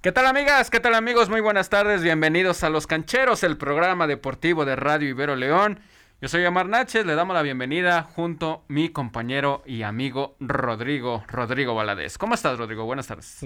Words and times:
¿Qué 0.00 0.12
tal 0.12 0.26
amigas? 0.26 0.70
¿Qué 0.70 0.78
tal 0.78 0.94
amigos? 0.94 1.28
Muy 1.28 1.40
buenas 1.40 1.68
tardes, 1.68 2.02
bienvenidos 2.02 2.62
a 2.62 2.70
Los 2.70 2.86
Cancheros, 2.86 3.42
el 3.42 3.56
programa 3.56 4.06
deportivo 4.06 4.64
de 4.64 4.76
Radio 4.76 5.08
Ibero 5.08 5.34
León. 5.34 5.80
Yo 6.20 6.28
soy 6.28 6.44
Omar 6.44 6.68
Náchez, 6.68 7.04
le 7.06 7.14
damos 7.14 7.34
la 7.34 7.42
bienvenida 7.42 8.02
junto 8.02 8.52
a 8.52 8.60
mi 8.68 8.90
compañero 8.90 9.62
y 9.66 9.82
amigo 9.82 10.36
Rodrigo, 10.38 11.24
Rodrigo 11.26 11.74
Valadez. 11.74 12.18
¿Cómo 12.18 12.34
estás, 12.34 12.56
Rodrigo? 12.56 12.84
Buenas 12.84 13.08
tardes. 13.08 13.38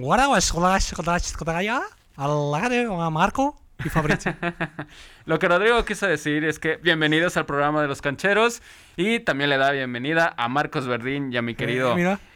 Marco 3.10 3.58
y 3.82 3.88
Fabrizio. 3.88 4.34
Lo 5.24 5.38
que 5.38 5.48
Rodrigo 5.48 5.82
quiso 5.86 6.06
decir 6.06 6.44
es 6.44 6.58
que 6.58 6.76
bienvenidos 6.76 7.38
al 7.38 7.46
programa 7.46 7.80
de 7.80 7.88
Los 7.88 8.02
Cancheros 8.02 8.60
y 8.96 9.20
también 9.20 9.48
le 9.50 9.56
da 9.56 9.70
bienvenida 9.70 10.34
a 10.36 10.48
Marcos 10.48 10.86
Verdín 10.86 11.32
y 11.32 11.38
a 11.38 11.42
mi 11.42 11.54
querido 11.54 11.94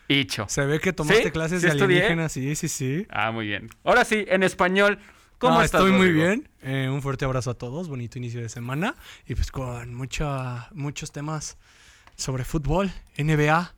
Icho. 0.08 0.46
Se 0.48 0.66
ve 0.66 0.80
que 0.80 0.92
tomaste 0.92 1.32
clases 1.32 1.62
de 1.62 1.70
alienígenas, 1.70 2.32
sí, 2.32 2.54
sí, 2.54 2.68
sí. 2.68 3.06
Ah, 3.10 3.30
muy 3.30 3.46
bien. 3.46 3.68
Ahora 3.84 4.04
sí, 4.04 4.24
en 4.28 4.42
español, 4.42 4.98
¿cómo 5.38 5.62
estás? 5.62 5.80
Estoy 5.80 5.92
muy 5.96 6.12
bien. 6.12 6.48
Eh, 6.62 6.88
un 6.90 7.02
fuerte 7.02 7.24
abrazo 7.24 7.50
a 7.50 7.54
todos, 7.54 7.88
bonito 7.88 8.18
inicio 8.18 8.40
de 8.40 8.48
semana 8.48 8.94
y 9.26 9.34
pues 9.34 9.50
con 9.50 9.94
mucha, 9.94 10.68
muchos 10.72 11.12
temas 11.12 11.56
sobre 12.16 12.44
fútbol, 12.44 12.92
NBA, 13.16 13.74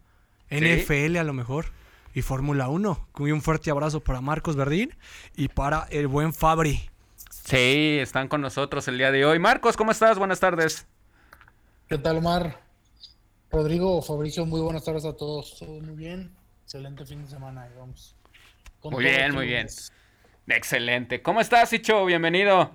NFL 0.50 1.16
a 1.16 1.24
lo 1.24 1.32
mejor 1.32 1.66
y 2.14 2.22
Fórmula 2.22 2.68
1. 2.68 3.08
Y 3.20 3.30
un 3.30 3.42
fuerte 3.42 3.70
abrazo 3.70 4.00
para 4.00 4.20
Marcos 4.20 4.56
Verdín 4.56 4.94
y 5.36 5.48
para 5.48 5.86
el 5.90 6.08
buen 6.08 6.32
Fabri. 6.32 6.90
Sí, 7.30 7.98
están 8.00 8.26
con 8.26 8.40
nosotros 8.40 8.88
el 8.88 8.98
día 8.98 9.12
de 9.12 9.24
hoy. 9.24 9.38
Marcos, 9.38 9.76
¿cómo 9.76 9.92
estás? 9.92 10.18
Buenas 10.18 10.40
tardes. 10.40 10.86
¿Qué 11.88 11.98
tal, 11.98 12.16
Omar? 12.16 12.65
Rodrigo, 13.50 14.02
Fabricio, 14.02 14.44
muy 14.44 14.60
buenas 14.60 14.84
tardes 14.84 15.04
a 15.04 15.16
todos. 15.16 15.58
Todo 15.58 15.80
muy 15.80 15.94
bien. 15.94 16.34
Excelente 16.64 17.06
fin 17.06 17.22
de 17.22 17.28
semana. 17.28 17.68
Vamos. 17.78 18.16
muy 18.82 19.04
bien, 19.04 19.34
muy 19.34 19.46
bien. 19.46 19.68
Excelente. 20.48 21.22
¿Cómo 21.22 21.40
estás, 21.40 21.72
Icho? 21.72 22.04
Bienvenido. 22.04 22.74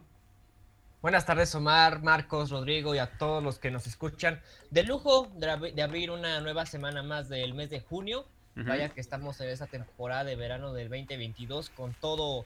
Buenas 1.01 1.25
tardes, 1.25 1.53
Omar, 1.55 2.01
Marcos, 2.03 2.51
Rodrigo 2.51 2.93
y 2.95 2.99
a 2.99 3.17
todos 3.17 3.43
los 3.43 3.59
que 3.59 3.71
nos 3.71 3.87
escuchan. 3.87 4.39
De 4.69 4.83
lujo 4.83 5.27
de, 5.35 5.81
abrir 5.81 6.11
una 6.11 6.39
nueva 6.41 6.65
semana 6.65 7.03
más 7.03 7.27
del 7.27 7.53
mes 7.53 7.69
de 7.69 7.81
junio. 7.81 8.25
Vaya 8.53 8.89
que 8.89 9.01
estamos 9.01 9.39
en 9.41 9.49
esa 9.49 9.67
temporada 9.67 10.25
de 10.25 10.35
verano 10.35 10.73
del 10.73 10.89
2022 10.89 11.69
con 11.69 11.93
todo 11.93 12.45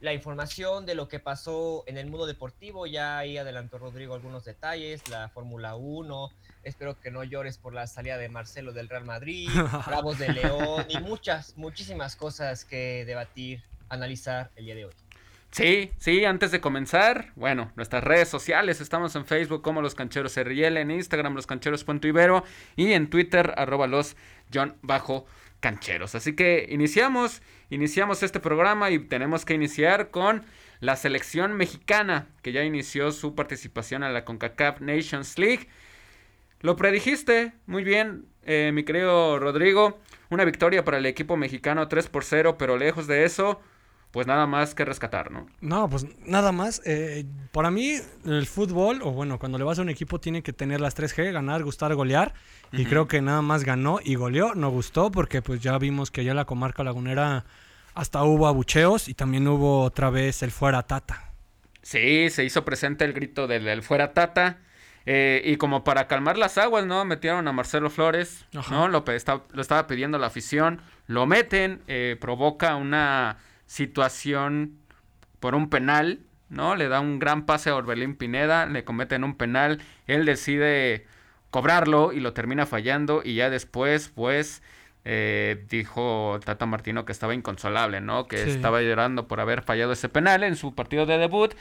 la 0.00 0.12
información 0.14 0.86
de 0.86 0.94
lo 0.94 1.08
que 1.08 1.20
pasó 1.20 1.84
en 1.86 1.96
el 1.98 2.06
mundo 2.06 2.26
deportivo. 2.26 2.86
Ya 2.86 3.18
ahí 3.18 3.36
adelantó 3.36 3.78
Rodrigo 3.78 4.14
algunos 4.14 4.44
detalles, 4.44 5.08
la 5.08 5.28
Fórmula 5.28 5.76
1. 5.76 6.30
Espero 6.62 6.98
que 7.00 7.10
no 7.10 7.24
llores 7.24 7.58
por 7.58 7.74
la 7.74 7.86
salida 7.86 8.18
de 8.18 8.28
Marcelo 8.28 8.72
del 8.72 8.88
Real 8.88 9.04
Madrid, 9.04 9.48
Bravos 9.86 10.18
de 10.18 10.32
León 10.32 10.86
y 10.88 10.98
muchas, 11.00 11.56
muchísimas 11.56 12.16
cosas 12.16 12.64
que 12.64 13.04
debatir, 13.04 13.62
analizar 13.88 14.50
el 14.56 14.66
día 14.66 14.74
de 14.74 14.84
hoy. 14.86 14.92
Sí, 15.50 15.92
sí, 15.98 16.24
antes 16.24 16.50
de 16.50 16.62
comenzar, 16.62 17.32
bueno, 17.36 17.72
nuestras 17.76 18.02
redes 18.02 18.28
sociales, 18.28 18.80
estamos 18.80 19.14
en 19.16 19.26
Facebook 19.26 19.60
como 19.60 19.82
Los 19.82 19.94
Cancheros 19.94 20.36
RL, 20.36 20.78
en 20.78 20.90
Instagram 20.90 21.34
Los 21.34 21.46
Cancheros.ibero 21.46 22.42
y 22.74 22.92
en 22.92 23.10
Twitter 23.10 23.52
arroba 23.58 23.86
los 23.86 24.16
John 24.52 24.76
Bajo 24.80 25.26
Cancheros. 25.60 26.14
Así 26.14 26.34
que 26.34 26.66
iniciamos 26.70 27.42
iniciamos 27.68 28.22
este 28.22 28.38
programa 28.38 28.90
y 28.90 28.98
tenemos 28.98 29.44
que 29.44 29.54
iniciar 29.54 30.10
con 30.10 30.44
la 30.80 30.96
selección 30.96 31.54
mexicana 31.54 32.28
que 32.42 32.52
ya 32.52 32.64
inició 32.64 33.12
su 33.12 33.34
participación 33.34 34.02
a 34.02 34.10
la 34.10 34.24
CONCACAF 34.24 34.80
Nations 34.80 35.38
League. 35.38 35.68
Lo 36.62 36.76
predijiste 36.76 37.52
muy 37.66 37.84
bien, 37.84 38.26
eh, 38.44 38.70
mi 38.72 38.84
querido 38.84 39.38
Rodrigo. 39.38 39.98
Una 40.30 40.44
victoria 40.44 40.84
para 40.84 40.98
el 40.98 41.06
equipo 41.06 41.36
mexicano 41.36 41.88
3 41.88 42.08
por 42.08 42.24
0, 42.24 42.56
pero 42.58 42.78
lejos 42.78 43.06
de 43.06 43.24
eso, 43.24 43.60
pues 44.12 44.26
nada 44.26 44.46
más 44.46 44.74
que 44.74 44.84
rescatar, 44.84 45.30
¿no? 45.30 45.46
No, 45.60 45.88
pues 45.90 46.06
nada 46.24 46.52
más. 46.52 46.80
Eh, 46.86 47.24
para 47.50 47.70
mí, 47.70 47.98
el 48.24 48.46
fútbol, 48.46 49.00
o 49.02 49.10
bueno, 49.10 49.38
cuando 49.38 49.58
le 49.58 49.64
vas 49.64 49.78
a 49.78 49.82
un 49.82 49.90
equipo, 49.90 50.20
tiene 50.20 50.42
que 50.42 50.52
tener 50.52 50.80
las 50.80 50.96
3G, 50.96 51.32
ganar, 51.32 51.64
gustar, 51.64 51.94
golear. 51.94 52.32
Y 52.70 52.86
creo 52.86 53.08
que 53.08 53.20
nada 53.20 53.42
más 53.42 53.64
ganó 53.64 53.98
y 54.02 54.14
goleó. 54.14 54.54
No 54.54 54.70
gustó 54.70 55.10
porque 55.10 55.42
pues 55.42 55.60
ya 55.60 55.76
vimos 55.78 56.10
que 56.10 56.24
ya 56.24 56.32
la 56.32 56.46
comarca 56.46 56.82
lagunera 56.84 57.44
hasta 57.94 58.22
hubo 58.24 58.46
abucheos 58.46 59.08
y 59.08 59.14
también 59.14 59.46
hubo 59.48 59.82
otra 59.82 60.10
vez 60.10 60.42
el 60.42 60.50
fuera 60.50 60.82
tata. 60.82 61.32
Sí, 61.82 62.30
se 62.30 62.44
hizo 62.44 62.64
presente 62.64 63.04
el 63.04 63.12
grito 63.12 63.46
del, 63.46 63.82
fuera 63.82 64.14
tata. 64.14 64.60
Eh, 65.04 65.42
y 65.44 65.56
como 65.56 65.84
para 65.84 66.06
calmar 66.06 66.38
las 66.38 66.58
aguas, 66.58 66.86
¿no? 66.86 67.04
Metieron 67.04 67.48
a 67.48 67.52
Marcelo 67.52 67.90
Flores, 67.90 68.46
¿no? 68.70 68.88
Lo, 68.88 69.04
lo, 69.04 69.60
estaba 69.60 69.86
pidiendo 69.86 70.18
la 70.18 70.28
afición. 70.28 70.80
Lo 71.06 71.26
meten, 71.26 71.82
eh, 71.88 72.16
provoca 72.20 72.76
una 72.76 73.38
situación 73.66 74.78
por 75.40 75.54
un 75.54 75.68
penal, 75.70 76.20
¿no? 76.50 76.76
Le 76.76 76.88
da 76.88 77.00
un 77.00 77.18
gran 77.18 77.46
pase 77.46 77.70
a 77.70 77.76
Orbelín 77.76 78.14
Pineda, 78.14 78.66
le 78.66 78.84
cometen 78.84 79.24
un 79.24 79.36
penal, 79.36 79.80
él 80.06 80.24
decide 80.24 81.06
cobrarlo 81.50 82.12
y 82.12 82.20
lo 82.20 82.32
termina 82.32 82.64
fallando 82.64 83.22
y 83.24 83.34
ya 83.34 83.50
después, 83.50 84.10
pues, 84.14 84.62
eh, 85.04 85.64
dijo 85.68 86.38
Tata 86.44 86.64
Martino 86.64 87.04
que 87.04 87.12
estaba 87.12 87.34
inconsolable, 87.34 88.00
¿no? 88.00 88.28
Que 88.28 88.42
estaba 88.42 88.80
llorando 88.82 89.26
por 89.26 89.40
haber 89.40 89.62
fallado 89.62 89.92
ese 89.92 90.08
penal 90.08 90.44
en 90.44 90.54
su 90.54 90.74
partido 90.74 91.06
de 91.06 91.18
debut. 91.18 91.54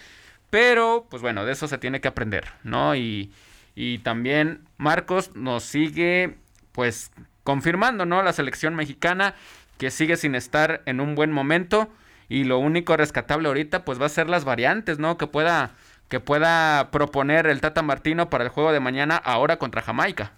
Pero, 0.51 1.07
pues 1.09 1.23
bueno, 1.23 1.45
de 1.45 1.53
eso 1.53 1.67
se 1.67 1.79
tiene 1.79 2.01
que 2.01 2.09
aprender, 2.09 2.45
¿no? 2.63 2.95
Y, 2.95 3.33
y 3.73 3.99
también 3.99 4.67
Marcos 4.77 5.31
nos 5.33 5.63
sigue, 5.63 6.37
pues, 6.73 7.11
confirmando, 7.43 8.05
¿no? 8.05 8.21
La 8.21 8.33
selección 8.33 8.75
mexicana 8.75 9.33
que 9.79 9.89
sigue 9.89 10.17
sin 10.17 10.35
estar 10.35 10.83
en 10.85 11.01
un 11.01 11.15
buen 11.15 11.31
momento. 11.31 11.89
Y 12.29 12.43
lo 12.43 12.59
único 12.59 12.95
rescatable 12.95 13.47
ahorita, 13.47 13.83
pues 13.83 13.99
va 13.99 14.05
a 14.05 14.09
ser 14.09 14.29
las 14.29 14.45
variantes, 14.45 14.99
¿no? 14.99 15.17
Que 15.17 15.25
pueda, 15.25 15.71
que 16.07 16.19
pueda 16.19 16.91
proponer 16.91 17.47
el 17.47 17.61
Tata 17.61 17.81
Martino 17.81 18.29
para 18.29 18.43
el 18.43 18.49
juego 18.49 18.71
de 18.71 18.79
mañana 18.79 19.15
ahora 19.17 19.57
contra 19.57 19.81
Jamaica. 19.81 20.33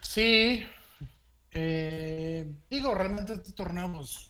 Sí, 0.00 0.66
eh, 1.52 2.50
digo, 2.70 2.94
realmente 2.94 3.34
este 3.34 3.52
torneo 3.52 3.92
pues, 3.92 4.27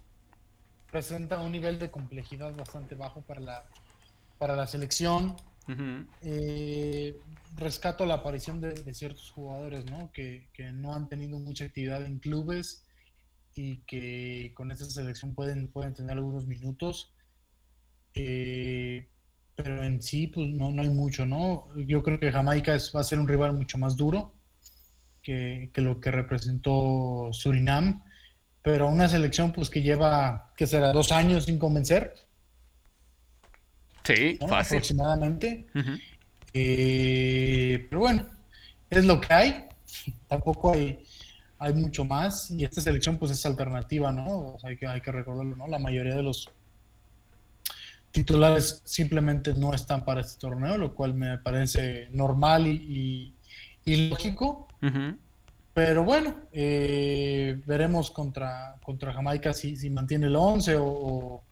presenta 0.91 1.39
un 1.41 1.53
nivel 1.53 1.79
de 1.79 1.91
complejidad 1.91 2.55
bastante 2.55 2.95
bajo 2.95 3.23
para 3.23 3.41
la, 3.41 3.65
para 4.39 4.57
la 4.57 4.67
selección. 4.67 5.37
Eh, 6.23 7.21
rescato 7.57 8.07
la 8.07 8.15
aparición 8.15 8.59
de, 8.59 8.95
ciertos 8.95 9.31
jugadores 9.31 9.85
¿no? 9.85 10.11
Que, 10.13 10.49
no 10.73 10.95
han 10.95 11.11
tenido 11.11 11.39
mucha 11.39 11.67
actividad 11.67 12.07
en 12.07 12.19
clubes 12.19 12.87
y 13.55 13.79
que 13.81 14.53
con 14.55 14.71
esta 14.71 14.87
selección 14.87 15.35
pueden, 15.35 15.69
pueden 15.69 15.93
tener 15.93 16.13
algunos 16.13 16.47
minutos. 16.47 17.13
Eh, 18.15 19.09
pero 19.55 19.83
en 19.83 20.01
sí, 20.01 20.29
pues 20.29 20.49
no, 20.49 20.71
no 20.71 20.83
hay 20.83 20.89
mucho, 20.89 21.27
¿no? 21.27 21.67
Yo 21.77 22.03
creo 22.03 22.19
que 22.19 22.33
Jamaica 22.33 22.77
va 22.95 23.01
a 23.01 23.05
ser 23.05 23.19
un 23.19 23.29
rival 23.29 23.53
mucho 23.55 23.77
más 23.77 23.97
duro 23.97 24.33
que, 25.23 25.83
lo 25.83 26.01
que 26.01 26.11
representó 26.11 27.29
Surinam, 27.33 28.03
pero 28.63 28.89
una 28.89 29.09
selección 29.09 29.53
pues 29.53 29.71
que 29.71 29.83
lleva, 29.83 30.53
que 30.57 30.67
será 30.67 30.93
dos 30.93 31.13
años 31.13 31.45
sin 31.45 31.59
convencer. 31.59 32.15
Sí, 34.05 34.39
fácil. 34.41 34.79
Aproximadamente. 34.79 35.67
Eh, 36.53 37.87
pero 37.89 38.01
bueno, 38.01 38.27
es 38.91 39.05
lo 39.05 39.21
que 39.21 39.33
hay. 39.33 39.65
Tampoco 40.29 40.73
hay, 40.73 41.05
hay 41.59 41.75
mucho 41.75 42.05
más. 42.05 42.51
Y 42.51 42.65
esta 42.65 42.81
selección 42.81 43.19
pues 43.19 43.33
es 43.33 43.45
alternativa, 43.47 44.13
¿no? 44.13 44.57
hay, 44.63 44.77
que, 44.77 44.87
hay 44.87 45.01
que 45.01 45.13
recordarlo, 45.13 45.57
¿no? 45.57 45.67
La 45.67 45.79
mayoría 45.79 46.15
de 46.15 46.23
los 46.23 46.51
titulares 48.11 48.81
simplemente 48.85 49.55
no 49.55 49.75
están 49.75 50.05
para 50.05 50.23
este 50.23 50.41
torneo, 50.41 50.79
lo 50.79 50.95
cual 50.95 51.15
me 51.15 51.39
parece 51.39 52.09
normal 52.11 52.67
y, 52.67 53.35
y 53.85 54.09
lógico. 54.09 54.69
Pero 55.79 56.03
bueno, 56.03 56.35
eh, 56.51 57.61
veremos 57.65 58.11
contra, 58.11 58.75
contra 58.83 59.13
Jamaica 59.13 59.53
si, 59.53 59.77
si 59.77 59.89
mantiene 59.91 60.27
el 60.27 60.35
11 60.35 60.77
o, 60.77 61.45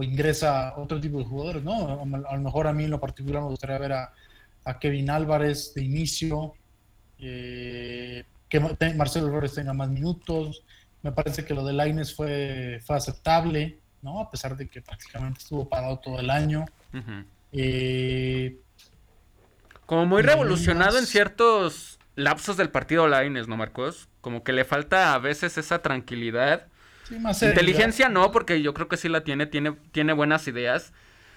ingresa 0.00 0.72
otro 0.78 0.98
tipo 0.98 1.18
de 1.18 1.26
jugadores, 1.26 1.62
¿no? 1.62 2.00
A, 2.00 2.34
lo 2.34 2.40
mejor 2.40 2.66
a 2.66 2.72
mí 2.72 2.84
en 2.84 2.90
lo 2.90 2.98
particular 2.98 3.42
me 3.42 3.48
gustaría 3.48 3.76
ver 3.76 3.92
a, 3.92 4.10
Kevin 4.80 5.10
Álvarez 5.10 5.74
de 5.74 5.82
inicio, 5.82 6.54
eh, 7.18 8.24
que 8.48 8.58
Marcelo 8.96 9.28
Flores 9.28 9.52
tenga 9.52 9.74
más 9.74 9.90
minutos. 9.90 10.64
Me 11.02 11.12
parece 11.12 11.44
que 11.44 11.52
lo 11.52 11.62
de 11.62 11.74
Laines 11.74 12.14
fue, 12.14 12.80
fue 12.86 12.96
aceptable, 12.96 13.80
¿no? 14.00 14.18
A 14.18 14.30
pesar 14.30 14.56
de 14.56 14.66
que 14.66 14.80
prácticamente 14.80 15.40
estuvo 15.40 15.68
parado 15.68 15.98
todo 15.98 16.18
el 16.20 16.30
año. 16.30 16.64
Eh, 17.52 18.56
Como 19.84 20.06
muy 20.06 20.22
revolucionado 20.22 20.98
en 20.98 21.04
ciertos 21.04 21.98
lapsos 22.14 22.56
del 22.56 22.70
partido 22.70 23.08
Laines, 23.08 23.48
¿no, 23.48 23.56
Marcos? 23.56 24.08
Como 24.20 24.44
que 24.44 24.52
le 24.52 24.64
falta 24.64 25.14
a 25.14 25.18
veces 25.18 25.58
esa 25.58 25.80
tranquilidad. 25.80 26.66
Inteligencia 27.10 28.08
no, 28.08 28.30
porque 28.32 28.62
yo 28.62 28.74
creo 28.74 28.88
que 28.88 28.96
sí 28.96 29.08
la 29.08 29.22
tiene, 29.24 29.46
tiene, 29.46 29.72
tiene 29.90 30.12
buenas 30.12 30.48
ideas, 30.48 30.92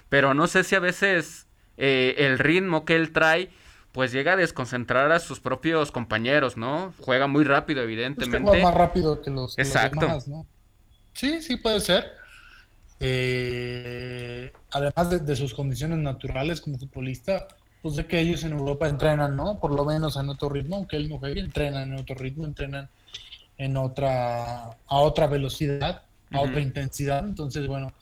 pero 0.08 0.32
no 0.32 0.46
sé 0.46 0.64
si 0.64 0.74
a 0.74 0.80
veces 0.80 1.46
eh, 1.76 2.14
el 2.18 2.38
ritmo 2.38 2.84
que 2.84 2.96
él 2.96 3.12
trae 3.12 3.50
pues 3.96 4.12
llega 4.12 4.34
a 4.34 4.36
desconcentrar 4.36 5.10
a 5.10 5.18
sus 5.18 5.40
propios 5.40 5.90
compañeros, 5.90 6.58
¿no? 6.58 6.92
Juega 7.00 7.28
muy 7.28 7.44
rápido, 7.44 7.82
evidentemente. 7.82 8.46
juega 8.46 8.62
más 8.62 8.74
rápido 8.74 9.22
que 9.22 9.30
los, 9.30 9.58
Exacto. 9.58 10.00
demás, 10.00 10.28
¿no? 10.28 10.46
Sí, 11.14 11.40
sí 11.40 11.56
puede 11.56 11.80
ser. 11.80 12.12
eh, 13.00 14.52
además 14.70 15.24
de, 15.24 15.36
sus 15.36 15.54
condiciones 15.54 15.98
naturales 15.98 16.60
como 16.60 16.78
futbolista, 16.78 17.48
pues 17.86 17.94
de 17.94 18.06
que 18.08 18.18
ellos 18.18 18.42
en 18.42 18.50
Europa 18.50 18.88
entrenan, 18.88 19.36
¿no? 19.36 19.60
Por 19.60 19.72
lo 19.72 19.84
menos 19.84 20.16
en 20.16 20.28
otro 20.28 20.48
ritmo, 20.48 20.74
aunque 20.74 20.96
él 20.96 21.08
no 21.08 21.20
juegue, 21.20 21.38
entrenan 21.38 21.92
en 21.92 22.00
otro 22.00 22.16
ritmo, 22.16 22.44
entrenan 22.44 22.88
en 23.58 23.76
otra, 23.76 24.70
a 24.88 24.96
otra 24.96 25.28
velocidad, 25.28 26.02
a 26.32 26.40
otra 26.40 26.60
intensidad. 26.60 27.24
Entonces, 27.24 27.68
bueno, 27.68 27.92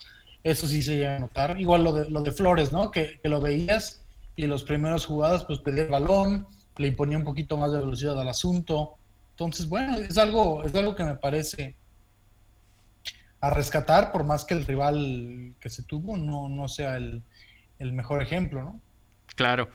eso 0.43 0.67
sí 0.67 0.81
se 0.81 0.97
llega 0.97 1.17
a 1.17 1.19
notar. 1.19 1.61
Igual 1.61 1.85
lo 1.85 1.93
de, 1.93 2.09
lo 2.09 2.23
de 2.23 2.33
Flores, 2.33 2.73
¿no? 2.73 2.91
Que, 2.91 3.21
lo 3.25 3.43
veías 3.43 4.01
y 4.37 4.47
los 4.47 4.63
primeros 4.63 5.05
jugadas, 5.05 5.45
pues 5.45 5.59
pedía 5.59 5.83
el 5.83 5.91
balón, 5.91 6.47
le 6.79 6.89
imponía 6.89 7.19
un 7.19 7.25
poquito 7.25 7.59
más 7.59 7.71
de 7.71 7.81
velocidad 7.81 8.19
al 8.19 8.29
asunto. 8.31 8.95
Entonces, 9.33 9.69
bueno, 9.69 9.99
es 9.99 10.17
algo, 10.17 10.65
es 10.65 10.75
algo 10.75 10.95
que 10.95 11.05
me 11.05 11.17
parece 11.17 11.75
a 13.39 13.51
rescatar, 13.51 14.13
por 14.13 14.25
más 14.25 14.47
que 14.47 14.55
el 14.55 14.65
rival 14.65 15.53
que 15.61 15.69
se 15.69 15.83
tuvo 15.83 16.17
no, 16.17 16.49
no 16.49 16.69
sea 16.69 16.97
el, 16.97 17.23
el 17.79 17.93
mejor 17.93 18.23
ejemplo, 18.23 18.63
¿no? 18.63 18.81
Claro. 19.37 19.69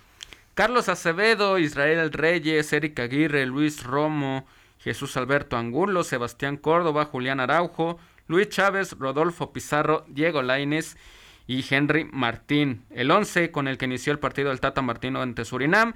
Carlos 0.53 0.89
Acevedo, 0.89 1.57
Israel 1.57 2.11
Reyes, 2.11 2.73
Eric 2.73 2.99
Aguirre, 2.99 3.45
Luis 3.45 3.83
Romo, 3.83 4.45
Jesús 4.79 5.15
Alberto 5.17 5.57
Angulo, 5.57 6.03
Sebastián 6.03 6.57
Córdoba, 6.57 7.05
Julián 7.05 7.39
Araujo, 7.39 7.97
Luis 8.27 8.49
Chávez, 8.49 8.95
Rodolfo 8.99 9.53
Pizarro, 9.53 10.05
Diego 10.07 10.41
Laines 10.41 10.97
y 11.47 11.65
Henry 11.67 12.05
Martín. 12.11 12.83
El 12.89 13.09
11 13.09 13.51
con 13.51 13.67
el 13.67 13.77
que 13.77 13.85
inició 13.85 14.13
el 14.13 14.19
partido 14.19 14.49
del 14.49 14.59
Tata 14.59 14.81
Martino 14.81 15.21
ante 15.21 15.45
Surinam. 15.45 15.93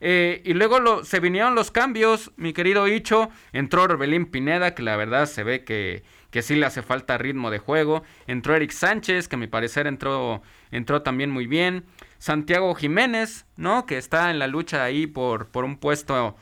Eh, 0.00 0.42
y 0.44 0.54
luego 0.54 1.04
se 1.04 1.20
vinieron 1.20 1.54
los 1.54 1.70
cambios, 1.70 2.32
mi 2.36 2.52
querido 2.52 2.88
Icho. 2.88 3.30
Entró 3.52 3.82
Orbelín 3.82 4.26
Pineda, 4.26 4.74
que 4.74 4.82
la 4.82 4.96
verdad 4.96 5.26
se 5.26 5.42
ve 5.42 5.64
que, 5.64 6.02
que 6.30 6.42
sí 6.42 6.54
le 6.54 6.66
hace 6.66 6.82
falta 6.82 7.18
ritmo 7.18 7.50
de 7.50 7.58
juego. 7.58 8.02
Entró 8.26 8.54
Eric 8.54 8.70
Sánchez, 8.70 9.28
que 9.28 9.36
a 9.36 9.38
mi 9.38 9.46
parecer 9.46 9.86
entró, 9.86 10.42
entró 10.70 11.02
también 11.02 11.30
muy 11.30 11.46
bien. 11.46 11.84
Santiago 12.22 12.72
Jiménez, 12.76 13.46
¿no? 13.56 13.84
Que 13.84 13.98
está 13.98 14.30
en 14.30 14.38
la 14.38 14.46
lucha 14.46 14.84
ahí 14.84 15.08
por, 15.08 15.48
por 15.48 15.64
un 15.64 15.76
puesto 15.76 16.36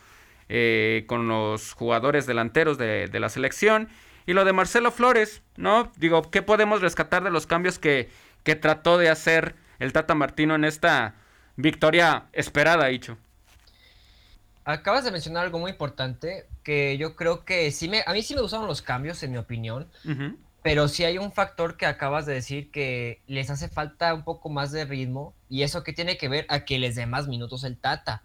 eh, 0.50 1.05
con 1.06 1.27
los 1.27 1.73
jugadores 1.73 2.27
delanteros 2.27 2.77
de, 2.77 3.09
de, 3.09 3.19
la 3.19 3.31
selección. 3.31 3.88
Y 4.27 4.35
lo 4.35 4.44
de 4.44 4.53
Marcelo 4.53 4.93
Flores, 4.93 5.41
¿no? 5.56 5.91
Digo, 5.97 6.31
¿qué 6.31 6.43
podemos 6.43 6.82
rescatar 6.82 7.25
de 7.25 7.31
los 7.31 7.47
cambios 7.47 7.79
que, 7.79 8.11
que 8.44 8.56
trató 8.56 8.99
de 8.99 9.09
hacer 9.09 9.55
el 9.79 9.94
Tata 9.94 10.15
Martino 10.15 10.55
en 10.55 10.65
esta 10.65 11.15
victoria 11.56 12.27
esperada, 12.35 12.88
dicho? 12.88 13.17
Acabas 14.67 15.05
de 15.05 15.12
mencionar 15.12 15.47
algo 15.47 15.61
muy 15.61 15.71
importante, 15.71 16.47
que 16.62 16.99
yo 16.99 17.17
creo 17.17 17.47
que 17.47 17.71
sí 17.71 17.88
me, 17.88 18.03
a 18.06 18.12
mí 18.12 18.23
sí 18.23 18.35
me 18.35 18.43
gustaron 18.43 18.67
los 18.67 18.82
cambios, 18.82 19.23
en 19.23 19.32
mi 19.32 19.38
opinión. 19.38 19.91
Pero 20.62 20.88
sí 20.88 21.04
hay 21.04 21.16
un 21.16 21.32
factor 21.32 21.76
que 21.76 21.86
acabas 21.86 22.26
de 22.26 22.34
decir 22.34 22.70
que 22.70 23.22
les 23.26 23.48
hace 23.48 23.68
falta 23.68 24.12
un 24.12 24.24
poco 24.24 24.50
más 24.50 24.72
de 24.72 24.84
ritmo 24.84 25.34
y 25.48 25.62
eso 25.62 25.82
que 25.82 25.94
tiene 25.94 26.18
que 26.18 26.28
ver 26.28 26.44
a 26.48 26.64
que 26.64 26.78
les 26.78 26.96
dé 26.96 27.06
más 27.06 27.28
minutos 27.28 27.64
el 27.64 27.78
Tata. 27.78 28.22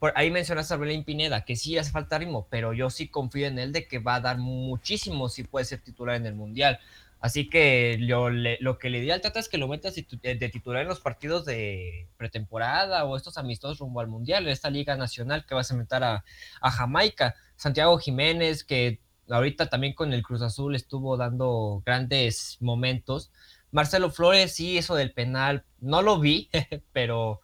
Por 0.00 0.12
ahí 0.16 0.30
mencionaste 0.30 0.74
a 0.74 0.76
Belén 0.76 1.04
Pineda, 1.04 1.44
que 1.44 1.56
sí 1.56 1.78
hace 1.78 1.92
falta 1.92 2.18
ritmo, 2.18 2.48
pero 2.50 2.72
yo 2.72 2.90
sí 2.90 3.08
confío 3.08 3.46
en 3.46 3.58
él 3.58 3.72
de 3.72 3.86
que 3.86 3.98
va 4.00 4.16
a 4.16 4.20
dar 4.20 4.38
muchísimo 4.38 5.28
si 5.28 5.44
puede 5.44 5.64
ser 5.64 5.80
titular 5.80 6.16
en 6.16 6.26
el 6.26 6.34
Mundial. 6.34 6.80
Así 7.20 7.48
que 7.48 7.98
yo 8.06 8.28
lo 8.30 8.78
que 8.78 8.90
le 8.90 9.00
di 9.00 9.10
al 9.10 9.20
Tata 9.20 9.40
es 9.40 9.48
que 9.48 9.56
lo 9.56 9.68
metas 9.68 9.94
de 9.94 10.50
titular 10.50 10.82
en 10.82 10.88
los 10.88 11.00
partidos 11.00 11.44
de 11.44 12.08
pretemporada 12.18 13.04
o 13.04 13.16
estos 13.16 13.38
amistosos 13.38 13.78
rumbo 13.78 14.00
al 14.00 14.08
Mundial, 14.08 14.44
en 14.44 14.50
esta 14.50 14.70
Liga 14.70 14.96
Nacional 14.96 15.46
que 15.46 15.54
vas 15.54 15.70
a 15.70 15.76
meter 15.76 16.02
a, 16.02 16.24
a 16.60 16.70
Jamaica. 16.70 17.36
Santiago 17.56 17.96
Jiménez, 17.98 18.64
que 18.64 19.00
ahorita 19.28 19.68
también 19.68 19.94
con 19.94 20.12
el 20.12 20.22
Cruz 20.22 20.42
Azul 20.42 20.74
estuvo 20.74 21.16
dando 21.16 21.82
grandes 21.84 22.58
momentos. 22.60 23.30
Marcelo 23.70 24.10
Flores, 24.10 24.54
sí, 24.54 24.78
eso 24.78 24.94
del 24.94 25.12
penal, 25.12 25.64
no 25.80 26.02
lo 26.02 26.20
vi, 26.20 26.48
pero 26.92 27.40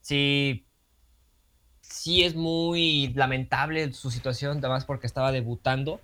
sí, 0.00 0.66
sí 1.80 2.24
es 2.24 2.34
muy 2.34 3.12
lamentable 3.14 3.92
su 3.92 4.10
situación, 4.10 4.58
además 4.58 4.84
porque 4.84 5.06
estaba 5.06 5.32
debutando. 5.32 6.00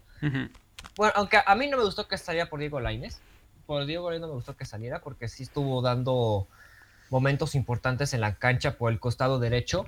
Bueno, 0.96 1.12
aunque 1.16 1.38
a 1.44 1.54
mí 1.54 1.66
no 1.68 1.76
me 1.76 1.84
gustó 1.84 2.06
que 2.06 2.18
saliera 2.18 2.48
por 2.48 2.60
Diego 2.60 2.80
Laines, 2.80 3.20
por 3.66 3.86
Diego 3.86 4.10
Laines 4.10 4.22
no 4.22 4.28
me 4.28 4.34
gustó 4.34 4.56
que 4.56 4.64
saliera 4.64 5.00
porque 5.00 5.28
sí 5.28 5.42
estuvo 5.42 5.82
dando 5.82 6.46
momentos 7.10 7.54
importantes 7.54 8.14
en 8.14 8.20
la 8.20 8.36
cancha 8.36 8.76
por 8.76 8.92
el 8.92 9.00
costado 9.00 9.38
derecho. 9.38 9.84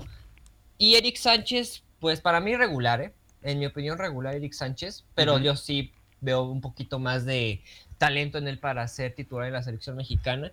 Y 0.77 0.97
Eric 0.97 1.17
Sánchez, 1.17 1.83
pues 2.01 2.21
para 2.21 2.41
mí 2.41 2.57
regular, 2.57 3.01
¿eh? 3.01 3.15
En 3.45 3.59
mi 3.59 3.67
opinión, 3.67 3.99
regular 3.99 4.35
Eric 4.35 4.55
Sánchez, 4.55 5.05
pero 5.15 5.39
yo 5.39 5.55
sí 5.55 5.93
veo 6.21 6.43
un 6.43 6.61
poquito 6.61 6.99
más 6.99 7.27
de 7.27 7.63
talento 7.99 8.39
en 8.39 8.49
él 8.49 8.59
para 8.59 8.89
ser 8.89 9.15
titular 9.15 9.47
en 9.47 9.53
la 9.53 9.63
selección 9.63 9.97
mexicana. 9.97 10.51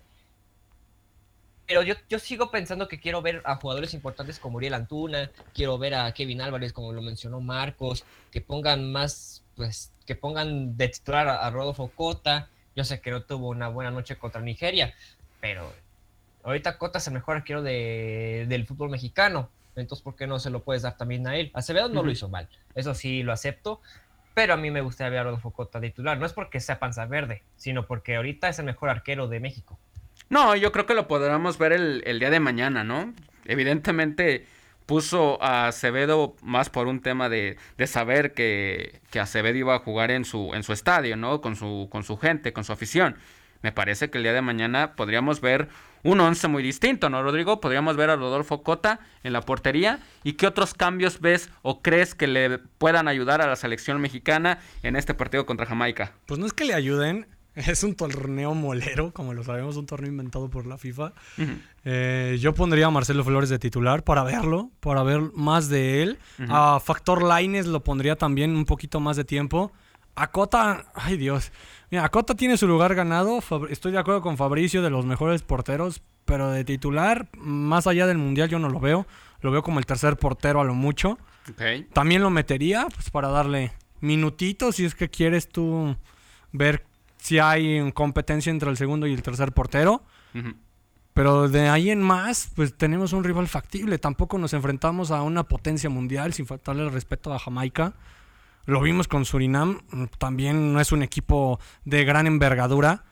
Pero 1.66 1.82
yo, 1.82 1.94
yo 2.10 2.18
sigo 2.18 2.50
pensando 2.50 2.88
que 2.88 3.00
quiero 3.00 3.22
ver 3.22 3.40
a 3.46 3.56
jugadores 3.56 3.94
importantes 3.94 4.38
como 4.38 4.56
Uriel 4.56 4.74
Antuna, 4.74 5.30
quiero 5.54 5.78
ver 5.78 5.94
a 5.94 6.12
Kevin 6.12 6.42
Álvarez, 6.42 6.74
como 6.74 6.92
lo 6.92 7.00
mencionó 7.00 7.40
Marcos, 7.40 8.04
que 8.30 8.42
pongan 8.42 8.92
más, 8.92 9.42
pues, 9.56 9.90
que 10.04 10.14
pongan 10.14 10.76
de 10.76 10.88
titular 10.88 11.28
a, 11.28 11.48
Rodolfo 11.50 11.88
Cota. 11.88 12.50
Yo 12.76 12.84
sé 12.84 13.00
que 13.00 13.10
no 13.10 13.22
tuvo 13.22 13.48
una 13.48 13.68
buena 13.68 13.90
noche 13.90 14.16
contra 14.16 14.42
Nigeria, 14.42 14.94
pero 15.40 15.72
ahorita 16.42 16.76
Cota 16.76 16.98
es 16.98 17.06
el 17.06 17.14
mejor 17.14 17.36
arquero 17.36 17.62
de, 17.62 18.44
del 18.48 18.66
fútbol 18.66 18.90
mexicano. 18.90 19.48
Entonces, 19.76 20.02
¿por 20.02 20.16
qué 20.16 20.26
no 20.26 20.38
se 20.38 20.50
lo 20.50 20.62
puedes 20.62 20.82
dar 20.82 20.96
también 20.96 21.26
a 21.26 21.36
él? 21.36 21.50
Acevedo 21.54 21.88
no 21.88 22.02
lo 22.02 22.10
hizo 22.10 22.28
mal, 22.28 22.48
eso 22.74 22.94
sí 22.94 23.22
lo 23.22 23.32
acepto, 23.32 23.80
pero 24.34 24.54
a 24.54 24.56
mí 24.56 24.70
me 24.70 24.80
gustaría 24.80 25.10
ver 25.10 25.18
a 25.20 25.24
Rodolfo 25.24 25.50
Cota 25.50 25.80
titular. 25.80 26.18
No 26.18 26.26
es 26.26 26.32
porque 26.32 26.60
sea 26.60 26.78
panza 26.78 27.06
verde, 27.06 27.42
sino 27.56 27.86
porque 27.86 28.16
ahorita 28.16 28.48
es 28.48 28.58
el 28.58 28.64
mejor 28.64 28.88
arquero 28.88 29.28
de 29.28 29.40
México. 29.40 29.78
No, 30.28 30.56
yo 30.56 30.72
creo 30.72 30.86
que 30.86 30.94
lo 30.94 31.08
podremos 31.08 31.58
ver 31.58 31.72
el, 31.72 32.18
día 32.18 32.30
de 32.30 32.40
mañana, 32.40 32.84
¿no? 32.84 33.12
Evidentemente 33.44 34.46
puso 34.86 35.42
a 35.42 35.68
Acevedo 35.68 36.34
más 36.42 36.70
por 36.70 36.86
un 36.86 37.00
tema 37.00 37.28
de, 37.28 37.56
de 37.76 37.86
saber 37.86 38.32
que, 38.32 39.00
que, 39.10 39.20
Acevedo 39.20 39.56
iba 39.58 39.74
a 39.74 39.78
jugar 39.78 40.10
en 40.10 40.24
su, 40.24 40.54
en 40.54 40.62
su 40.62 40.72
estadio, 40.72 41.16
¿no? 41.16 41.40
Con 41.40 41.56
su, 41.56 41.88
con 41.90 42.02
su 42.02 42.16
gente, 42.16 42.52
con 42.52 42.64
su 42.64 42.72
afición. 42.72 43.16
Me 43.60 43.72
parece 43.72 44.10
que 44.10 44.18
el 44.18 44.24
día 44.24 44.32
de 44.32 44.42
mañana 44.42 44.94
podríamos 44.96 45.40
ver 45.40 45.68
un 46.02 46.20
once 46.20 46.48
muy 46.48 46.62
distinto, 46.62 47.08
¿no, 47.10 47.22
Rodrigo? 47.22 47.60
Podríamos 47.60 47.96
ver 47.96 48.10
a 48.10 48.16
Rodolfo 48.16 48.62
Cota 48.62 49.00
en 49.22 49.32
la 49.32 49.42
portería. 49.42 50.00
¿Y 50.24 50.34
qué 50.34 50.46
otros 50.46 50.74
cambios 50.74 51.20
ves 51.20 51.50
o 51.62 51.82
crees 51.82 52.14
que 52.14 52.26
le 52.26 52.58
puedan 52.58 53.08
ayudar 53.08 53.40
a 53.40 53.46
la 53.46 53.56
selección 53.56 54.00
mexicana 54.00 54.58
en 54.82 54.96
este 54.96 55.14
partido 55.14 55.46
contra 55.46 55.66
Jamaica? 55.66 56.12
Pues 56.26 56.40
no 56.40 56.46
es 56.46 56.52
que 56.52 56.64
le 56.64 56.74
ayuden, 56.74 57.26
es 57.54 57.84
un 57.84 57.94
torneo 57.94 58.54
molero, 58.54 59.12
como 59.12 59.34
lo 59.34 59.44
sabemos, 59.44 59.76
un 59.76 59.86
torneo 59.86 60.10
inventado 60.10 60.48
por 60.48 60.66
la 60.66 60.78
FIFA. 60.78 61.12
Eh, 61.84 62.38
yo 62.40 62.54
pondría 62.54 62.86
a 62.86 62.90
Marcelo 62.90 63.24
Flores 63.24 63.50
de 63.50 63.58
titular 63.58 64.04
para 64.04 64.24
verlo, 64.24 64.70
para 64.80 65.02
ver 65.02 65.20
más 65.34 65.68
de 65.68 66.02
él. 66.02 66.18
A 66.48 66.80
Factor 66.80 67.22
Lines 67.22 67.66
lo 67.66 67.82
pondría 67.82 68.16
también 68.16 68.56
un 68.56 68.64
poquito 68.64 69.00
más 69.00 69.16
de 69.16 69.24
tiempo. 69.24 69.72
A 70.14 70.30
Cota, 70.30 70.86
ay 70.94 71.16
Dios. 71.16 71.52
Mira, 71.92 72.08
Cota 72.08 72.34
tiene 72.34 72.56
su 72.56 72.66
lugar 72.66 72.94
ganado. 72.94 73.40
Estoy 73.68 73.92
de 73.92 73.98
acuerdo 73.98 74.22
con 74.22 74.38
Fabricio 74.38 74.80
de 74.80 74.88
los 74.88 75.04
mejores 75.04 75.42
porteros, 75.42 76.00
pero 76.24 76.50
de 76.50 76.64
titular, 76.64 77.28
más 77.36 77.86
allá 77.86 78.06
del 78.06 78.16
mundial, 78.16 78.48
yo 78.48 78.58
no 78.58 78.70
lo 78.70 78.80
veo. 78.80 79.06
Lo 79.42 79.50
veo 79.50 79.62
como 79.62 79.78
el 79.78 79.84
tercer 79.84 80.16
portero 80.16 80.62
a 80.62 80.64
lo 80.64 80.72
mucho. 80.72 81.18
También 81.92 82.22
lo 82.22 82.30
metería, 82.30 82.86
pues 82.94 83.10
para 83.10 83.28
darle 83.28 83.72
minutitos 84.00 84.76
si 84.76 84.86
es 84.86 84.94
que 84.94 85.10
quieres 85.10 85.50
tú 85.50 85.94
ver 86.50 86.82
si 87.18 87.40
hay 87.40 87.92
competencia 87.92 88.48
entre 88.48 88.70
el 88.70 88.78
segundo 88.78 89.06
y 89.06 89.12
el 89.12 89.22
tercer 89.22 89.52
portero. 89.52 90.02
Pero 91.12 91.50
de 91.50 91.68
ahí 91.68 91.90
en 91.90 92.00
más, 92.00 92.52
pues 92.56 92.74
tenemos 92.74 93.12
un 93.12 93.22
rival 93.22 93.48
factible. 93.48 93.98
Tampoco 93.98 94.38
nos 94.38 94.54
enfrentamos 94.54 95.10
a 95.10 95.20
una 95.20 95.42
potencia 95.42 95.90
mundial 95.90 96.32
sin 96.32 96.46
faltarle 96.46 96.84
el 96.84 96.90
respeto 96.90 97.34
a 97.34 97.38
Jamaica. 97.38 97.92
Lo 98.64 98.80
vimos 98.80 99.08
con 99.08 99.24
Surinam, 99.24 99.80
también 100.18 100.72
no 100.72 100.80
es 100.80 100.92
un 100.92 101.02
equipo 101.02 101.58
de 101.84 102.04
gran 102.04 102.26
envergadura. 102.26 103.04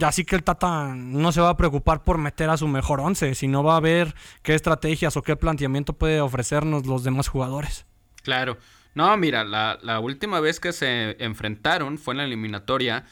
Así 0.00 0.24
que 0.24 0.36
el 0.36 0.42
Tata 0.42 0.94
no 0.94 1.32
se 1.32 1.40
va 1.40 1.50
a 1.50 1.56
preocupar 1.56 2.02
por 2.02 2.18
meter 2.18 2.48
a 2.50 2.56
su 2.56 2.66
mejor 2.66 3.00
once, 3.00 3.34
sino 3.34 3.62
va 3.62 3.76
a 3.76 3.80
ver 3.80 4.14
qué 4.42 4.54
estrategias 4.54 5.16
o 5.16 5.22
qué 5.22 5.36
planteamiento 5.36 5.92
puede 5.92 6.20
ofrecernos 6.20 6.86
los 6.86 7.04
demás 7.04 7.28
jugadores. 7.28 7.86
Claro. 8.22 8.56
No, 8.94 9.16
mira, 9.16 9.44
la, 9.44 9.78
la 9.82 10.00
última 10.00 10.40
vez 10.40 10.60
que 10.60 10.72
se 10.72 11.16
enfrentaron 11.22 11.98
fue 11.98 12.14
en 12.14 12.18
la 12.18 12.24
eliminatoria 12.24 13.04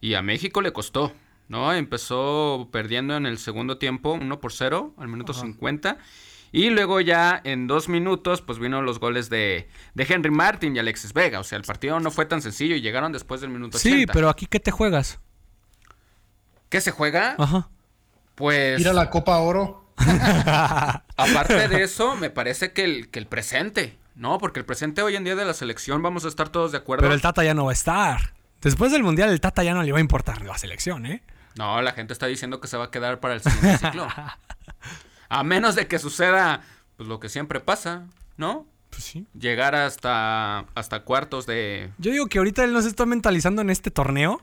y 0.00 0.14
a 0.14 0.22
México 0.22 0.60
le 0.60 0.72
costó. 0.72 1.12
¿no? 1.48 1.72
Empezó 1.72 2.68
perdiendo 2.72 3.14
en 3.14 3.26
el 3.26 3.38
segundo 3.38 3.76
tiempo 3.76 4.14
1 4.14 4.40
por 4.40 4.52
0 4.52 4.94
al 4.96 5.08
minuto 5.08 5.34
50 5.34 5.98
y 6.52 6.68
luego 6.68 7.00
ya 7.00 7.40
en 7.44 7.66
dos 7.66 7.88
minutos, 7.88 8.42
pues 8.42 8.58
vino 8.58 8.82
los 8.82 9.00
goles 9.00 9.30
de, 9.30 9.68
de 9.94 10.06
Henry 10.08 10.30
Martin 10.30 10.76
y 10.76 10.78
Alexis 10.78 11.14
Vega. 11.14 11.40
O 11.40 11.44
sea, 11.44 11.56
el 11.56 11.64
partido 11.64 11.98
no 11.98 12.10
fue 12.10 12.26
tan 12.26 12.42
sencillo 12.42 12.76
y 12.76 12.82
llegaron 12.82 13.10
después 13.10 13.40
del 13.40 13.48
minuto 13.48 13.78
sí, 13.78 14.04
pero 14.12 14.28
aquí 14.28 14.46
¿qué 14.46 14.60
te 14.60 14.70
juegas? 14.70 15.18
¿Qué 16.68 16.82
se 16.82 16.90
juega? 16.90 17.36
Ajá. 17.38 17.70
Pues... 18.34 18.80
Ir 18.80 18.88
a 18.88 18.92
la 18.92 19.08
Copa 19.08 19.38
Oro. 19.38 19.92
Aparte 19.96 21.68
de 21.68 21.82
eso, 21.82 22.16
me 22.16 22.28
parece 22.28 22.72
que 22.72 22.84
el, 22.84 23.08
que 23.08 23.18
el 23.18 23.26
presente, 23.26 23.98
¿no? 24.14 24.38
Porque 24.38 24.60
el 24.60 24.66
presente 24.66 25.02
hoy 25.02 25.16
en 25.16 25.24
día 25.24 25.36
de 25.36 25.44
la 25.44 25.54
selección 25.54 26.02
vamos 26.02 26.24
a 26.26 26.28
estar 26.28 26.50
todos 26.50 26.72
de 26.72 26.78
acuerdo. 26.78 27.02
Pero 27.02 27.14
el 27.14 27.22
Tata 27.22 27.44
ya 27.44 27.54
no 27.54 27.64
va 27.64 27.70
a 27.70 27.74
estar. 27.74 28.34
Después 28.60 28.92
del 28.92 29.02
Mundial, 29.02 29.30
el 29.30 29.40
Tata 29.40 29.64
ya 29.64 29.74
no 29.74 29.82
le 29.82 29.90
va 29.90 29.98
a 29.98 30.00
importar 30.00 30.42
la 30.42 30.56
selección, 30.58 31.06
¿eh? 31.06 31.22
No, 31.56 31.80
la 31.82 31.92
gente 31.92 32.12
está 32.12 32.26
diciendo 32.26 32.60
que 32.60 32.68
se 32.68 32.76
va 32.76 32.84
a 32.84 32.90
quedar 32.90 33.20
para 33.20 33.34
el 33.34 33.42
siguiente 33.42 33.78
ciclo. 33.78 34.06
A 35.32 35.42
menos 35.44 35.74
de 35.74 35.86
que 35.86 35.98
suceda 35.98 36.62
pues 36.96 37.08
lo 37.08 37.18
que 37.18 37.30
siempre 37.30 37.58
pasa, 37.58 38.06
¿no? 38.36 38.66
Pues 38.90 39.02
sí. 39.02 39.26
Llegar 39.32 39.74
hasta, 39.74 40.66
hasta 40.74 41.04
cuartos 41.04 41.46
de... 41.46 41.90
Yo 41.96 42.12
digo 42.12 42.26
que 42.26 42.36
ahorita 42.36 42.62
él 42.64 42.74
no 42.74 42.82
se 42.82 42.88
está 42.88 43.06
mentalizando 43.06 43.62
en 43.62 43.70
este 43.70 43.90
torneo. 43.90 44.42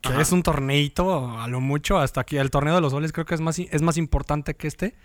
Que 0.00 0.20
es 0.20 0.32
un 0.32 0.42
torneito, 0.42 1.38
a 1.38 1.46
lo 1.46 1.60
mucho, 1.60 1.98
hasta 1.98 2.22
aquí. 2.22 2.38
El 2.38 2.50
torneo 2.50 2.74
de 2.74 2.80
los 2.80 2.92
goles 2.92 3.12
creo 3.12 3.24
que 3.26 3.34
es 3.34 3.40
más, 3.40 3.58
es 3.58 3.82
más 3.82 3.98
importante 3.98 4.54
que 4.54 4.66
este. 4.66 4.96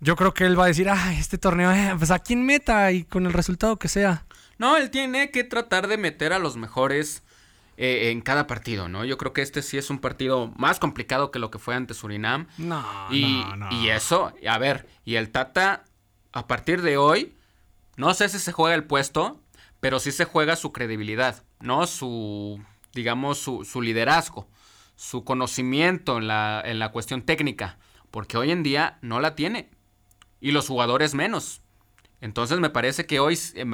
Yo 0.00 0.16
creo 0.16 0.34
que 0.34 0.44
él 0.44 0.58
va 0.58 0.64
a 0.64 0.68
decir, 0.68 0.88
ah, 0.88 1.12
este 1.12 1.38
torneo, 1.38 1.70
eh, 1.70 1.94
pues 1.96 2.10
a 2.10 2.18
quién 2.18 2.44
meta 2.44 2.90
y 2.90 3.04
con 3.04 3.26
el 3.26 3.32
resultado 3.32 3.78
que 3.78 3.88
sea. 3.88 4.24
No, 4.58 4.76
él 4.76 4.90
tiene 4.90 5.30
que 5.30 5.44
tratar 5.44 5.86
de 5.86 5.98
meter 5.98 6.32
a 6.32 6.38
los 6.38 6.56
mejores 6.56 7.22
eh, 7.82 8.10
en 8.10 8.20
cada 8.20 8.46
partido, 8.46 8.90
¿no? 8.90 9.06
Yo 9.06 9.16
creo 9.16 9.32
que 9.32 9.40
este 9.40 9.62
sí 9.62 9.78
es 9.78 9.88
un 9.88 10.00
partido 10.00 10.52
más 10.58 10.78
complicado 10.78 11.30
que 11.30 11.38
lo 11.38 11.50
que 11.50 11.58
fue 11.58 11.74
ante 11.74 11.94
Surinam. 11.94 12.46
No, 12.58 12.84
y, 13.10 13.22
no, 13.22 13.56
no. 13.56 13.72
Y 13.72 13.88
eso, 13.88 14.34
a 14.46 14.58
ver, 14.58 14.86
y 15.06 15.14
el 15.14 15.30
Tata, 15.30 15.84
a 16.30 16.46
partir 16.46 16.82
de 16.82 16.98
hoy, 16.98 17.34
no 17.96 18.12
sé 18.12 18.28
si 18.28 18.38
se 18.38 18.52
juega 18.52 18.74
el 18.74 18.84
puesto, 18.84 19.40
pero 19.80 19.98
sí 19.98 20.12
se 20.12 20.26
juega 20.26 20.56
su 20.56 20.72
credibilidad, 20.72 21.42
¿no? 21.58 21.86
Su, 21.86 22.62
digamos, 22.92 23.38
su, 23.38 23.64
su 23.64 23.80
liderazgo, 23.80 24.46
su 24.94 25.24
conocimiento 25.24 26.18
en 26.18 26.28
la, 26.28 26.62
en 26.62 26.80
la 26.80 26.92
cuestión 26.92 27.22
técnica, 27.22 27.78
porque 28.10 28.36
hoy 28.36 28.50
en 28.50 28.62
día 28.62 28.98
no 29.00 29.20
la 29.20 29.34
tiene. 29.34 29.70
Y 30.38 30.50
los 30.50 30.68
jugadores 30.68 31.14
menos. 31.14 31.62
Entonces 32.22 32.60
me 32.60 32.68
parece 32.68 33.06
que 33.06 33.18
hoy, 33.18 33.38
eh, 33.54 33.64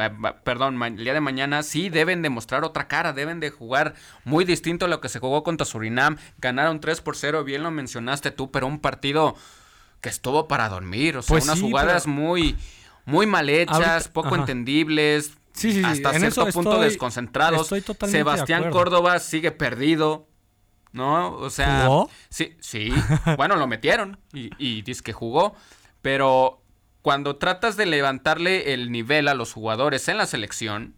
perdón, 0.45 0.81
el 0.83 0.97
día 0.97 1.15
de 1.15 1.21
mañana 1.21 1.63
sí 1.65 1.89
deben 1.89 2.23
demostrar 2.23 2.63
otra 2.65 2.87
cara, 2.87 3.13
deben 3.13 3.41
de 3.41 3.51
jugar 3.51 3.95
muy 4.25 4.45
distinto 4.45 4.85
a 4.85 4.89
lo 4.89 5.01
que 5.01 5.09
se 5.09 5.19
jugó 5.19 5.43
contra 5.43 5.65
Surinam. 5.67 6.17
Ganaron 6.39 6.81
3 6.81 7.01
por 7.01 7.17
0, 7.17 7.43
bien 7.43 7.63
lo 7.65 7.71
mencionaste 7.73 8.31
tú, 8.31 8.51
pero 8.53 8.67
un 8.69 8.79
partido 8.79 9.35
que 10.01 10.09
estuvo 10.09 10.47
para 10.47 10.69
dormir, 10.69 11.17
o 11.17 11.23
sea, 11.23 11.35
Pues 11.35 11.45
unas 11.45 11.59
sí, 11.59 11.65
jugadas 11.65 12.05
pero- 12.05 12.15
muy, 12.15 12.57
muy 13.05 13.27
mal 13.27 13.49
hechas, 13.49 13.75
Ahorita- 13.77 14.13
poco 14.13 14.29
ajá. 14.29 14.37
entendibles, 14.39 15.33
Sí, 15.53 15.73
sí, 15.73 15.81
sí, 15.81 15.85
hasta 15.85 16.13
cierto 16.19 16.47
punto 16.49 16.73
estoy- 16.75 16.85
desconcentrados. 16.85 17.63
estoy 17.63 17.81
totalmente 17.81 18.19
de 18.19 18.21
Sebastián. 18.37 18.71
Córdoba 18.71 19.19
sigue 19.19 19.51
perdido. 19.53 20.29
¿No? 20.93 21.33
O 21.35 21.51
sea. 21.51 21.87
¿Jugó? 21.87 22.11
Sí, 22.31 22.57
sí. 22.61 22.91
bueno, 23.37 23.57
lo 23.57 23.67
metieron 23.67 24.19
y, 24.33 24.51
y 24.59 24.81
dice 24.83 25.03
que 25.03 25.13
jugó. 25.13 25.55
Pero 26.01 26.63
cuando 27.07 27.37
tratas 27.37 27.77
de 27.77 27.87
levantarle 27.87 28.75
el 28.75 28.91
nivel 28.91 29.29
a 29.29 29.35
los 29.35 29.53
jugadores 29.53 30.09
en 30.09 30.17
la 30.19 30.27
selección, 30.27 30.97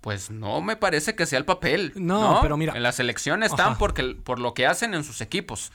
pues 0.00 0.30
no 0.30 0.62
me 0.62 0.74
parece 0.74 1.14
que 1.14 1.26
sea 1.26 1.38
el 1.38 1.44
papel. 1.44 1.92
No, 1.96 2.36
No, 2.36 2.40
pero 2.40 2.56
mira- 2.56 2.72
En 2.74 2.82
la 2.82 2.92
selección 2.92 3.42
están 3.42 3.76
porque, 3.76 4.16
por 4.24 4.38
lo 4.38 4.54
que 4.54 4.66
hacen 4.66 4.94
en 4.94 5.04
sus 5.04 5.20
equipos. 5.20 5.70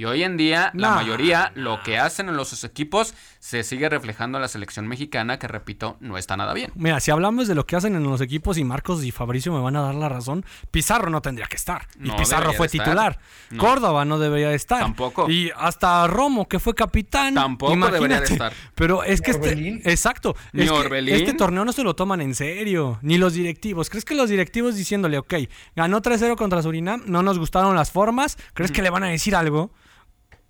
Y 0.00 0.06
hoy 0.06 0.22
en 0.22 0.38
día, 0.38 0.70
la 0.72 0.92
mayoría, 0.92 1.52
lo 1.54 1.82
que 1.82 1.98
hacen 1.98 2.30
en 2.30 2.36
los 2.38 2.64
equipos, 2.64 3.12
se 3.38 3.62
sigue 3.62 3.86
reflejando 3.86 4.38
en 4.38 4.42
la 4.42 4.48
selección 4.48 4.88
mexicana, 4.88 5.38
que 5.38 5.46
repito, 5.46 5.98
no 6.00 6.16
está 6.16 6.38
nada 6.38 6.54
bien. 6.54 6.72
Mira, 6.74 7.00
si 7.00 7.10
hablamos 7.10 7.48
de 7.48 7.54
lo 7.54 7.66
que 7.66 7.76
hacen 7.76 7.94
en 7.94 8.02
los 8.04 8.22
equipos 8.22 8.56
y 8.56 8.64
Marcos 8.64 9.04
y 9.04 9.10
Fabricio 9.10 9.52
me 9.52 9.60
van 9.60 9.76
a 9.76 9.82
dar 9.82 9.94
la 9.94 10.08
razón, 10.08 10.46
Pizarro 10.70 11.10
no 11.10 11.20
tendría 11.20 11.44
que 11.48 11.56
estar. 11.56 11.86
Y 12.02 12.08
No 12.08 12.16
Pizarro 12.16 12.44
debería 12.52 12.56
fue 12.56 12.68
titular. 12.70 13.18
No. 13.50 13.58
Córdoba 13.62 14.06
no 14.06 14.18
debería 14.18 14.48
de 14.48 14.54
estar. 14.54 14.80
Tampoco. 14.80 15.28
Y 15.28 15.50
hasta 15.54 16.06
Romo, 16.06 16.48
que 16.48 16.58
fue 16.60 16.74
capitán. 16.74 17.34
Tampoco 17.34 17.72
debería 17.72 17.98
de 17.98 17.98
imagínate. 18.06 18.32
estar. 18.32 18.52
Pero 18.74 19.04
es 19.04 19.20
que 19.20 19.32
este. 19.32 19.48
Orbelín. 19.50 19.82
Exacto. 19.84 20.34
Ni 20.54 20.62
es 20.62 20.70
que 20.72 20.78
Orbelín. 20.78 21.14
este 21.14 21.34
torneo 21.34 21.66
no 21.66 21.72
se 21.72 21.82
lo 21.84 21.94
toman 21.94 22.22
en 22.22 22.34
serio. 22.34 22.98
Ni 23.02 23.18
los 23.18 23.34
directivos. 23.34 23.90
¿Crees 23.90 24.06
que 24.06 24.14
los 24.14 24.30
directivos 24.30 24.76
diciéndole, 24.76 25.18
ok, 25.18 25.34
ganó 25.76 26.00
3-0 26.00 26.36
contra 26.36 26.62
Surinam, 26.62 27.02
no 27.04 27.22
nos 27.22 27.38
gustaron 27.38 27.76
las 27.76 27.90
formas? 27.90 28.38
¿Crees 28.54 28.72
que 28.72 28.80
le 28.80 28.88
van 28.88 29.04
a 29.04 29.08
decir 29.08 29.36
algo? 29.36 29.70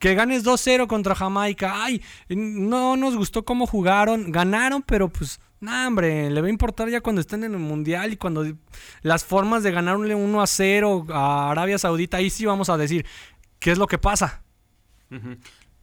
Que 0.00 0.14
ganes 0.16 0.44
2-0 0.44 0.88
contra 0.88 1.14
Jamaica. 1.14 1.84
Ay, 1.84 2.02
no 2.28 2.96
nos 2.96 3.14
gustó 3.16 3.44
cómo 3.44 3.66
jugaron. 3.66 4.32
Ganaron, 4.32 4.82
pero 4.82 5.08
pues, 5.08 5.38
nah, 5.60 5.86
hombre, 5.86 6.30
le 6.30 6.40
va 6.40 6.46
a 6.46 6.50
importar 6.50 6.88
ya 6.88 7.00
cuando 7.02 7.20
estén 7.20 7.44
en 7.44 7.52
el 7.52 7.60
mundial 7.60 8.12
y 8.12 8.16
cuando 8.16 8.44
las 9.02 9.24
formas 9.24 9.62
de 9.62 9.70
ganarle 9.72 10.14
1 10.14 10.46
0 10.46 11.06
a 11.10 11.50
Arabia 11.50 11.78
Saudita. 11.78 12.16
Ahí 12.16 12.30
sí 12.30 12.46
vamos 12.46 12.70
a 12.70 12.76
decir, 12.78 13.04
¿qué 13.60 13.70
es 13.72 13.78
lo 13.78 13.86
que 13.86 13.98
pasa? 13.98 14.42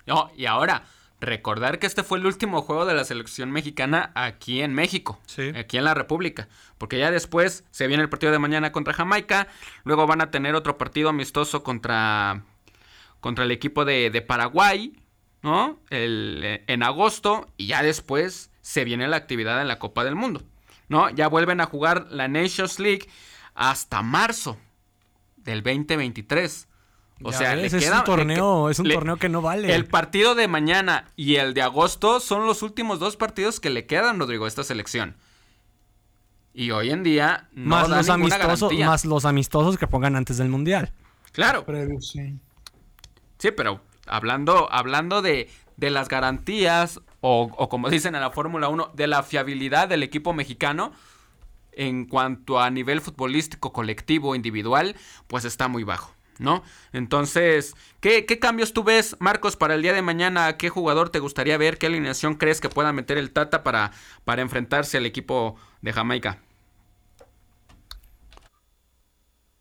No, 0.05 0.31
y 0.35 0.45
ahora, 0.47 0.83
recordar 1.19 1.79
que 1.79 1.85
este 1.87 2.01
fue 2.03 2.17
el 2.17 2.25
último 2.25 2.61
juego 2.61 2.85
de 2.85 2.93
la 2.95 3.03
selección 3.03 3.51
mexicana 3.51 4.11
aquí 4.15 4.61
en 4.61 4.73
México, 4.73 5.19
Sí. 5.25 5.51
aquí 5.55 5.77
en 5.77 5.83
la 5.83 5.93
República, 5.93 6.47
porque 6.77 6.97
ya 6.97 7.11
después 7.11 7.65
se 7.71 7.87
viene 7.87 8.03
el 8.03 8.09
partido 8.09 8.31
de 8.31 8.39
mañana 8.39 8.71
contra 8.71 8.93
Jamaica, 8.93 9.47
luego 9.83 10.07
van 10.07 10.21
a 10.21 10.31
tener 10.31 10.55
otro 10.55 10.77
partido 10.77 11.09
amistoso 11.09 11.61
contra, 11.63 12.43
contra 13.19 13.43
el 13.45 13.51
equipo 13.51 13.85
de, 13.85 14.09
de 14.09 14.21
Paraguay, 14.21 14.99
¿no? 15.41 15.79
El, 15.89 16.41
eh, 16.43 16.63
en 16.67 16.83
agosto, 16.83 17.47
y 17.57 17.67
ya 17.67 17.83
después 17.83 18.51
se 18.61 18.83
viene 18.83 19.07
la 19.07 19.17
actividad 19.17 19.61
en 19.61 19.67
la 19.67 19.79
Copa 19.79 20.03
del 20.03 20.15
Mundo, 20.15 20.43
¿no? 20.89 21.09
Ya 21.09 21.27
vuelven 21.27 21.61
a 21.61 21.65
jugar 21.65 22.07
la 22.11 22.27
Nations 22.27 22.79
League 22.79 23.07
hasta 23.55 24.01
marzo 24.01 24.57
del 25.37 25.63
2023. 25.63 26.67
O 27.23 27.31
Ya 27.31 27.37
sea, 27.37 27.55
ves, 27.55 27.71
le 27.73 27.79
es 27.79 27.83
queda- 27.85 27.99
un 27.99 28.03
torneo, 28.03 28.67
le- 28.67 28.71
es 28.73 28.79
un 28.79 28.87
le- 28.89 28.93
torneo 28.93 29.17
que 29.17 29.29
no 29.29 29.41
vale. 29.41 29.73
el 29.73 29.85
partido 29.85 30.35
de 30.35 30.47
mañana 30.47 31.05
y 31.15 31.37
el 31.37 31.55
de 31.55 31.63
agosto 31.63 32.19
son 32.19 32.45
los 32.45 32.61
últimos 32.61 32.99
dos 32.99 33.15
partidos 33.17 33.59
que 33.59 33.71
le 33.71 33.87
quedan, 33.87 34.19
Rodrigo, 34.19 34.45
a 34.45 34.47
esta 34.47 34.63
selección. 34.63 35.15
Y 36.53 36.71
hoy 36.71 36.89
en 36.91 37.03
día 37.03 37.49
no 37.53 37.69
más 37.69 37.89
da 37.89 37.97
los 37.97 38.09
amistosos, 38.09 38.59
garantía. 38.61 38.87
más 38.87 39.05
los 39.05 39.25
amistosos 39.25 39.77
que 39.77 39.87
pongan 39.87 40.15
antes 40.15 40.37
del 40.37 40.49
mundial. 40.49 40.91
Claro, 41.31 41.65
Previo, 41.65 42.01
sí. 42.01 42.35
Sí, 43.37 43.51
pero 43.51 43.81
hablando, 44.05 44.71
hablando 44.71 45.21
de, 45.21 45.49
de 45.77 45.89
las 45.89 46.09
garantías 46.09 47.01
o, 47.21 47.49
o 47.55 47.69
como 47.69 47.89
dicen 47.91 48.15
en 48.15 48.21
la 48.21 48.31
Fórmula 48.31 48.69
1, 48.69 48.91
de 48.93 49.07
la 49.07 49.23
fiabilidad 49.23 49.87
del 49.87 50.03
equipo 50.03 50.33
mexicano 50.33 50.91
en 51.77 52.05
cuanto 52.05 52.59
a 52.59 52.69
nivel 52.69 53.01
futbolístico, 53.01 53.71
colectivo, 53.71 54.35
individual, 54.35 54.95
pues 55.27 55.45
está 55.45 55.67
muy 55.67 55.83
bajo. 55.83 56.13
¿No? 56.39 56.61
Entonces, 56.93 57.75
¿qué, 57.99 58.27
¿qué 58.27 58.37
cambios 58.37 58.71
tú 58.71 58.83
ves, 58.83 59.15
Marcos, 59.19 59.55
para 59.55 59.73
el 59.73 59.81
día 59.81 59.93
de 59.93 60.03
mañana? 60.03 60.55
¿Qué 60.55 60.69
jugador 60.69 61.09
te 61.09 61.17
gustaría 61.17 61.57
ver? 61.57 61.79
¿Qué 61.79 61.87
alineación 61.87 62.35
crees 62.35 62.61
que 62.61 62.69
pueda 62.69 62.93
meter 62.93 63.17
el 63.17 63.31
Tata 63.31 63.63
para, 63.63 63.91
para 64.23 64.43
enfrentarse 64.43 64.97
al 64.97 65.07
equipo 65.07 65.55
de 65.81 65.93
Jamaica? 65.93 66.37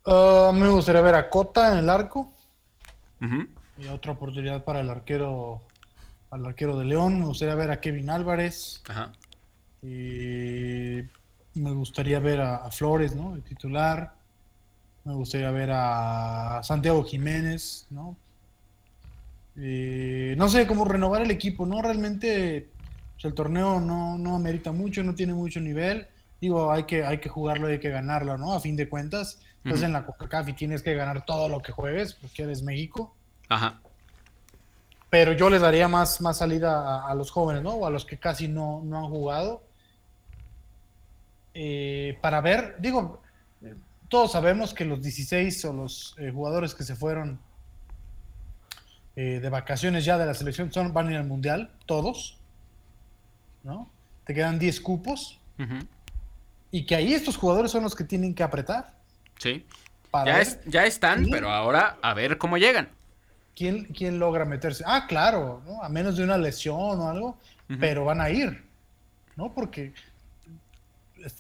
Ah, 0.05 0.53
me 0.55 0.69
gustaría 0.69 1.01
ver 1.03 1.15
a 1.15 1.29
Cota 1.31 1.73
en 1.73 1.79
el 1.79 1.91
arco. 1.91 2.33
Y 3.79 3.87
otra 3.89 4.13
oportunidad 4.13 4.65
para 4.65 4.81
el 4.81 4.91
arquero 4.91 5.63
al 6.31 6.45
arquero 6.47 6.79
de 6.79 6.85
León. 6.85 7.21
Me 7.21 7.27
gustaría 7.27 7.55
ver 7.55 7.71
a 7.71 7.81
Kevin 7.81 8.11
Álvarez 8.11 8.83
Ajá. 8.89 9.13
y 9.83 11.03
me 11.55 11.73
gustaría 11.73 12.19
ver 12.19 12.41
a, 12.41 12.57
a 12.57 12.71
Flores, 12.71 13.15
¿no? 13.15 13.35
El 13.35 13.43
titular. 13.43 14.15
Me 15.05 15.15
gustaría 15.15 15.51
ver 15.51 15.71
a 15.73 16.61
Santiago 16.65 17.05
Jiménez, 17.05 17.87
¿no? 17.91 18.17
Y 19.57 20.35
no 20.37 20.49
sé 20.49 20.67
cómo 20.67 20.85
renovar 20.85 21.23
el 21.23 21.31
equipo, 21.31 21.65
¿no? 21.65 21.81
Realmente 21.81 22.69
pues, 23.15 23.25
el 23.25 23.35
torneo 23.35 23.81
no, 23.81 24.19
no 24.19 24.37
amerita 24.37 24.73
mucho, 24.73 25.03
no 25.03 25.15
tiene 25.15 25.33
mucho 25.33 25.61
nivel. 25.61 26.07
Digo, 26.41 26.71
hay 26.71 26.85
que, 26.85 27.05
hay 27.05 27.19
que 27.19 27.31
jugarlo, 27.31 27.69
hay 27.69 27.79
que 27.79 27.89
ganarlo, 27.89 28.37
¿no? 28.37 28.53
A 28.53 28.61
fin 28.61 28.77
de 28.77 28.89
cuentas, 28.89 29.41
estás 29.65 29.83
en 29.83 29.95
la 29.95 30.05
CONCACAF 30.05 30.49
y 30.51 30.53
tienes 30.53 30.83
que 30.83 30.95
ganar 30.95 31.25
todo 31.25 31.49
lo 31.49 31.63
que 31.63 31.73
juegues, 31.73 32.13
porque 32.13 32.43
eres 32.43 32.63
México. 32.63 33.16
Ajá. 33.49 33.81
Pero 35.11 35.33
yo 35.33 35.49
les 35.51 35.61
daría 35.61 35.89
más, 35.89 36.21
más 36.21 36.39
salida 36.39 36.73
a, 37.05 37.11
a 37.11 37.15
los 37.15 37.31
jóvenes, 37.31 37.63
¿no? 37.63 37.71
O 37.75 37.87
a 37.87 37.91
los 37.91 38.05
que 38.05 38.19
casi 38.19 38.49
no, 38.49 38.83
no 38.85 38.99
han 38.99 39.09
jugado. 39.09 39.63
Eh, 41.55 42.19
para 42.21 42.41
ver, 42.41 42.77
digo, 42.79 43.23
todos 44.09 44.33
sabemos 44.33 44.75
que 44.75 44.85
los 44.85 45.01
16 45.01 45.65
o 45.67 45.73
los 45.73 46.15
eh, 46.19 46.31
jugadores 46.33 46.75
que 46.75 46.85
se 46.85 46.95
fueron 46.95 47.39
eh, 49.17 49.41
de 49.41 49.49
vacaciones 49.49 50.05
ya 50.05 50.19
de 50.19 50.27
la 50.27 50.35
selección 50.35 50.71
son, 50.73 50.93
van 50.93 51.09
a 51.09 51.13
ir 51.13 51.17
al 51.17 51.27
mundial, 51.27 51.71
todos, 51.87 52.37
¿no? 53.65 53.89
Te 54.25 54.35
quedan 54.35 54.59
10 54.59 54.81
cupos 54.81 55.39
y 56.71 56.85
que 56.85 56.95
ahí 56.97 57.15
estos 57.15 57.37
jugadores 57.39 57.71
son 57.71 57.83
los 57.85 57.95
que 57.95 58.05
tienen 58.05 58.35
que 58.35 58.43
apretar 58.43 58.93
Sí. 59.39 59.65
para 60.11 60.27
Ya, 60.33 60.33
ver 60.39 60.43
es- 60.47 60.61
ya 60.67 60.85
están, 60.85 61.25
Sí. 61.25 61.31
pero 61.31 61.51
ahora 61.51 61.97
a 62.03 62.13
ver 62.13 62.37
cómo 62.37 62.59
llegan. 62.59 62.91
Quién, 63.57 63.85
quién 63.87 64.19
logra 64.19 64.45
meterse. 64.45 64.85
Ah, 64.87 65.07
claro, 65.09 65.63
¿no? 65.67 65.83
A 65.83 65.89
menos 65.89 66.17
de 66.17 66.25
una 66.25 66.37
lesión 66.37 67.01
o 67.01 67.09
algo, 67.09 67.39
pero 67.81 68.05
van 68.05 68.21
a 68.21 68.31
ir, 68.31 68.65
¿no? 69.35 69.53
Porque 69.53 69.93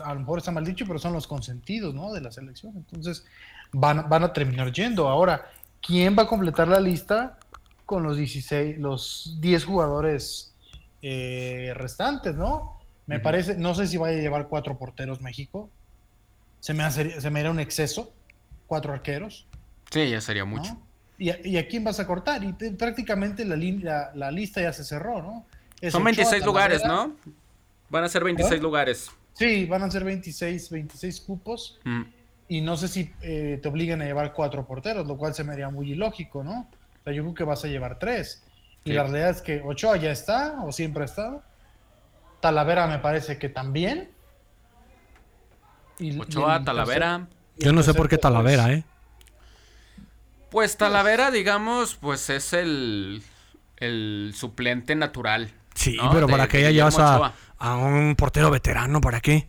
a 0.00 0.14
lo 0.14 0.20
mejor 0.20 0.38
está 0.38 0.50
mal 0.50 0.64
dicho, 0.64 0.84
pero 0.86 0.98
son 0.98 1.12
los 1.12 1.26
consentidos, 1.26 1.94
¿no? 1.94 2.12
De 2.12 2.20
la 2.20 2.32
selección. 2.32 2.72
Entonces, 2.74 3.24
van, 3.72 4.08
van 4.08 4.24
a 4.24 4.32
terminar 4.32 4.72
yendo. 4.72 5.08
Ahora, 5.08 5.48
¿quién 5.80 6.16
va 6.18 6.24
a 6.24 6.26
completar 6.26 6.66
la 6.66 6.80
lista 6.80 7.38
con 7.84 8.02
los 8.02 8.16
16, 8.16 8.78
los 8.78 9.36
10 9.40 9.64
jugadores 9.64 10.54
eh, 11.02 11.72
restantes, 11.76 12.34
¿no? 12.34 12.80
Me 13.06 13.20
parece, 13.20 13.56
no 13.56 13.72
sé 13.76 13.86
si 13.86 13.96
vaya 13.96 14.18
a 14.18 14.20
llevar 14.20 14.48
cuatro 14.48 14.76
porteros 14.76 15.20
México. 15.20 15.70
Se 16.58 16.74
me, 16.74 16.82
hace, 16.82 17.20
se 17.20 17.30
me 17.30 17.38
era 17.38 17.52
un 17.52 17.60
exceso, 17.60 18.12
cuatro 18.66 18.92
arqueros. 18.92 19.46
Sí, 19.92 20.10
ya 20.10 20.20
sería 20.20 20.44
mucho. 20.44 20.72
¿no? 20.72 20.85
¿Y 21.18 21.56
a, 21.56 21.66
quién 21.66 21.82
vas 21.82 21.98
a 21.98 22.06
cortar? 22.06 22.42
Y 22.44 22.52
prácticamente 22.52 23.44
la, 23.44 24.10
la, 24.14 24.30
lista 24.30 24.60
ya 24.60 24.72
se 24.72 24.84
cerró, 24.84 25.22
¿no? 25.22 25.46
Son 25.90 26.04
26 26.04 26.44
lugares, 26.44 26.84
¿no? 26.84 27.16
Van 27.88 28.04
a 28.04 28.08
ser 28.08 28.24
26 28.24 28.60
lugares. 28.60 29.10
Sí, 29.32 29.66
van 29.66 29.82
a 29.82 29.90
ser 29.90 30.04
26, 30.04 30.70
26 30.70 31.20
cupos. 31.20 31.78
Mm. 31.84 32.02
Y 32.48 32.60
no 32.60 32.76
sé 32.76 32.88
si 32.88 33.12
eh, 33.22 33.58
te 33.62 33.68
obligan 33.68 34.00
a 34.02 34.04
llevar 34.04 34.32
cuatro 34.32 34.66
porteros, 34.66 35.06
lo 35.06 35.16
cual 35.16 35.34
se 35.34 35.44
me 35.44 35.52
haría 35.52 35.68
muy 35.68 35.92
ilógico, 35.92 36.44
¿no? 36.44 36.60
O 36.60 37.04
sea, 37.04 37.12
yo 37.12 37.22
creo 37.22 37.34
que 37.34 37.44
vas 37.44 37.64
a 37.64 37.68
llevar 37.68 37.98
tres. 37.98 38.44
Y 38.84 38.92
la 38.92 39.02
realidad 39.02 39.30
es 39.30 39.42
que 39.42 39.60
Ochoa 39.62 39.96
ya 39.96 40.12
está, 40.12 40.62
o 40.62 40.70
siempre 40.70 41.02
ha 41.02 41.06
estado. 41.06 41.42
Talavera 42.40 42.86
me 42.86 42.98
parece 42.98 43.36
que 43.36 43.48
también. 43.48 44.10
Ochoa, 46.20 46.62
Talavera. 46.62 47.26
Yo 47.58 47.72
no 47.72 47.82
sé 47.82 47.94
por 47.94 48.08
qué 48.08 48.18
Talavera, 48.18 48.72
¿eh? 48.72 48.84
Pues 50.50 50.76
Talavera, 50.76 51.30
digamos, 51.30 51.96
pues 51.96 52.30
es 52.30 52.52
el, 52.52 53.22
el 53.76 54.32
suplente 54.34 54.94
natural. 54.94 55.52
Sí, 55.74 55.98
pero 56.12 56.26
¿para 56.26 56.48
qué 56.48 56.62
ya 56.62 56.70
llevas 56.70 56.98
a, 56.98 57.34
a, 57.58 57.76
un 57.76 58.16
portero 58.16 58.50
veterano? 58.50 59.00
¿Para 59.00 59.20
qué? 59.20 59.48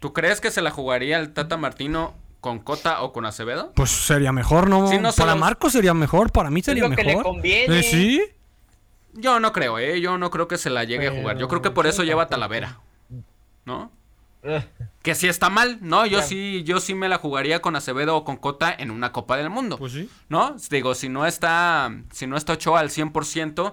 ¿Tú 0.00 0.12
crees 0.12 0.40
que 0.40 0.50
se 0.50 0.62
la 0.62 0.70
jugaría 0.70 1.18
el 1.18 1.32
Tata 1.32 1.56
Martino 1.56 2.14
con 2.40 2.60
Cota 2.60 3.02
o 3.02 3.12
con 3.12 3.26
Acevedo? 3.26 3.72
Pues 3.74 3.90
sería 3.90 4.32
mejor, 4.32 4.68
¿no? 4.68 4.88
para 5.16 5.34
Marco 5.34 5.70
sería 5.70 5.92
mejor, 5.92 6.30
para 6.32 6.50
mí 6.50 6.62
sería 6.62 6.88
mejor. 6.88 7.04
Que 7.04 7.04
le 7.04 7.22
conviene. 7.22 7.80
¿Eh, 7.80 7.82
¿Sí? 7.82 8.22
Yo 9.12 9.40
no 9.40 9.52
creo, 9.52 9.78
¿eh? 9.78 10.00
Yo 10.00 10.16
no 10.18 10.30
creo 10.30 10.46
que 10.46 10.58
se 10.58 10.70
la 10.70 10.84
llegue 10.84 11.08
a 11.08 11.10
jugar. 11.10 11.38
Yo 11.38 11.48
creo 11.48 11.60
que 11.60 11.70
por 11.70 11.86
eso 11.86 12.04
lleva 12.04 12.24
a 12.24 12.28
Talavera. 12.28 12.78
¿No? 13.64 13.90
Que 15.08 15.14
si 15.14 15.26
está 15.26 15.48
mal, 15.48 15.78
¿no? 15.80 16.04
Yo 16.04 16.20
sí, 16.20 16.64
yo 16.64 16.80
sí 16.80 16.94
me 16.94 17.08
la 17.08 17.16
jugaría 17.16 17.62
con 17.62 17.74
Acevedo 17.74 18.14
o 18.14 18.24
con 18.24 18.36
Cota 18.36 18.74
en 18.78 18.90
una 18.90 19.10
Copa 19.10 19.38
del 19.38 19.48
Mundo. 19.48 19.78
Pues 19.78 19.94
sí. 19.94 20.10
¿No? 20.28 20.54
Digo, 20.68 20.94
si 20.94 21.08
no 21.08 21.24
está, 21.24 21.90
si 22.12 22.26
no 22.26 22.36
está 22.36 22.52
Ochoa 22.52 22.80
al 22.80 22.90
100%, 22.90 23.72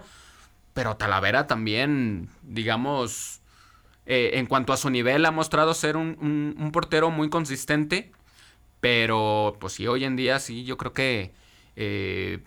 pero 0.74 0.96
Talavera 0.96 1.46
también, 1.46 2.30
digamos, 2.42 3.42
eh, 4.06 4.32
en 4.36 4.46
cuanto 4.46 4.72
a 4.72 4.78
su 4.78 4.90
nivel 4.90 5.26
ha 5.26 5.32
mostrado 5.32 5.74
ser 5.74 5.98
un, 5.98 6.70
portero 6.72 7.12
muy 7.12 7.30
consistente, 7.30 8.14
pero 8.80 9.58
pues 9.60 9.74
sí, 9.74 9.88
hoy 9.88 10.06
en 10.06 10.16
día 10.16 10.40
sí, 10.40 10.64
yo 10.64 10.78
creo 10.78 10.94
que 10.94 11.34
eh, 11.76 12.46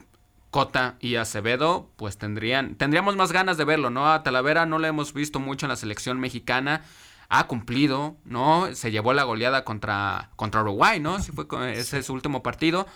Cota 0.49 0.97
y 0.99 1.17
Acevedo, 1.17 1.91
pues 1.97 2.17
tendrían, 2.17 2.75
tendríamos 2.77 3.17
más 3.17 3.33
ganas 3.33 3.59
de 3.59 3.67
verlo, 3.67 3.91
¿no? 3.91 4.11
A 4.11 4.23
Talavera 4.23 4.65
no 4.65 4.79
le 4.79 4.89
hemos 4.89 5.13
visto 5.13 5.41
mucho 5.41 5.67
en 5.67 5.69
la 5.69 5.77
selección 5.77 6.19
mexicana 6.19 6.85
ha 7.29 7.47
cumplido, 7.47 8.17
¿no? 8.25 8.75
Se 8.75 8.91
llevó 8.91 9.13
la 9.13 9.25
goleada 9.25 9.65
contra, 9.65 10.31
contra 10.37 10.63
Uruguay, 10.63 10.99
¿no? 10.99 11.21
Sí 11.23 11.33
fue 11.33 11.47
ese 11.73 11.99
es 11.99 12.07
su 12.07 12.15
último 12.15 12.43
partido, 12.43 12.87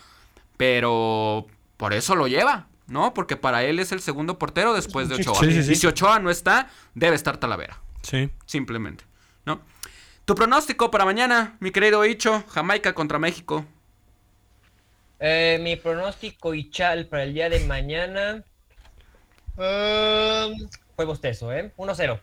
pero 0.57 1.47
por 1.77 1.93
eso 1.93 2.15
lo 2.17 2.27
lleva, 2.29 2.69
¿no? 2.87 3.13
Porque 3.13 3.37
para 3.37 3.63
él 3.65 3.79
es 3.79 3.93
el 3.93 4.01
segundo 4.01 4.39
portero 4.39 4.73
después 4.73 5.09
de 5.09 5.17
Ochoa. 5.17 5.45
y 5.45 5.75
si 5.75 5.87
Ochoa 5.87 6.19
no 6.19 6.31
está, 6.31 6.71
debe 6.95 7.15
estar 7.15 7.37
Talavera. 7.37 7.79
Sí. 8.03 8.31
Simplemente, 8.47 9.05
¿no? 9.45 9.61
Tu 10.25 10.35
pronóstico 10.35 10.91
para 10.91 11.05
mañana, 11.05 11.57
mi 11.61 11.71
querido 11.71 12.05
Icho, 12.07 12.45
Jamaica 12.49 12.95
contra 12.95 13.19
México. 13.19 13.67
Eh, 15.19 15.59
mi 15.61 15.77
pronóstico 15.77 16.55
Ichal 16.55 17.07
para 17.07 17.25
el 17.25 17.35
día 17.35 17.49
de 17.49 17.61
mañana 17.67 18.45
um, 19.57 20.69
fue 20.97 21.05
bostezo, 21.05 21.53
¿eh? 21.53 21.73
1-0. 21.77 22.19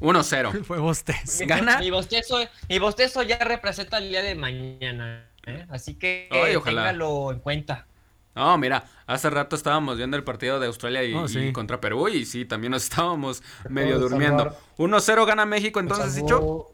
1-0. 0.00 0.62
Fue 0.64 0.78
bostezo. 0.78 1.44
¿Gana? 1.46 1.78
Mi 1.78 1.90
bostezo, 1.90 2.38
mi 2.68 2.78
bostezo 2.78 3.22
ya 3.22 3.38
representa 3.38 3.98
el 3.98 4.08
día 4.08 4.22
de 4.22 4.34
mañana. 4.34 5.28
¿eh? 5.46 5.66
Así 5.70 5.94
que 5.94 6.28
Ay, 6.30 6.56
téngalo 6.62 7.32
en 7.32 7.40
cuenta. 7.40 7.86
No, 8.34 8.58
mira, 8.58 8.84
hace 9.06 9.30
rato 9.30 9.56
estábamos 9.56 9.96
viendo 9.96 10.14
el 10.16 10.22
partido 10.22 10.60
de 10.60 10.66
Australia 10.66 11.02
y, 11.02 11.14
oh, 11.14 11.52
contra 11.54 11.80
Perú 11.80 12.08
y 12.08 12.26
sí, 12.26 12.44
también 12.44 12.72
nos 12.72 12.84
estábamos 12.84 13.42
medio 13.70 13.98
durmiendo. 13.98 14.54
1-0 14.76 15.26
gana 15.26 15.46
México, 15.46 15.80
entonces, 15.80 16.18
Hicho. 16.18 16.66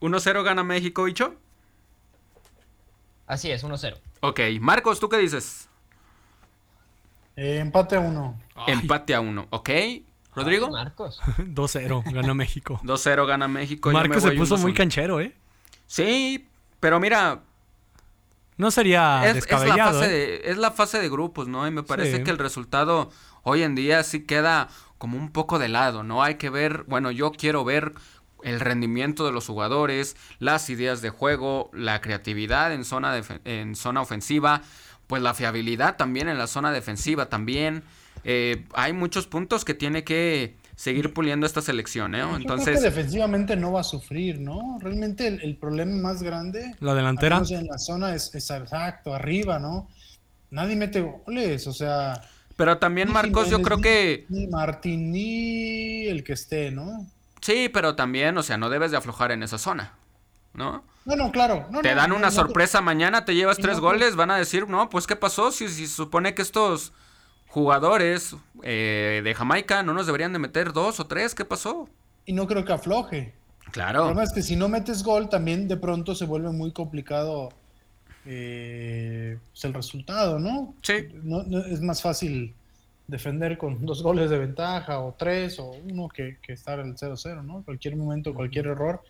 1-0 0.00 0.44
gana 0.44 0.62
México, 0.64 1.08
Hicho. 1.08 1.34
Así 3.26 3.50
es, 3.50 3.64
1-0. 3.64 3.96
Ok, 4.20 4.40
Marcos, 4.60 5.00
¿tú 5.00 5.08
qué 5.08 5.16
dices? 5.16 5.68
Eh, 7.36 7.60
empate 7.60 7.96
a 7.96 8.00
1. 8.00 8.40
Empate 8.66 9.14
a 9.14 9.20
1, 9.20 9.46
ok. 9.48 9.70
¿Rodrigo? 10.38 10.70
Marcos. 10.70 11.20
2-0, 11.38 12.12
gana 12.12 12.34
México. 12.34 12.80
2-0 12.84 13.26
gana 13.26 13.48
México. 13.48 13.90
Marcos 13.90 14.22
se 14.22 14.32
puso 14.32 14.56
muy 14.58 14.74
canchero, 14.74 15.20
¿eh? 15.20 15.34
Sí, 15.86 16.48
pero 16.80 17.00
mira. 17.00 17.40
No 18.56 18.72
sería 18.72 19.22
es, 19.24 19.34
descabellado. 19.34 19.76
Es 19.76 19.78
la, 19.78 19.92
fase 19.92 20.06
¿eh? 20.06 20.38
de, 20.42 20.50
es 20.50 20.58
la 20.58 20.70
fase 20.72 20.98
de 21.00 21.08
grupos, 21.08 21.46
¿no? 21.46 21.66
Y 21.66 21.70
me 21.70 21.84
parece 21.84 22.24
que 22.24 22.30
el 22.30 22.38
resultado 22.38 23.10
hoy 23.44 23.62
en 23.62 23.76
día 23.76 24.02
sí 24.02 24.24
queda 24.24 24.68
como 24.98 25.16
un 25.16 25.30
poco 25.30 25.60
de 25.60 25.68
lado, 25.68 26.02
¿no? 26.02 26.24
Hay 26.24 26.34
que 26.34 26.50
ver, 26.50 26.84
bueno, 26.88 27.12
yo 27.12 27.30
quiero 27.30 27.64
ver 27.64 27.94
el 28.42 28.60
rendimiento 28.60 29.24
de 29.24 29.32
los 29.32 29.46
jugadores, 29.46 30.16
las 30.38 30.70
ideas 30.70 31.02
de 31.02 31.10
juego, 31.10 31.70
la 31.72 32.00
creatividad 32.00 32.72
en 32.72 32.84
zona, 32.84 33.20
en 33.44 33.76
zona 33.76 34.00
ofensiva, 34.00 34.62
pues 35.06 35.22
la 35.22 35.34
fiabilidad 35.34 35.96
también 35.96 36.28
en 36.28 36.38
la 36.38 36.46
zona 36.46 36.70
defensiva 36.70 37.28
también. 37.28 37.84
Eh, 38.30 38.66
hay 38.74 38.92
muchos 38.92 39.26
puntos 39.26 39.64
que 39.64 39.72
tiene 39.72 40.04
que 40.04 40.54
seguir 40.76 41.14
puliendo 41.14 41.46
esta 41.46 41.62
selección, 41.62 42.14
¿eh? 42.14 42.22
Entonces, 42.36 42.82
defensivamente 42.82 43.56
no 43.56 43.72
va 43.72 43.80
a 43.80 43.84
sufrir, 43.84 44.38
¿no? 44.38 44.78
Realmente 44.82 45.28
el, 45.28 45.56
problema 45.56 45.96
más 45.96 46.22
grande, 46.22 46.74
la 46.80 46.92
delantera, 46.92 47.40
en 47.48 47.66
la 47.66 47.78
zona 47.78 48.14
es, 48.14 48.34
exacto, 48.34 49.14
arriba, 49.14 49.58
¿no? 49.58 49.88
Nadie 50.50 50.76
mete 50.76 51.00
goles, 51.00 51.66
o 51.68 51.72
sea. 51.72 52.20
Pero 52.54 52.76
también 52.76 53.10
Marcos, 53.10 53.48
yo 53.48 53.62
creo 53.62 53.80
que 53.80 54.26
ni 54.28 54.46
Martín 54.46 55.10
ni 55.10 56.06
el 56.06 56.22
que 56.22 56.34
esté, 56.34 56.70
¿no? 56.70 57.06
Sí, 57.40 57.70
pero 57.72 57.96
también, 57.96 58.36
o 58.36 58.42
sea, 58.42 58.58
no 58.58 58.68
debes 58.68 58.90
de 58.90 58.98
aflojar 58.98 59.32
en 59.32 59.42
esa 59.42 59.56
zona, 59.56 59.94
¿no? 60.52 60.84
No, 61.06 61.16
no, 61.16 61.32
claro. 61.32 61.66
te 61.80 61.94
dan 61.94 62.12
una 62.12 62.30
sorpresa 62.30 62.82
mañana, 62.82 63.24
te 63.24 63.34
llevas 63.34 63.56
tres 63.56 63.80
goles, 63.80 64.16
van 64.16 64.30
a 64.30 64.36
decir, 64.36 64.68
no, 64.68 64.90
pues 64.90 65.06
¿qué 65.06 65.16
pasó? 65.16 65.50
Si, 65.50 65.70
si 65.70 65.86
se 65.86 65.94
supone 65.94 66.34
que 66.34 66.42
estos 66.42 66.92
jugadores 67.48 68.36
eh, 68.62 69.20
de 69.24 69.34
Jamaica 69.34 69.82
no 69.82 69.94
nos 69.94 70.06
deberían 70.06 70.32
de 70.32 70.38
meter 70.38 70.72
dos 70.72 71.00
o 71.00 71.06
tres, 71.06 71.34
¿qué 71.34 71.44
pasó? 71.44 71.88
Y 72.24 72.32
no 72.32 72.46
creo 72.46 72.64
que 72.64 72.72
afloje. 72.72 73.34
Claro. 73.72 74.00
El 74.00 74.04
problema 74.06 74.24
es 74.24 74.32
que 74.32 74.42
si 74.42 74.56
no 74.56 74.68
metes 74.68 75.02
gol, 75.02 75.28
también 75.28 75.68
de 75.68 75.76
pronto 75.76 76.14
se 76.14 76.24
vuelve 76.24 76.50
muy 76.50 76.72
complicado 76.72 77.50
eh, 78.24 79.38
pues, 79.50 79.64
el 79.64 79.74
resultado, 79.74 80.38
¿no? 80.38 80.74
Sí. 80.82 81.08
No, 81.22 81.42
es 81.64 81.80
más 81.80 82.02
fácil 82.02 82.54
defender 83.06 83.56
con 83.56 83.84
dos 83.86 84.02
goles 84.02 84.28
de 84.30 84.38
ventaja 84.38 85.00
o 85.00 85.14
tres 85.18 85.58
o 85.58 85.70
uno 85.70 86.08
que, 86.08 86.38
que 86.42 86.52
estar 86.52 86.78
el 86.78 86.94
0-0, 86.94 87.42
¿no? 87.42 87.62
Cualquier 87.62 87.96
momento, 87.96 88.34
cualquier 88.34 88.66
error 88.66 89.02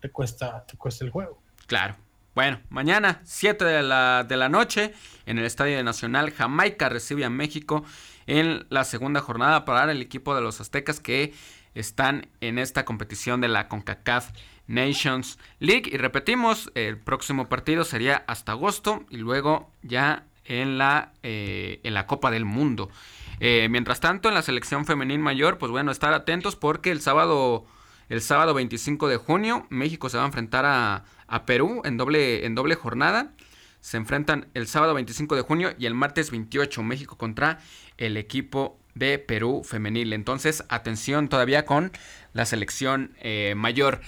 te 0.00 0.10
cuesta, 0.10 0.64
te 0.66 0.76
cuesta 0.76 1.04
el 1.04 1.10
juego. 1.10 1.38
Claro. 1.66 1.96
Bueno, 2.34 2.58
mañana, 2.68 3.20
7 3.22 3.64
de 3.64 3.82
la, 3.84 4.24
de 4.24 4.36
la 4.36 4.48
noche, 4.48 4.92
en 5.24 5.38
el 5.38 5.44
Estadio 5.44 5.82
Nacional, 5.84 6.32
Jamaica 6.32 6.88
recibe 6.88 7.24
a 7.24 7.30
México 7.30 7.84
en 8.26 8.66
la 8.70 8.82
segunda 8.82 9.20
jornada 9.20 9.64
para 9.64 9.92
el 9.92 10.02
equipo 10.02 10.34
de 10.34 10.40
los 10.40 10.60
Aztecas 10.60 10.98
que 10.98 11.32
están 11.76 12.26
en 12.40 12.58
esta 12.58 12.84
competición 12.84 13.40
de 13.40 13.46
la 13.46 13.68
CONCACAF 13.68 14.32
Nations 14.66 15.38
League. 15.60 15.88
Y 15.92 15.96
repetimos, 15.96 16.72
el 16.74 16.98
próximo 16.98 17.48
partido 17.48 17.84
sería 17.84 18.24
hasta 18.26 18.52
agosto 18.52 19.04
y 19.10 19.18
luego 19.18 19.70
ya 19.82 20.24
en 20.44 20.76
la, 20.76 21.12
eh, 21.22 21.78
en 21.84 21.94
la 21.94 22.08
Copa 22.08 22.32
del 22.32 22.44
Mundo. 22.44 22.90
Eh, 23.38 23.68
mientras 23.70 24.00
tanto, 24.00 24.28
en 24.28 24.34
la 24.34 24.42
selección 24.42 24.86
femenil 24.86 25.20
mayor, 25.20 25.58
pues 25.58 25.70
bueno, 25.70 25.92
estar 25.92 26.12
atentos 26.12 26.56
porque 26.56 26.90
el 26.90 27.00
sábado, 27.00 27.64
el 28.08 28.20
sábado 28.22 28.54
25 28.54 29.06
de 29.06 29.18
junio, 29.18 29.68
México 29.70 30.08
se 30.08 30.16
va 30.16 30.24
a 30.24 30.26
enfrentar 30.26 30.64
a, 30.66 31.04
a 31.26 31.46
Perú 31.46 31.82
en 31.84 31.96
doble, 31.96 32.46
en 32.46 32.54
doble 32.54 32.74
jornada. 32.74 33.32
Se 33.80 33.96
enfrentan 33.96 34.48
el 34.54 34.66
sábado 34.66 34.94
25 34.94 35.36
de 35.36 35.42
junio 35.42 35.74
y 35.78 35.86
el 35.86 35.94
martes 35.94 36.30
28 36.30 36.82
México 36.82 37.18
contra 37.18 37.58
el 37.98 38.16
equipo 38.16 38.78
de 38.94 39.18
Perú 39.18 39.62
femenil. 39.64 40.12
Entonces, 40.12 40.64
atención 40.68 41.28
todavía 41.28 41.66
con 41.66 41.92
la 42.32 42.46
selección 42.46 43.14
eh, 43.20 43.54
mayor. 43.56 44.00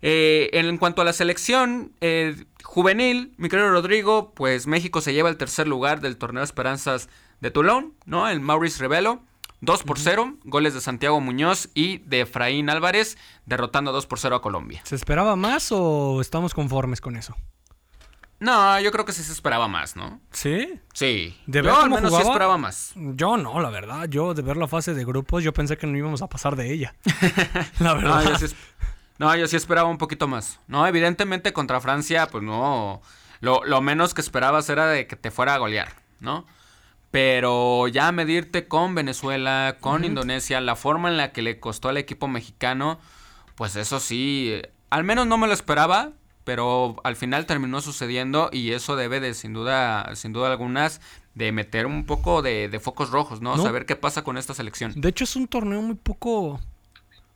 Eh, 0.00 0.50
en 0.52 0.78
cuanto 0.78 1.02
a 1.02 1.04
la 1.04 1.12
selección 1.12 1.92
eh, 2.00 2.36
juvenil, 2.62 3.34
mi 3.36 3.48
querido 3.48 3.70
Rodrigo, 3.70 4.32
pues 4.34 4.66
México 4.66 5.00
se 5.00 5.12
lleva 5.12 5.28
el 5.28 5.36
tercer 5.36 5.66
lugar 5.66 6.00
del 6.00 6.16
torneo 6.16 6.42
Esperanzas 6.42 7.08
de 7.40 7.50
Toulon, 7.50 7.94
¿no? 8.06 8.28
El 8.28 8.40
Maurice 8.40 8.80
Revelo. 8.80 9.22
2 9.60 9.82
por 9.82 9.98
0, 9.98 10.36
goles 10.44 10.74
de 10.74 10.80
Santiago 10.80 11.20
Muñoz 11.20 11.68
y 11.74 11.98
de 11.98 12.22
Efraín 12.22 12.70
Álvarez, 12.70 13.18
derrotando 13.46 13.92
2 13.92 14.06
por 14.06 14.18
0 14.18 14.36
a 14.36 14.42
Colombia. 14.42 14.80
¿Se 14.84 14.94
esperaba 14.94 15.36
más 15.36 15.72
o 15.72 16.20
estamos 16.20 16.54
conformes 16.54 17.00
con 17.00 17.16
eso? 17.16 17.34
No, 18.40 18.78
yo 18.78 18.92
creo 18.92 19.04
que 19.04 19.12
sí 19.12 19.24
se 19.24 19.32
esperaba 19.32 19.66
más, 19.66 19.96
¿no? 19.96 20.20
¿Sí? 20.30 20.80
Sí. 20.92 21.36
¿De 21.46 21.60
yo 21.60 21.76
al 21.76 21.90
menos 21.90 22.14
sí 22.14 22.22
esperaba 22.22 22.56
más. 22.56 22.92
Yo 22.94 23.36
no, 23.36 23.58
la 23.60 23.70
verdad. 23.70 24.08
Yo 24.08 24.32
de 24.32 24.42
ver 24.42 24.56
la 24.56 24.68
fase 24.68 24.94
de 24.94 25.04
grupos, 25.04 25.42
yo 25.42 25.52
pensé 25.52 25.76
que 25.76 25.88
no 25.88 25.98
íbamos 25.98 26.22
a 26.22 26.28
pasar 26.28 26.54
de 26.54 26.72
ella. 26.72 26.94
la 27.80 27.94
verdad. 27.94 28.22
No 28.22 28.30
yo, 28.30 28.38
sí, 28.38 28.54
no, 29.18 29.34
yo 29.34 29.48
sí 29.48 29.56
esperaba 29.56 29.88
un 29.88 29.98
poquito 29.98 30.28
más. 30.28 30.60
No, 30.68 30.86
evidentemente 30.86 31.52
contra 31.52 31.80
Francia, 31.80 32.28
pues 32.28 32.44
no 32.44 33.02
lo, 33.40 33.64
lo 33.64 33.80
menos 33.80 34.14
que 34.14 34.20
esperabas 34.20 34.68
era 34.68 34.86
de 34.86 35.08
que 35.08 35.16
te 35.16 35.32
fuera 35.32 35.54
a 35.54 35.58
golear, 35.58 35.92
¿no? 36.20 36.46
Pero 37.10 37.88
ya 37.88 38.12
medirte 38.12 38.68
con 38.68 38.94
Venezuela, 38.94 39.78
con 39.80 40.04
Indonesia, 40.04 40.60
la 40.60 40.76
forma 40.76 41.08
en 41.08 41.16
la 41.16 41.32
que 41.32 41.42
le 41.42 41.58
costó 41.58 41.88
al 41.88 41.96
equipo 41.96 42.28
mexicano, 42.28 42.98
pues 43.54 43.76
eso 43.76 43.98
sí, 43.98 44.60
al 44.90 45.04
menos 45.04 45.26
no 45.26 45.38
me 45.38 45.46
lo 45.46 45.54
esperaba, 45.54 46.12
pero 46.44 46.96
al 47.04 47.16
final 47.16 47.44
terminó 47.44 47.80
sucediendo 47.80 48.50
y 48.52 48.72
eso 48.72 48.96
debe 48.96 49.20
de 49.20 49.34
sin 49.34 49.52
duda, 49.52 50.14
sin 50.14 50.32
duda 50.32 50.50
algunas, 50.50 51.00
de 51.34 51.52
meter 51.52 51.86
un 51.86 52.06
poco 52.06 52.40
de, 52.42 52.80
focos 52.82 53.10
rojos, 53.10 53.40
¿no? 53.40 53.56
Saber 53.56 53.86
qué 53.86 53.96
pasa 53.96 54.24
con 54.24 54.38
esta 54.38 54.54
selección. 54.54 54.92
De 54.96 55.10
hecho 55.10 55.24
es 55.24 55.36
un 55.36 55.46
torneo 55.46 55.82
muy 55.82 55.94
poco 55.94 56.58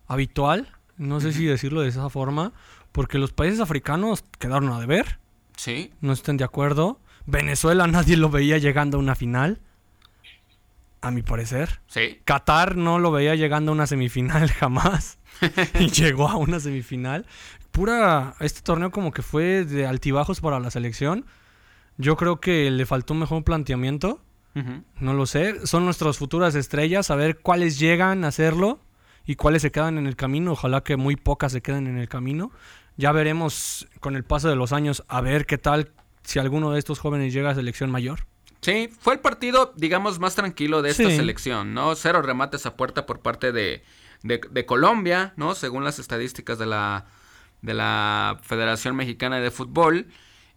habitual, 0.06 0.72
no 0.96 1.20
sé 1.20 1.32
si 1.32 1.44
decirlo 1.44 1.82
de 1.82 1.88
esa 1.88 2.08
forma, 2.08 2.52
porque 2.90 3.18
los 3.18 3.32
países 3.32 3.60
africanos 3.60 4.24
quedaron 4.38 4.72
a 4.72 4.80
deber. 4.80 5.18
Sí. 5.56 5.92
No 6.00 6.12
estén 6.12 6.38
de 6.38 6.44
acuerdo. 6.44 6.98
Venezuela 7.26 7.86
nadie 7.88 8.16
lo 8.16 8.30
veía 8.30 8.58
llegando 8.58 8.96
a 8.96 9.00
una 9.00 9.14
final. 9.14 9.60
A 11.00 11.10
mi 11.10 11.22
parecer. 11.22 11.80
Sí. 11.88 12.20
Qatar 12.24 12.76
no 12.76 13.00
lo 13.00 13.10
veía 13.10 13.34
llegando 13.34 13.72
a 13.72 13.74
una 13.74 13.86
semifinal 13.86 14.48
jamás. 14.52 15.18
y 15.78 15.88
llegó 15.90 16.28
a 16.28 16.36
una 16.36 16.60
semifinal. 16.60 17.26
Pura. 17.72 18.34
Este 18.40 18.60
torneo 18.60 18.90
como 18.90 19.12
que 19.12 19.22
fue 19.22 19.64
de 19.64 19.86
altibajos 19.86 20.40
para 20.40 20.60
la 20.60 20.70
selección. 20.70 21.26
Yo 21.96 22.16
creo 22.16 22.40
que 22.40 22.70
le 22.70 22.86
faltó 22.86 23.14
un 23.14 23.20
mejor 23.20 23.42
planteamiento. 23.44 24.20
No 25.00 25.14
lo 25.14 25.24
sé. 25.24 25.66
Son 25.66 25.86
nuestras 25.86 26.18
futuras 26.18 26.54
estrellas. 26.54 27.10
A 27.10 27.16
ver 27.16 27.38
cuáles 27.38 27.78
llegan 27.78 28.24
a 28.24 28.28
hacerlo 28.28 28.80
y 29.24 29.36
cuáles 29.36 29.62
se 29.62 29.72
quedan 29.72 29.98
en 29.98 30.06
el 30.06 30.14
camino. 30.14 30.52
Ojalá 30.52 30.82
que 30.82 30.96
muy 30.96 31.16
pocas 31.16 31.52
se 31.52 31.62
queden 31.62 31.86
en 31.86 31.96
el 31.98 32.08
camino. 32.08 32.52
Ya 32.96 33.12
veremos 33.12 33.88
con 34.00 34.14
el 34.14 34.24
paso 34.24 34.48
de 34.48 34.56
los 34.56 34.72
años 34.72 35.04
a 35.08 35.20
ver 35.22 35.46
qué 35.46 35.58
tal 35.58 35.92
si 36.24 36.38
alguno 36.38 36.70
de 36.70 36.78
estos 36.78 36.98
jóvenes 36.98 37.32
llega 37.32 37.50
a 37.50 37.54
selección 37.54 37.90
mayor. 37.90 38.26
Sí, 38.62 38.88
fue 39.00 39.14
el 39.14 39.20
partido, 39.20 39.72
digamos, 39.76 40.20
más 40.20 40.36
tranquilo 40.36 40.82
de 40.82 40.90
esta 40.90 41.10
selección, 41.10 41.74
¿no? 41.74 41.96
Cero 41.96 42.22
remates 42.22 42.64
a 42.64 42.76
puerta 42.76 43.06
por 43.06 43.20
parte 43.20 43.50
de, 43.50 43.82
de, 44.22 44.66
Colombia, 44.66 45.32
¿no? 45.36 45.56
Según 45.56 45.82
las 45.82 45.98
estadísticas 45.98 46.58
de 46.58 46.66
la, 46.66 47.06
de 47.60 47.74
la 47.74 48.38
Federación 48.42 48.94
Mexicana 48.94 49.40
de 49.40 49.50
Fútbol. 49.50 50.06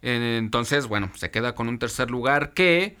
Entonces, 0.02 0.86
bueno, 0.86 1.10
se 1.16 1.32
queda 1.32 1.56
con 1.56 1.68
un 1.68 1.80
tercer 1.80 2.10
lugar 2.10 2.52
que, 2.52 2.96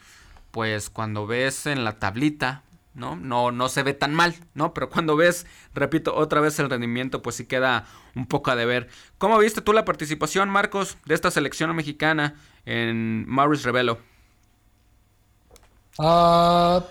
pues, 0.50 0.90
cuando 0.90 1.28
ves 1.28 1.66
en 1.66 1.84
la 1.84 2.00
tablita, 2.00 2.64
¿no? 2.94 3.14
No, 3.14 3.52
no 3.52 3.68
se 3.68 3.84
ve 3.84 3.94
tan 3.94 4.12
mal, 4.12 4.34
¿no? 4.54 4.74
Pero 4.74 4.90
cuando 4.90 5.14
ves, 5.14 5.46
repito, 5.72 6.16
otra 6.16 6.40
vez 6.40 6.58
el 6.58 6.68
rendimiento, 6.68 7.22
pues 7.22 7.36
sí 7.36 7.46
queda 7.46 7.86
un 8.16 8.26
poco 8.26 8.50
a 8.50 8.56
deber. 8.56 8.88
¿Cómo 9.18 9.38
viste 9.38 9.60
tú 9.60 9.72
la 9.72 9.84
participación, 9.84 10.48
Marcos, 10.48 10.98
de 11.04 11.14
esta 11.14 11.30
selección 11.30 11.76
mexicana 11.76 12.34
en 12.66 13.26
Maurice 13.26 13.64
Revelo? 13.64 13.98
Ah, 15.98 16.84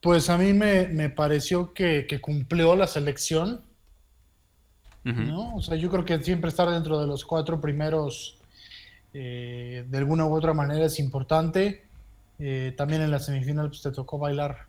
pues 0.00 0.28
a 0.28 0.36
mí 0.36 0.52
me, 0.52 1.10
pareció 1.10 1.72
que, 1.72 2.20
cumplió 2.20 2.74
la 2.74 2.86
selección. 2.86 3.62
¿no? 5.04 5.54
O 5.56 5.62
sea, 5.62 5.76
yo 5.76 5.88
creo 5.90 6.04
que 6.04 6.22
siempre 6.22 6.50
estar 6.50 6.68
dentro 6.68 7.00
de 7.00 7.06
los 7.06 7.24
cuatro 7.24 7.60
primeros 7.60 8.38
eh, 9.14 9.84
de 9.88 9.98
alguna 9.98 10.26
u 10.26 10.34
otra 10.34 10.52
manera 10.52 10.86
es 10.86 10.98
importante. 10.98 11.84
Eh, 12.38 12.74
también 12.76 13.02
en 13.02 13.10
la 13.10 13.18
semifinal 13.18 13.68
pues, 13.68 13.82
te 13.82 13.90
tocó 13.90 14.18
bailar 14.18 14.66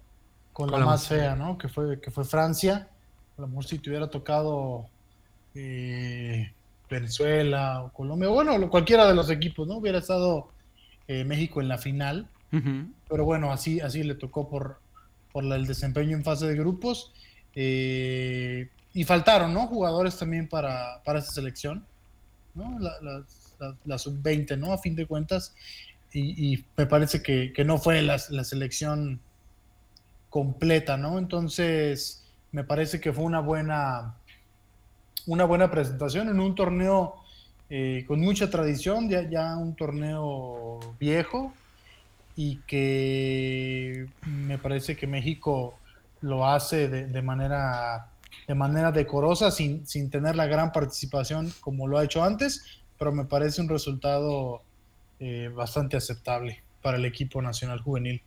con, 0.51 0.69
la, 0.69 0.79
más 0.79 1.07
fea, 1.07 1.35
¿no? 1.35 1.57
Que 1.57 1.69
fue, 1.69 1.99
que 1.99 2.11
fue 2.11 2.25
Francia. 2.25 2.89
A 3.37 3.41
lo 3.41 3.47
mejor 3.47 3.65
si 3.65 3.79
te 3.79 3.89
hubiera 3.89 4.09
tocado 4.09 4.87
eh, 5.55 6.51
Venezuela 6.91 7.83
o 7.83 7.91
Colombia, 7.91 8.29
bueno, 8.29 8.69
cualquiera 8.69 9.07
de 9.07 9.15
los 9.15 9.29
equipos, 9.29 9.67
¿no? 9.67 9.77
Hubiera 9.77 9.97
estado 9.97 10.49
México 11.07 11.61
en 11.61 11.67
la 11.67 11.77
final. 11.77 12.29
Pero 13.09 13.25
bueno, 13.25 13.51
así, 13.51 13.79
así 13.79 14.03
le 14.03 14.15
tocó 14.15 14.49
por, 14.49 14.79
por 15.31 15.43
el 15.43 15.65
desempeño 15.65 16.15
en 16.15 16.23
fase 16.23 16.47
de 16.47 16.55
grupos. 16.55 17.13
Eh, 17.55 18.69
y 18.93 19.03
faltaron, 19.03 19.53
¿no? 19.53 19.67
Jugadores 19.67 20.17
también 20.17 20.47
para, 20.47 21.01
para 21.03 21.19
esa 21.19 21.31
selección, 21.31 21.85
¿no? 22.53 22.77
La, 22.79 23.97
sub-20, 23.97 24.57
¿no? 24.57 24.73
A 24.73 24.77
fin 24.77 24.95
de 24.95 25.05
cuentas. 25.05 25.53
Y, 26.13 26.65
me 26.75 26.85
parece 26.85 27.21
que, 27.21 27.53
no 27.63 27.77
fue 27.77 28.01
la, 28.01 28.17
selección 28.19 29.21
completa, 30.29 30.97
¿no? 30.97 31.19
Entonces, 31.19 32.25
me 32.51 32.65
parece 32.65 32.99
que 32.99 33.13
fue 33.13 33.23
una 33.23 33.39
buena, 33.39 34.15
una 35.27 35.45
buena 35.45 35.69
presentación 35.69 36.29
en 36.29 36.39
un 36.39 36.55
torneo 36.55 37.15
eh, 37.69 38.03
con 38.07 38.19
mucha 38.19 38.49
tradición, 38.49 39.09
ya, 39.09 39.29
ya 39.29 39.55
un 39.55 39.75
torneo 39.75 40.79
viejo, 40.99 41.53
y 42.35 42.57
que 42.67 44.07
me 44.25 44.57
parece 44.57 44.95
que 44.95 45.07
México 45.07 45.77
lo 46.21 46.45
hace 46.47 46.87
de, 46.87 47.21
manera 47.21 48.09
de 48.47 48.55
manera 48.55 48.91
decorosa 48.91 49.51
sin, 49.51 49.85
sin, 49.87 50.09
tener 50.09 50.35
la 50.35 50.45
gran 50.45 50.71
participación 50.71 51.51
como 51.61 51.87
lo 51.87 51.97
ha 51.97 52.03
hecho 52.03 52.23
antes, 52.23 52.81
pero 52.97 53.11
me 53.11 53.25
parece 53.25 53.61
un 53.61 53.69
resultado 53.69 54.61
eh, 55.19 55.49
bastante 55.53 55.97
aceptable 55.97 56.63
para 56.81 56.97
el 56.97 57.05
equipo 57.05 57.41
nacional 57.41 57.79
juvenil. 57.79 58.21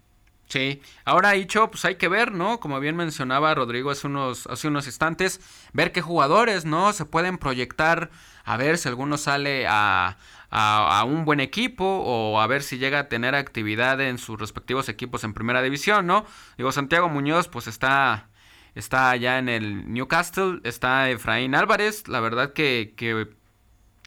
Sí, 0.46 0.82
ahora 1.04 1.32
dicho, 1.32 1.70
pues 1.70 1.84
hay 1.84 1.96
que 1.96 2.08
ver, 2.08 2.32
¿no? 2.32 2.60
Como 2.60 2.78
bien 2.78 2.96
mencionaba 2.96 3.54
Rodrigo 3.54 3.90
hace 3.90 4.06
unos, 4.06 4.46
hace 4.46 4.68
unos 4.68 4.86
instantes, 4.86 5.40
ver 5.72 5.90
qué 5.90 6.02
jugadores, 6.02 6.64
¿no? 6.64 6.92
Se 6.92 7.06
pueden 7.06 7.38
proyectar, 7.38 8.10
a 8.44 8.56
ver 8.56 8.78
si 8.78 8.88
alguno 8.88 9.16
sale 9.16 9.66
a, 9.66 10.18
a, 10.50 11.04
un 11.04 11.24
buen 11.24 11.40
equipo 11.40 11.84
o 11.84 12.40
a 12.40 12.46
ver 12.46 12.62
si 12.62 12.78
llega 12.78 13.00
a 13.00 13.08
tener 13.08 13.34
actividad 13.34 14.00
en 14.00 14.18
sus 14.18 14.38
respectivos 14.38 14.88
equipos 14.88 15.24
en 15.24 15.34
primera 15.34 15.62
división, 15.62 16.06
¿no? 16.06 16.24
Digo, 16.56 16.70
Santiago 16.72 17.08
Muñoz 17.08 17.48
pues 17.48 17.66
está, 17.66 18.28
está 18.74 19.10
allá 19.10 19.38
en 19.38 19.48
el 19.48 19.92
Newcastle, 19.92 20.60
está 20.62 21.10
Efraín 21.10 21.54
Álvarez, 21.54 22.06
la 22.06 22.20
verdad 22.20 22.52
que, 22.52 22.94
que 22.96 23.34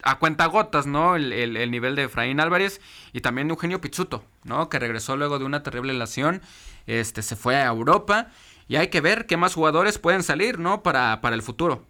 a 0.03 0.19
cuenta 0.19 0.45
gotas, 0.45 0.86
¿no? 0.86 1.15
El, 1.15 1.31
el, 1.33 1.71
nivel 1.71 1.95
de 1.95 2.03
Efraín 2.03 2.39
Álvarez 2.39 2.81
y 3.13 3.21
también 3.21 3.49
Eugenio 3.49 3.81
Pizzuto, 3.81 4.23
¿no? 4.43 4.69
Que 4.69 4.79
regresó 4.79 5.17
luego 5.17 5.39
de 5.39 5.45
una 5.45 5.63
terrible 5.63 5.93
lesión, 5.93 6.41
este, 6.86 7.21
se 7.21 7.36
fue 7.36 7.55
a 7.55 7.65
Europa 7.65 8.27
y 8.67 8.75
hay 8.75 8.88
que 8.88 9.01
ver 9.01 9.25
qué 9.25 9.38
más 9.38 9.53
jugadores 9.53 9.97
pueden 9.97 10.23
salir, 10.23 10.60
¿no? 10.60 10.83
Para, 10.83 11.21
para 11.21 11.36
el 11.36 11.41
futuro. 11.41 11.86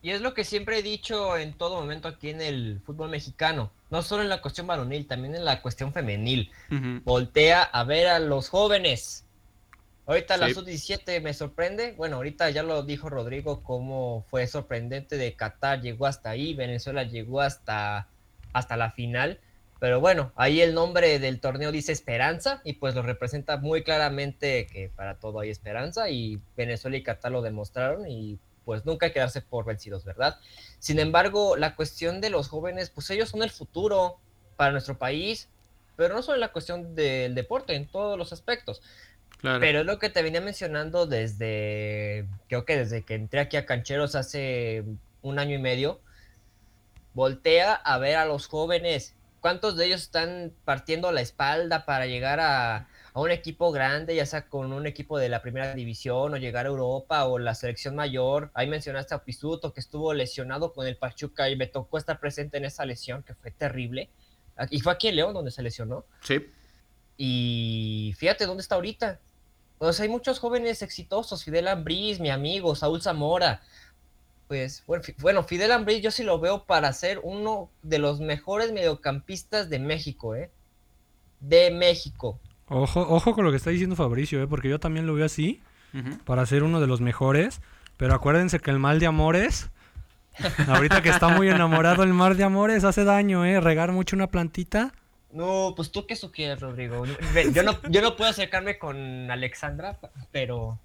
Y 0.00 0.10
es 0.10 0.20
lo 0.20 0.32
que 0.32 0.44
siempre 0.44 0.78
he 0.78 0.82
dicho 0.82 1.36
en 1.36 1.52
todo 1.52 1.80
momento 1.80 2.08
aquí 2.08 2.30
en 2.30 2.40
el 2.40 2.80
fútbol 2.86 3.10
mexicano, 3.10 3.72
no 3.90 4.02
solo 4.02 4.22
en 4.22 4.28
la 4.28 4.40
cuestión 4.40 4.66
varonil, 4.66 5.06
también 5.06 5.34
en 5.34 5.44
la 5.44 5.60
cuestión 5.60 5.92
femenil. 5.92 6.52
Voltea 7.04 7.62
a 7.62 7.84
ver 7.84 8.06
a 8.06 8.18
los 8.20 8.48
jóvenes. 8.48 9.24
Ahorita 10.08 10.38
la 10.38 10.48
sub-17 10.48 11.20
me 11.20 11.34
sorprende. 11.34 11.92
Bueno, 11.92 12.16
ahorita 12.16 12.48
ya 12.48 12.62
lo 12.62 12.82
dijo 12.82 13.10
Rodrigo, 13.10 13.62
cómo 13.62 14.24
fue 14.30 14.46
sorprendente 14.46 15.18
de 15.18 15.34
Qatar 15.34 15.82
llegó 15.82 16.06
hasta 16.06 16.30
ahí, 16.30 16.54
Venezuela 16.54 17.02
llegó 17.02 17.42
hasta, 17.42 18.08
hasta 18.54 18.78
la 18.78 18.90
final. 18.92 19.38
Pero 19.78 20.00
bueno, 20.00 20.32
ahí 20.34 20.62
el 20.62 20.72
nombre 20.72 21.18
del 21.18 21.40
torneo 21.40 21.72
dice 21.72 21.92
esperanza 21.92 22.62
y 22.64 22.72
pues 22.72 22.94
lo 22.94 23.02
representa 23.02 23.58
muy 23.58 23.82
claramente 23.82 24.66
que 24.66 24.88
para 24.88 25.16
todo 25.16 25.40
hay 25.40 25.50
esperanza 25.50 26.08
y 26.08 26.40
Venezuela 26.56 26.96
y 26.96 27.02
Qatar 27.02 27.30
lo 27.30 27.42
demostraron 27.42 28.10
y 28.10 28.38
pues 28.64 28.86
nunca 28.86 29.12
quedarse 29.12 29.42
por 29.42 29.66
vencidos, 29.66 30.06
¿verdad? 30.06 30.38
Sin 30.78 31.00
embargo, 31.00 31.58
la 31.58 31.76
cuestión 31.76 32.22
de 32.22 32.30
los 32.30 32.48
jóvenes, 32.48 32.88
pues 32.88 33.10
ellos 33.10 33.28
son 33.28 33.42
el 33.42 33.50
futuro 33.50 34.16
para 34.56 34.72
nuestro 34.72 34.96
país, 34.96 35.50
pero 35.96 36.14
no 36.14 36.22
solo 36.22 36.36
en 36.36 36.40
la 36.40 36.52
cuestión 36.52 36.94
del 36.94 37.34
deporte, 37.34 37.74
en 37.74 37.86
todos 37.86 38.16
los 38.16 38.32
aspectos. 38.32 38.80
Pero 39.40 39.80
es 39.80 39.86
lo 39.86 39.98
que 39.98 40.10
te 40.10 40.22
venía 40.22 40.40
mencionando 40.40 41.06
desde, 41.06 42.26
creo 42.48 42.64
que 42.64 42.76
desde 42.76 43.04
que 43.04 43.14
entré 43.14 43.40
aquí 43.40 43.56
a 43.56 43.66
Cancheros 43.66 44.14
hace 44.14 44.84
un 45.22 45.38
año 45.38 45.54
y 45.54 45.60
medio, 45.60 46.00
voltea 47.14 47.74
a 47.74 47.98
ver 47.98 48.16
a 48.16 48.24
los 48.24 48.48
jóvenes, 48.48 49.14
cuántos 49.40 49.76
de 49.76 49.86
ellos 49.86 50.02
están 50.02 50.52
partiendo 50.64 51.12
la 51.12 51.20
espalda 51.20 51.84
para 51.84 52.06
llegar 52.06 52.40
a, 52.40 52.88
a 53.12 53.20
un 53.20 53.30
equipo 53.30 53.70
grande, 53.72 54.14
ya 54.16 54.26
sea 54.26 54.48
con 54.48 54.72
un 54.72 54.86
equipo 54.86 55.18
de 55.18 55.28
la 55.28 55.42
primera 55.42 55.74
división 55.74 56.34
o 56.34 56.36
llegar 56.36 56.66
a 56.66 56.68
Europa 56.68 57.24
o 57.24 57.38
la 57.38 57.54
selección 57.54 57.94
mayor. 57.94 58.50
Ahí 58.54 58.66
mencionaste 58.66 59.14
a 59.14 59.24
Pisuto 59.24 59.72
que 59.72 59.80
estuvo 59.80 60.12
lesionado 60.14 60.72
con 60.72 60.86
el 60.86 60.96
Pachuca 60.96 61.48
y 61.48 61.56
me 61.56 61.66
tocó 61.66 61.98
estar 61.98 62.18
presente 62.20 62.58
en 62.58 62.64
esa 62.64 62.84
lesión 62.84 63.22
que 63.22 63.34
fue 63.34 63.50
terrible. 63.50 64.10
Y 64.70 64.80
fue 64.80 64.92
aquí 64.92 65.08
en 65.08 65.16
León 65.16 65.34
donde 65.34 65.52
se 65.52 65.62
lesionó. 65.62 66.04
Sí. 66.22 66.46
Y 67.16 68.14
fíjate 68.16 68.46
dónde 68.46 68.62
está 68.62 68.76
ahorita. 68.76 69.20
Pues 69.78 70.00
hay 70.00 70.08
muchos 70.08 70.38
jóvenes 70.38 70.82
exitosos, 70.82 71.44
Fidel 71.44 71.68
Ambriz, 71.68 72.20
mi 72.20 72.30
amigo, 72.30 72.74
Saúl 72.74 73.00
Zamora. 73.02 73.62
Pues 74.48 74.84
bueno, 75.18 75.42
Fidel 75.42 75.72
Ambriz 75.72 76.02
yo 76.02 76.10
sí 76.10 76.22
lo 76.24 76.40
veo 76.40 76.64
para 76.64 76.92
ser 76.92 77.20
uno 77.22 77.70
de 77.82 77.98
los 77.98 78.20
mejores 78.20 78.72
mediocampistas 78.72 79.68
de 79.68 79.78
México, 79.78 80.34
¿eh? 80.34 80.50
De 81.40 81.70
México. 81.70 82.40
Ojo, 82.68 83.00
ojo 83.00 83.34
con 83.34 83.44
lo 83.44 83.50
que 83.50 83.56
está 83.56 83.70
diciendo 83.70 83.96
Fabricio, 83.96 84.42
¿eh? 84.42 84.46
porque 84.46 84.68
yo 84.68 84.80
también 84.80 85.06
lo 85.06 85.14
veo 85.14 85.24
así, 85.24 85.62
para 86.24 86.44
ser 86.44 86.64
uno 86.64 86.80
de 86.80 86.86
los 86.86 87.00
mejores. 87.00 87.60
Pero 87.96 88.14
acuérdense 88.14 88.60
que 88.60 88.70
el 88.70 88.78
mal 88.78 89.00
de 89.00 89.06
amores 89.06 89.70
Ahorita 90.66 91.02
que 91.02 91.08
está 91.08 91.28
muy 91.28 91.48
enamorado 91.48 92.02
el 92.02 92.14
mar 92.14 92.36
de 92.36 92.44
amores, 92.44 92.84
hace 92.84 93.04
daño, 93.04 93.44
¿eh? 93.44 93.60
Regar 93.60 93.92
mucho 93.92 94.16
una 94.16 94.28
plantita. 94.28 94.92
No, 95.30 95.74
pues 95.76 95.90
tú 95.90 96.06
qué 96.06 96.16
sugieres, 96.16 96.60
Rodrigo. 96.60 97.04
Yo 97.52 97.62
no, 97.62 97.80
yo 97.90 98.00
no 98.00 98.16
puedo 98.16 98.30
acercarme 98.30 98.78
con 98.78 99.30
Alexandra, 99.30 99.98
pero. 100.32 100.78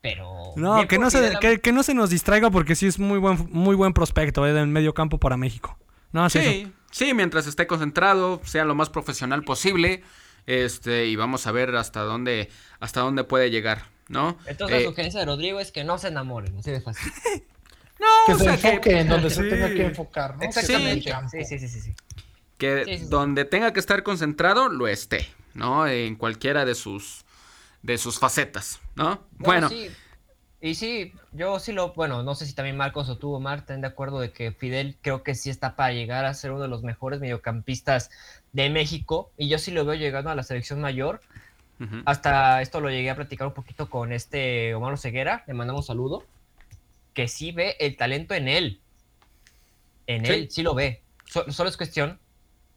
Pero. 0.00 0.52
No, 0.56 0.86
que 0.86 0.98
no, 0.98 1.10
se, 1.10 1.38
que, 1.62 1.72
no 1.72 1.82
se 1.82 1.94
nos 1.94 2.10
distraiga 2.10 2.50
porque 2.50 2.76
sí 2.76 2.86
es 2.86 2.98
muy 2.98 3.18
buen, 3.18 3.48
muy 3.50 3.74
buen 3.74 3.92
prospecto 3.94 4.46
¿eh? 4.46 4.52
del 4.52 4.66
medio 4.66 4.94
campo 4.94 5.18
para 5.18 5.36
México. 5.36 5.78
No, 6.12 6.28
sí, 6.30 6.72
sí, 6.90 7.14
mientras 7.14 7.46
esté 7.46 7.66
concentrado, 7.66 8.40
sea 8.44 8.64
lo 8.64 8.74
más 8.74 8.90
profesional 8.90 9.44
posible. 9.44 10.02
Este, 10.46 11.06
y 11.06 11.16
vamos 11.16 11.46
a 11.46 11.52
ver 11.52 11.76
hasta 11.76 12.00
dónde, 12.00 12.48
hasta 12.80 13.00
dónde 13.00 13.22
puede 13.22 13.50
llegar, 13.50 13.82
¿no? 14.08 14.38
Entonces 14.46 14.78
la 14.78 14.82
eh, 14.82 14.86
sugerencia 14.86 15.20
de 15.20 15.26
Rodrigo 15.26 15.60
es 15.60 15.72
que 15.72 15.84
no 15.84 15.98
se 15.98 16.08
enamoren, 16.08 16.56
así 16.56 16.70
de 16.70 16.80
fácil. 16.80 17.12
no, 18.00 18.06
que 18.26 18.34
se 18.42 18.48
enfoque 18.48 19.00
en 19.00 19.08
donde 19.08 19.28
se 19.28 19.42
tenga 19.44 19.68
que 19.68 19.84
enfocar, 19.84 20.38
¿no? 20.38 20.44
Exactamente. 20.44 21.12
Sí, 21.30 21.44
sí, 21.44 21.58
sí, 21.58 21.80
sí, 21.80 21.94
Que 22.58 23.06
donde 23.08 23.44
tenga 23.44 23.72
que 23.72 23.80
estar 23.80 24.02
concentrado, 24.02 24.68
lo 24.68 24.88
esté, 24.88 25.28
¿no? 25.54 25.86
En 25.86 26.16
cualquiera 26.16 26.64
de 26.64 26.74
sus, 26.74 27.24
de 27.82 27.98
sus 27.98 28.18
facetas, 28.18 28.80
¿no? 28.96 29.22
Bueno. 29.38 29.70
Y 30.60 30.74
sí, 30.74 31.12
yo 31.32 31.60
sí 31.60 31.72
lo, 31.72 31.92
bueno, 31.92 32.24
no 32.24 32.34
sé 32.34 32.44
si 32.44 32.52
también 32.52 32.76
Marcos 32.76 33.08
o 33.08 33.16
tú, 33.16 33.32
Omar, 33.32 33.58
están 33.58 33.80
de 33.80 33.86
acuerdo 33.86 34.18
de 34.18 34.32
que 34.32 34.50
Fidel 34.50 34.96
creo 35.02 35.22
que 35.22 35.36
sí 35.36 35.50
está 35.50 35.76
para 35.76 35.92
llegar 35.92 36.24
a 36.24 36.34
ser 36.34 36.50
uno 36.50 36.62
de 36.62 36.68
los 36.68 36.82
mejores 36.82 37.20
mediocampistas 37.20 38.10
de 38.52 38.68
México 38.68 39.30
y 39.36 39.48
yo 39.48 39.58
sí 39.58 39.70
lo 39.70 39.84
veo 39.84 39.94
llegando 39.94 40.30
a 40.30 40.34
la 40.34 40.42
selección 40.42 40.80
mayor. 40.80 41.20
Hasta 42.06 42.60
esto 42.60 42.80
lo 42.80 42.90
llegué 42.90 43.08
a 43.08 43.14
platicar 43.14 43.46
un 43.46 43.54
poquito 43.54 43.88
con 43.88 44.12
este 44.12 44.74
Omar 44.74 44.98
Ceguera, 44.98 45.44
le 45.46 45.54
mandamos 45.54 45.84
un 45.84 45.86
saludo, 45.86 46.24
que 47.14 47.28
sí 47.28 47.52
ve 47.52 47.76
el 47.78 47.96
talento 47.96 48.34
en 48.34 48.48
él. 48.48 48.80
En 50.08 50.26
él, 50.26 50.50
sí 50.50 50.64
lo 50.64 50.74
ve. 50.74 51.02
solo 51.24 51.70
es 51.70 51.76
cuestión 51.76 52.18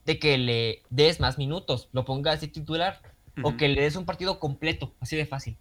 de 0.06 0.20
que 0.20 0.38
le 0.38 0.84
des 0.90 1.20
más 1.20 1.38
minutos, 1.38 1.90
lo 1.92 2.06
pongas 2.06 2.42
de 2.42 2.48
titular 2.48 3.02
o 3.44 3.58
que 3.58 3.68
le 3.68 3.82
des 3.82 3.96
un 3.96 4.06
partido 4.06 4.40
completo, 4.40 4.94
así 5.00 5.16
de 5.16 5.26
fácil. 5.26 5.58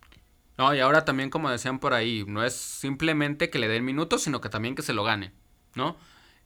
No, 0.58 0.74
y 0.74 0.80
ahora 0.80 1.04
también, 1.04 1.30
como 1.30 1.50
decían 1.50 1.78
por 1.78 1.94
ahí, 1.94 2.24
no 2.26 2.44
es 2.44 2.54
simplemente 2.54 3.48
que 3.48 3.58
le 3.58 3.68
den 3.68 3.84
minutos, 3.84 4.22
sino 4.22 4.40
que 4.40 4.48
también 4.48 4.74
que 4.74 4.82
se 4.82 4.92
lo 4.92 5.04
gane, 5.04 5.32
¿no? 5.74 5.96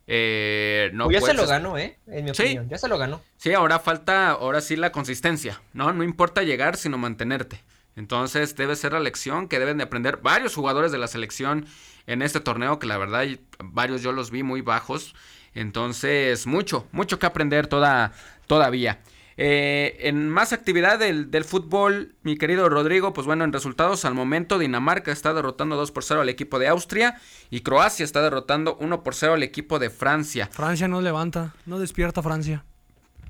Eh, 0.06 0.90
no 0.92 1.06
pues 1.06 1.20
ya 1.20 1.26
se 1.26 1.34
lo 1.34 1.46
ganó, 1.46 1.78
¿eh? 1.78 1.98
En 2.06 2.24
mi 2.24 2.30
opinión, 2.30 2.68
ya 2.68 2.78
se 2.78 2.88
lo 2.88 2.98
ganó. 2.98 3.20
Sí, 3.38 3.52
ahora 3.54 3.78
falta, 3.78 4.30
ahora 4.32 4.60
sí 4.60 4.76
la 4.76 4.92
consistencia, 4.92 5.62
¿no? 5.72 5.92
No 5.92 6.04
importa 6.04 6.42
llegar, 6.42 6.76
sino 6.76 6.98
mantenerte. 6.98 7.60
Entonces 7.96 8.54
debe 8.56 8.76
ser 8.76 8.92
la 8.92 9.00
lección 9.00 9.48
que 9.48 9.58
deben 9.58 9.78
de 9.78 9.84
aprender 9.84 10.18
varios 10.18 10.54
jugadores 10.54 10.92
de 10.92 10.98
la 10.98 11.06
selección 11.06 11.66
en 12.06 12.22
este 12.22 12.40
torneo, 12.40 12.78
que 12.78 12.86
la 12.86 12.98
verdad 12.98 13.24
varios 13.62 14.02
yo 14.02 14.12
los 14.12 14.30
vi 14.30 14.42
muy 14.42 14.60
bajos. 14.60 15.14
Entonces, 15.54 16.46
mucho, 16.46 16.86
mucho 16.92 17.18
que 17.18 17.26
aprender 17.26 17.66
toda, 17.66 18.12
todavía. 18.46 19.00
Eh, 19.36 19.96
en 20.00 20.28
más 20.28 20.52
actividad 20.52 20.98
del, 20.98 21.44
fútbol, 21.44 22.14
mi 22.22 22.36
querido 22.36 22.68
Rodrigo, 22.68 23.12
pues 23.12 23.26
bueno, 23.26 23.44
en 23.44 23.52
resultados 23.52 24.04
al 24.04 24.14
momento 24.14 24.58
Dinamarca 24.58 25.10
está 25.10 25.34
derrotando 25.34 25.76
2 25.76 25.90
por 25.90 26.04
0 26.04 26.20
al 26.20 26.28
equipo 26.28 26.58
de 26.58 26.68
Austria 26.68 27.20
y 27.50 27.60
Croacia 27.60 28.04
está 28.04 28.22
derrotando 28.22 28.76
1 28.76 29.02
por 29.02 29.14
0 29.14 29.34
al 29.34 29.42
equipo 29.42 29.78
de 29.78 29.90
Francia. 29.90 30.48
Francia 30.52 30.86
no 30.86 31.00
levanta, 31.00 31.54
no 31.66 31.78
despierta 31.78 32.22
Francia. 32.22 32.64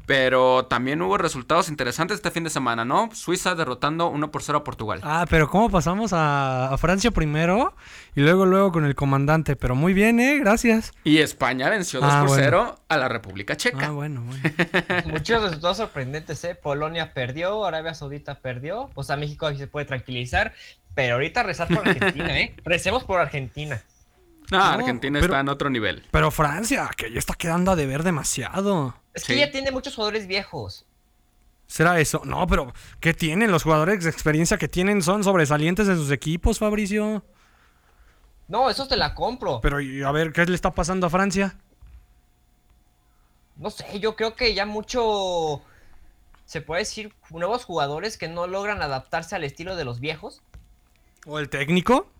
Pero 0.07 0.67
también 0.67 1.01
hubo 1.01 1.17
resultados 1.17 1.69
interesantes 1.69 2.17
este 2.17 2.31
fin 2.31 2.45
de 2.45 2.51
semana, 2.51 2.85
¿no? 2.85 3.09
Suiza 3.14 3.55
derrotando 3.55 4.09
1 4.09 4.31
por 4.31 4.43
0 4.43 4.59
a 4.59 4.64
Portugal. 4.64 5.01
Ah, 5.03 5.25
pero 5.31 5.49
¿cómo 5.49 5.71
pasamos 5.71 6.11
a, 6.12 6.75
Francia 6.79 7.11
primero 7.11 7.75
y 8.14 8.21
luego 8.21 8.45
luego 8.45 8.73
con 8.73 8.85
el 8.85 8.95
comandante? 8.95 9.57
Pero 9.57 9.75
muy 9.75 9.95
bien, 9.95 10.21
¿eh? 10.21 10.38
Gracias. 10.38 10.93
Y 11.05 11.19
España 11.19 11.71
venció 11.71 12.01
2 12.01 12.11
ah, 12.12 12.25
por 12.27 12.37
0 12.37 12.79
a 12.88 12.97
la 12.97 13.09
República 13.09 13.57
Checa. 13.57 13.87
Ah, 13.87 13.90
bueno, 13.90 14.23
bueno. 14.23 14.43
Muchos 15.07 15.43
resultados 15.43 15.79
sorprendentes, 15.79 16.45
¿eh? 16.45 16.55
Polonia 16.55 17.14
perdió, 17.14 17.64
Arabia 17.64 17.95
Saudita 17.95 18.35
perdió. 18.35 18.90
O 18.95 19.03
sea, 19.03 19.17
México 19.17 19.47
ahí 19.47 19.57
se 19.57 19.67
puede 19.67 19.87
tranquilizar. 19.87 20.53
Pero 20.95 21.14
ahorita 21.14 21.43
rezar 21.43 21.69
por 21.69 21.88
Argentina, 21.88 22.38
¿eh? 22.38 22.55
Recemos 22.64 23.05
por 23.05 23.21
Argentina. 23.21 23.83
No, 24.50 24.62
Argentina 24.62 25.18
está 25.18 25.40
en 25.40 25.48
otro 25.48 25.70
nivel. 25.70 26.07
Pero 26.11 26.30
Francia, 26.30 26.90
que 26.96 27.11
ya 27.11 27.18
está 27.18 27.35
quedando 27.35 27.70
a 27.72 27.76
deber 27.76 28.02
demasiado. 28.02 28.94
Es 29.12 29.24
que 29.24 29.38
ya 29.38 29.50
tiene 29.50 29.70
muchos 29.70 29.94
jugadores 29.94 30.26
viejos. 30.26 30.87
¿Será 31.66 31.98
eso? 31.98 32.22
No, 32.24 32.46
pero 32.46 32.72
¿qué 33.00 33.14
tienen? 33.14 33.50
Los 33.50 33.62
jugadores 33.62 34.04
de 34.04 34.11
experiencia 34.11 34.59
que 34.59 34.68
tienen 34.68 35.02
son 35.02 35.24
sobresalientes 35.24 35.88
en 35.88 35.96
sus 35.96 36.11
equipos, 36.11 36.59
Fabricio. 36.59 37.24
No, 38.48 38.68
eso 38.68 38.87
te 38.87 38.96
la 38.96 39.14
compro. 39.14 39.61
Pero 39.62 39.78
a 39.78 40.12
ver, 40.12 40.33
¿qué 40.33 40.44
le 40.44 40.54
está 40.54 40.72
pasando 40.72 41.07
a 41.07 41.11
Francia? 41.11 41.57
No 43.57 43.70
sé, 43.70 43.98
yo 44.00 44.16
creo 44.16 44.35
que 44.35 44.54
ya 44.54 44.66
mucho. 44.66 45.62
Se 46.44 46.61
puede 46.61 46.80
decir 46.80 47.14
nuevos 47.30 47.64
jugadores 47.64 48.18
que 48.18 48.28
no 48.28 48.46
logran 48.46 48.83
adaptarse 48.83 49.35
al 49.35 49.44
estilo 49.44 49.76
de 49.76 49.85
los 49.85 50.00
viejos. 50.00 50.42
¿O 51.24 51.38
el 51.38 51.48
técnico? 51.48 52.11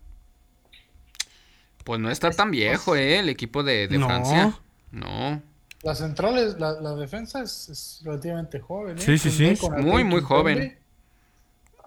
Pues 1.85 1.99
no 1.99 2.09
está 2.09 2.31
tan 2.31 2.49
viejo, 2.49 2.95
¿eh? 2.95 3.19
El 3.19 3.29
equipo 3.29 3.63
de, 3.63 3.87
de 3.87 3.99
Francia. 3.99 4.59
No. 4.91 5.41
La 5.83 5.93
central, 5.93 6.35
es, 6.39 6.59
la, 6.59 6.95
defensa 6.95 7.43
es, 7.43 8.01
relativamente 8.03 8.59
joven. 8.59 8.97
¿eh? 8.97 9.01
Sí, 9.01 9.19
sí, 9.19 9.29
sí. 9.29 9.55
Muy, 9.69 10.03
muy 10.03 10.21
joven. 10.21 10.79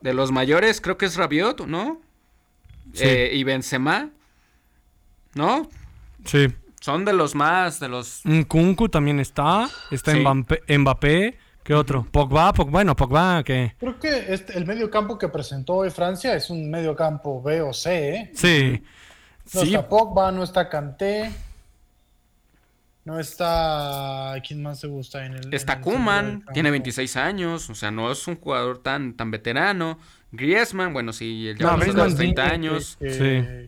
De 0.00 0.14
los 0.14 0.30
mayores, 0.30 0.80
creo 0.80 0.96
que 0.96 1.06
es 1.06 1.16
Rabiot, 1.16 1.66
¿no? 1.66 2.00
Eh, 2.94 3.32
y 3.34 3.42
Benzema, 3.42 4.10
¿no? 5.34 5.68
Sí. 6.24 6.46
Son 6.80 7.04
de 7.04 7.12
los 7.12 7.34
más, 7.34 7.80
de 7.80 7.88
los... 7.88 8.22
Kunku 8.46 8.88
también 8.88 9.18
está. 9.18 9.68
Está 9.90 10.14
Mbappé, 10.14 10.78
Mbappé. 10.78 11.38
¿Qué 11.64 11.74
otro? 11.74 12.06
Pogba, 12.08 12.52
Pogba, 12.52 12.70
bueno, 12.70 12.94
Pogba, 12.94 13.42
¿qué? 13.42 13.74
Creo 13.80 13.98
que 13.98 14.32
este, 14.32 14.56
el 14.56 14.64
medio 14.64 14.88
campo 14.92 15.18
que 15.18 15.28
presentó 15.28 15.74
hoy 15.74 15.90
Francia 15.90 16.34
es 16.34 16.50
un 16.50 16.70
medio 16.70 16.94
campo 16.94 17.42
B 17.42 17.60
o 17.62 17.72
C, 17.72 18.08
¿eh? 18.14 18.30
Sí. 18.32 18.80
No 19.54 19.62
está 19.62 19.88
Pogba, 19.88 20.32
no 20.32 20.42
está 20.42 20.68
Kanté. 20.68 21.32
No 23.04 23.18
está. 23.18 24.34
¿Quién 24.46 24.62
más 24.62 24.80
te 24.82 24.86
gusta 24.86 25.24
en 25.24 25.34
el.? 25.34 25.54
Está 25.54 25.80
Kuman, 25.80 26.44
tiene 26.52 26.70
26 26.70 27.16
años, 27.16 27.70
o 27.70 27.74
sea, 27.74 27.90
no 27.90 28.12
es 28.12 28.28
un 28.28 28.36
jugador 28.36 28.82
tan, 28.82 29.14
tan 29.14 29.30
veterano. 29.30 29.98
Griezmann, 30.30 30.92
bueno, 30.92 31.14
sí, 31.14 31.54
ya 31.58 31.76
no, 31.76 31.76
los 31.78 32.14
30 32.16 32.42
años. 32.44 32.98
Que, 33.00 33.10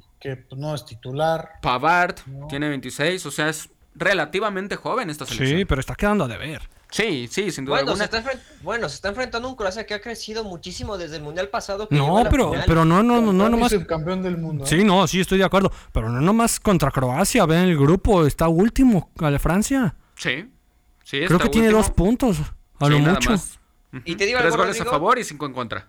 sí. 0.01 0.09
que, 0.21 0.37
pues, 0.37 0.61
no 0.61 0.75
es 0.75 0.85
titular. 0.85 1.53
Pavard, 1.63 2.17
tiene 2.51 2.69
26, 2.69 3.25
o 3.25 3.31
sea, 3.31 3.49
es 3.49 3.71
relativamente 3.95 4.77
joven 4.77 5.09
esta 5.09 5.25
selección. 5.25 5.61
Sí, 5.61 5.65
pero 5.65 5.81
está 5.81 5.95
quedando 5.95 6.25
a 6.25 6.29
deber. 6.29 6.61
Sí, 6.91 7.29
sí, 7.31 7.51
sin 7.51 7.65
duda 7.65 7.77
bueno, 7.77 7.93
alguna. 7.93 8.09
Se 8.09 8.17
está 8.17 8.41
bueno, 8.63 8.89
se 8.89 8.97
está 8.97 9.09
enfrentando 9.09 9.47
a 9.47 9.51
un 9.51 9.57
Croacia 9.57 9.87
que 9.87 9.95
ha 9.95 10.01
crecido 10.01 10.45
muchísimo 10.45 10.99
desde 10.99 11.17
el 11.17 11.23
Mundial 11.23 11.49
pasado. 11.49 11.87
no, 11.91 12.25
pero, 12.31 12.53
pero 12.67 12.85
no, 12.85 13.03
no, 13.03 13.21
no, 13.21 13.33
no 13.33 13.49
nomás. 13.49 13.73
el 13.73 13.87
campeón 13.87 14.23
del 14.23 14.39
mundo. 14.39 14.67
Sí, 14.67 14.85
no, 14.85 15.07
sí, 15.07 15.21
estoy 15.21 15.39
de 15.39 15.45
acuerdo. 15.45 15.73
Pero 15.93 16.09
no 16.09 16.21
nomás 16.21 16.59
contra 16.59 16.91
Croacia. 16.91 17.47
Ven 17.47 17.61
el 17.61 17.79
grupo, 17.79 18.27
está 18.27 18.49
último 18.49 19.11
a 19.19 19.31
la 19.31 19.39
Francia. 19.39 19.95
Sí, 20.17 20.51
sí, 21.05 21.21
Creo 21.27 21.39
que 21.39 21.49
tiene 21.49 21.69
dos 21.71 21.91
puntos, 21.91 22.39
a 22.79 22.89
lo 22.89 22.99
mucho. 22.99 23.35
Y 24.05 24.15
te 24.17 24.27
digo 24.27 24.39
Tres 24.41 24.57
goles 24.57 24.81
a 24.81 24.85
favor 24.85 25.19
y 25.19 25.25
cinco 25.25 25.47
en 25.47 25.53
contra. 25.53 25.89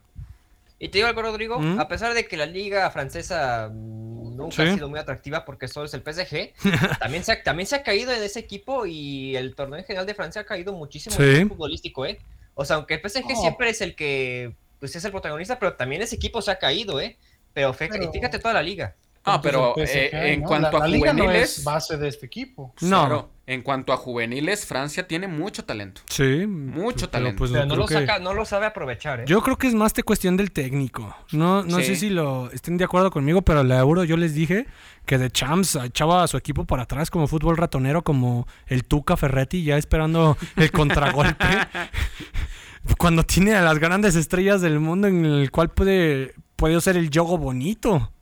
Y 0.81 0.89
te 0.89 0.97
digo 0.97 1.07
algo, 1.07 1.21
Rodrigo, 1.21 1.59
¿Mm? 1.59 1.79
a 1.79 1.87
pesar 1.87 2.15
de 2.15 2.25
que 2.25 2.35
la 2.35 2.47
liga 2.47 2.89
francesa 2.89 3.69
nunca 3.71 4.63
ha 4.63 4.73
sido 4.73 4.89
muy 4.89 4.97
atractiva 4.97 5.45
porque 5.45 5.67
solo 5.67 5.85
es 5.85 5.93
el 5.93 6.01
PSG. 6.01 6.53
también, 6.99 7.23
se 7.23 7.33
ha, 7.33 7.43
también 7.43 7.67
se 7.67 7.75
ha 7.75 7.83
caído 7.83 8.11
en 8.11 8.23
ese 8.23 8.39
equipo 8.39 8.87
y 8.87 9.35
el 9.35 9.53
torneo 9.53 9.77
en 9.77 9.85
general 9.85 10.07
de 10.07 10.15
Francia 10.15 10.41
ha 10.41 10.45
caído 10.45 10.73
muchísimo 10.73 11.15
en 11.19 11.23
el 11.23 11.47
futbolístico, 11.49 12.07
¿eh? 12.07 12.17
O 12.55 12.65
sea, 12.65 12.77
aunque 12.77 12.95
el 12.95 13.01
PSG 13.07 13.35
siempre 13.35 13.69
es 13.69 13.81
el 13.81 13.95
que 13.95 14.55
pues 14.79 14.95
es 14.95 15.05
el 15.05 15.11
protagonista, 15.11 15.59
pero 15.59 15.75
también 15.75 16.01
ese 16.01 16.15
equipo 16.15 16.41
se 16.41 16.49
ha 16.49 16.57
caído, 16.57 16.99
¿eh? 16.99 17.15
Pero, 17.53 17.71
fíjate 17.73 18.39
toda 18.39 18.55
la 18.55 18.63
liga. 18.63 18.95
Ah, 19.23 19.39
pero 19.39 19.75
eh, 19.77 20.09
en 20.33 20.41
cuanto 20.41 20.77
a 20.77 20.89
juveniles. 20.89 21.63
base 21.63 21.95
de 21.95 22.07
este 22.07 22.25
equipo. 22.25 22.73
No. 22.81 23.29
En 23.51 23.63
cuanto 23.63 23.91
a 23.91 23.97
juveniles, 23.97 24.65
Francia 24.65 25.05
tiene 25.09 25.27
mucho 25.27 25.65
talento. 25.65 26.03
Sí. 26.07 26.47
Mucho 26.47 27.09
talento. 27.09 27.39
Pues, 27.39 27.51
pero 27.51 27.65
no 27.65 27.75
lo, 27.75 27.85
saca, 27.85 28.17
no 28.17 28.33
lo 28.33 28.45
sabe 28.45 28.65
aprovechar, 28.65 29.19
¿eh? 29.19 29.23
Yo 29.27 29.41
creo 29.41 29.57
que 29.57 29.67
es 29.67 29.73
más 29.73 29.93
de 29.93 30.03
cuestión 30.03 30.37
del 30.37 30.53
técnico. 30.53 31.13
No, 31.33 31.61
no 31.61 31.81
sé 31.81 31.97
si 31.97 32.09
lo 32.09 32.49
estén 32.51 32.77
de 32.77 32.85
acuerdo 32.85 33.11
conmigo, 33.11 33.41
pero 33.41 33.61
la 33.65 33.77
Euro 33.79 34.05
yo 34.05 34.15
les 34.15 34.33
dije 34.33 34.67
que 35.05 35.17
de 35.17 35.29
Champs 35.29 35.75
echaba 35.83 36.23
a 36.23 36.27
su 36.27 36.37
equipo 36.37 36.63
para 36.63 36.83
atrás 36.83 37.11
como 37.11 37.27
fútbol 37.27 37.57
ratonero, 37.57 38.05
como 38.05 38.47
el 38.67 38.85
Tuca 38.85 39.17
Ferretti, 39.17 39.65
ya 39.65 39.75
esperando 39.75 40.37
el 40.55 40.71
contragolpe. 40.71 41.45
Cuando 42.97 43.23
tiene 43.23 43.55
a 43.55 43.61
las 43.63 43.79
grandes 43.79 44.15
estrellas 44.15 44.61
del 44.61 44.79
mundo 44.79 45.09
en 45.09 45.25
el 45.25 45.51
cual 45.51 45.71
puede, 45.71 46.35
puede 46.55 46.79
ser 46.79 46.95
el 46.95 47.09
yogo 47.09 47.37
bonito. 47.37 48.13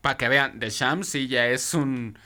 Para 0.00 0.16
que 0.16 0.26
vean, 0.26 0.58
The 0.58 0.70
Shams 0.70 1.06
sí 1.06 1.28
ya 1.28 1.48
es 1.48 1.74
un, 1.74 2.18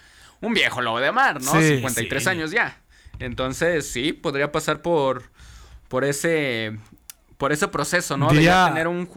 un 0.43 0.53
viejo 0.53 0.83
lobo 0.83 1.01
de 1.01 1.11
mar, 1.11 1.41
¿no? 1.41 1.53
53 1.53 2.27
años 2.27 2.51
ya. 2.51 2.79
Entonces, 3.19 3.91
sí, 3.91 4.13
podría 4.13 4.53
pasar 4.53 4.83
por, 4.83 5.23
por 5.89 6.05
ese 6.05 6.77
por 7.39 7.51
ese 7.51 7.67
proceso, 7.67 8.17
¿no? 8.17 8.29
de 8.29 8.49
tener 8.69 8.87
un, 8.87 9.09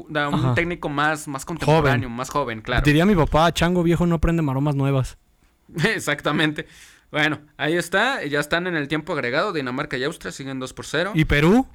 técnico 0.56 0.90
más, 0.90 1.28
más 1.28 1.46
contemporáneo, 1.46 2.10
más 2.10 2.32
joven, 2.32 2.62
claro. 2.62 2.82
Diría 2.84 3.06
mi 3.06 3.14
papá, 3.14 3.52
chango 3.52 3.84
viejo 3.84 4.08
no 4.08 4.16
aprende 4.16 4.42
maromas 4.42 4.76
nuevas. 4.76 5.20
Exactamente. 5.84 6.66
Bueno, 7.12 7.40
ahí 7.58 7.76
está. 7.76 8.24
Ya 8.26 8.40
están 8.40 8.66
en 8.68 8.76
el 8.76 8.88
tiempo 8.88 9.14
agregado. 9.14 9.54
Dinamarca 9.54 9.96
y 9.98 10.04
Austria 10.04 10.32
siguen 10.32 10.60
2 10.60 10.74
por 10.74 10.86
0. 10.86 11.12
¿Y 11.14 11.26
Perú? 11.26 11.68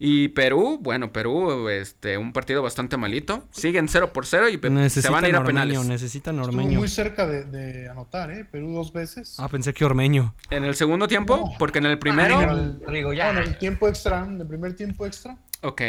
Y 0.00 0.28
Perú, 0.28 0.78
bueno, 0.80 1.12
Perú, 1.12 1.68
este, 1.68 2.16
un 2.16 2.32
partido 2.32 2.62
bastante 2.62 2.96
malito. 2.96 3.48
Siguen 3.50 3.88
0 3.88 4.12
por 4.12 4.26
0 4.26 4.48
y 4.48 4.90
se 4.90 5.10
van 5.10 5.24
a 5.24 5.28
ir 5.28 5.34
a 5.34 5.42
penales. 5.42 5.84
Necesitan 5.84 6.38
Ormeño. 6.38 6.78
muy 6.78 6.88
cerca 6.88 7.26
de, 7.26 7.88
anotar, 7.88 8.30
¿eh? 8.30 8.44
Perú 8.44 8.72
dos 8.72 8.92
veces. 8.92 9.34
Ah, 9.40 9.48
pensé 9.48 9.74
que 9.74 9.84
Ormeño. 9.84 10.34
¿En 10.50 10.64
el 10.64 10.76
segundo 10.76 11.08
tiempo? 11.08 11.52
Porque 11.58 11.78
en 11.78 11.86
el 11.86 11.98
primero... 11.98 12.40
en 12.40 13.38
el 13.38 13.58
tiempo 13.58 13.88
extra, 13.88 14.24
en 14.24 14.40
el 14.40 14.46
primer 14.46 14.74
tiempo 14.74 15.04
extra. 15.04 15.36
Ok. 15.62 15.82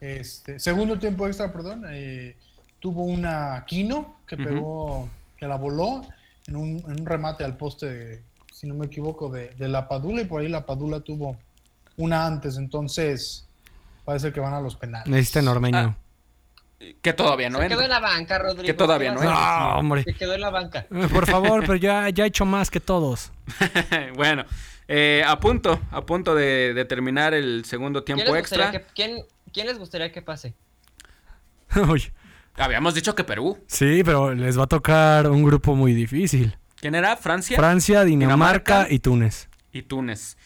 Este, 0.00 0.58
segundo 0.58 0.98
tiempo 0.98 1.26
extra, 1.26 1.52
perdón. 1.52 1.84
Eh, 1.90 2.36
tuvo 2.78 3.04
una 3.04 3.64
Quino 3.66 4.16
que 4.26 4.38
pegó, 4.38 5.10
que 5.36 5.46
la 5.46 5.56
voló 5.56 6.00
en 6.46 6.56
un, 6.56 7.04
remate 7.04 7.44
al 7.44 7.58
poste, 7.58 8.22
si 8.50 8.66
no 8.66 8.74
me 8.74 8.86
equivoco, 8.86 9.28
de, 9.28 9.50
de 9.58 9.68
la 9.68 9.88
Padula 9.88 10.22
y 10.22 10.24
por 10.24 10.40
ahí 10.40 10.48
la 10.48 10.64
Padula 10.64 11.00
tuvo 11.00 11.36
una 12.00 12.26
antes, 12.26 12.56
entonces 12.56 13.48
parece 14.04 14.32
que 14.32 14.40
van 14.40 14.54
a 14.54 14.60
los 14.60 14.76
penales. 14.76 15.08
Necesita 15.08 15.50
Ormeño. 15.50 15.78
Ah, 15.78 15.96
que 17.02 17.12
todavía 17.12 17.50
no 17.50 17.58
Se 17.58 17.68
quedó 17.68 17.82
en 17.82 17.90
la 17.90 18.00
banca, 18.00 18.38
Rodrigo. 18.38 18.64
Que 18.64 18.72
todavía 18.72 19.12
no, 19.12 19.22
no 19.22 19.78
hombre. 19.78 20.02
Se 20.04 20.14
quedó 20.14 20.34
en 20.34 20.40
la 20.40 20.50
banca. 20.50 20.86
Por 21.12 21.26
favor, 21.26 21.60
pero 21.60 21.76
ya, 21.76 22.08
ya 22.08 22.24
ha 22.24 22.26
hecho 22.26 22.46
más 22.46 22.70
que 22.70 22.80
todos. 22.80 23.30
bueno, 24.16 24.44
eh, 24.88 25.22
a 25.26 25.38
punto, 25.38 25.78
a 25.90 26.04
punto 26.04 26.34
de, 26.34 26.84
terminar 26.88 27.34
el 27.34 27.64
segundo 27.64 28.02
tiempo 28.02 28.34
extra. 28.34 28.72
¿quién, 28.94 29.24
les 29.54 29.78
gustaría 29.78 30.10
que 30.10 30.22
pase? 30.22 30.54
Habíamos 32.56 32.94
dicho 32.94 33.14
que 33.14 33.24
Perú. 33.24 33.58
Sí, 33.66 34.02
pero 34.04 34.34
les 34.34 34.58
va 34.58 34.64
a 34.64 34.66
tocar 34.66 35.28
un 35.28 35.44
grupo 35.44 35.76
muy 35.76 35.92
difícil. 35.92 36.56
¿Quién 36.76 36.94
era? 36.94 37.16
¿Francia? 37.16 37.56
Francia, 37.56 38.04
Dinamarca 38.04 38.86
y 38.88 38.98
Túnez. 39.00 39.48
Y 39.70 39.82
Túnez. 39.82 40.36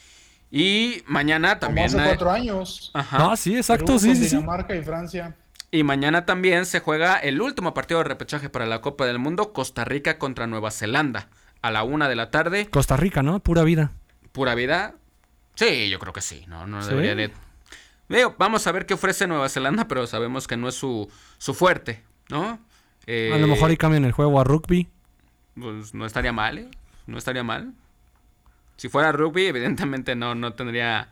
Y 0.57 1.03
mañana 1.09 1.59
también. 1.59 1.87
hace 1.87 1.97
cuatro 1.97 2.31
años. 2.31 2.93
Ajá. 2.95 3.33
Ah, 3.33 3.37
sí, 3.37 3.57
exacto, 3.57 3.99
sí, 3.99 4.15
sí. 4.15 4.37
Dinamarca 4.37 4.77
y 4.77 4.85
Francia. 4.85 5.35
Y 5.73 5.83
mañana 5.83 6.27
también 6.27 6.65
se 6.65 6.79
juega 6.79 7.17
el 7.19 7.43
último 7.43 7.75
partido 7.75 7.99
de 7.99 8.05
repechaje 8.05 8.49
para 8.49 8.65
la 8.65 8.81
Copa 8.81 9.05
del 9.05 9.19
Mundo, 9.19 9.53
Costa 9.53 9.85
Rica 9.85 10.17
contra 10.17 10.47
Nueva 10.47 10.71
Zelanda, 10.71 11.29
a 11.61 11.73
la 11.73 11.83
una 11.83 12.09
de 12.09 12.15
la 12.15 12.31
tarde. 12.31 12.69
Costa 12.71 12.97
Rica, 12.97 13.21
¿no? 13.25 13.41
Pura 13.41 13.65
vida. 13.65 13.91
Pura 14.31 14.55
vida. 14.55 14.95
Sí, 15.57 15.91
yo 15.91 15.99
creo 15.99 16.13
que 16.13 16.21
sí. 16.21 16.45
No, 16.47 16.69
no 16.69 16.87
debería 16.87 17.17
de. 17.17 17.33
vamos 18.39 18.69
a 18.69 18.71
ver 18.71 18.87
qué 18.87 18.95
ofrece 18.95 19.27
Nueva 19.27 19.49
Zelanda, 19.49 19.89
pero 19.89 20.07
sabemos 20.07 20.47
que 20.47 20.57
no 20.57 20.69
es 20.69 20.77
su, 20.77 21.11
su 21.37 21.55
fuerte, 21.55 22.05
¿no? 22.31 22.61
a 23.09 23.39
lo 23.39 23.49
mejor 23.49 23.71
ahí 23.71 23.77
cambian 23.77 24.05
el 24.05 24.13
juego 24.13 24.41
a 24.41 24.45
rugby. 24.45 24.89
Pues 25.61 25.95
no 25.95 26.07
estaría 26.07 26.33
mal, 26.33 26.59
¿eh? 26.59 26.69
No 27.09 27.19
estaría 27.19 27.43
mal. 27.43 27.75
Si 28.77 28.89
fuera 28.89 29.13
rugby, 29.13 29.47
evidentemente 29.47 30.15
no, 30.15 30.35
no 30.35 30.55
tendría 30.55 31.09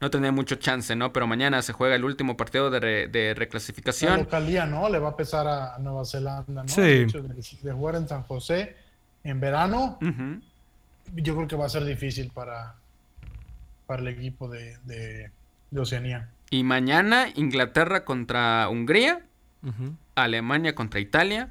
no 0.00 0.10
tendría 0.10 0.32
mucho 0.32 0.56
chance, 0.56 0.94
¿no? 0.94 1.12
Pero 1.12 1.26
mañana 1.26 1.60
se 1.62 1.72
juega 1.72 1.96
el 1.96 2.04
último 2.04 2.36
partido 2.36 2.70
de, 2.70 3.08
de 3.08 3.34
reclasificación. 3.34 4.12
La 4.12 4.18
localía, 4.18 4.66
¿no? 4.66 4.88
Le 4.88 4.98
va 4.98 5.10
a 5.10 5.16
pesar 5.16 5.46
a 5.48 5.78
Nueva 5.78 6.04
Zelanda, 6.04 6.62
¿no? 6.62 6.68
Sí. 6.68 7.06
de, 7.06 7.72
jugar 7.72 7.96
en 7.96 8.08
San 8.08 8.22
José 8.22 8.76
en 9.24 9.40
verano, 9.40 9.98
yo 11.16 11.34
creo 11.34 11.48
que 11.48 11.56
va 11.56 11.66
a 11.66 11.68
ser 11.68 11.84
difícil 11.84 12.30
para, 12.32 12.76
para 13.86 14.02
el 14.02 14.08
equipo 14.08 14.48
de, 14.48 14.78
de, 14.84 15.30
Oceanía. 15.76 16.30
Y 16.50 16.62
mañana 16.62 17.28
Inglaterra 17.34 18.04
contra 18.04 18.68
Hungría, 18.68 19.20
Alemania 20.14 20.74
contra 20.74 21.00
Italia, 21.00 21.50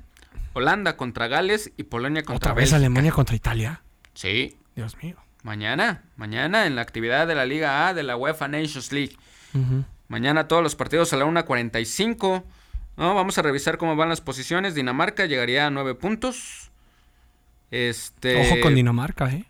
Holanda 0.54 0.98
contra 0.98 1.28
Gales 1.28 1.72
y 1.78 1.84
Polonia 1.84 2.24
contra 2.24 2.52
¿Otra 2.52 2.54
vez 2.54 2.74
Alemania 2.74 3.12
contra 3.12 3.36
Italia? 3.36 3.82
Sí. 4.14 4.58
Dios 4.76 4.98
mío. 5.04 5.18
Mañana, 5.48 6.04
mañana 6.18 6.66
en 6.66 6.76
la 6.76 6.82
actividad 6.82 7.26
de 7.26 7.34
la 7.34 7.46
Liga 7.46 7.88
A 7.88 7.94
de 7.94 8.04
la 8.04 8.18
UEFA 8.18 8.50
Nations 8.50 8.92
League. 8.92 9.16
Mañana 10.10 10.50
todos 10.50 10.62
los 10.62 10.76
partidos 10.76 11.14
a 11.14 11.16
la 11.16 11.24
1.45. 11.24 12.44
¿no? 12.98 13.16
Vamos 13.16 13.38
a 13.38 13.42
revisar 13.44 13.78
cómo 13.78 13.96
van 13.96 14.10
las 14.10 14.20
posiciones. 14.20 14.76
Dinamarca 14.76 15.26
llegaría 15.26 15.66
a 15.66 15.70
9 15.70 15.96
puntos. 15.96 16.70
Este... 17.72 18.42
Ojo 18.42 18.60
con 18.62 18.76
Dinamarca, 18.76 19.32
¿eh? 19.32 19.46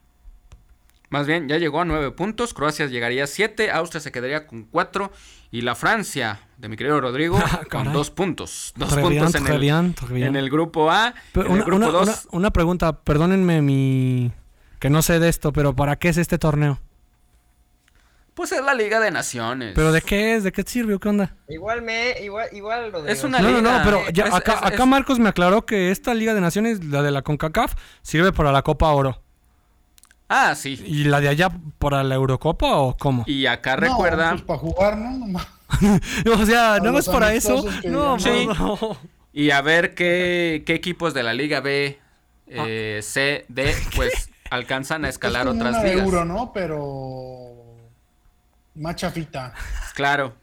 Más 1.10 1.25
bien, 1.25 1.49
ya 1.49 1.57
llegó 1.57 1.81
a 1.81 1.86
9 1.86 2.12
puntos. 2.12 2.53
Croacia 2.53 2.86
llegaría 2.86 3.23
a 3.23 3.27
7. 3.27 3.71
Austria 3.71 3.99
se 3.99 4.12
quedaría 4.12 4.45
con 4.45 4.65
4. 4.65 5.12
Y 5.49 5.62
la 5.62 5.73
Francia, 5.73 6.41
de 6.60 6.69
mi 6.69 6.77
querido 6.77 7.01
Rodrigo, 7.01 7.39
ah, 7.43 7.62
con 7.71 7.91
2 7.91 8.12
puntos. 8.12 8.71
2 8.75 8.97
puntos 8.97 9.33
en, 9.33 9.47
el, 9.47 10.23
en 10.23 10.36
el 10.36 10.51
grupo 10.51 10.91
A. 10.91 11.15
en 11.33 11.51
el 11.53 11.63
grupo 11.63 11.91
2. 11.91 12.27
una 12.33 12.51
pregunta, 12.51 13.01
perdónenme 13.01 13.63
mi 13.63 14.31
que 14.79 14.89
no 14.89 15.01
sé 15.01 15.19
de 15.19 15.29
esto, 15.29 15.53
pero 15.53 15.75
¿para 15.75 15.97
qué 15.97 16.09
es 16.09 16.17
este 16.17 16.37
torneo? 16.37 16.79
Pues 18.33 18.51
es 18.51 18.63
la 18.63 18.75
Liga 18.75 18.99
de 18.99 19.09
Naciones. 19.09 19.73
¿Pero 19.73 19.91
de 19.91 20.01
qué 20.01 20.35
es? 20.35 20.43
¿De 20.43 20.51
qué 20.51 20.61
sirve 20.61 20.93
o 20.93 20.99
qué 20.99 21.09
onda? 21.09 21.35
Igual 21.49 21.81
me, 21.81 22.21
igual, 22.21 22.47
igual 22.51 22.91
lo 22.91 23.01
de 23.01 23.11
Es 23.11 23.23
una 23.23 23.41
liga. 23.41 23.61
No, 23.61 23.79
no, 23.79 23.83
pero 23.83 24.07
ya, 24.11 24.35
acá, 24.35 24.59
acá 24.61 24.85
Marcos 24.85 25.17
me 25.17 25.29
aclaró 25.29 25.65
que 25.65 25.89
esta 25.89 26.13
Liga 26.13 26.35
de 26.35 26.41
Naciones, 26.41 26.85
la 26.85 27.01
de 27.01 27.09
la 27.09 27.23
CONCACAF, 27.23 27.73
sirve 28.03 28.31
para 28.31 28.51
la 28.51 28.61
Copa 28.61 28.91
Oro. 28.91 29.23
Ah, 30.29 30.53
sí. 30.55 30.79
¿Y 30.85 31.05
la 31.05 31.19
de 31.19 31.29
allá 31.29 31.49
para 31.79 32.03
la 32.03 32.13
Eurocopa 32.13 32.75
o 32.75 32.95
cómo? 32.95 33.23
Y 33.25 33.47
acá 33.47 33.75
recuerda. 33.75 34.31
Pues 34.31 34.41
para 34.43 34.59
jugar, 34.59 34.97
¿no? 34.97 35.39
o 36.33 36.45
sea, 36.45 36.79
no 36.79 36.99
es 36.99 37.07
para 37.07 37.33
eso. 37.33 37.65
No, 37.85 38.19
sí. 38.19 38.45
no. 38.45 38.97
Y 39.33 39.51
a 39.51 39.61
ver 39.61 39.95
qué, 39.95 40.63
qué 40.65 40.73
equipos 40.73 41.13
de 41.13 41.23
la 41.23 41.33
Liga 41.33 41.61
B, 41.61 41.99
eh, 42.47 42.99
C, 43.01 43.45
D, 43.47 43.75
pues 43.95 44.29
alcanzan 44.49 45.05
a 45.05 45.10
escalar 45.10 45.47
otras 45.47 45.83
ligas. 45.83 46.05
Euro, 46.05 46.25
¿no? 46.25 46.51
Pero 46.53 47.65
machafita. 48.75 49.53
Claro. 49.95 50.36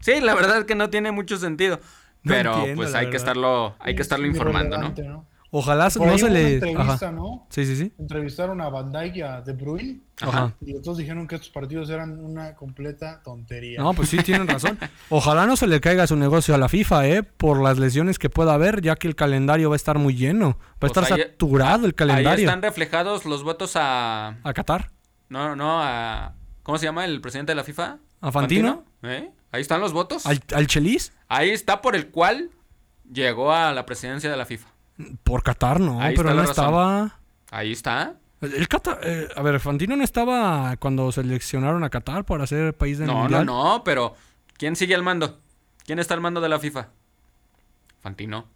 Sí, 0.00 0.20
la 0.20 0.34
verdad 0.34 0.58
es 0.58 0.64
que 0.64 0.74
no 0.74 0.90
tiene 0.90 1.12
mucho 1.12 1.36
sentido. 1.36 1.80
pero 2.24 2.64
pues 2.74 2.94
hay 2.94 3.10
que 3.10 3.16
estarlo, 3.16 3.76
hay 3.78 3.94
que 3.94 4.02
estarlo 4.02 4.26
informando, 4.26 4.78
¿no? 4.78 5.26
Ojalá 5.52 5.88
no 5.96 6.18
se 6.18 6.30
le. 6.30 6.54
Entrevista, 6.54 7.10
¿no? 7.10 7.46
Sí, 7.50 7.66
sí, 7.66 7.74
sí. 7.74 7.92
Entrevistaron 7.98 8.60
a 8.60 8.68
Van 8.68 8.92
Dijk 8.92 9.16
y 9.16 9.22
a 9.22 9.40
De 9.40 9.52
Bruyne. 9.52 10.00
Ajá. 10.20 10.54
Y 10.60 10.76
otros 10.76 10.96
dijeron 10.96 11.26
que 11.26 11.34
estos 11.34 11.50
partidos 11.50 11.90
eran 11.90 12.24
una 12.24 12.54
completa 12.54 13.20
tontería. 13.24 13.80
No, 13.80 13.92
pues 13.92 14.10
sí, 14.10 14.18
tienen 14.18 14.46
razón. 14.46 14.78
Ojalá 15.08 15.46
no 15.46 15.56
se 15.56 15.66
le 15.66 15.80
caiga 15.80 16.06
su 16.06 16.14
negocio 16.14 16.54
a 16.54 16.58
la 16.58 16.68
FIFA, 16.68 17.08
¿eh? 17.08 17.22
Por 17.24 17.60
las 17.62 17.78
lesiones 17.78 18.18
que 18.18 18.30
pueda 18.30 18.54
haber, 18.54 18.80
ya 18.80 18.94
que 18.94 19.08
el 19.08 19.16
calendario 19.16 19.70
va 19.70 19.74
a 19.74 19.76
estar 19.76 19.98
muy 19.98 20.14
lleno. 20.14 20.50
Va 20.50 20.52
a 20.52 20.78
pues 20.78 20.92
estar 20.92 21.06
saturado 21.06 21.86
el 21.86 21.94
calendario. 21.94 22.30
Ahí 22.30 22.44
están 22.44 22.62
reflejados 22.62 23.24
los 23.24 23.42
votos 23.42 23.72
a. 23.74 24.38
¿A 24.44 24.52
Qatar? 24.52 24.92
No, 25.28 25.56
no, 25.56 25.82
a. 25.82 26.34
¿Cómo 26.62 26.78
se 26.78 26.86
llama 26.86 27.04
el 27.04 27.20
presidente 27.20 27.50
de 27.50 27.56
la 27.56 27.64
FIFA? 27.64 27.98
¿A 28.20 28.30
Fantino? 28.30 28.84
¿Eh? 29.02 29.30
Ahí 29.50 29.62
están 29.62 29.80
los 29.80 29.92
votos. 29.92 30.26
¿Al, 30.26 30.40
¿Al 30.54 30.68
Chelis? 30.68 31.12
Ahí 31.26 31.50
está 31.50 31.80
por 31.82 31.96
el 31.96 32.10
cual 32.10 32.50
llegó 33.10 33.52
a 33.52 33.72
la 33.72 33.84
presidencia 33.84 34.30
de 34.30 34.36
la 34.36 34.46
FIFA. 34.46 34.68
Por 35.24 35.42
Qatar 35.42 35.80
no, 35.80 36.00
pero 36.16 36.34
no 36.34 36.42
estaba. 36.42 37.18
Ahí 37.50 37.72
está. 37.72 38.14
El 38.40 38.68
Qatar, 38.68 39.00
eh, 39.02 39.28
a 39.36 39.42
ver, 39.42 39.60
Fantino 39.60 39.96
no 39.96 40.04
estaba 40.04 40.76
cuando 40.78 41.12
seleccionaron 41.12 41.84
a 41.84 41.90
Qatar 41.90 42.24
para 42.24 42.46
ser 42.46 42.74
país 42.74 42.98
de 42.98 43.06
no, 43.06 43.14
mundial. 43.14 43.44
No, 43.44 43.52
no, 43.52 43.74
no, 43.76 43.84
pero 43.84 44.14
¿quién 44.56 44.76
sigue 44.76 44.94
al 44.94 45.02
mando? 45.02 45.40
¿Quién 45.84 45.98
está 45.98 46.14
al 46.14 46.20
mando 46.20 46.40
de 46.40 46.48
la 46.48 46.58
FIFA? 46.58 46.88
Fantino. 48.00 48.46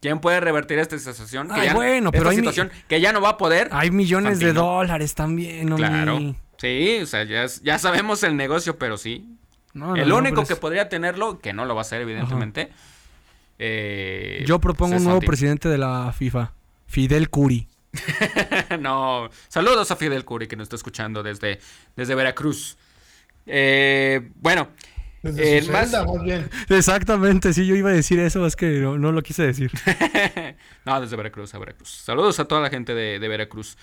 ¿Quién 0.00 0.20
puede 0.20 0.40
revertir 0.40 0.78
esta 0.78 0.98
situación? 0.98 1.48
Que 1.48 1.72
bueno, 1.72 2.12
pero 2.12 2.28
hay 2.28 2.36
situación 2.36 2.70
que 2.86 3.00
ya 3.00 3.12
no 3.12 3.20
va 3.20 3.30
a 3.30 3.36
poder. 3.36 3.70
Hay 3.72 3.90
millones 3.90 4.38
de 4.38 4.52
dólares 4.52 5.14
también, 5.14 5.68
¿no? 5.68 5.76
Claro. 5.76 6.36
Sí, 6.58 7.00
o 7.02 7.06
sea, 7.06 7.24
ya, 7.24 7.78
sabemos 7.78 8.22
el 8.22 8.36
negocio, 8.36 8.78
pero 8.78 8.96
sí. 8.98 9.36
el 9.74 10.12
único 10.12 10.44
que 10.44 10.56
podría 10.56 10.88
tenerlo, 10.88 11.40
que 11.40 11.52
no 11.52 11.64
lo 11.64 11.74
va 11.74 11.80
a 11.80 11.82
hacer, 11.82 12.02
evidentemente, 12.02 12.70
eh, 13.58 14.44
Yo 14.46 14.60
propongo 14.60 14.96
un 14.96 15.04
nuevo 15.04 15.20
presidente 15.20 15.68
de 15.68 15.78
la 15.78 16.12
FIFA, 16.12 16.52
Fidel 16.86 17.30
Curi. 17.30 17.68
no, 18.80 19.30
saludos 19.48 19.90
a 19.90 19.96
Fidel 19.96 20.24
Curi 20.24 20.46
que 20.46 20.56
nos 20.56 20.64
está 20.64 20.76
escuchando 20.76 21.22
desde, 21.22 21.58
desde 21.96 22.14
Veracruz. 22.14 22.76
Eh, 23.46 24.30
bueno, 24.36 24.68
desde 25.22 25.70
más... 25.70 25.92
bien. 26.22 26.50
Exactamente, 26.68 27.52
sí, 27.52 27.66
yo 27.66 27.74
iba 27.74 27.90
a 27.90 27.94
decir 27.94 28.18
eso, 28.18 28.46
es 28.46 28.56
que 28.56 28.80
no, 28.80 29.12
lo 29.12 29.22
quise 29.22 29.44
decir. 29.44 29.70
no, 30.84 31.00
desde 31.00 31.16
Veracruz, 31.16 31.54
a 31.54 31.58
Veracruz. 31.58 31.90
Saludos 31.90 32.38
a 32.40 32.44
toda 32.44 32.60
la 32.60 32.70
gente 32.70 32.94
de, 32.94 33.28
Veracruz. 33.28 33.76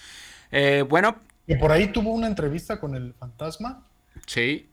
Eh, 0.51 0.83
bueno. 0.87 1.17
Y 1.47 1.55
por 1.55 1.71
ahí 1.71 1.87
tuvo 1.87 2.11
una 2.11 2.27
entrevista 2.27 2.79
con 2.79 2.95
el 2.95 3.13
fantasma. 3.13 3.85
Sí 4.27 4.69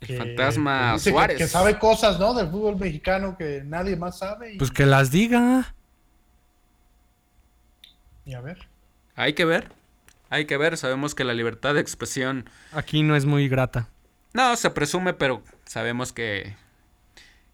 el 0.00 0.16
fantasma 0.18 0.98
Suárez. 0.98 1.38
Que, 1.38 1.46
sabe 1.46 1.78
cosas, 1.78 2.18
¿no? 2.18 2.34
Del 2.34 2.48
fútbol 2.48 2.76
mexicano 2.76 3.36
que 3.36 3.62
nadie 3.64 3.96
más 3.96 4.18
sabe. 4.18 4.56
Pues 4.58 4.70
que 4.70 4.86
las 4.86 5.10
diga. 5.10 5.74
Y 8.24 8.34
a 8.34 8.40
ver. 8.40 8.68
Hay 9.14 9.32
que 9.34 9.44
ver. 9.44 9.72
Hay 10.28 10.46
que 10.46 10.56
ver. 10.56 10.76
Sabemos 10.76 11.14
que 11.14 11.24
la 11.24 11.34
libertad 11.34 11.74
de 11.74 11.80
expresión. 11.80 12.50
Aquí 12.72 13.02
no 13.02 13.16
es 13.16 13.24
muy 13.24 13.48
grata. 13.48 13.88
No, 14.32 14.54
se 14.56 14.70
presume, 14.70 15.14
pero 15.14 15.42
sabemos 15.64 16.12
que. 16.12 16.56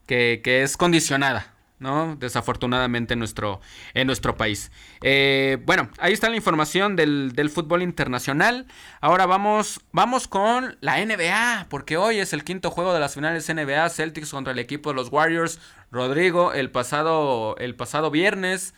que, 0.06 0.40
es 0.44 0.76
condicionada. 0.76 1.51
¿No? 1.82 2.16
Desafortunadamente 2.16 3.12
en 3.12 3.18
nuestro, 3.18 3.60
en 3.92 4.06
nuestro 4.06 4.36
país. 4.36 4.70
Eh, 5.02 5.58
bueno, 5.66 5.90
ahí 5.98 6.12
está 6.12 6.30
la 6.30 6.36
información 6.36 6.96
del, 6.96 7.50
fútbol 7.52 7.82
internacional. 7.82 8.66
Ahora 9.00 9.26
vamos, 9.26 9.80
vamos 9.90 10.28
con 10.28 10.76
la 10.80 11.04
NBA, 11.04 11.66
porque 11.68 11.96
hoy 11.96 12.18
es 12.18 12.32
el 12.32 12.44
quinto 12.44 12.70
juego 12.70 12.94
de 12.94 13.00
las 13.00 13.14
finales 13.14 13.52
NBA, 13.52 13.90
Celtics 13.90 14.30
contra 14.30 14.52
el 14.52 14.58
equipo 14.58 14.90
de 14.90 14.96
los 14.96 15.10
Warriors. 15.10 15.60
Rodrigo, 15.90 16.54
el 16.54 16.70
pasado, 16.70 17.56
el 17.58 17.74
pasado 17.74 18.10
viernes, 18.10 18.72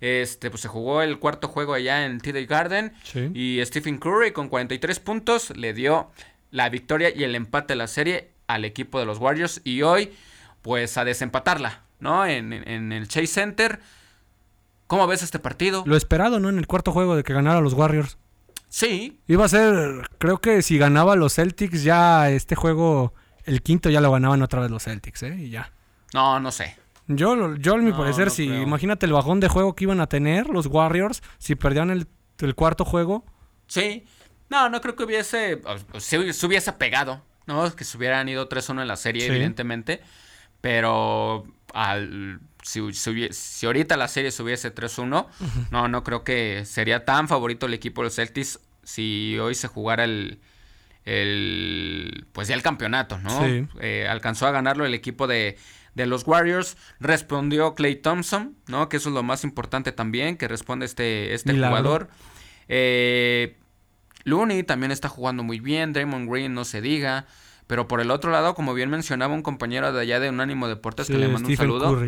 este, 0.00 0.50
pues 0.50 0.60
se 0.60 0.68
jugó 0.68 1.00
el 1.00 1.18
cuarto 1.18 1.48
juego 1.48 1.72
allá 1.72 2.04
en 2.04 2.20
TD 2.20 2.46
Garden. 2.46 2.92
Y 3.32 3.60
Stephen 3.64 3.98
Curry 3.98 4.32
con 4.32 4.48
43 4.48 5.00
puntos 5.00 5.56
le 5.56 5.72
dio 5.72 6.10
la 6.50 6.68
victoria 6.68 7.10
y 7.14 7.24
el 7.24 7.34
empate 7.34 7.72
de 7.72 7.76
la 7.76 7.86
serie 7.86 8.32
al 8.48 8.66
equipo 8.66 8.98
de 8.98 9.06
los 9.06 9.18
Warriors. 9.18 9.62
Y 9.64 9.80
hoy, 9.80 10.12
pues 10.60 10.98
a 10.98 11.06
desempatarla. 11.06 11.87
¿No? 12.00 12.26
En, 12.26 12.52
el 12.52 13.08
Chase 13.08 13.26
Center. 13.26 13.80
¿Cómo 14.86 15.06
ves 15.06 15.22
este 15.22 15.38
partido? 15.38 15.84
Lo 15.86 15.96
esperado, 15.96 16.40
¿no? 16.40 16.48
En 16.48 16.58
el 16.58 16.66
cuarto 16.66 16.92
juego 16.92 17.14
de 17.14 17.22
que 17.22 17.34
ganara 17.34 17.60
los 17.60 17.74
Warriors. 17.74 18.16
Sí. 18.68 19.20
Iba 19.26 19.44
a 19.44 19.48
ser, 19.48 20.08
creo 20.18 20.38
que 20.38 20.62
si 20.62 20.78
ganaba 20.78 21.16
los 21.16 21.34
Celtics, 21.34 21.82
ya 21.82 22.30
este 22.30 22.54
juego, 22.54 23.12
el 23.44 23.62
quinto 23.62 23.90
ya 23.90 24.00
lo 24.00 24.10
ganaban 24.10 24.42
otra 24.42 24.60
vez 24.60 24.70
los 24.70 24.84
Celtics, 24.84 25.22
¿eh? 25.24 25.36
Y 25.38 25.50
ya. 25.50 25.72
No, 26.14 26.40
no 26.40 26.50
sé. 26.50 26.76
Yo, 27.06 27.56
yo 27.56 27.74
a 27.74 27.78
mi 27.78 27.92
parecer, 27.92 28.30
si 28.30 28.44
imagínate 28.44 29.06
el 29.06 29.12
bajón 29.12 29.40
de 29.40 29.48
juego 29.48 29.74
que 29.74 29.84
iban 29.84 30.00
a 30.00 30.08
tener 30.08 30.48
los 30.48 30.66
Warriors 30.66 31.22
si 31.38 31.54
perdían 31.54 31.90
el, 31.90 32.06
cuarto 32.54 32.84
juego. 32.84 33.24
Sí. 33.66 34.04
No, 34.50 34.68
no 34.68 34.80
creo 34.82 34.94
que 34.94 35.04
hubiese, 35.04 35.60
se, 35.98 36.18
hubiese 36.18 36.72
pegado, 36.74 37.22
¿no? 37.46 37.74
Que 37.74 37.84
se 37.84 37.96
hubieran 37.96 38.28
ido 38.28 38.48
3-1 38.48 38.82
en 38.82 38.88
la 38.88 38.96
serie, 38.96 39.26
evidentemente. 39.26 40.02
Pero 40.60 41.46
al, 41.74 42.40
si, 42.62 42.80
si, 42.92 43.66
ahorita 43.66 43.96
la 43.96 44.08
serie 44.08 44.30
se 44.30 44.42
hubiese 44.42 44.74
3-1, 44.74 45.26
no, 45.70 45.88
no 45.88 46.04
creo 46.04 46.24
que 46.24 46.64
sería 46.64 47.04
tan 47.04 47.28
favorito 47.28 47.66
el 47.66 47.74
equipo 47.74 48.02
de 48.02 48.06
los 48.06 48.16
Celtics 48.16 48.60
si 48.82 49.38
hoy 49.38 49.54
se 49.54 49.68
jugara 49.68 50.04
el, 50.04 50.40
el 51.04 52.26
pues 52.32 52.48
ya 52.48 52.54
el 52.54 52.62
campeonato, 52.62 53.18
¿no? 53.18 53.40
Eh, 53.80 54.06
alcanzó 54.08 54.46
a 54.46 54.50
ganarlo 54.50 54.86
el 54.86 54.94
equipo 54.94 55.26
de, 55.26 55.58
de 55.94 56.06
los 56.06 56.26
Warriors, 56.26 56.76
respondió 57.00 57.74
Clay 57.74 57.96
Thompson, 57.96 58.56
¿no? 58.66 58.88
Que 58.88 58.98
eso 58.98 59.08
es 59.10 59.14
lo 59.14 59.22
más 59.22 59.44
importante 59.44 59.92
también, 59.92 60.36
que 60.36 60.48
responde 60.48 60.86
este, 60.86 61.34
este 61.34 61.52
jugador. 61.52 62.08
Eh, 62.68 63.58
Looney 64.24 64.62
también 64.62 64.92
está 64.92 65.08
jugando 65.08 65.42
muy 65.42 65.60
bien, 65.60 65.92
Draymond 65.92 66.30
Green 66.30 66.54
no 66.54 66.64
se 66.64 66.80
diga. 66.80 67.26
Pero 67.68 67.86
por 67.86 68.00
el 68.00 68.10
otro 68.10 68.32
lado, 68.32 68.54
como 68.54 68.74
bien 68.74 68.90
mencionaba 68.90 69.34
un 69.34 69.42
compañero 69.42 69.92
de 69.92 70.00
allá 70.00 70.18
de 70.18 70.30
Unánimo 70.30 70.66
Deportes 70.66 71.06
que 71.06 71.18
le 71.18 71.28
mando 71.28 71.48
un 71.48 71.56
saludo. 71.56 72.02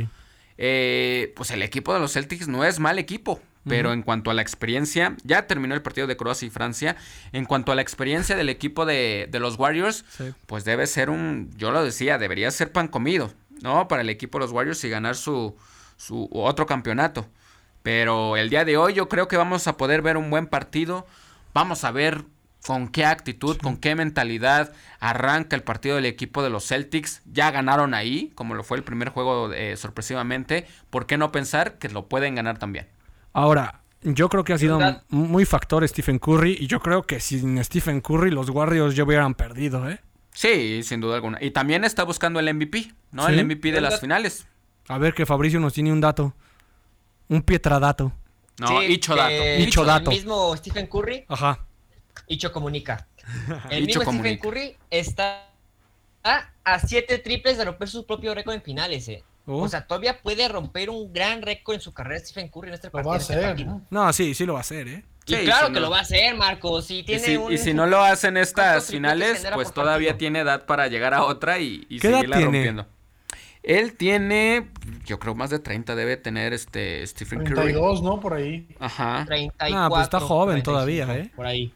Eh, 0.57 1.33
pues 1.37 1.51
el 1.53 1.63
equipo 1.63 1.95
de 1.95 2.01
los 2.01 2.15
Celtics 2.15 2.49
no 2.49 2.65
es 2.65 2.81
mal 2.81 2.99
equipo. 2.99 3.41
Pero 3.69 3.93
en 3.93 4.03
cuanto 4.03 4.31
a 4.31 4.35
la 4.35 4.41
experiencia, 4.41 5.17
ya 5.23 5.47
terminó 5.47 5.75
el 5.75 5.83
partido 5.83 6.07
de 6.07 6.17
Croacia 6.17 6.47
y 6.47 6.51
Francia. 6.51 6.97
En 7.33 7.45
cuanto 7.45 7.73
a 7.73 7.75
la 7.75 7.83
experiencia 7.83 8.35
del 8.35 8.49
equipo 8.49 8.87
de, 8.87 9.29
los 9.35 9.59
Warriors, 9.59 10.07
pues 10.47 10.65
debe 10.65 10.87
ser 10.87 11.11
un, 11.11 11.51
yo 11.59 11.71
lo 11.71 11.85
decía, 11.85 12.17
debería 12.17 12.51
ser 12.51 12.73
pan 12.73 12.89
comido, 12.89 13.31
¿no? 13.61 13.87
Para 13.87 14.01
el 14.01 14.09
equipo 14.09 14.39
de 14.39 14.47
los 14.47 14.53
Warriors 14.53 14.83
y 14.85 14.89
ganar 14.89 15.15
su, 15.15 15.55
su 15.99 16.27
otro 16.33 16.65
campeonato. 16.65 17.29
Pero 17.83 18.39
el 18.39 18.49
día 18.49 18.65
de 18.65 18.79
hoy 18.79 18.95
yo 18.95 19.11
creo 19.11 19.29
que 19.29 19.37
vamos 19.37 19.67
a 19.67 19.77
poder 19.77 20.01
ver 20.01 20.17
un 20.17 20.31
buen 20.31 20.47
partido. 20.47 21.07
Vamos 21.53 21.85
a 21.85 21.91
ver 21.91 22.25
con 22.67 22.89
qué 22.89 23.05
actitud, 23.05 23.57
con 23.57 23.77
qué 23.77 23.95
mentalidad 23.95 24.73
arranca 24.99 25.57
el 25.57 25.63
partido 25.63 25.97
del 25.97 26.07
equipo 26.07 26.43
de 26.43 26.51
los 26.51 26.67
Celtics. 26.67 27.23
Ya 27.31 27.51
ganaron 27.51 27.95
ahí, 27.95 28.33
como 28.35 28.55
lo 28.55 28.65
fue 28.65 28.77
el 28.77 28.85
primer 28.85 29.09
juego 29.09 29.53
eh, 29.53 29.77
sorpresivamente. 29.77 30.67
¿Por 30.91 31.07
qué 31.07 31.17
no 31.17 31.33
pensar 31.33 31.79
que 31.79 31.89
lo 31.89 32.09
pueden 32.09 32.35
ganar 32.35 32.59
también? 32.59 32.87
Ahora, 33.33 33.81
yo 34.03 34.29
creo 34.29 34.45
que 34.45 34.53
ha 34.53 34.59
sido 34.59 34.79
muy 35.09 35.45
factor 35.45 35.87
Stephen 35.89 36.19
Curry 36.19 36.57
y 36.61 36.67
yo 36.67 36.81
creo 36.81 37.07
que 37.07 37.21
sin 37.21 37.63
Stephen 37.65 38.01
Curry 38.01 38.31
los 38.31 38.51
Warriors 38.51 38.95
ya 38.95 39.05
hubieran 39.05 39.35
perdido, 39.35 39.89
¿eh? 39.89 40.01
Sí, 40.33 40.83
sin 40.83 41.01
duda 41.01 41.17
alguna. 41.17 41.39
Y 41.41 41.51
también 41.51 41.85
está 41.85 42.05
buscando 42.05 42.41
el 42.41 42.55
MVP, 42.55 42.93
¿no? 43.13 43.27
El 43.29 43.45
MVP 43.45 43.73
de 43.73 43.81
las 43.81 44.01
finales. 44.01 44.47
A 44.89 44.99
ver 44.99 45.15
que 45.15 45.27
Fabricio 45.27 45.61
nos 45.61 45.73
tiene 45.73 45.93
un 45.93 46.01
dato. 46.01 46.35
Un 47.29 47.43
pietradato. 47.43 48.13
No, 48.59 48.67
dato. 48.67 48.83
Hicho 48.83 49.17
dato. 49.85 50.11
El 50.11 50.17
mismo 50.17 50.57
Stephen 50.57 50.87
Curry. 50.87 51.25
Ajá 51.29 51.67
Icho 52.27 52.53
comunica. 52.53 53.07
El 53.71 53.87
mismo 53.87 54.03
Stephen 54.03 54.39
Curry 54.39 54.77
está 54.91 55.51
a 56.23 56.79
7 56.79 57.19
triples 57.19 57.59
de 57.59 57.65
romper 57.65 57.89
su 57.89 58.07
propio 58.07 58.35
récord 58.35 58.55
en 58.55 58.63
finales. 58.63 59.09
Eh. 59.09 59.25
Oh. 59.47 59.63
O 59.63 59.69
sea, 59.69 59.87
todavía 59.87 60.21
puede 60.21 60.49
romper 60.49 60.91
un 60.91 61.13
gran 61.13 61.43
récord 61.43 61.77
en 61.77 61.81
su 61.81 61.93
carrera 61.93 62.21
Stephen 62.21 62.49
Curry 62.49 62.69
en 62.69 62.75
este 62.75 62.91
partido. 62.91 63.05
Lo 63.05 63.11
va 63.11 63.17
a 63.17 63.19
este 63.19 63.35
hacer, 63.35 63.67
¿no? 63.91 64.13
sí, 64.13 64.35
sí 64.35 64.47
lo 64.47 64.55
va 64.55 64.61
a 64.61 64.63
hacer, 64.63 64.89
¿eh? 64.89 65.05
Y 65.27 65.45
claro 65.45 65.73
que 65.73 65.81
lo 65.81 65.91
va 65.91 65.99
a 65.99 66.03
hacer, 66.03 66.35
Marcos. 66.35 66.91
y, 66.91 67.05
si, 67.59 67.75
no 67.75 67.87
lo 67.87 68.03
hacen 68.03 68.37
estas 68.37 68.87
finales, 68.87 69.47
pues 69.55 69.73
todavía 69.73 70.19
tiene 70.19 70.41
edad 70.41 70.67
para 70.67 70.89
llegar 70.89 71.15
a 71.15 71.25
otra 71.25 71.59
y, 71.59 71.87
y 71.89 72.01
seguirla 72.01 72.41
rompiendo. 72.41 72.87
Él 73.63 73.95
tiene, 73.95 74.69
yo 75.05 75.19
creo 75.19 75.35
más 75.35 75.51
de 75.51 75.59
30 75.59 75.95
debe 75.95 76.17
tener 76.17 76.55
este 76.55 77.07
Stephen 77.07 77.41
Curry. 77.41 77.73
32, 77.73 78.03
¿no? 78.03 78.19
Por 78.19 78.35
ahí. 78.35 78.67
Ajá. 78.79 79.25
34. 79.27 79.79
Ah, 79.79 79.89
pues 79.91 80.03
está 80.03 80.19
joven 80.19 80.63
todavía, 80.63 81.15
¿eh? 81.15 81.31
Por 81.37 81.47
ahí. 81.47 81.75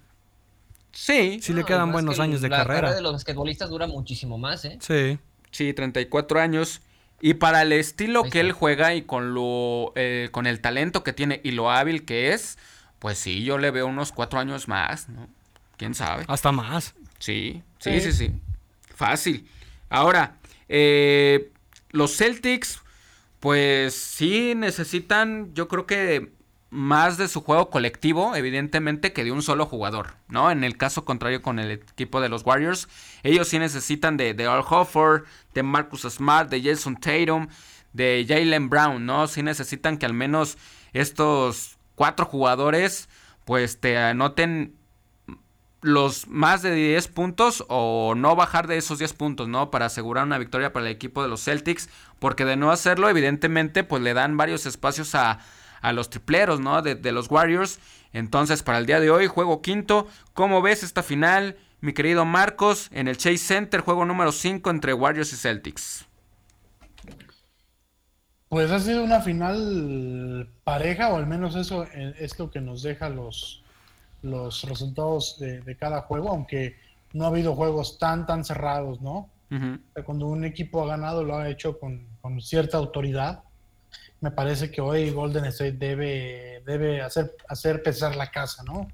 Sí. 0.95 1.41
Sí 1.43 1.53
le 1.53 1.65
quedan 1.65 1.93
buenos 1.93 2.21
años 2.21 2.41
de 2.41 2.49
carrera. 2.49 2.75
La 2.75 2.75
carrera 2.75 2.95
de 2.95 3.03
los 3.03 3.13
basquetbolistas 3.13 3.69
dura 3.69 3.87
muchísimo 3.87 4.39
más, 4.39 4.65
¿eh? 4.65 4.79
Sí. 4.81 5.19
Sí, 5.51 5.75
34 5.75 6.41
años. 6.41 6.81
Y 7.21 7.35
para 7.35 7.63
el 7.63 7.73
estilo 7.73 8.25
que 8.25 8.41
él 8.41 8.53
juega 8.53 8.95
y 8.95 9.03
con 9.03 9.35
lo 9.35 9.93
eh, 9.95 10.29
con 10.31 10.47
el 10.47 10.61
talento 10.61 11.05
que 11.05 11.13
tiene 11.13 11.41
y 11.45 11.53
lo 11.53 11.71
hábil 11.71 12.05
que 12.05 12.33
es, 12.33 12.59
pues 12.99 13.19
sí, 13.19 13.45
yo 13.45 13.59
le 13.59 13.71
veo 13.71 13.87
unos 13.87 14.13
cuatro 14.13 14.39
años 14.39 14.69
más, 14.69 15.09
¿no? 15.09 15.29
¿Quién 15.77 15.95
sabe? 15.95 16.25
Hasta 16.29 16.53
más. 16.53 16.95
Sí, 17.19 17.63
sí, 17.79 18.01
sí, 18.01 18.13
sí. 18.13 18.33
Fácil. 18.95 19.49
Ahora, 19.89 20.37
eh, 20.69 21.51
los 21.91 22.17
Celtics, 22.17 22.81
pues 23.41 23.95
sí 23.95 24.55
necesitan, 24.55 25.55
yo 25.55 25.69
creo 25.69 25.87
que 25.87 26.33
más 26.75 27.17
de 27.17 27.29
su 27.29 27.41
juego 27.41 27.71
colectivo, 27.71 28.35
evidentemente, 28.35 29.13
que 29.13 29.25
de 29.25 29.31
un 29.31 29.43
solo 29.43 29.65
jugador, 29.65 30.17
¿no? 30.29 30.51
En 30.51 30.65
el 30.65 30.77
caso 30.77 31.05
contrario 31.05 31.41
con 31.41 31.59
el 31.61 31.71
equipo 31.71 32.21
de 32.21 32.29
los 32.29 32.45
Warriors, 32.45 32.89
ellos 33.23 33.49
sí 33.49 33.59
necesitan 33.59 34.17
de, 34.17 34.35
de 34.35 34.47
Al 34.47 34.65
Hofford, 34.69 35.25
de 35.55 35.63
Marcus 35.63 36.03
Smart, 36.03 36.51
de 36.51 36.63
Jason 36.63 36.97
Tatum, 36.97 37.49
de 37.93 38.27
Jalen 38.29 38.69
Brown, 38.69 39.07
¿no? 39.07 39.29
Sí 39.29 39.43
necesitan 39.43 39.99
que 39.99 40.07
al 40.07 40.15
menos 40.15 40.59
estos 40.93 41.79
cuatro 41.95 42.27
jugadores, 42.27 43.09
pues 43.45 43.81
te 43.81 43.97
anoten 43.97 44.75
los 45.81 46.27
más 46.29 46.63
de 46.63 46.75
10 46.75 47.09
puntos 47.09 47.65
o 47.69 48.15
no 48.17 48.35
bajar 48.37 48.67
de 48.67 48.79
esos 48.79 48.99
10 48.99 49.13
puntos, 49.13 49.49
¿no? 49.49 49.71
Para 49.71 49.87
asegurar 49.87 50.25
una 50.25 50.39
victoria 50.39 50.73
para 50.73 50.87
el 50.87 50.93
equipo 50.93 51.23
de 51.23 51.29
los 51.29 51.45
Celtics, 51.45 51.89
porque 52.19 52.45
de 52.45 52.57
no 52.57 52.73
hacerlo, 52.73 53.09
evidentemente, 53.09 53.85
pues 53.85 54.03
le 54.03 54.15
dan 54.15 54.37
varios 54.37 54.67
espacios 54.67 55.15
a 55.15 55.41
a 55.85 55.93
los 55.93 56.09
tripleros, 56.09 56.61
¿no? 56.61 56.81
De, 56.81 57.13
los 57.13 57.31
Warriors. 57.31 57.79
Entonces, 58.15 58.63
para 58.63 58.79
el 58.79 58.87
día 58.87 59.01
de 59.01 59.11
hoy, 59.11 59.27
juego 59.27 59.61
quinto. 59.61 60.09
¿Cómo 60.33 60.63
ves 60.63 60.83
esta 60.83 61.03
final, 61.03 61.57
mi 61.83 61.93
querido 61.93 62.25
Marcos? 62.25 62.89
En 62.91 63.07
el 63.07 63.19
Chase 63.19 63.37
Center, 63.37 63.83
juego 63.83 64.07
número 64.07 64.33
5 64.33 64.71
entre 64.71 64.95
Warriors 64.95 65.35
y 65.35 65.37
Celtics. 65.37 66.07
Pues 68.49 68.71
ha 68.71 68.81
sido 68.81 69.05
una 69.05 69.21
final 69.21 70.49
pareja, 70.65 71.11
o 71.11 71.17
al 71.17 71.27
menos 71.27 71.55
eso 71.55 71.87
es 71.93 72.39
lo 72.39 72.51
que 72.51 72.63
nos 72.63 72.83
deja 72.83 73.11
los, 73.11 73.63
los 74.23 74.65
resultados 74.65 75.39
de, 75.39 75.77
cada 75.79 76.01
juego, 76.01 76.31
aunque 76.31 76.77
no 77.13 77.25
ha 77.25 77.29
habido 77.29 77.55
juegos 77.55 77.99
tan, 77.99 78.25
tan 78.27 78.43
cerrados, 78.43 79.03
¿no? 79.03 79.29
Cuando 80.05 80.27
un 80.27 80.45
equipo 80.45 80.83
ha 80.83 80.89
ganado, 80.89 81.23
lo 81.23 81.37
ha 81.37 81.49
hecho 81.49 81.79
con, 81.79 82.05
con 82.23 82.41
cierta 82.41 82.77
autoridad 82.77 83.44
me 84.25 84.31
parece 84.31 84.71
que 84.71 84.81
hoy 84.81 85.11
Golden 85.11 85.45
State 85.45 85.73
debe, 85.73 86.63
debe 86.65 87.03
hacer, 87.03 87.37
hacer 87.47 87.83
pesar 87.83 88.17
la 88.17 88.31
casa, 88.31 88.63
¿no? 88.63 88.89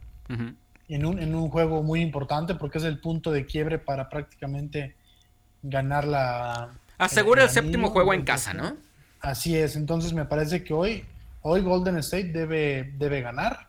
en, 0.88 1.06
un, 1.06 1.20
en 1.20 1.36
un 1.36 1.48
juego 1.48 1.84
muy 1.84 2.00
importante 2.00 2.56
porque 2.56 2.78
es 2.78 2.84
el 2.84 2.98
punto 2.98 3.30
de 3.30 3.46
quiebre 3.46 3.78
para 3.78 4.08
prácticamente 4.08 4.96
ganar 5.62 6.04
la... 6.04 6.70
Asegura 6.98 7.44
el, 7.44 7.48
séptimo 7.48 7.90
juego 7.90 8.12
en 8.12 8.24
casa, 8.24 8.54
¿no? 8.54 8.76
Así 9.20 9.56
es, 9.56 9.76
entonces 9.76 10.12
me 10.12 10.24
parece 10.24 10.64
que 10.64 10.74
hoy, 10.74 11.04
hoy 11.42 11.60
Golden 11.60 11.98
State 11.98 12.32
debe, 12.32 12.92
debe 12.98 13.20
ganar 13.20 13.68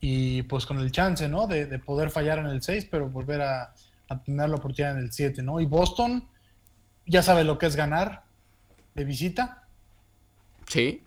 y 0.00 0.42
pues 0.44 0.64
con 0.64 0.78
el 0.78 0.90
chance, 0.90 1.28
¿no? 1.28 1.46
De, 1.46 1.78
poder 1.78 2.08
fallar 2.08 2.38
en 2.38 2.46
el 2.46 2.62
6, 2.62 2.88
pero 2.90 3.10
volver 3.10 3.42
a, 3.42 3.74
a, 4.08 4.22
tener 4.22 4.48
la 4.48 4.56
oportunidad 4.56 4.96
en 4.96 5.04
el 5.04 5.12
7, 5.12 5.42
¿no? 5.42 5.60
Y 5.60 5.66
Boston 5.66 6.26
ya 7.04 7.22
sabe 7.22 7.44
lo 7.44 7.58
que 7.58 7.66
es 7.66 7.76
ganar 7.76 8.22
de 8.94 9.04
visita 9.04 9.67
Sí. 10.68 11.02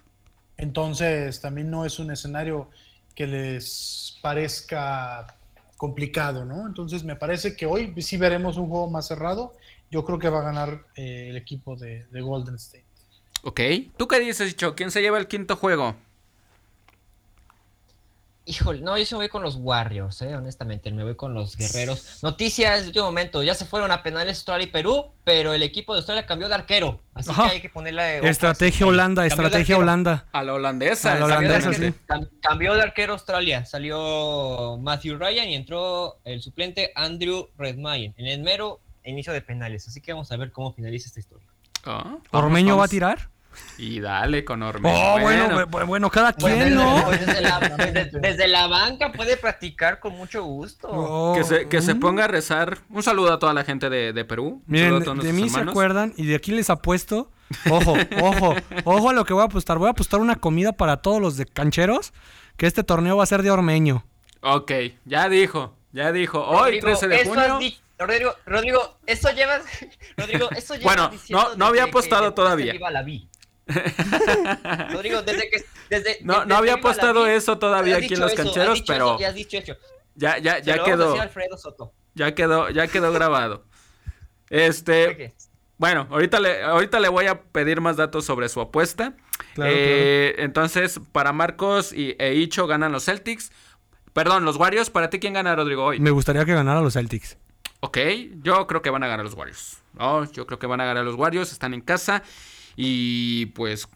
Entonces, 0.58 1.42
también 1.42 1.72
no 1.72 1.86
es 1.86 2.00
un 2.00 2.12
escenario 2.12 2.70
que 3.16 3.28
les 3.28 4.18
parezca 4.22 5.38
complicado, 5.78 6.46
¿no? 6.46 6.68
Entonces, 6.68 7.04
me 7.04 7.16
parece 7.16 7.56
que 7.56 7.66
hoy 7.66 7.94
sí 8.02 8.18
veremos 8.18 8.58
un 8.58 8.70
juego 8.70 8.90
más 8.90 9.08
cerrado. 9.08 9.54
Yo 9.90 10.06
creo 10.06 10.20
que 10.20 10.30
va 10.30 10.40
a 10.40 10.44
ganar 10.44 10.86
eh, 10.96 11.28
el 11.30 11.38
equipo 11.38 11.76
de, 11.76 12.06
Golden 12.12 12.56
State. 12.56 12.86
Ok. 13.44 13.60
¿Tú 13.98 14.08
qué 14.08 14.20
dices, 14.20 14.56
Cho? 14.56 14.76
¿Quién 14.76 14.92
se 14.92 15.02
lleva 15.02 15.18
el 15.18 15.28
quinto 15.28 15.56
juego? 15.56 15.96
Híjole, 18.44 18.82
no, 18.82 18.98
yo 18.98 19.06
se 19.06 19.16
voy 19.16 19.30
con 19.30 19.44
los 19.44 19.56
Warriors, 19.56 20.22
eh, 20.24 20.36
honestamente, 20.36 20.90
me 20.92 21.04
voy 21.04 21.16
con 21.16 21.36
los 21.36 21.56
guerreros. 21.56 22.24
Noticias 22.24 22.82
de 22.82 22.88
último 22.88 23.06
momento, 23.06 23.44
ya 23.44 23.54
se 23.54 23.66
fueron 23.66 23.92
a 23.92 24.02
penales 24.02 24.38
Australia 24.38 24.66
y 24.66 24.72
Perú, 24.72 25.14
pero 25.24 25.54
el 25.54 25.62
equipo 25.62 25.94
de 25.94 26.00
Australia 26.00 26.26
cambió 26.26 26.48
de 26.48 26.56
arquero, 26.56 27.00
así 27.14 27.32
que 27.32 27.42
hay 27.42 27.62
que 27.62 27.70
ponerle... 27.70 28.28
Estrategia 28.28 28.88
Holanda, 28.88 29.28
estrategia 29.28 29.78
Holanda. 29.78 30.26
A 30.32 30.44
la 30.44 30.56
holandesa. 30.56 31.14
A 31.14 31.20
la 31.20 31.26
holandesa, 31.26 31.72
sí. 31.72 31.94
Cambió 32.42 32.74
de 32.74 32.82
arquero 32.82 33.14
Australia, 33.14 33.64
salió 33.66 34.78
Matthew 34.82 35.18
Ryan 35.18 35.50
y 35.50 35.56
entró 35.56 36.18
el 36.24 36.42
suplente 36.42 36.92
Andrew 36.96 37.50
Redmayne 37.58 38.16
en 38.18 38.26
el 38.26 38.42
mero 38.42 38.82
inicio 39.04 39.34
de 39.34 39.42
penales, 39.42 39.88
así 39.88 40.02
que 40.02 40.14
vamos 40.14 40.32
a 40.32 40.38
ver 40.38 40.52
cómo 40.52 40.74
finaliza 40.74 41.08
esta 41.08 41.20
historia. 41.20 41.48
Ah, 41.86 42.18
¿Ormeño 42.32 42.78
va 42.78 42.86
a 42.86 42.88
tirar? 42.88 43.30
Y 43.78 44.00
dale 44.00 44.46
con 44.46 44.64
Ormeño. 44.64 44.96
Oh, 44.96 45.20
bueno, 45.20 45.68
bueno, 45.88 46.10
cada 46.10 46.34
quien, 46.34 46.76
¿no? 46.76 47.10
desde, 47.10 48.48
la, 48.48 48.68
banca 48.68 49.12
puede 49.12 49.38
practicar 49.38 50.00
con 50.00 50.14
mucho 50.14 50.44
gusto. 50.44 50.88
Oh, 50.90 51.34
que, 51.36 51.44
se, 51.44 51.68
que 51.68 51.82
se, 51.82 51.96
mm. 51.96 52.00
ponga 52.00 52.26
a 52.26 52.28
rezar. 52.28 52.80
Un 52.90 53.04
saludo 53.04 53.34
a 53.34 53.40
toda 53.40 53.54
la 53.54 53.64
gente 53.64 53.90
de, 53.90 54.26
Perú. 54.26 54.62
Miren, 54.68 55.04
de 55.04 55.34
mí 55.34 55.50
se 55.50 55.60
acuerdan 55.60 56.14
y 56.18 56.26
de 56.26 56.36
aquí 56.36 56.52
les 56.52 56.70
apuesto. 56.70 57.32
Ojo, 57.70 57.96
ojo, 58.22 58.56
ojo 58.86 59.10
a 59.10 59.14
lo 59.14 59.26
que 59.26 59.34
voy 59.34 59.42
a 59.42 59.46
apostar. 59.46 59.78
Voy 59.78 59.88
a 59.88 59.92
apostar 59.92 60.20
una 60.20 60.36
comida 60.36 60.72
para 60.72 60.98
todos 60.98 61.22
los 61.22 61.38
de 61.38 61.46
cancheros. 61.46 62.14
Que 62.58 62.68
este 62.68 62.84
torneo 62.84 63.18
va 63.18 63.24
a 63.24 63.28
ser 63.28 63.42
de 63.42 63.50
Ormeño. 63.50 64.06
Ok, 64.42 64.72
ya 65.06 65.30
dijo, 65.30 65.76
ya 65.92 66.12
dijo. 66.12 66.44
Hoy, 66.44 66.80
13 66.80 67.08
de 67.08 67.26
junio. 67.26 67.60
Rodrigo, 68.02 68.36
Rodrigo, 68.46 68.98
eso 69.06 69.30
llevas. 69.32 69.64
Rodrigo, 70.18 70.50
eso 70.52 70.76
llevas 70.76 70.96
Bueno, 70.96 71.12
no, 71.30 71.56
no 71.56 71.66
había 71.68 71.84
apostado 71.84 72.34
todavía. 72.34 72.74
La 72.92 73.04
Rodrigo, 74.92 75.22
desde 75.22 75.50
que. 75.50 75.64
Desde, 75.90 76.20
no, 76.24 76.46
no 76.46 76.56
había 76.56 76.76
apostado 76.76 77.28
eso 77.28 77.58
todavía 77.58 77.98
aquí 77.98 78.14
en 78.14 78.20
los 78.20 78.34
cancheros, 78.34 78.84
pero. 78.88 79.20
ya 79.20 79.30
has 79.30 79.36
dicho 79.36 79.58
eso. 79.58 79.76
Ya, 80.16 80.38
ya, 80.38 80.60
ya 80.60 80.84
quedó. 80.84 81.16
Ya 82.14 82.36
quedó, 82.36 82.70
ya 82.70 82.88
quedó 82.88 83.12
grabado. 83.14 83.66
Este. 84.50 85.34
Bueno, 85.78 86.08
ahorita 86.12 86.40
le, 86.40 86.62
ahorita 86.62 87.00
le 87.00 87.10
voy 87.10 87.26
a 87.26 87.42
pedir 87.42 87.82
más 87.82 87.98
datos 87.98 88.26
sobre 88.26 88.50
su 88.50 88.62
apuesta. 88.62 89.16
Eh, 89.58 90.36
entonces, 90.38 91.00
para 91.12 91.34
Marcos 91.34 91.92
y 91.92 92.16
e 92.20 92.36
Icho 92.36 92.68
ganan 92.68 92.92
los 92.92 93.06
Celtics. 93.06 93.52
Perdón, 94.14 94.46
los 94.46 94.58
Warriors. 94.58 94.90
¿Para 94.90 95.10
ti 95.10 95.20
quién 95.20 95.34
gana, 95.34 95.56
Rodrigo, 95.56 95.86
hoy? 95.86 96.00
Me 96.00 96.12
gustaría 96.12 96.46
que 96.46 96.54
ganara 96.54 96.82
los 96.82 96.94
Celtics. 96.94 97.38
Ok, 97.80 97.98
yo 98.44 98.68
creo 98.68 98.84
que 98.84 98.92
van 98.92 99.04
a 99.04 99.08
ganar 99.08 99.26
los 99.26 99.34
Warriors. 99.34 99.82
No, 99.94 100.32
yo 100.32 100.46
creo 100.46 100.60
que 100.60 100.68
van 100.68 100.82
a 100.82 100.86
ganar 100.86 101.04
los 101.04 101.16
Warriors. 101.16 101.52
Están 101.52 101.74
en 101.74 101.82
casa. 101.82 102.22
Y 102.76 103.48
pues 103.48 103.88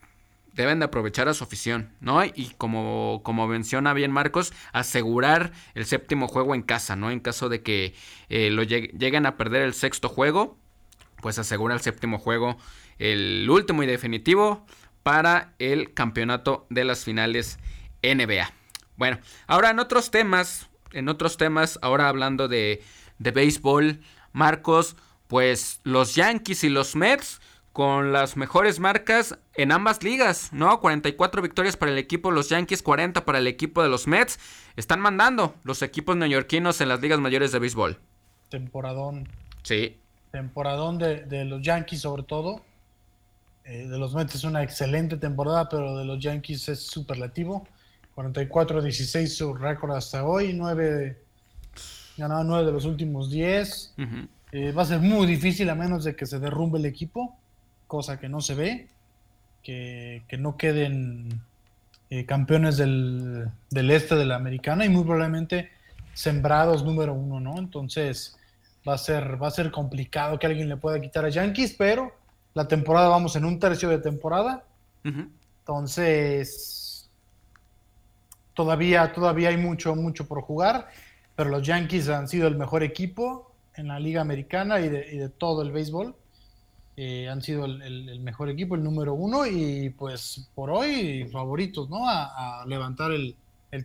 deben 0.56 0.80
de 0.80 0.86
aprovechar 0.86 1.28
a 1.28 1.34
su 1.34 1.44
afición, 1.44 1.92
¿no? 2.00 2.24
Y 2.24 2.54
como, 2.58 3.22
como 3.24 3.48
menciona 3.48 3.94
bien 3.94 4.12
Marcos, 4.12 4.54
asegurar 4.72 5.52
el 5.74 5.86
séptimo 5.86 6.28
juego 6.28 6.56
en 6.56 6.62
casa, 6.62 6.96
¿no? 6.96 7.12
En 7.12 7.20
caso 7.20 7.50
de 7.50 7.62
que 7.62 7.94
eh, 8.30 8.50
lo 8.50 8.64
lleguen 8.64 9.26
a 9.26 9.38
perder 9.38 9.64
el 9.64 9.74
sexto 9.74 10.08
juego, 10.08 10.58
pues 11.22 11.38
asegura 11.40 11.76
el 11.76 11.82
séptimo 11.82 12.18
juego, 12.18 12.58
el 13.00 13.48
último 13.50 13.84
y 13.84 13.86
definitivo 13.86 14.66
para 15.04 15.54
el 15.60 15.94
campeonato 15.94 16.66
de 16.70 16.86
las 16.86 17.04
finales 17.04 17.60
NBA. 18.02 18.52
Bueno, 18.96 19.20
ahora 19.48 19.72
en 19.72 19.80
otros 19.80 20.10
temas, 20.10 20.70
en 20.94 21.10
otros 21.10 21.36
temas, 21.36 21.80
ahora 21.82 22.08
hablando 22.08 22.48
de, 22.48 22.82
de 23.20 23.32
béisbol, 23.32 24.00
Marcos, 24.32 24.96
pues 25.28 25.82
los 25.84 26.16
Yankees 26.16 26.64
y 26.64 26.70
los 26.70 26.96
Mets 26.96 27.42
con 27.76 28.14
las 28.14 28.38
mejores 28.38 28.80
marcas 28.80 29.38
en 29.54 29.74
ambas 29.74 30.02
ligas, 30.02 30.54
¿no? 30.54 30.80
44 30.80 31.42
victorias 31.42 31.76
para 31.76 31.92
el 31.92 31.98
equipo 31.98 32.30
de 32.30 32.36
los 32.36 32.48
Yankees, 32.48 32.82
40 32.82 33.26
para 33.26 33.40
el 33.40 33.48
equipo 33.48 33.84
de 33.84 33.90
los 33.90 34.08
Mets. 34.08 34.40
Están 34.78 35.02
mandando 35.02 35.56
los 35.66 35.82
equipos 35.82 36.16
neoyorquinos 36.16 36.80
en 36.80 36.88
las 36.88 37.02
ligas 37.02 37.20
mayores 37.20 37.52
de 37.52 37.60
béisbol. 37.60 38.00
Temporadón. 38.48 39.28
Sí. 39.64 39.98
Temporadón 40.32 40.98
de, 41.00 41.44
los 41.44 41.62
Yankees 41.62 42.00
sobre 42.00 42.24
todo. 42.24 42.62
Eh, 43.66 43.90
de 43.90 43.98
los 43.98 44.16
Mets 44.16 44.36
es 44.36 44.46
una 44.46 44.64
excelente 44.64 45.18
temporada, 45.18 45.68
pero 45.68 45.98
de 45.98 46.06
los 46.06 46.18
Yankees 46.24 46.70
es 46.70 46.80
superlativo. 46.80 47.68
44-16 48.16 49.28
su 49.28 49.54
récord 49.54 49.92
hasta 49.92 50.24
hoy, 50.24 50.54
9 50.54 51.22
ganado 52.16 52.46
9 52.46 52.68
de 52.68 52.72
los 52.72 52.86
últimos 52.86 53.30
10. 53.30 53.96
Eh, 54.54 54.72
va 54.72 54.84
a 54.84 54.86
ser 54.86 55.02
muy 55.02 55.28
difícil 55.28 55.70
a 55.70 55.76
menos 55.76 56.06
de 56.06 56.16
que 56.16 56.26
se 56.26 56.40
derrumbe 56.40 56.80
el 56.80 56.86
equipo 56.86 57.38
cosa 57.88 58.20
que 58.20 58.30
no 58.30 58.42
se 58.42 58.56
ve, 58.56 58.88
que, 59.64 60.24
no 60.38 60.58
queden 60.58 61.42
eh, 62.10 62.26
campeones 62.26 62.78
del, 62.78 63.50
este 63.72 64.16
de 64.16 64.26
la 64.26 64.36
americana 64.36 64.86
y 64.86 64.90
muy 64.90 65.04
probablemente 65.04 65.72
sembrados 66.14 66.84
número 66.84 67.14
uno, 67.14 67.40
¿no? 67.40 67.58
Entonces 67.58 68.38
va 68.88 68.94
a 68.94 68.98
ser, 68.98 69.42
va 69.42 69.48
a 69.48 69.52
ser 69.52 69.72
complicado 69.72 70.38
que 70.38 70.46
alguien 70.46 70.70
le 70.70 70.78
pueda 70.78 71.02
quitar 71.02 71.26
a 71.26 71.30
Yankees, 71.30 71.76
pero 71.78 72.14
la 72.54 72.68
temporada 72.68 73.10
vamos 73.10 73.36
en 73.36 73.46
un 73.46 73.60
tercio 73.60 73.90
de 73.90 73.98
temporada. 73.98 74.64
Entonces 75.04 77.10
todavía, 78.54 79.12
todavía 79.14 79.50
hay 79.50 79.58
mucho, 79.58 79.96
mucho 79.96 80.28
por 80.28 80.42
jugar, 80.42 80.90
pero 81.36 81.50
los 81.50 81.64
Yankees 81.64 82.10
han 82.10 82.28
sido 82.28 82.48
el 82.48 82.56
mejor 82.56 82.84
equipo 82.84 83.52
en 83.76 83.90
la 83.90 84.00
liga 84.00 84.22
americana 84.22 84.80
y 84.80 84.90
de, 84.90 85.14
y 85.14 85.18
de 85.18 85.30
todo 85.30 85.62
el 85.62 85.72
béisbol. 85.72 86.16
Eh, 86.98 87.28
han 87.28 87.42
sido 87.42 87.66
el, 87.66 88.20
mejor 88.22 88.50
equipo, 88.50 88.76
el 88.76 88.84
número 88.84 89.14
uno, 89.14 89.46
y 89.46 89.90
pues 89.90 90.50
por 90.56 90.70
hoy 90.70 91.28
favoritos, 91.30 91.90
¿no? 91.90 92.08
A, 92.08 92.64
levantar 92.68 93.12
el, 93.12 93.36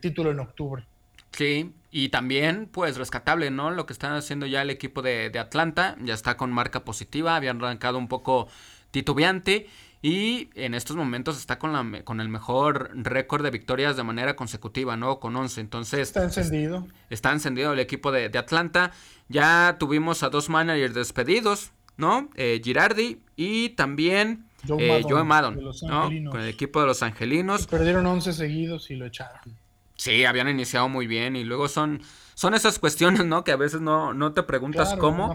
título 0.00 0.30
en 0.30 0.38
octubre. 0.38 0.84
Sí, 1.32 1.72
y 1.90 2.10
también, 2.10 2.68
pues, 2.70 2.96
rescatable, 2.96 3.50
¿no? 3.50 3.72
Lo 3.72 3.86
que 3.86 3.92
están 3.92 4.12
haciendo 4.12 4.46
ya 4.46 4.62
el 4.62 4.70
equipo 4.70 5.02
de, 5.02 5.36
Atlanta, 5.38 5.96
ya 6.04 6.14
está 6.14 6.36
con 6.36 6.52
marca 6.52 6.84
positiva, 6.84 7.34
habían 7.34 7.58
arrancado 7.58 7.98
un 7.98 8.06
poco 8.06 8.46
titubeante. 8.92 9.66
Y 10.02 10.48
en 10.54 10.72
estos 10.72 10.96
momentos 10.96 11.36
está 11.36 11.58
con, 11.58 11.72
la, 11.74 12.04
con 12.04 12.22
el 12.22 12.30
mejor 12.30 12.90
récord 12.94 13.42
de 13.42 13.50
victorias 13.50 13.96
de 13.96 14.02
manera 14.02 14.34
consecutiva, 14.34 14.96
¿no? 14.96 15.20
Con 15.20 15.36
11. 15.36 15.60
Entonces. 15.60 16.00
Está 16.00 16.22
encendido. 16.22 16.86
Está 17.10 17.32
encendido 17.32 17.74
el 17.74 17.80
equipo 17.80 18.10
de, 18.10 18.30
de 18.30 18.38
Atlanta. 18.38 18.92
Ya 19.28 19.76
tuvimos 19.78 20.22
a 20.22 20.30
dos 20.30 20.48
managers 20.48 20.94
despedidos. 20.94 21.72
¿No? 22.00 22.30
Eh, 22.34 22.60
Girardi 22.64 23.20
y 23.36 23.70
también 23.70 24.46
Joe, 24.66 25.00
eh, 25.00 25.24
Maddon, 25.24 25.60
Con 26.30 26.40
el 26.40 26.48
equipo 26.48 26.80
de 26.80 26.86
los 26.86 27.02
Angelinos. 27.02 27.66
perdieron 27.66 28.06
11 28.06 28.32
seguidos 28.32 28.90
y 28.90 28.96
lo 28.96 29.06
echaron. 29.06 29.40
Sí, 29.96 30.24
habían 30.24 30.48
iniciado 30.48 30.88
muy 30.88 31.06
bien 31.06 31.36
y 31.36 31.44
luego 31.44 31.68
son, 31.68 32.00
son 32.34 32.54
esas 32.54 32.78
cuestiones, 32.78 33.26
¿no? 33.26 33.44
Que 33.44 33.52
a 33.52 33.56
veces 33.56 33.80
no, 33.82 34.14
no 34.14 34.32
te 34.32 34.42
preguntas 34.42 34.94
cómo, 34.96 35.34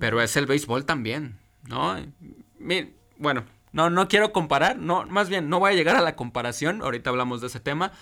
pero 0.00 0.20
es 0.20 0.36
el 0.36 0.46
béisbol 0.46 0.84
también, 0.84 1.38
¿no? 1.68 1.96
bueno, 3.18 3.44
no, 3.72 3.90
no 3.90 4.08
quiero 4.08 4.32
comparar, 4.32 4.76
no, 4.78 5.06
más 5.06 5.28
bien 5.28 5.48
no 5.48 5.60
voy 5.60 5.72
a 5.72 5.74
llegar 5.74 5.96
a 5.96 6.00
la 6.00 6.16
comparación, 6.16 6.82
ahorita 6.82 7.10
hablamos 7.10 7.40
de 7.40 7.46
ese 7.46 7.60
tema, 7.60 7.92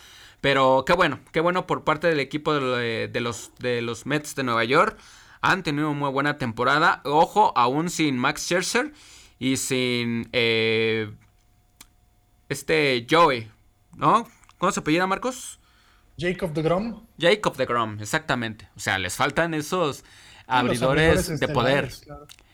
pero 0.40 0.84
qué 0.86 0.94
bueno, 0.94 1.20
qué 1.32 1.40
bueno 1.40 1.66
por 1.66 1.84
parte 1.84 2.06
del 2.06 2.20
equipo 2.20 2.54
de 2.54 3.20
los, 3.20 3.52
de 3.58 3.82
los 3.82 4.06
Mets 4.06 4.34
de 4.34 4.42
Nueva 4.42 4.64
York 4.64 4.98
han 5.40 5.62
tenido 5.62 5.92
muy 5.94 6.10
buena 6.10 6.38
temporada. 6.38 7.00
Ojo, 7.04 7.52
aún 7.56 7.90
sin 7.90 8.18
Max 8.18 8.42
Scherzer 8.42 8.92
y 9.38 9.56
sin 9.56 10.28
eh, 10.32 11.10
este 12.48 13.06
Joey, 13.08 13.50
¿no? 13.96 14.28
¿Cómo 14.58 14.72
se 14.72 14.80
apellida, 14.80 15.06
Marcos? 15.06 15.58
Jacob 16.18 16.52
de 16.52 16.62
Grom. 16.62 17.02
Jacob 17.18 17.56
de 17.56 17.64
Grom, 17.64 17.98
exactamente. 18.00 18.68
O 18.76 18.80
sea, 18.80 18.98
les 18.98 19.16
faltan 19.16 19.54
esos 19.54 20.04
abridores 20.46 21.40
de 21.40 21.48
poder. 21.48 21.90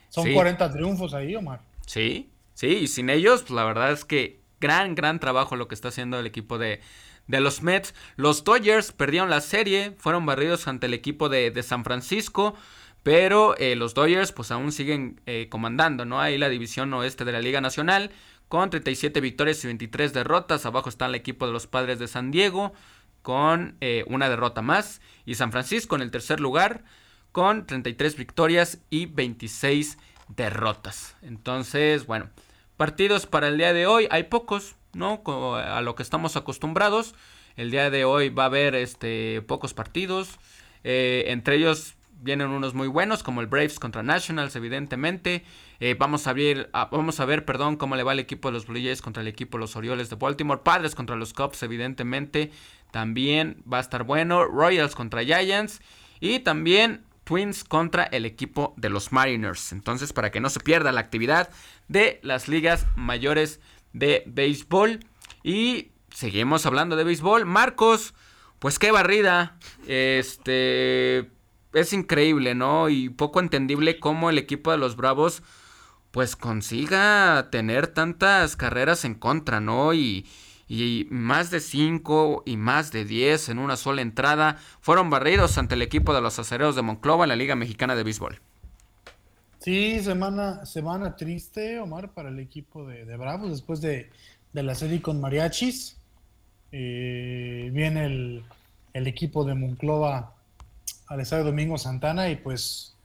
Son 0.09 0.31
40 0.33 0.71
triunfos 0.71 1.13
ahí, 1.13 1.35
Omar. 1.35 1.59
Sí, 1.85 2.29
sí, 2.53 2.67
y 2.67 2.87
sin 2.87 3.09
ellos, 3.09 3.41
pues 3.41 3.51
la 3.51 3.65
verdad 3.65 3.91
es 3.91 4.05
que 4.05 4.39
gran, 4.61 4.95
gran 4.95 5.19
trabajo 5.19 5.55
lo 5.55 5.67
que 5.67 5.75
está 5.75 5.89
haciendo 5.89 6.19
el 6.19 6.25
equipo 6.25 6.57
de, 6.57 6.81
de 7.27 7.39
los 7.39 7.61
Mets. 7.61 7.93
Los 8.15 8.43
Dodgers 8.43 8.91
perdieron 8.91 9.29
la 9.29 9.41
serie, 9.41 9.95
fueron 9.97 10.25
barridos 10.25 10.67
ante 10.67 10.87
el 10.87 10.93
equipo 10.93 11.29
de, 11.29 11.63
San 11.63 11.83
Francisco. 11.83 12.55
Pero 13.03 13.55
eh, 13.57 13.75
los 13.75 13.93
Dodgers 13.93 14.33
pues 14.33 14.51
aún 14.51 14.73
siguen 14.73 15.21
eh, 15.25 15.47
comandando, 15.49 16.03
¿no? 16.03 16.19
Ahí 16.19 16.37
la 16.37 16.49
división 16.49 16.93
oeste 16.93 17.23
de 17.23 17.31
la 17.31 17.39
Liga 17.39 17.61
Nacional 17.61 18.11
con 18.49 18.69
37 18.69 19.21
victorias 19.21 19.63
y 19.63 19.67
23 19.67 20.13
derrotas. 20.13 20.65
Abajo 20.65 20.89
está 20.89 21.05
el 21.05 21.15
equipo 21.15 21.47
de 21.47 21.53
los 21.53 21.67
Padres 21.67 21.99
de 21.99 22.07
San 22.07 22.31
Diego 22.31 22.73
con 23.21 23.75
eh, 23.81 24.05
una 24.07 24.29
derrota 24.29 24.61
más. 24.61 25.01
Y 25.25 25.35
San 25.35 25.51
Francisco 25.51 25.95
en 25.95 26.01
el 26.01 26.11
tercer 26.11 26.39
lugar 26.39 26.83
con 27.33 27.65
33 27.65 28.15
victorias 28.15 28.79
y 28.89 29.05
26 29.05 29.97
derrotas. 30.29 31.15
Entonces, 31.21 32.05
bueno, 32.05 32.29
partidos 32.77 33.25
para 33.25 33.49
el 33.49 33.57
día 33.57 33.73
de 33.73 33.85
hoy 33.85 34.07
hay 34.11 34.23
pocos, 34.23 34.76
¿no? 34.97 35.21
A 35.55 35.81
lo 35.81 35.95
que 35.95 36.03
estamos 36.03 36.35
acostumbrados. 36.35 37.15
El 37.55 37.71
día 37.71 37.89
de 37.89 38.05
hoy 38.05 38.29
va 38.29 38.43
a 38.43 38.47
haber 38.47 38.75
este, 38.75 39.41
pocos 39.41 39.73
partidos. 39.73 40.39
entre 40.83 41.55
ellos 41.55 41.97
vienen 42.21 42.49
unos 42.49 42.73
muy 42.73 42.87
buenos, 42.87 43.23
como 43.23 43.41
el 43.41 43.47
Braves 43.47 43.79
contra 43.79 44.03
Nationals, 44.03 44.55
evidentemente. 44.55 45.43
Eh, 45.79 45.95
vamos, 45.97 46.27
a 46.27 46.33
ver, 46.33 46.69
ah, 46.73 46.89
vamos 46.91 47.19
a 47.19 47.25
ver, 47.25 47.45
perdón, 47.45 47.77
cómo 47.77 47.95
le 47.95 48.03
va 48.03 48.13
el 48.13 48.19
equipo 48.19 48.49
de 48.49 48.53
los 48.53 48.65
Blue 48.65 48.79
Jays 48.81 49.01
contra 49.01 49.21
el 49.21 49.27
equipo 49.27 49.57
de 49.57 49.61
los 49.61 49.75
Orioles 49.75 50.09
de 50.09 50.15
Baltimore. 50.15 50.61
Padres 50.63 50.95
contra 50.95 51.15
los 51.15 51.33
Cubs, 51.33 51.63
evidentemente. 51.63 52.51
También 52.91 53.63
va 53.71 53.77
a 53.77 53.81
estar 53.81 54.03
bueno. 54.03 54.45
Royals 54.45 54.95
contra 54.95 55.23
Giants. 55.23 55.81
Y 56.19 56.39
también 56.39 57.03
Twins 57.23 57.63
contra 57.63 58.03
el 58.03 58.25
equipo 58.25 58.73
de 58.77 58.89
los 58.89 59.11
Mariners. 59.11 59.71
Entonces, 59.71 60.13
para 60.13 60.31
que 60.31 60.39
no 60.39 60.49
se 60.49 60.59
pierda 60.59 60.91
la 60.91 61.01
actividad 61.01 61.49
de 61.87 62.19
las 62.23 62.47
ligas 62.47 62.87
mayores 62.95 63.59
de 63.97 64.23
béisbol. 64.27 64.99
Y 65.43 65.91
seguimos 66.13 66.65
hablando 66.65 66.95
de 66.95 67.03
béisbol. 67.03 67.45
Marcos, 67.45 68.13
pues 68.59 68.79
qué 68.79 68.91
barrida. 68.91 69.57
Este 69.87 71.29
es 71.73 71.93
increíble, 71.93 72.55
¿no? 72.55 72.89
Y 72.89 73.09
poco 73.09 73.39
entendible 73.39 73.99
cómo 73.99 74.29
el 74.29 74.37
equipo 74.37 74.71
de 74.71 74.77
los 74.77 74.95
Bravos 74.95 75.43
pues 76.11 76.35
consiga 76.35 77.49
tener 77.51 77.87
tantas 77.87 78.55
carreras 78.55 79.05
en 79.05 79.13
contra, 79.13 79.59
¿no? 79.59 79.93
Y, 79.93 80.25
y 80.67 81.07
más 81.11 81.51
de 81.51 81.59
5 81.59 82.43
y 82.45 82.57
más 82.57 82.91
de 82.91 83.05
10 83.05 83.49
en 83.49 83.59
una 83.59 83.77
sola 83.77 84.01
entrada 84.01 84.57
fueron 84.81 85.09
barridos 85.09 85.57
ante 85.57 85.75
el 85.75 85.81
equipo 85.81 86.13
de 86.13 86.21
los 86.21 86.39
acereros 86.39 86.75
de 86.75 86.81
Monclova 86.81 87.25
en 87.25 87.29
la 87.29 87.35
Liga 87.35 87.55
Mexicana 87.55 87.95
de 87.95 88.03
Béisbol. 88.03 88.41
Sí, 89.67 89.99
semana, 89.99 90.65
semana 90.65 91.17
triste, 91.17 91.77
Omar, 91.77 92.13
para 92.13 92.29
el 92.29 92.39
equipo 92.39 92.85
de, 92.85 93.03
Bravos 93.17 93.49
después 93.49 93.81
de, 93.81 94.09
la 94.53 94.73
serie 94.75 95.01
con 95.01 95.19
Mariachis. 95.19 95.97
Eh, 96.71 97.69
viene 97.73 98.05
el, 98.05 98.43
el, 98.93 99.07
equipo 99.07 99.43
de 99.43 99.55
Monclova 99.55 100.33
al 101.07 101.19
estadio 101.19 101.43
Domingo 101.43 101.77
Santana 101.77 102.29
y 102.29 102.37
pues 102.37 102.95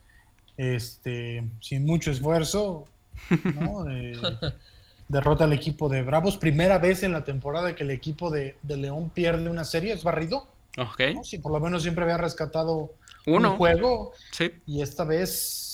este 0.57 1.43
sin 1.61 1.85
mucho 1.85 2.13
esfuerzo 2.13 2.87
¿no? 3.57 3.85
derrota 5.09 5.43
al 5.43 5.53
equipo 5.55 5.89
de 5.89 6.03
Bravos. 6.03 6.37
Primera 6.37 6.79
vez 6.79 7.03
en 7.03 7.11
la 7.11 7.25
temporada 7.25 7.75
que 7.75 7.83
el 7.83 7.91
equipo 7.91 8.31
de, 8.31 8.55
León 8.69 9.11
pierde 9.11 9.51
una 9.51 9.65
serie, 9.65 9.95
es 9.95 10.05
barrido. 10.05 10.47
Ok. 10.79 11.25
Sí, 11.25 11.39
por 11.39 11.51
lo 11.51 11.59
menos 11.59 11.83
siempre 11.83 12.05
había 12.05 12.19
rescatado 12.19 12.95
un 13.27 13.45
juego. 13.57 14.13
Sí. 14.31 14.53
Y 14.65 14.81
esta 14.81 15.03
vez, 15.03 15.72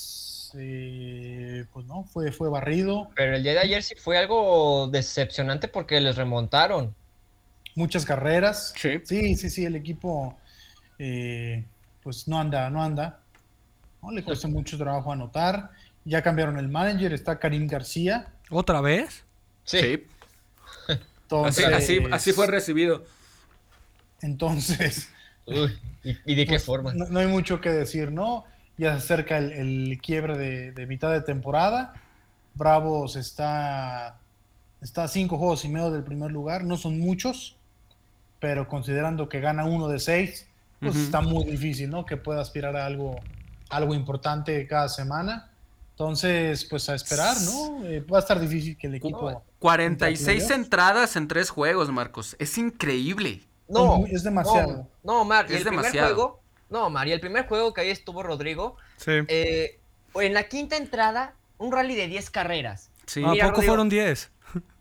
eh, 0.57 1.65
pues 1.73 1.87
no, 1.87 2.05
fue, 2.05 2.33
fue 2.33 2.49
barrido. 2.49 3.11
Pero 3.15 3.37
el 3.37 3.43
día 3.43 3.53
de 3.53 3.61
ayer 3.61 3.83
sí 3.83 3.95
fue 3.95 4.19
algo 4.19 4.89
decepcionante 4.89 5.69
porque 5.69 6.01
les 6.01 6.17
remontaron. 6.17 6.95
Muchas 7.75 8.05
carreras. 8.05 8.73
Sí. 8.77 9.01
Sí, 9.05 9.37
sí, 9.37 9.51
sí, 9.51 9.65
el 9.65 9.77
equipo 9.77 10.37
eh, 10.99 11.65
pues 12.03 12.27
no 12.29 12.39
anda, 12.39 12.69
no 12.71 12.83
anda. 12.83 13.21
¿no? 14.03 14.11
Le 14.11 14.23
cuesta 14.23 14.49
mucho 14.49 14.77
trabajo 14.79 15.13
anotar. 15.13 15.71
Ya 16.05 16.23
cambiaron 16.23 16.59
el 16.59 16.69
manager, 16.69 17.13
está 17.13 17.39
Karim 17.39 17.67
García. 17.67 18.29
¿Otra 18.51 18.81
vez? 18.81 19.25
Sí. 19.65 20.07
así, 22.11 22.33
fue 22.33 22.47
recibido. 22.47 23.05
Entonces. 24.23 25.11
¿y, 25.47 26.35
de 26.35 26.45
qué 26.45 26.53
pues, 26.53 26.65
forma? 26.65 26.95
No, 26.95 27.19
hay 27.19 27.27
mucho 27.27 27.61
que 27.61 27.71
decir, 27.71 28.11
¿no? 28.11 28.45
Ya 28.79 28.93
se 28.93 28.99
acerca 28.99 29.39
el, 29.39 29.99
quiebre 30.03 30.39
de, 30.73 30.87
mitad 30.87 31.13
de 31.13 31.21
temporada. 31.21 31.95
Bravos 32.55 33.17
está, 33.17 34.19
está 34.81 35.05
a 35.05 35.09
cinco 35.09 35.37
juegos 35.37 35.65
y 35.65 35.69
medio 35.69 35.91
del 35.91 36.05
primer 36.05 36.31
lugar. 36.31 36.65
No 36.65 36.77
son 36.77 36.99
muchos, 36.99 37.57
pero 38.41 38.69
considerando 38.69 39.29
que 39.29 39.41
gana 39.41 39.65
uno 39.65 39.89
de 39.89 39.99
seis, 39.99 40.47
pues 40.81 40.97
está 40.97 41.21
muy 41.21 41.45
difícil, 41.45 41.91
¿no? 41.91 42.07
Que 42.07 42.17
pueda 42.17 42.41
aspirar 42.41 42.77
a 42.77 42.87
algo, 42.87 43.17
algo 43.69 43.95
importante 43.95 44.67
cada 44.67 44.89
semana. 44.89 45.51
Entonces, 45.99 46.65
pues 46.65 46.89
a 46.89 46.95
esperar, 46.95 47.37
¿no? 47.41 47.85
Eh, 47.85 48.01
va 48.01 48.19
a 48.19 48.21
estar 48.21 48.39
difícil 48.39 48.77
que 48.77 48.87
el 48.87 48.95
equipo. 48.95 49.43
46 49.59 50.49
entradas 50.51 51.17
en 51.17 51.27
tres 51.27 51.51
juegos, 51.51 51.91
Marcos. 51.91 52.37
Es 52.39 52.57
increíble. 52.57 53.43
No, 53.69 54.07
es 54.07 54.23
demasiado. 54.23 54.87
No, 55.03 55.25
Mar, 55.25 55.47
es 55.47 55.59
el 55.59 55.65
demasiado. 55.65 55.91
primer 55.91 56.15
juego. 56.15 56.41
No, 56.71 56.91
Mar, 56.91 57.09
y 57.09 57.13
el 57.13 57.21
primer 57.21 57.47
juego 57.47 57.73
que 57.73 57.83
ahí 57.83 57.91
estuvo 57.91 58.23
Rodrigo. 58.23 58.77
Sí. 58.97 59.13
Eh, 59.29 59.81
en 60.15 60.35
la 60.35 60.45
quinta 60.45 60.77
entrada, 60.77 61.35
un 61.59 61.73
rally 61.73 61.95
de 61.95 62.09
10 62.09 62.31
carreras. 62.31 62.91
Sí. 63.07 63.23
¿A 63.25 63.47
poco 63.49 63.63
fueron 63.63 63.89
10? 63.89 64.31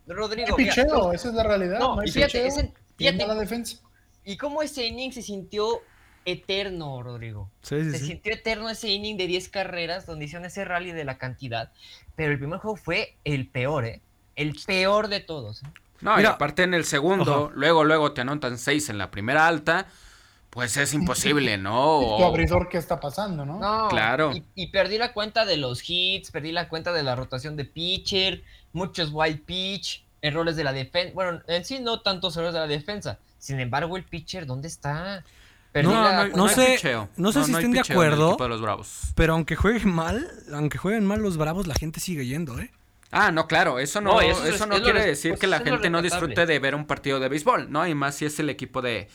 Rodrigo. 0.08 0.56
¿Qué 0.56 0.66
picheo? 0.66 1.14
Esa 1.14 1.30
es 1.30 1.34
la 1.34 1.44
realidad. 1.44 1.80
No, 1.80 2.04
y 2.04 2.12
fíjate, 2.12 2.50
fíjate, 2.98 3.28
la 3.28 3.36
defensa. 3.36 3.78
¿Y 4.24 4.38
cómo 4.38 4.62
ese 4.62 4.86
inning 4.86 5.12
se 5.12 5.22
sintió 5.22 5.82
eterno, 6.28 7.02
Rodrigo. 7.02 7.50
se 7.62 7.98
sintió 7.98 8.34
eterno 8.34 8.70
ese 8.70 8.90
inning 8.90 9.16
de 9.16 9.28
10 9.28 9.48
carreras 9.48 10.06
donde 10.06 10.26
hicieron 10.26 10.46
ese 10.46 10.66
rally 10.66 10.92
de 10.92 11.06
la 11.06 11.18
cantidad. 11.18 11.72
Pero 12.16 12.34
el 12.34 12.38
primer 12.38 12.60
juego 12.60 12.76
fue 12.76 13.16
el 13.24 13.48
peor, 13.48 13.86
¿eh? 13.86 14.02
El 14.36 14.54
peor 14.66 15.08
de 15.08 15.22
todos. 15.22 15.64
¿eh? 15.64 15.68
No, 16.02 16.20
y 16.22 16.26
aparte 16.26 16.64
en 16.64 16.74
el 16.74 16.84
segundo, 16.84 17.50
luego, 17.56 17.86
luego 17.86 18.12
te 18.12 18.22
anotan 18.22 18.58
6 18.58 18.90
en 18.90 18.98
la 18.98 19.10
primera 19.10 19.48
alta. 19.48 19.88
Pues 20.58 20.76
es 20.76 20.92
imposible, 20.96 21.56
¿no? 21.60 22.16
tu 22.18 22.24
abridor, 22.24 22.68
¿qué 22.68 22.80
está 22.80 23.00
pasando, 23.00 23.46
no? 23.46 23.60
No, 23.60 23.90
claro. 23.90 24.32
Y, 24.56 24.66
perdí 24.72 24.98
la 24.98 25.14
cuenta 25.14 25.46
de 25.46 25.56
los 25.56 25.88
hits, 25.88 26.32
perdí 26.32 26.52
la 26.52 26.68
cuenta 26.68 26.92
de 26.94 27.04
la 27.04 27.16
rotación 27.16 27.56
de 27.56 27.64
pitcher, 27.64 28.42
muchos 28.74 29.12
wild 29.14 29.44
pitch, 29.44 30.04
errores 30.20 30.56
de 30.56 30.64
la 30.64 30.74
defensa. 30.74 31.14
Bueno, 31.14 31.44
en 31.46 31.64
sí 31.64 31.78
no 31.80 32.02
tantos 32.02 32.36
errores 32.38 32.56
de 32.56 32.62
la 32.62 32.66
defensa. 32.66 33.20
Sin 33.38 33.60
embargo, 33.60 33.98
el 33.98 34.04
pitcher, 34.04 34.48
¿dónde 34.48 34.68
está? 34.68 35.24
no, 35.76 36.48
sé, 36.50 36.80
no 37.18 37.32
sé 37.32 37.44
si 37.44 37.52
estén 37.52 37.72
de 37.74 37.82
acuerdo, 37.82 38.36
pero 39.14 39.34
aunque 39.34 39.56
jueguen 39.56 39.94
mal, 39.94 40.28
aunque 40.52 40.80
jueguen 40.80 41.06
mal 41.06 41.22
los 41.22 41.38
Bravos, 41.38 41.68
la 41.68 41.76
gente 41.76 42.00
sigue 42.00 42.26
yendo, 42.26 42.60
¿eh? 42.60 42.72
Ah, 43.12 43.32
no, 43.32 43.46
claro, 43.46 43.78
eso 43.78 44.02
no, 44.02 44.22
eso, 44.22 44.66
no 44.66 44.82
quiere 44.82 45.06
decir 45.06 45.36
que 45.36 45.46
la 45.46 45.60
gente 45.60 45.92
no 45.92 46.02
disfrute 46.02 46.48
de 46.48 46.58
ver 46.58 46.74
un 46.74 46.88
partido 46.88 47.20
de 47.20 47.30
béisbol, 47.30 47.72
¿no? 47.72 47.86
Y 47.86 47.94
más 47.94 48.16
si 48.16 48.26
es 48.26 48.40
el 48.40 48.50
equipo 48.50 48.82
de, 48.82 49.08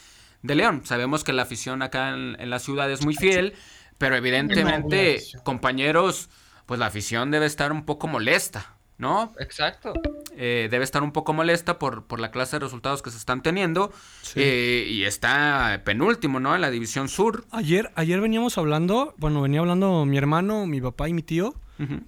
León. 0.42 0.82
Sabemos 0.84 1.24
que 1.24 1.32
la 1.32 1.42
afición 1.42 1.82
acá 1.82 2.10
en, 2.10 2.50
la 2.50 2.58
ciudad 2.58 2.90
es 2.90 3.04
muy 3.04 3.14
fiel, 3.14 3.54
pero 3.98 4.16
evidentemente, 4.16 5.22
compañeros, 5.44 6.28
pues 6.66 6.80
la 6.80 6.86
afición 6.86 7.30
debe 7.30 7.46
estar 7.46 7.72
un 7.72 7.84
poco 7.84 8.08
molesta, 8.08 8.76
¿no? 8.98 9.32
Exacto. 9.38 9.92
Eh, 10.36 10.68
debe 10.70 10.84
estar 10.84 11.02
un 11.02 11.12
poco 11.12 11.32
molesta 11.32 11.78
por, 11.78 12.06
por, 12.06 12.20
la 12.20 12.30
clase 12.30 12.56
de 12.56 12.60
resultados 12.60 13.02
que 13.02 13.10
se 13.10 13.18
están 13.18 13.42
teniendo. 13.42 13.92
Eh, 14.34 14.86
y 14.88 15.04
está 15.04 15.82
penúltimo, 15.84 16.40
¿no? 16.40 16.54
En 16.54 16.60
la 16.60 16.70
división 16.70 17.08
sur. 17.08 17.44
Ayer, 17.50 17.92
ayer 17.94 18.20
veníamos 18.20 18.58
hablando, 18.58 19.14
bueno, 19.18 19.42
venía 19.42 19.60
hablando 19.60 20.04
mi 20.06 20.16
hermano, 20.18 20.66
mi 20.66 20.80
papá 20.80 21.08
y 21.08 21.14
mi 21.14 21.22
tío, 21.22 21.54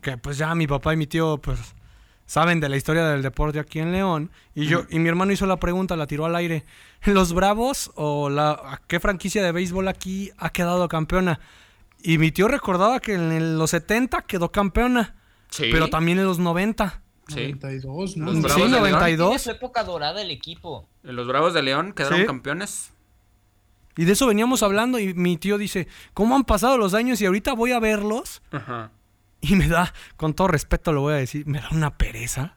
que 0.02 0.16
pues 0.18 0.38
ya 0.38 0.54
mi 0.54 0.66
papá 0.66 0.94
y 0.94 0.96
mi 0.96 1.06
tío, 1.06 1.38
pues 1.38 1.74
saben 2.26 2.60
de 2.60 2.68
la 2.68 2.76
historia 2.76 3.06
del 3.06 3.22
deporte 3.22 3.58
aquí 3.58 3.80
en 3.80 3.92
León. 3.92 4.30
Y 4.54 4.66
yo, 4.66 4.84
y 4.90 4.98
mi 4.98 5.08
hermano 5.08 5.32
hizo 5.32 5.46
la 5.46 5.58
pregunta, 5.58 5.96
la 5.96 6.06
tiró 6.06 6.24
al 6.24 6.36
aire. 6.36 6.64
¿Los 7.04 7.32
Bravos 7.32 7.90
o 7.94 8.30
la 8.30 8.80
qué 8.86 9.00
franquicia 9.00 9.42
de 9.42 9.52
béisbol 9.52 9.88
aquí 9.88 10.30
ha 10.38 10.50
quedado 10.50 10.88
campeona? 10.88 11.40
Y 12.02 12.18
mi 12.18 12.30
tío 12.32 12.48
recordaba 12.48 13.00
que 13.00 13.14
en 13.14 13.58
los 13.58 13.70
70 13.70 14.22
quedó 14.22 14.52
campeona. 14.52 15.14
Pero 15.56 15.88
también 15.88 16.18
en 16.18 16.24
los 16.24 16.38
90. 16.38 17.02
Sí. 17.28 17.34
92, 17.34 18.16
¿no? 18.18 18.32
Los 18.32 18.52
sí, 18.52 18.64
92. 18.68 19.28
Tiene 19.28 19.38
su 19.38 19.50
época 19.50 19.84
dorada 19.84 20.20
el 20.20 20.30
equipo. 20.30 20.88
Los 21.02 21.26
Bravos 21.26 21.54
de 21.54 21.62
León 21.62 21.92
quedaron 21.92 22.26
campeones. 22.26 22.92
Y 23.96 24.04
de 24.04 24.12
eso 24.12 24.26
veníamos 24.26 24.62
hablando 24.62 24.98
y 24.98 25.14
mi 25.14 25.36
tío 25.36 25.56
dice, 25.56 25.86
¿cómo 26.12 26.34
han 26.34 26.44
pasado 26.44 26.76
los 26.76 26.94
años 26.94 27.20
y 27.20 27.26
ahorita 27.26 27.54
voy 27.54 27.72
a 27.72 27.78
verlos? 27.78 28.42
Ajá. 28.50 28.90
Y 29.48 29.56
me 29.56 29.68
da, 29.68 29.92
con 30.16 30.34
todo 30.34 30.48
respeto 30.48 30.92
lo 30.92 31.02
voy 31.02 31.14
a 31.14 31.16
decir, 31.16 31.46
me 31.46 31.60
da 31.60 31.68
una 31.70 31.98
pereza 31.98 32.56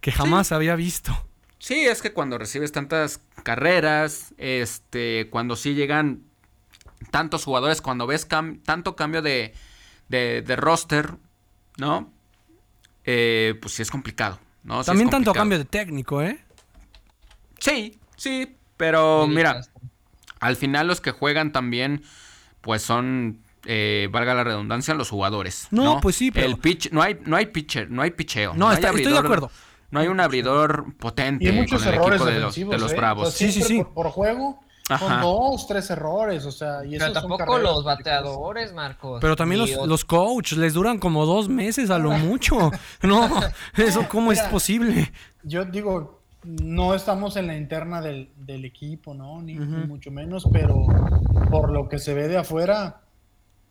que 0.00 0.12
jamás 0.12 0.50
había 0.50 0.74
visto. 0.74 1.26
Sí, 1.58 1.86
es 1.86 2.00
que 2.00 2.14
cuando 2.14 2.38
recibes 2.38 2.72
tantas 2.72 3.20
carreras, 3.42 4.32
este, 4.38 5.28
cuando 5.28 5.56
sí 5.56 5.74
llegan 5.74 6.22
tantos 7.10 7.44
jugadores, 7.44 7.82
cuando 7.82 8.06
ves 8.06 8.26
tanto 8.28 8.96
cambio 8.96 9.20
de, 9.20 9.52
de, 10.08 10.40
de 10.40 10.56
roster, 10.56 11.16
¿no? 11.76 12.10
Eh, 13.04 13.58
pues 13.60 13.74
sí 13.74 13.82
es 13.82 13.90
complicado, 13.90 14.38
¿no? 14.62 14.82
También 14.84 15.10
tanto 15.10 15.32
cambio 15.34 15.58
de 15.58 15.66
técnico, 15.66 16.22
¿eh? 16.22 16.42
Sí, 17.58 17.98
sí, 18.16 18.56
pero 18.78 19.26
mira, 19.26 19.60
al 20.40 20.56
final 20.56 20.86
los 20.86 21.02
que 21.02 21.10
juegan 21.10 21.52
también, 21.52 22.02
pues 22.62 22.80
son, 22.82 23.42
eh, 23.64 24.08
valga 24.10 24.34
la 24.34 24.44
redundancia, 24.44 24.94
los 24.94 25.10
jugadores. 25.10 25.68
No, 25.70 26.00
pues 26.00 26.16
sí, 26.16 26.30
pero... 26.30 26.46
El 26.46 26.58
pitch, 26.58 26.90
no 26.92 27.02
hay, 27.02 27.18
no 27.24 27.36
hay 27.36 27.46
pitcher, 27.46 27.90
no 27.90 28.02
hay 28.02 28.10
picheo. 28.10 28.54
No, 28.54 28.72
estoy 28.72 29.04
de 29.04 29.18
acuerdo. 29.18 29.50
No 29.90 30.00
hay 30.00 30.08
un 30.08 30.20
abridor 30.20 30.94
potente 30.98 31.46
con 31.46 31.56
el 31.56 31.94
equipo 31.94 32.24
de, 32.24 32.38
los, 32.38 32.56
¿eh? 32.92 32.96
Bravos. 32.96 33.34
sí, 33.34 33.50
sí, 33.50 33.62
sí. 33.62 33.82
por 33.92 34.08
juego 34.10 34.60
con 34.98 35.20
dos, 35.20 35.66
tres 35.66 35.90
errores, 35.90 36.44
o 36.44 36.50
sea, 36.50 36.84
y 36.84 36.98
Pero 36.98 37.12
tampoco 37.12 37.58
los 37.58 37.84
bateadores, 37.84 38.72
Marcos. 38.72 39.18
Pero 39.20 39.36
también 39.36 39.60
los, 39.60 39.86
los 39.86 40.04
coaches 40.04 40.58
les 40.58 40.74
duran 40.74 40.98
como 40.98 41.26
dos 41.26 41.48
meses 41.48 41.90
a 41.90 41.98
lo 41.98 42.10
mucho. 42.18 42.70
no, 43.02 43.28
eso 43.76 44.08
cómo 44.08 44.32
es 44.32 44.40
posible. 44.42 45.12
Yo 45.42 45.64
digo, 45.64 46.20
no 46.42 46.94
estamos 46.94 47.36
en 47.36 47.46
la 47.46 47.56
interna 47.56 48.00
del, 48.00 48.30
equipo, 48.64 49.14
¿no? 49.14 49.40
Ni, 49.42 49.54
mucho 49.54 50.10
menos, 50.10 50.48
pero 50.52 50.86
por 51.50 51.70
lo 51.70 51.88
que 51.88 51.98
se 51.98 52.14
ve 52.14 52.28
de 52.28 52.38
afuera, 52.38 53.02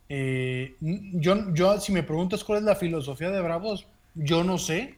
Eh, 0.10 0.76
yo, 0.82 1.53
yo, 1.53 1.80
si 1.80 1.91
me 1.91 2.01
preguntas 2.01 2.43
cuál 2.43 2.60
es 2.60 2.66
la 2.66 2.76
filosofía 2.76 3.30
de 3.30 3.41
Bravos, 3.41 3.86
yo 4.16 4.43
no 4.43 4.57
sé. 4.57 4.95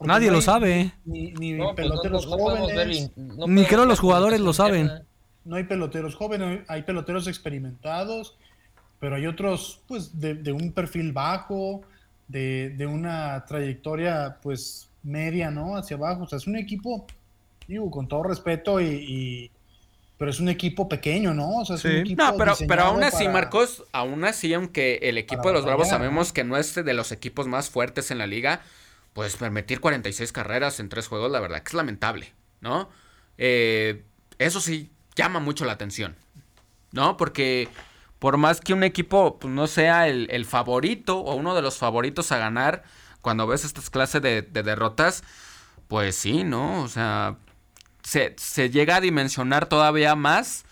Nadie 0.00 0.30
lo 0.30 0.42
sabe. 0.42 0.92
Ni, 1.06 1.32
ni 1.32 1.56
pues 1.56 1.74
peloteros 1.74 2.26
jóvenes. 2.26 3.10
ni 3.16 3.64
creo 3.64 3.86
los 3.86 3.98
jugadores 3.98 4.40
lo 4.40 4.52
saben. 4.52 4.90
No 5.46 5.56
hay 5.56 5.64
peloteros 5.64 6.14
jóvenes, 6.14 6.60
hay 6.68 6.82
peloteros 6.82 7.26
experimentados, 7.26 8.36
pero 9.00 9.16
hay 9.16 9.26
otros, 9.26 9.80
pues, 9.86 10.20
de, 10.20 10.34
de 10.34 10.52
un 10.52 10.72
perfil 10.72 11.12
bajo, 11.12 11.82
de, 12.28 12.70
de, 12.76 12.86
una 12.86 13.44
trayectoria, 13.46 14.38
pues, 14.42 14.90
media, 15.02 15.50
¿no? 15.50 15.76
Hacia 15.76 15.96
abajo. 15.96 16.24
O 16.24 16.28
sea, 16.28 16.36
es 16.38 16.46
un 16.46 16.56
equipo, 16.56 17.06
digo, 17.66 17.90
con 17.90 18.08
todo 18.08 18.24
respeto 18.24 18.80
y 18.80 19.50
pero 20.18 20.30
es 20.30 20.40
un 20.40 20.48
equipo 20.48 20.88
pequeño, 20.88 21.34
¿no? 21.34 21.58
O 21.58 21.64
sea, 21.64 21.76
es 21.76 21.84
un 21.84 21.92
equipo 21.92 22.22
no, 22.22 22.36
pero, 22.36 22.54
pero 22.66 22.82
aún 22.84 23.04
así, 23.04 23.28
Marcos, 23.28 23.84
aún 23.92 24.24
así, 24.24 24.54
aunque 24.54 24.98
el 25.02 25.18
equipo 25.18 25.48
de 25.48 25.54
los 25.54 25.64
Bravos 25.64 25.88
sabemos 25.88 26.32
que 26.32 26.42
no 26.42 26.56
es 26.56 26.74
de 26.74 26.94
los 26.94 27.12
equipos 27.12 27.46
más 27.46 27.68
fuertes 27.68 28.10
en 28.10 28.18
la 28.18 28.26
liga, 28.26 28.62
pues 29.12 29.36
permitir 29.36 29.80
46 29.80 30.32
carreras 30.32 30.80
en 30.80 30.88
tres 30.88 31.08
juegos, 31.08 31.30
la 31.30 31.40
verdad 31.40 31.62
que 31.62 31.68
es 31.68 31.74
lamentable, 31.74 32.32
¿no? 32.60 32.88
Eh, 33.36 34.04
eso 34.38 34.60
sí 34.60 34.90
llama 35.14 35.38
mucho 35.38 35.66
la 35.66 35.72
atención, 35.72 36.16
¿no? 36.92 37.18
Porque 37.18 37.68
por 38.18 38.38
más 38.38 38.60
que 38.60 38.72
un 38.72 38.84
equipo 38.84 39.38
pues, 39.38 39.52
no 39.52 39.66
sea 39.66 40.08
el, 40.08 40.44
favorito 40.46 41.18
o 41.18 41.34
uno 41.34 41.54
de 41.54 41.60
los 41.60 41.76
favoritos 41.76 42.32
a 42.32 42.38
ganar, 42.38 42.84
cuando 43.20 43.46
ves 43.46 43.64
estas 43.64 43.90
clases 43.90 44.22
de, 44.22 44.40
de 44.40 44.62
derrotas, 44.62 45.24
pues 45.88 46.16
sí, 46.16 46.42
¿no? 46.42 46.82
O 46.82 46.88
sea, 46.88 47.36
se, 48.06 48.70
llega 48.70 48.96
a 48.96 49.00
dimensionar 49.00 49.66
todavía 49.66 50.14
más 50.14 50.64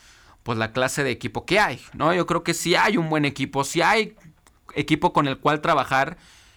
pues 0.45 0.57
la 0.57 0.72
clase 0.72 1.03
de 1.03 1.11
equipo 1.11 1.47
que 1.47 1.59
hay, 1.59 1.80
¿no? 1.95 2.14
Yo 2.14 2.26
creo 2.26 2.45
que 2.45 2.55
sí 2.55 2.74
hay 2.76 2.97
un 2.97 3.09
buen 3.09 3.24
equipo, 3.24 3.64
sí 3.64 3.82
hay 3.82 4.14
equipo 4.74 5.12
con 5.12 5.26
el 5.26 5.39
cual 5.39 5.61
trabajar, 5.61 6.16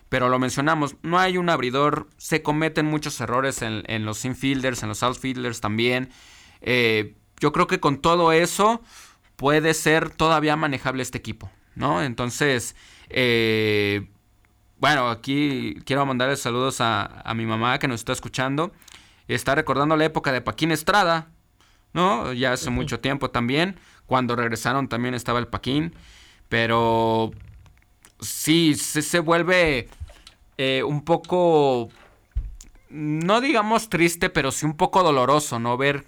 pero 0.09 0.29
lo 0.29 0.39
mencionamos, 0.39 0.95
no 1.01 1.17
hay 1.17 1.37
un 1.37 1.49
abridor, 1.49 2.07
se 2.17 2.43
cometen 2.43 2.85
muchos 2.85 3.19
errores 3.21 3.61
en, 3.61 4.05
los 4.05 4.25
infielders, 4.25 4.83
en 4.83 4.89
los 4.89 5.03
outfielders 5.03 5.61
también. 5.61 6.09
Eh, 6.61 7.15
yo 7.39 7.53
creo 7.53 7.65
que 7.65 7.79
con 7.79 8.01
todo 8.01 8.31
eso 8.31 8.81
puede 9.35 9.73
ser 9.73 10.09
todavía 10.09 10.57
manejable 10.57 11.01
este 11.01 11.17
equipo, 11.17 11.49
¿no? 11.75 12.03
Entonces, 12.03 12.75
eh, 13.09 14.09
bueno, 14.79 15.09
aquí 15.09 15.79
quiero 15.85 16.05
mandarle 16.05 16.35
saludos 16.35 16.81
a, 16.81 17.21
a 17.21 17.33
mi 17.33 17.45
mamá 17.45 17.79
que 17.79 17.87
nos 17.87 18.01
está 18.01 18.11
escuchando 18.11 18.73
está 19.35 19.55
recordando 19.55 19.95
la 19.95 20.05
época 20.05 20.31
de 20.31 20.41
Paquín 20.41 20.71
Estrada, 20.71 21.29
¿no? 21.93 22.33
Ya 22.33 22.53
hace 22.53 22.69
mucho 22.69 22.99
tiempo 22.99 23.29
también. 23.29 23.79
Cuando 24.05 24.35
regresaron 24.35 24.87
también 24.87 25.13
estaba 25.13 25.39
el 25.39 25.47
Paquín. 25.47 25.93
Pero 26.49 27.31
sí, 28.19 28.75
se, 28.75 29.19
vuelve 29.19 29.89
eh, 30.57 30.83
un 30.83 31.03
poco, 31.03 31.89
no 32.89 33.41
digamos 33.41 33.89
triste, 33.89 34.29
pero 34.29 34.51
sí 34.51 34.65
un 34.65 34.77
poco 34.77 35.03
doloroso, 35.03 35.59
¿no? 35.59 35.77
Ver 35.77 36.05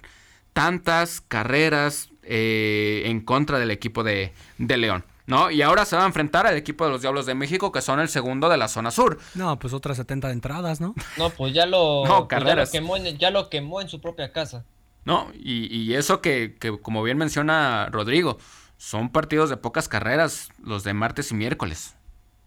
tantas 0.52 1.20
carreras 1.20 2.10
eh, 2.22 3.02
en 3.06 3.20
contra 3.20 3.58
del 3.58 3.70
equipo 3.70 4.02
de, 4.02 4.32
de 4.58 4.76
León. 4.76 5.04
¿No? 5.30 5.50
Y 5.50 5.62
ahora 5.62 5.84
se 5.84 5.96
va 5.96 6.02
a 6.02 6.06
enfrentar 6.06 6.46
al 6.46 6.56
equipo 6.56 6.84
de 6.84 6.90
los 6.90 7.00
Diablos 7.00 7.24
de 7.24 7.34
México, 7.34 7.70
que 7.70 7.80
son 7.80 8.00
el 8.00 8.08
segundo 8.08 8.48
de 8.48 8.56
la 8.56 8.66
zona 8.66 8.90
sur. 8.90 9.18
No, 9.34 9.58
pues 9.58 9.72
otras 9.72 9.96
70 9.96 10.26
de 10.26 10.34
entradas, 10.34 10.80
¿no? 10.80 10.94
No, 11.16 11.30
pues 11.30 11.54
ya 11.54 11.66
lo, 11.66 12.04
no, 12.04 12.26
pues 12.28 12.44
ya, 12.44 12.54
lo 12.56 12.66
quemó 12.68 12.96
en, 12.96 13.16
ya 13.16 13.30
lo 13.30 13.48
quemó 13.48 13.80
en 13.80 13.88
su 13.88 14.00
propia 14.00 14.32
casa. 14.32 14.64
No, 15.04 15.30
y, 15.32 15.74
y 15.74 15.94
eso 15.94 16.20
que, 16.20 16.56
que, 16.58 16.78
como 16.80 17.02
bien 17.02 17.16
menciona 17.16 17.88
Rodrigo, 17.90 18.38
son 18.76 19.10
partidos 19.10 19.50
de 19.50 19.56
pocas 19.56 19.88
carreras 19.88 20.48
los 20.62 20.82
de 20.82 20.94
martes 20.94 21.30
y 21.30 21.34
miércoles. 21.34 21.94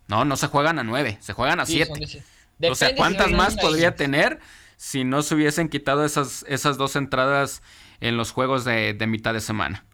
No, 0.07 0.25
no 0.25 0.36
se 0.36 0.47
juegan 0.47 0.77
a 0.77 0.84
nueve, 0.84 1.17
se 1.21 1.34
juegan 1.34 1.59
a 1.59 1.65
siete. 1.65 2.23
O 2.69 2.75
sea, 2.75 2.95
¿cuántas 2.95 3.31
más 3.31 3.55
podría 3.55 3.95
tener 3.95 4.39
si 4.75 5.05
no 5.05 5.21
se 5.21 5.36
hubiesen 5.36 5.69
quitado 5.69 6.03
esas, 6.03 6.45
esas 6.49 6.77
dos 6.77 6.95
entradas 6.95 7.61
en 8.01 8.17
los 8.17 8.31
juegos 8.31 8.65
de, 8.65 8.93
de 8.93 9.07
mitad 9.07 9.34
de 9.34 9.41
semana? 9.41 9.86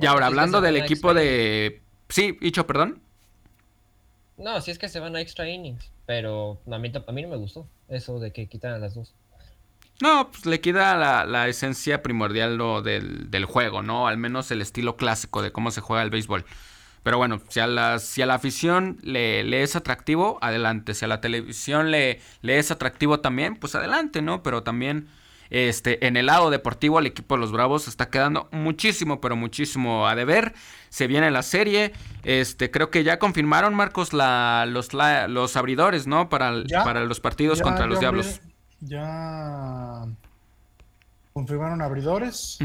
Y 0.00 0.06
ahora, 0.06 0.26
hablando 0.26 0.60
del 0.60 0.76
equipo 0.76 1.14
de... 1.14 1.82
Sí, 2.08 2.38
Hicho, 2.40 2.66
perdón. 2.66 3.00
No, 4.36 4.60
sí 4.60 4.70
es 4.70 4.78
que 4.78 4.88
se 4.88 5.00
van 5.00 5.14
a 5.16 5.20
extra 5.20 5.48
innings, 5.48 5.90
pero 6.06 6.60
a 6.70 6.78
mí, 6.78 6.90
a 7.06 7.12
mí 7.12 7.22
no 7.22 7.28
me 7.28 7.36
gustó 7.36 7.68
eso 7.88 8.18
de 8.18 8.32
que 8.32 8.46
quitan 8.46 8.72
a 8.72 8.78
las 8.78 8.94
dos. 8.94 9.14
No, 10.00 10.30
pues 10.30 10.46
le 10.46 10.60
queda 10.60 11.24
la, 11.26 11.48
esencia 11.48 12.02
primordial 12.02 12.56
del, 12.82 13.44
juego, 13.44 13.82
¿no? 13.82 14.08
Al 14.08 14.16
menos 14.16 14.50
el 14.50 14.62
estilo 14.62 14.96
clásico 14.96 15.42
de 15.42 15.52
cómo 15.52 15.70
se 15.70 15.82
juega 15.82 16.02
el 16.02 16.08
béisbol. 16.08 16.46
Pero 17.02 17.18
bueno, 17.18 17.40
si 17.48 17.60
a 17.60 17.66
la, 17.66 17.98
si 17.98 18.22
a 18.22 18.26
la 18.26 18.34
afición 18.34 18.98
le, 19.02 19.44
le, 19.44 19.62
es 19.62 19.76
atractivo, 19.76 20.38
adelante. 20.40 20.94
Si 20.94 21.04
a 21.04 21.08
la 21.08 21.20
televisión 21.20 21.90
le, 21.90 22.20
le 22.40 22.58
es 22.58 22.70
atractivo 22.70 23.20
también, 23.20 23.56
pues 23.56 23.74
adelante, 23.74 24.22
¿no? 24.22 24.42
Pero 24.42 24.62
también 24.62 25.08
este, 25.50 26.06
en 26.06 26.16
el 26.16 26.26
lado 26.26 26.50
deportivo, 26.50 26.98
el 27.00 27.06
equipo 27.06 27.34
de 27.34 27.40
los 27.40 27.52
Bravos 27.52 27.88
está 27.88 28.08
quedando 28.08 28.48
muchísimo, 28.52 29.20
pero 29.20 29.36
muchísimo 29.36 30.06
a 30.06 30.14
deber. 30.14 30.54
Se 30.88 31.06
viene 31.06 31.30
la 31.30 31.42
serie. 31.42 31.92
Este, 32.22 32.70
creo 32.70 32.90
que 32.90 33.04
ya 33.04 33.18
confirmaron, 33.18 33.74
Marcos, 33.74 34.12
la, 34.12 34.64
los, 34.66 34.90
los 34.92 35.56
abridores, 35.56 36.06
¿no? 36.06 36.28
Para, 36.28 36.62
para 36.84 37.04
los 37.04 37.20
partidos 37.20 37.60
contra 37.60 37.86
los 37.86 38.00
Diablos. 38.00 38.40
Ya 38.80 40.06
confirmaron 41.32 41.82
abridores. 41.82 42.58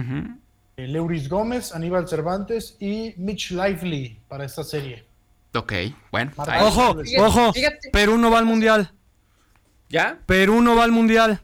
Eh, 0.78 0.88
Leuris 0.88 1.30
Gómez, 1.30 1.74
Aníbal 1.74 2.08
Cervantes 2.08 2.76
y 2.80 3.14
Mitch 3.18 3.52
Lively 3.52 4.20
para 4.28 4.46
esta 4.46 4.64
serie. 4.64 5.06
Ok, 5.54 5.74
bueno. 6.12 6.32
Ojo, 6.62 6.98
ojo, 7.20 7.54
Perú 7.92 8.18
no 8.18 8.30
va 8.30 8.40
al 8.40 8.46
mundial. 8.46 8.92
¿Ya? 9.90 10.20
Perú 10.26 10.62
no 10.62 10.76
va 10.76 10.84
al 10.84 10.92
mundial. 10.92 11.42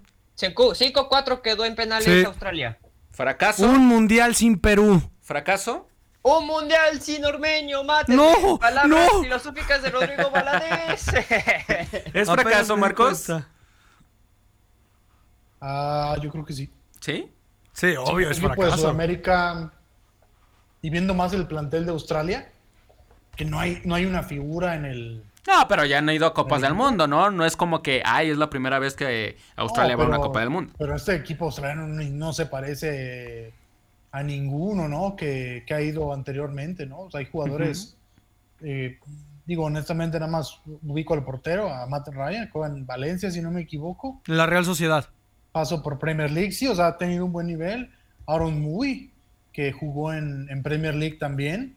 5-4 0.50 1.42
quedó 1.42 1.66
en 1.66 1.76
penales 1.76 2.26
Australia. 2.26 2.80
¿Fracaso? 3.12 3.66
Un 3.66 3.86
mundial 3.86 4.36
sin 4.36 4.60
Perú. 4.60 5.02
¿Fracaso? 5.22 5.88
Un 6.24 6.46
mundial 6.46 7.02
sin 7.02 7.26
ormeño, 7.26 7.84
mate. 7.84 8.14
No, 8.14 8.60
palabras 8.60 9.10
filosóficas 9.22 9.82
de 9.82 9.90
Rodrigo 9.90 10.30
Valadez. 10.30 11.08
¿Es 12.14 12.30
fracaso, 12.30 12.78
Marcos? 12.78 13.28
Ah, 15.60 16.16
yo 16.22 16.30
creo 16.30 16.46
que 16.46 16.54
sí. 16.54 16.72
¿Sí? 17.00 17.32
Sí, 17.74 17.96
obvio, 17.98 18.30
es 18.30 18.40
fracaso. 18.40 18.72
de 18.72 18.78
Sudamérica 18.78 19.72
y 20.82 20.90
viendo 20.90 21.14
más 21.14 21.34
el 21.34 21.48
plantel 21.48 21.86
de 21.86 21.92
Australia, 21.92 22.52
que 23.36 23.46
no 23.46 23.60
hay, 23.60 23.82
no 23.86 23.96
hay 23.96 24.06
una 24.06 24.24
figura 24.24 24.76
en 24.76 24.86
el, 24.86 25.24
no, 25.48 25.68
pero 25.68 25.86
ya 25.86 25.98
han 25.98 26.10
ido 26.10 26.28
a 26.28 26.34
Copas 26.34 26.62
del 26.62 26.76
Mundo, 26.76 27.08
¿no? 27.08 27.32
No 27.32 27.46
es 27.46 27.56
como 27.56 27.82
que, 27.82 28.04
ay, 28.06 28.30
es 28.30 28.38
la 28.38 28.50
primera 28.50 28.78
vez 28.78 28.96
que 28.96 29.38
Australia 29.56 29.96
va 29.96 30.04
a 30.04 30.08
una 30.08 30.18
Copa 30.18 30.40
del 30.40 30.52
Mundo. 30.52 30.74
Pero 30.78 30.96
este 30.96 31.16
equipo 31.16 31.46
australiano 31.46 31.88
no, 31.88 32.34
se 32.34 32.46
parece 32.46 33.54
a 34.12 34.22
ninguno, 34.22 34.88
¿no? 34.88 35.16
Que, 35.16 35.64
ha 35.70 35.82
ido 35.82 36.14
anteriormente, 36.14 36.86
¿no? 36.86 37.02
O 37.02 37.12
sea, 37.12 37.22
hay 37.22 37.26
jugadores, 37.26 37.98
eh, 38.62 39.00
digo, 39.46 39.66
honestamente, 39.66 40.20
nada 40.20 40.32
más 40.32 40.62
ubico 40.84 41.16
al 41.16 41.24
portero, 41.24 41.74
a 41.74 41.88
Matt 41.88 42.10
Ryan, 42.10 42.50
que 42.52 42.60
en 42.60 42.86
Valencia, 42.86 43.32
si 43.32 43.42
no 43.42 43.50
me 43.50 43.62
equivoco. 43.62 44.22
La 44.28 44.46
Real 44.46 44.64
Sociedad. 44.64 45.08
Paso 45.52 45.82
por 45.82 45.98
Premier 45.98 46.30
League, 46.30 46.52
sí, 46.52 46.68
o 46.68 46.76
sea, 46.76 46.88
ha 46.88 46.98
tenido 46.98 47.26
un 47.26 47.32
buen 47.32 47.48
nivel. 47.48 47.90
Aaron 48.28 48.62
Muy, 48.62 49.12
que 49.54 49.72
jugó 49.72 50.14
en, 50.14 50.62
Premier 50.62 50.94
League 50.94 51.18
también. 51.18 51.76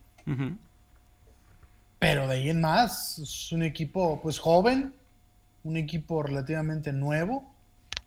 Pero 2.05 2.29
de 2.29 2.35
ahí 2.35 2.51
en 2.51 2.61
más, 2.61 3.19
es 3.19 3.51
un 3.51 3.63
equipo 3.63 4.21
pues 4.23 4.39
joven, 4.39 4.95
un 5.63 5.79
equipo 5.79 6.23
relativamente 6.23 6.93
nuevo, 6.93 7.51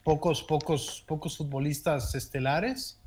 pocos, 0.03 0.43
pocos, 0.43 1.03
pocos 1.07 1.35
futbolistas 1.37 2.13
estelares. 2.13 2.99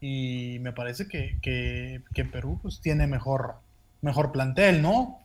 Y 0.00 0.58
me 0.60 0.72
parece 0.72 1.08
que, 1.08 1.38
que, 1.42 2.24
Perú 2.26 2.60
pues, 2.62 2.80
tiene 2.80 3.08
mejor, 3.08 3.56
mejor 4.02 4.30
plantel, 4.30 4.82
¿no? 4.82 5.20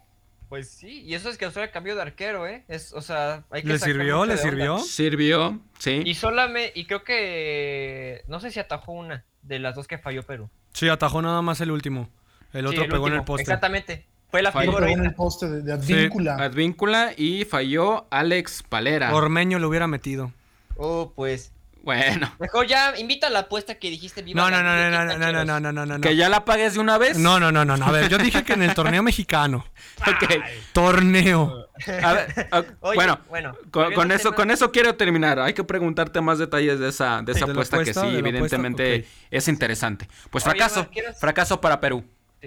Pues 0.48 0.72
sí, 0.72 1.04
y 1.04 1.14
eso 1.14 1.30
es 1.30 1.38
que 1.38 1.46
Australia 1.46 1.72
cambió 1.72 1.96
de 1.96 2.02
arquero, 2.02 2.48
¿eh? 2.48 2.64
Es, 2.68 2.92
o 2.94 3.02
sea, 3.02 3.44
hay 3.52 3.62
que 3.62 3.68
¿Le 3.68 3.78
sirvió? 3.78 4.26
¿Le 4.26 4.38
sirvió? 4.38 4.80
Sirvió, 4.80 5.60
sí. 5.78 6.02
Y 6.04 6.16
solamente, 6.16 6.72
y 6.74 6.86
creo 6.86 7.04
que, 7.04 8.24
no 8.28 8.40
sé 8.40 8.50
si 8.50 8.60
atajó 8.60 8.94
una 8.94 9.24
de 9.44 9.60
las 9.60 9.76
dos 9.76 9.88
que 9.88 10.00
falló 10.00 10.24
Perú. 10.24 10.50
Sí, 10.74 10.90
atajó 10.90 11.22
nada 11.22 11.44
más 11.44 11.62
el 11.62 11.70
último. 11.70 12.10
El 12.54 12.66
otro 12.66 12.88
pegó 12.88 13.08
en 13.10 13.14
el 13.14 13.24
poste. 13.24 13.44
Exactamente. 13.44 14.08
Fue 14.32 14.42
la 14.42 14.52
figura. 14.52 14.92
en 14.92 15.06
el 15.06 15.14
poste 15.14 15.48
de, 15.48 15.74
Advíncula. 15.74 16.36
Advíncula 16.36 17.14
y 17.18 17.46
falló 17.46 18.06
Alex 18.12 18.64
Palera. 18.64 19.14
Ormeño 19.16 19.60
lo 19.60 19.68
hubiera 19.68 19.88
metido. 19.88 20.32
Oh, 20.78 21.12
pues. 21.16 21.52
Bueno. 21.82 22.32
Mejor 22.40 22.68
ya 22.68 22.98
invita 22.98 23.28
a 23.28 23.30
la 23.30 23.40
apuesta 23.40 23.76
que 23.76 23.90
dijiste. 23.90 24.22
no, 24.22 24.52
no, 24.52 24.62
no, 24.62 24.90
no, 24.92 25.06
no, 25.06 25.18
no, 25.18 25.46
no, 25.46 25.60
no, 25.60 25.72
no, 25.72 25.86
no, 25.86 26.02
¿Que 26.02 26.16
ya 26.16 26.30
la 26.30 26.46
pagues 26.46 26.74
de 26.76 26.80
una 26.80 26.98
vez? 26.98 27.18
No, 27.18 27.40
no, 27.40 27.52
no, 27.52 27.66
no. 27.66 27.74
A 27.84 27.92
ver, 27.92 28.10
yo 28.10 28.18
dije 28.18 28.44
que 28.44 28.54
en 28.54 28.64
el 28.64 28.74
torneo 28.76 29.02
mexicano. 29.02 29.66
ok. 30.02 30.44
Torneo. 30.74 31.70
A 32.04 32.14
ver, 32.14 32.50
bueno, 32.82 33.20
bueno 33.30 33.56
con, 33.72 34.12
eso, 34.12 34.36
con 34.36 34.52
eso 34.52 34.72
quiero 34.72 34.96
terminar. 34.96 35.40
Hay 35.40 35.54
que 35.54 35.64
preguntarte 35.64 36.22
más 36.22 36.38
detalles 36.38 36.80
de 36.80 36.90
esa, 36.90 37.22
de 37.24 37.32
esa 37.32 37.46
apuesta, 37.46 37.84
que 37.84 37.94
sí, 37.94 38.08
evidentemente 38.08 39.08
es 39.32 39.48
interesante. 39.48 40.08
Pues 40.30 40.44
fracaso, 40.44 40.88
fracaso 41.18 41.62
para 41.62 41.80
Perú. 41.80 42.04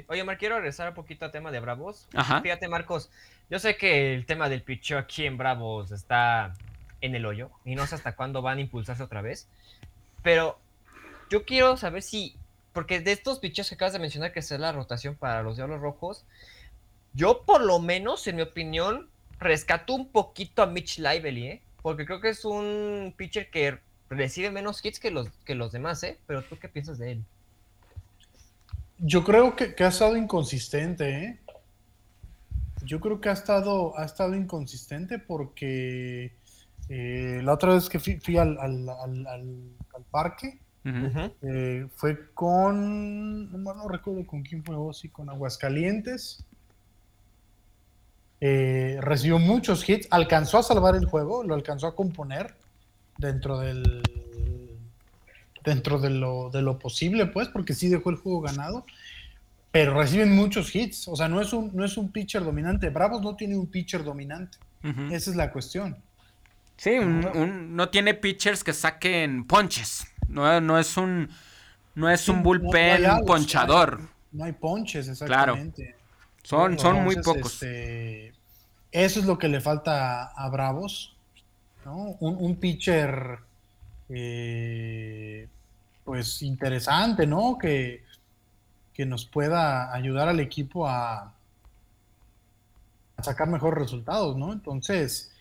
Oye, 0.09 0.25
Mar, 0.25 0.39
quiero 0.39 0.57
regresar 0.57 0.89
un 0.89 0.95
poquito 0.95 1.25
al 1.25 1.33
tema 1.33 1.51
de 1.51 1.61
Bravos. 1.61 2.09
Ajá. 2.15 2.41
Fíjate, 2.41 2.69
Marcos, 2.69 3.11
yo 3.51 3.59
sé 3.59 3.77
que 3.77 4.15
el 4.15 4.27
tema 4.27 4.49
del 4.49 4.63
picheo 4.63 4.99
aquí 4.99 5.27
en 5.27 5.37
Bravos 5.37 5.91
está 5.91 6.55
en 7.01 7.15
el 7.15 7.27
hoyo 7.27 7.51
y 7.65 7.75
no 7.75 7.87
sé 7.87 7.97
hasta 7.97 8.15
cuándo 8.15 8.41
van 8.41 8.59
a 8.59 8.61
impulsarse 8.63 9.03
otra 9.03 9.23
vez. 9.23 9.49
Pero 10.23 10.59
yo 11.31 11.45
quiero 11.45 11.77
saber 11.77 12.03
si, 12.03 12.37
porque 12.73 13.01
de 13.01 13.13
estos 13.13 13.39
picheos 13.39 13.69
que 13.69 13.75
acabas 13.75 13.93
de 13.93 13.99
mencionar 13.99 14.33
que 14.33 14.41
es 14.41 14.51
la 14.53 14.73
rotación 14.73 15.15
para 15.15 15.43
los 15.43 15.57
Diablos 15.57 15.81
Rojos, 15.81 16.25
yo 17.13 17.43
por 17.43 17.63
lo 17.63 17.79
menos, 17.79 18.27
en 18.27 18.37
mi 18.37 18.43
opinión, 18.43 19.09
rescato 19.39 19.95
un 19.95 20.09
poquito 20.09 20.63
a 20.63 20.67
Mitch 20.67 20.99
Lively, 20.99 21.47
¿eh? 21.47 21.63
Porque 21.83 22.07
creo 22.07 22.21
que 22.21 22.31
es 22.31 22.45
un 22.45 23.13
pitcher 23.17 23.51
que 23.51 23.79
recibe 24.09 24.51
menos 24.51 24.85
hits 24.85 25.01
que 25.01 25.11
los, 25.11 25.29
que 25.45 25.55
los 25.55 25.73
demás, 25.73 26.03
¿eh? 26.05 26.19
Pero 26.27 26.43
tú 26.43 26.59
qué 26.59 26.69
piensas 26.69 26.99
de 26.99 27.13
él? 27.13 27.25
Yo 29.05 29.25
creo 29.25 29.57
que, 29.57 29.75
ha 29.83 29.89
estado 29.89 30.17
inconsistente, 30.17 31.25
¿eh? 31.25 31.41
Yo 32.85 33.01
creo 33.01 33.21
que 33.21 33.31
ha 33.31 33.33
estado, 33.33 33.99
ha 33.99 34.05
estado 34.05 34.37
inconsistente 34.37 35.19
porque 35.19 36.37
eh, 36.89 37.41
la 37.43 37.55
otra 37.55 37.75
vez 37.75 37.89
que 37.89 37.99
fui, 37.99 38.37
al, 38.37 38.57
parque 40.13 40.61
eh, 40.85 41.89
fue 41.97 42.33
con, 42.33 43.63
no, 43.63 43.89
recuerdo 43.89 44.25
con 44.25 44.43
quién 44.43 44.63
fue, 44.63 44.77
sí, 44.95 45.09
con 45.09 45.29
Aguascalientes. 45.31 46.47
Eh, 48.41 48.99
recibió 49.01 49.41
muchos 49.41 49.89
hits, 49.89 50.07
alcanzó 50.11 50.59
a 50.59 50.63
salvar 50.63 50.95
el 50.95 51.07
juego, 51.07 51.43
lo 51.43 51.55
alcanzó 51.55 51.89
a 51.89 51.97
componer 51.97 52.55
dentro 53.19 53.59
del 53.59 54.03
dentro 55.65 55.99
de 55.99 56.11
lo, 56.11 56.51
de 56.51 56.63
lo 56.63 56.79
posible, 56.79 57.27
pues, 57.27 57.49
porque 57.49 57.75
sí 57.75 57.89
dejó 57.89 58.11
el 58.11 58.17
juego 58.17 58.41
ganado, 58.41 58.85
pero 59.71 59.95
reciben 59.95 60.35
muchos 60.35 60.75
hits, 60.75 61.09
o 61.09 61.17
sea, 61.17 61.29
no 61.29 61.41
es 61.41 61.53
un, 61.53 61.71
no 61.75 61.85
es 61.85 61.97
un 61.97 62.11
pitcher 62.11 62.45
dominante, 62.45 62.91
Bravos 62.91 63.23
no 63.23 63.37
tiene 63.37 63.57
un 63.57 63.67
pitcher 63.67 64.05
dominante, 64.05 64.59
esa 65.11 65.31
es 65.31 65.37
la 65.37 65.51
cuestión. 65.51 65.97
Sí, 66.77 66.97
no 66.99 67.89
tiene 67.91 68.15
pitchers 68.15 68.65
que 68.65 68.73
saquen 68.73 69.47
ponches, 69.47 70.07
no, 70.29 70.61
no 70.61 70.79
es 70.79 70.97
un 70.97 71.29
no 71.95 72.09
es 72.09 72.29
un 72.29 72.43
bullpen 72.43 73.25
ponchador. 73.27 74.01
No 74.33 74.45
hay, 74.45 74.53
ponches, 74.53 75.09
exactamente. 75.09 75.95
Son, 76.43 76.79
son 76.79 77.05
muy 77.05 77.17
pocos. 77.17 77.63
Este, 77.63 78.33
eso 78.91 79.21
es 79.21 79.27
lo 79.27 79.39
que 79.39 79.49
le 79.49 79.61
falta 79.61 80.25
a 80.25 80.49
Bravos, 80.49 81.15
¿no? 81.85 82.17
Un, 82.21 82.57
pitcher, 82.57 83.39
eh, 84.15 85.49
pues 86.05 86.43
interesante, 86.43 87.27
¿no? 87.27 87.59
Que, 87.59 88.05
que 88.93 89.07
nos 89.07 89.25
pueda 89.25 89.95
ayudar 89.95 90.29
al 90.29 90.41
equipo 90.41 90.87
a, 90.87 91.35
a 93.17 93.23
sacar 93.23 93.49
mejores 93.49 93.79
resultados, 93.79 94.37
¿no? 94.37 94.53
Entonces, 94.53 95.33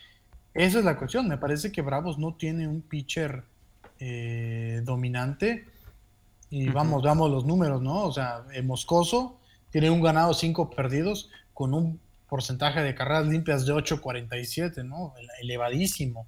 esa 0.53 0.79
es 0.79 0.85
la 0.85 0.97
cuestión. 0.97 1.27
Me 1.27 1.37
parece 1.37 1.71
que 1.71 1.81
Bravos 1.81 2.17
no 2.17 2.35
tiene 2.35 2.67
un 2.67 2.81
pitcher 2.81 3.43
eh, 3.99 4.81
dominante. 4.83 5.65
Y 6.49 6.67
vamos, 6.69 7.01
veamos 7.03 7.31
los 7.31 7.45
números, 7.45 7.81
¿no? 7.81 8.03
O 8.03 8.11
sea, 8.11 8.43
Moscoso 8.63 9.39
tiene 9.69 9.89
un 9.89 10.01
ganado, 10.01 10.33
cinco 10.33 10.69
perdidos, 10.69 11.29
con 11.53 11.73
un 11.73 11.99
porcentaje 12.27 12.81
de 12.81 12.95
carreras 12.95 13.27
limpias 13.27 13.65
de 13.65 13.73
8.47, 13.73 14.83
¿no? 14.83 15.13
Elevadísimo. 15.41 16.27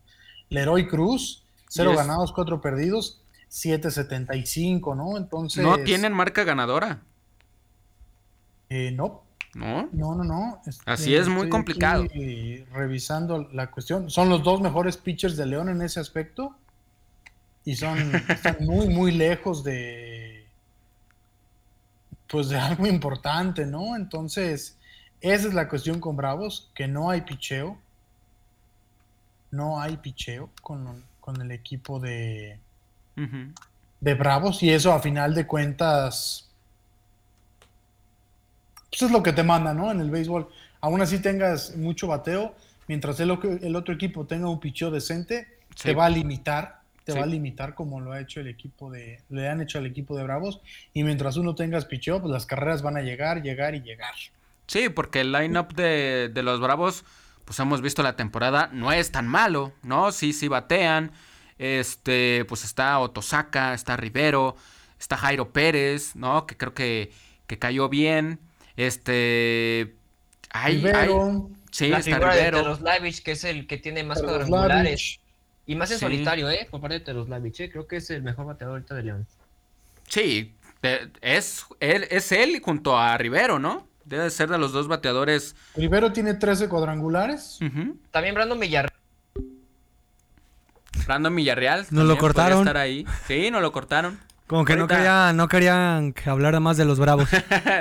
Leroy 0.50 0.88
Cruz, 0.88 1.43
cero 1.74 1.96
ganados, 1.96 2.32
cuatro 2.32 2.62
perdidos, 2.62 3.20
7.75, 3.50 4.96
¿no? 4.96 5.18
Entonces. 5.18 5.64
No 5.64 5.80
tienen 5.80 6.14
marca 6.14 6.44
ganadora. 6.44 7.02
Eh, 8.70 8.92
no. 8.92 9.24
¿No? 9.56 9.90
No, 9.92 10.16
no, 10.16 10.24
no. 10.24 10.62
Este, 10.66 10.84
Así 10.86 11.16
es 11.16 11.28
muy 11.28 11.50
complicado. 11.50 12.06
revisando 12.74 13.50
la 13.52 13.72
cuestión. 13.72 14.10
Son 14.12 14.30
los 14.30 14.44
dos 14.44 14.62
mejores 14.62 14.98
pitchers 14.98 15.36
de 15.36 15.48
León 15.48 15.70
en 15.70 15.82
ese 15.82 16.00
aspecto. 16.00 16.56
Y 17.66 17.76
son 17.76 17.98
están 18.30 18.58
muy, 18.62 18.88
muy 18.90 19.12
lejos 19.12 19.64
de 19.64 20.48
pues 22.28 22.50
de 22.50 22.58
algo 22.60 22.88
importante, 22.88 23.66
¿no? 23.66 23.96
Entonces, 23.96 24.78
esa 25.22 25.48
es 25.48 25.54
la 25.54 25.70
cuestión 25.70 26.00
con 26.00 26.16
Bravos, 26.16 26.72
que 26.76 26.88
no 26.88 27.10
hay 27.10 27.22
picheo. 27.22 27.78
No 29.52 29.80
hay 29.80 29.98
picheo 29.98 30.50
con, 30.64 31.04
el 31.42 31.52
equipo 31.52 32.00
de, 32.00 32.58
de 33.16 34.14
Bravos 34.14 34.64
y 34.64 34.70
eso 34.70 34.94
a 34.94 35.00
final 35.00 35.34
de 35.34 35.48
cuentas 35.48 36.50
pues 38.90 39.02
es 39.02 39.12
lo 39.12 39.24
que 39.24 39.34
te 39.34 39.42
manda, 39.42 39.74
¿no? 39.74 39.92
En 39.92 40.00
el 40.00 40.12
béisbol. 40.12 40.48
Aún 40.82 41.02
así 41.02 41.20
tengas 41.20 41.76
mucho 41.76 42.08
bateo, 42.08 42.54
mientras 42.88 43.20
el, 43.20 43.32
el 43.62 43.76
otro 43.76 43.94
equipo 43.94 44.26
tenga 44.26 44.48
un 44.50 44.60
picheo 44.60 44.92
decente, 44.92 45.48
te 45.82 45.96
va 45.96 46.06
a 46.06 46.10
limitar 46.10 46.84
te 47.04 47.14
va 47.14 47.24
a 47.24 47.28
limitar 47.28 47.76
como 47.76 48.00
lo 48.00 48.14
ha 48.14 48.22
hecho 48.22 48.40
el 48.40 48.48
equipo 48.48 48.90
de, 48.90 49.20
le 49.30 49.50
han 49.50 49.62
hecho 49.62 49.78
al 49.78 49.86
equipo 49.86 50.16
de 50.16 50.24
Bravos. 50.24 50.62
Y 50.94 51.04
mientras 51.04 51.36
uno 51.38 51.54
tengas 51.56 51.86
picheo, 51.86 52.22
pues 52.22 52.32
las 52.32 52.46
carreras 52.46 52.82
van 52.82 52.98
a 52.98 53.02
llegar, 53.02 53.42
llegar 53.42 53.76
y 53.76 53.82
llegar. 53.82 54.14
Sí, 54.68 54.90
porque 54.90 55.22
el 55.22 55.32
line-up 55.32 55.74
de, 55.76 56.32
de, 56.34 56.44
los 56.44 56.62
Bravos, 56.62 57.04
pues 57.46 57.60
hemos 57.60 57.82
visto 57.82 58.04
la 58.04 58.16
temporada, 58.16 58.70
no 58.72 58.92
es 58.92 59.12
tan 59.12 59.28
malo, 59.28 59.74
¿no? 59.84 60.12
Sí, 60.12 60.34
sí 60.34 60.48
batean. 60.48 61.12
Este, 61.58 62.46
pues 62.46 62.64
está 62.64 63.00
Otosaka, 63.00 63.74
está 63.74 63.96
Rivero, 63.96 64.56
está 65.00 65.18
Jairo 65.18 65.52
Pérez, 65.54 66.16
¿no? 66.16 66.46
Que 66.48 66.58
creo 66.58 66.74
que, 66.74 67.12
que 67.48 67.60
cayó 67.60 67.90
bien. 67.90 68.40
Este. 68.76 69.96
Hay, 70.50 70.78
Rivero. 70.78 71.50
sí, 71.72 71.90
la 71.90 72.00
está 72.00 72.20
Rivero. 72.20 72.78
de 72.78 73.22
que 73.24 73.32
es 73.32 73.44
el 73.44 73.68
que 73.68 73.78
tiene 73.78 74.04
más 74.04 74.22
cuadrangulares. 74.22 75.20
Y 75.66 75.76
más 75.76 75.92
en 75.92 76.00
solitario, 76.00 76.50
¿eh? 76.50 76.68
Por 76.70 76.82
parte 76.82 77.00
de 77.00 77.06
Teroslavich, 77.06 77.62
¿eh? 77.62 77.72
Creo 77.72 77.88
que 77.88 77.98
es 77.98 78.10
el 78.10 78.22
mejor 78.22 78.46
bateador 78.46 78.76
ahorita 78.76 78.96
de 78.96 79.04
León. 79.04 79.28
Sí, 80.10 80.54
es 81.22 81.66
él, 81.80 82.06
es 82.10 82.32
él 82.34 82.62
junto 82.62 82.98
a 82.98 83.18
Rivero, 83.18 83.60
¿no? 83.60 83.88
Debe 84.14 84.30
ser 84.30 84.48
de 84.48 84.60
los 84.60 84.72
dos 84.72 84.88
bateadores. 84.88 85.56
Rivero 85.76 86.14
tiene 86.14 86.36
13 86.36 86.70
cuadrangulares. 86.70 87.58
También 88.12 88.36
Brandon 88.36 88.60
Villarreal. 88.60 88.94
Brandon 91.08 91.36
Villarreal. 91.36 91.88
Nos 91.90 92.06
lo 92.06 92.16
cortaron. 92.20 92.60
Estar 92.60 92.78
ahí. 92.78 93.08
Sí, 93.26 93.50
nos 93.50 93.64
lo 93.64 93.72
cortaron. 93.72 94.20
Como 94.46 94.66
que 94.66 94.76
no, 94.76 94.88
querían, 94.88 95.36
no 95.36 95.48
querían 95.48 96.14
que 96.14 96.30
hablara 96.30 96.60
más 96.60 96.78
de 96.78 96.86
los 96.86 97.00
bravos. 97.00 97.28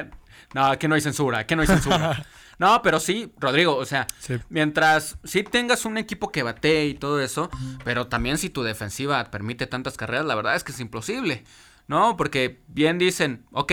no, 0.54 0.64
aquí 0.64 0.88
no 0.88 0.94
hay 0.94 1.02
censura, 1.02 1.40
aquí 1.40 1.54
no 1.54 1.60
hay 1.60 1.68
censura. 1.68 2.24
No, 2.58 2.80
pero 2.80 3.00
sí, 3.00 3.32
Rodrigo, 3.40 3.74
o 3.74 3.84
sea, 3.84 4.06
mientras 4.48 5.18
sí 5.24 5.42
tengas 5.42 5.84
un 5.84 5.98
equipo 5.98 6.30
que 6.30 6.44
bate 6.44 6.84
y 6.84 6.94
todo 6.94 7.20
eso, 7.20 7.50
pero 7.82 8.06
también 8.06 8.38
si 8.38 8.50
tu 8.50 8.62
defensiva 8.62 9.24
permite 9.32 9.66
tantas 9.66 9.96
carreras, 9.96 10.26
la 10.26 10.36
verdad 10.36 10.54
es 10.54 10.62
que 10.62 10.70
es 10.70 10.78
imposible, 10.78 11.42
¿no? 11.88 12.16
Porque 12.16 12.62
bien 12.68 12.98
dicen, 12.98 13.46
ok, 13.50 13.72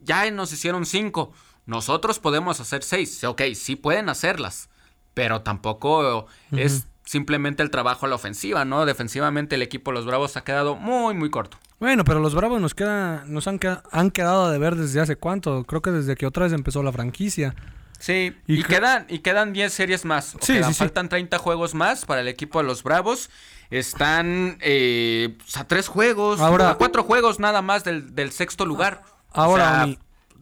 ya 0.00 0.30
nos 0.30 0.52
hicieron 0.52 0.86
cinco, 0.86 1.32
nosotros 1.66 2.18
podemos 2.18 2.60
hacer 2.60 2.82
seis, 2.82 3.24
ok, 3.24 3.42
sí 3.54 3.76
pueden 3.76 4.08
hacerlas, 4.08 4.68
pero 5.14 5.42
tampoco 5.42 6.26
es 6.52 6.86
simplemente 7.04 7.62
el 7.62 7.70
trabajo 7.70 8.06
a 8.06 8.08
la 8.08 8.14
ofensiva, 8.14 8.64
¿no? 8.64 8.86
Defensivamente 8.86 9.54
el 9.54 9.62
equipo 9.62 9.90
de 9.90 9.96
los 9.96 10.06
Bravos 10.06 10.36
ha 10.36 10.44
quedado 10.44 10.76
muy, 10.76 11.14
muy 11.14 11.30
corto. 11.30 11.58
Bueno, 11.80 12.04
pero 12.04 12.20
los 12.20 12.34
Bravos 12.34 12.60
nos 12.60 12.74
queda, 12.74 13.24
nos 13.26 13.46
han, 13.46 13.60
han 13.90 14.10
quedado 14.10 14.50
de 14.50 14.58
ver 14.58 14.74
desde 14.76 15.00
hace 15.00 15.16
cuánto, 15.16 15.64
creo 15.64 15.82
que 15.82 15.90
desde 15.90 16.16
que 16.16 16.26
otra 16.26 16.44
vez 16.44 16.52
empezó 16.52 16.82
la 16.82 16.92
franquicia. 16.92 17.54
Sí, 17.98 18.36
y, 18.46 18.62
quedan 18.64 19.06
y 19.08 19.20
quedan 19.20 19.52
10 19.52 19.72
series 19.72 20.04
más. 20.04 20.36
sí, 20.40 20.60
faltan 20.74 21.08
30 21.08 21.38
juegos 21.38 21.74
más 21.74 22.04
para 22.04 22.20
el 22.20 22.28
equipo 22.28 22.58
de 22.58 22.66
los 22.66 22.82
Bravos. 22.82 23.30
Están 23.70 24.58
eh, 24.60 25.36
a 25.54 25.64
tres 25.64 25.88
juegos, 25.88 26.38
ahora, 26.40 26.70
a 26.70 26.74
cuatro 26.74 27.02
juegos 27.02 27.40
nada 27.40 27.62
más 27.62 27.82
del, 27.82 28.30
sexto 28.32 28.66
lugar. 28.66 29.02
Ahora, 29.32 29.88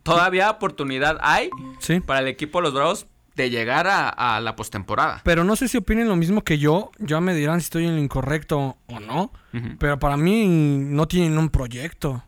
todavía 0.02 0.50
oportunidad 0.50 1.18
hay 1.20 1.50
para 2.06 2.20
el 2.20 2.28
equipo 2.28 2.58
de 2.58 2.62
los 2.64 2.74
Bravos 2.74 3.06
de 3.34 3.50
llegar 3.50 3.86
a, 3.88 4.40
la 4.40 4.56
postemporada. 4.56 5.22
Pero 5.24 5.44
no 5.44 5.56
sé 5.56 5.68
si 5.68 5.78
opinen 5.78 6.08
lo 6.08 6.16
mismo 6.16 6.42
que 6.42 6.58
yo. 6.58 6.90
Ya 6.98 7.20
me 7.20 7.34
dirán 7.34 7.60
si 7.60 7.64
estoy 7.64 7.86
en 7.86 7.96
lo 7.96 8.02
incorrecto 8.02 8.76
o 8.86 9.00
no. 9.00 9.32
Pero 9.78 9.98
para 9.98 10.16
mí 10.16 10.46
no 10.46 11.08
tienen 11.08 11.38
un 11.38 11.48
proyecto. 11.48 12.22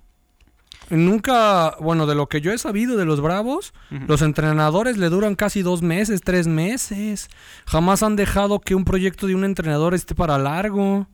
Nunca, 0.91 1.77
bueno, 1.81 2.07
de 2.07 2.15
lo 2.15 2.29
que 2.29 2.43
yo 2.43 2.53
he 2.53 2.59
sabido 2.59 2.97
de 2.97 3.07
los 3.07 3.21
Bravos, 3.21 3.73
los 3.91 4.23
entrenadores 4.23 4.99
le 4.99 5.09
duran 5.09 5.35
casi 5.35 5.63
dos 5.63 5.83
meses, 5.83 6.21
tres 6.23 6.47
meses. 6.47 7.29
Jamás 7.67 8.03
han 8.03 8.17
dejado 8.17 8.61
que 8.61 8.75
un 8.75 8.85
proyecto 8.85 9.27
de 9.27 9.35
un 9.35 9.45
entrenador 9.45 9.95
esté 9.95 10.15
para 10.15 10.39
largo. 10.39 11.07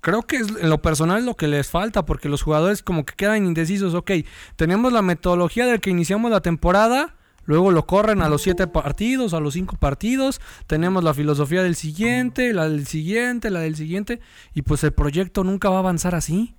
Creo 0.00 0.22
que 0.22 0.36
es, 0.36 0.48
en 0.48 0.70
lo 0.70 0.80
personal 0.82 1.18
es 1.18 1.24
lo 1.24 1.36
que 1.36 1.48
les 1.48 1.68
falta, 1.68 2.04
porque 2.04 2.28
los 2.28 2.42
jugadores 2.42 2.82
como 2.82 3.04
que 3.04 3.14
quedan 3.14 3.46
indecisos. 3.46 3.94
Ok, 3.94 4.12
tenemos 4.56 4.92
la 4.92 5.02
metodología 5.02 5.66
del 5.66 5.80
que 5.80 5.90
iniciamos 5.90 6.30
la 6.30 6.40
temporada, 6.40 7.14
luego 7.44 7.70
lo 7.70 7.86
corren 7.86 8.22
a 8.22 8.28
los 8.28 8.42
siete 8.42 8.66
partidos, 8.66 9.34
a 9.34 9.40
los 9.40 9.54
cinco 9.54 9.76
partidos, 9.76 10.40
tenemos 10.66 11.02
la 11.02 11.14
filosofía 11.14 11.62
del 11.62 11.76
siguiente, 11.76 12.52
la 12.52 12.68
del 12.68 12.86
siguiente, 12.86 13.50
la 13.50 13.60
del 13.60 13.76
siguiente, 13.76 14.20
y 14.54 14.62
pues 14.62 14.84
el 14.84 14.92
proyecto 14.92 15.44
nunca 15.44 15.70
va 15.70 15.76
a 15.76 15.80
avanzar 15.80 16.14
así. 16.14 16.54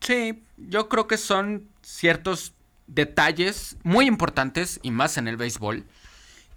Sí, 0.00 0.42
yo 0.56 0.88
creo 0.88 1.06
que 1.06 1.16
son 1.16 1.68
ciertos 1.82 2.52
detalles 2.86 3.76
muy 3.82 4.06
importantes 4.06 4.80
y 4.82 4.90
más 4.90 5.16
en 5.16 5.28
el 5.28 5.36
béisbol 5.36 5.84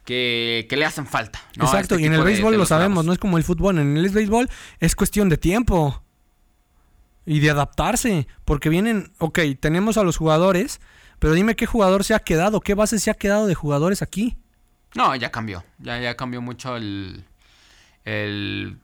que, 0.08 0.68
le 0.70 0.86
hacen 0.86 1.06
falta. 1.06 1.40
Exacto, 1.56 1.96
este 1.96 2.04
y 2.04 2.06
en 2.08 2.14
el 2.14 2.24
béisbol 2.24 2.56
lo 2.56 2.66
sabemos, 2.66 3.06
no 3.06 3.14
es 3.14 3.20
como 3.20 3.38
el 3.38 3.44
fútbol, 3.44 3.78
en 3.78 3.98
el 3.98 4.10
béisbol 4.10 4.50
es 4.80 4.96
cuestión 4.96 5.30
de 5.30 5.38
tiempo 5.38 6.02
y 7.28 7.42
de 7.42 7.50
adaptarse, 7.50 8.26
porque 8.46 8.70
vienen, 8.70 9.12
ok, 9.20 9.40
tenemos 9.60 9.98
a 9.98 10.04
los 10.04 10.16
jugadores, 10.16 10.80
pero 11.20 11.34
dime 11.34 11.58
qué 11.58 11.66
jugador 11.66 12.06
se 12.06 12.16
ha 12.16 12.20
quedado, 12.20 12.62
qué 12.62 12.74
base 12.74 13.00
se 13.00 13.12
ha 13.12 13.16
quedado 13.16 13.48
de 13.48 13.54
jugadores 13.54 14.02
aquí. 14.02 14.38
No, 14.96 15.14
ya 15.14 15.30
cambió, 15.30 15.66
ya, 15.78 16.00
ya 16.00 16.16
cambió 16.16 16.42
mucho 16.42 16.78
el, 16.78 17.26
el, 18.06 18.78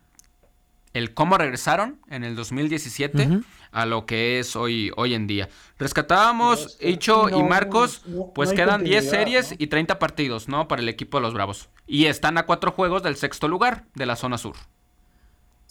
el 0.94 1.14
cómo 1.14 1.38
regresaron 1.38 2.02
en 2.10 2.26
el 2.26 2.36
2017 2.36 3.40
a 3.72 3.86
lo 3.86 4.06
que 4.06 4.40
es 4.40 4.58
hoy, 4.58 4.92
hoy 4.98 5.14
en 5.14 5.26
día. 5.26 5.48
Rescatábamos 5.80 6.78
Icho 6.82 7.30
y 7.30 7.42
Marcos, 7.44 8.04
pues 8.36 8.52
quedan 8.52 8.84
10 8.84 9.10
series 9.10 9.56
y 9.58 9.68
30 9.68 10.00
partidos, 10.00 10.50
¿no? 10.50 10.68
Para 10.68 10.82
el 10.82 10.90
equipo 10.90 11.18
de 11.18 11.22
los 11.22 11.34
Bravos. 11.34 11.70
Y 11.88 12.08
están 12.08 12.38
a 12.38 12.46
cuatro 12.46 12.74
juegos 12.74 13.04
del 13.04 13.16
sexto 13.16 13.48
lugar 13.48 13.86
de 13.96 14.06
la 14.06 14.18
zona 14.18 14.38
sur. 14.38 14.58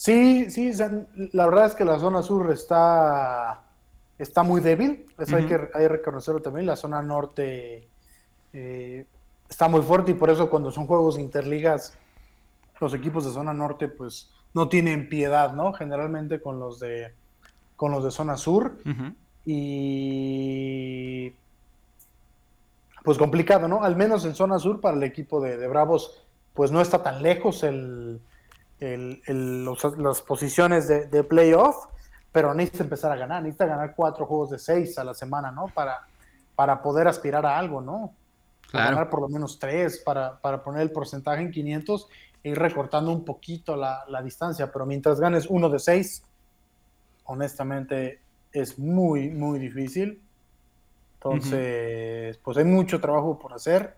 Sí, 0.03 0.51
sí, 0.51 0.73
la 1.31 1.47
verdad 1.47 1.67
es 1.67 1.75
que 1.77 1.85
la 1.85 1.97
zona 2.01 2.25
sur 2.25 2.51
está, 2.51 3.63
está 4.19 4.43
muy 4.43 4.61
débil, 4.61 5.07
eso 5.17 5.37
hay, 5.37 5.47
que, 5.47 5.69
hay 5.75 5.87
reconocerlo 5.87 6.43
también, 6.43 6.67
la 6.67 6.75
zona 6.75 7.01
norte 7.03 7.87
eh, 8.53 9.07
está 9.49 9.69
muy 9.69 9.81
fuerte 9.83 10.11
y 10.11 10.15
por 10.15 10.29
eso 10.29 10.51
cuando 10.51 10.73
son 10.73 10.89
juegos 10.89 11.21
interligas, 11.21 11.97
los 12.81 12.95
equipos 12.95 13.25
de 13.25 13.31
zona 13.31 13.55
norte 13.55 13.87
pues 13.87 14.33
no 14.55 14.69
tienen 14.69 15.09
piedad, 15.09 15.53
¿no? 15.53 15.73
Generalmente 15.73 16.41
con 16.41 16.59
los 16.59 16.81
de 16.81 17.15
con 17.77 17.93
los 17.93 18.03
de 18.03 18.11
zona 18.11 18.37
sur. 18.37 18.79
Y 19.45 21.33
pues 23.05 23.19
complicado, 23.19 23.69
¿no? 23.69 23.85
Al 23.85 23.95
menos 23.95 24.25
en 24.25 24.35
zona 24.35 24.59
sur 24.59 24.81
para 24.81 24.97
el 24.97 25.05
equipo 25.05 25.41
de, 25.41 25.69
Bravos, 25.69 26.25
pues 26.55 26.73
no 26.73 26.81
está 26.81 27.05
tan 27.05 27.23
lejos 27.23 27.63
el, 27.63 28.21
las 28.87 30.21
posiciones 30.23 30.89
de, 30.89 31.25
playoff, 31.25 31.87
pero 32.33 32.55
necesita 32.55 32.85
empezar 32.85 33.13
a 33.13 33.17
ganar, 33.17 33.43
necesita 33.43 33.67
ganar 33.67 33.95
cuatro 33.95 34.27
juegos 34.27 34.51
de 34.51 34.59
seis 34.59 34.99
a 34.99 35.05
la 35.05 35.15
semana, 35.15 35.51
¿no? 35.51 35.67
Para, 35.69 36.07
para 36.55 36.83
poder 36.83 37.09
aspirar 37.09 37.47
a 37.47 37.59
algo, 37.59 37.81
¿no? 37.81 38.15
ganar 38.73 39.11
por 39.11 39.21
lo 39.21 39.29
menos 39.29 39.59
tres, 39.59 39.99
para, 39.99 40.41
para, 40.41 40.63
poner 40.63 40.81
el 40.81 40.91
porcentaje 40.91 41.43
en 41.43 41.51
500 41.51 42.09
e 42.43 42.49
ir 42.49 42.59
recortando 42.59 43.13
un 43.13 43.23
poquito 43.23 43.77
la, 43.77 44.03
la 44.09 44.23
distancia, 44.23 44.73
pero 44.73 44.87
mientras 44.87 45.21
ganes 45.21 45.47
uno 45.47 45.69
de 45.69 45.79
seis, 45.79 46.23
honestamente 47.25 48.21
es 48.53 48.79
muy, 48.79 49.31
muy 49.31 49.59
difícil. 49.59 50.23
Entonces, 51.15 52.37
pues 52.39 52.57
hay 52.57 52.65
mucho 52.65 53.01
trabajo 53.01 53.39
por 53.39 53.53
hacer. 53.53 53.97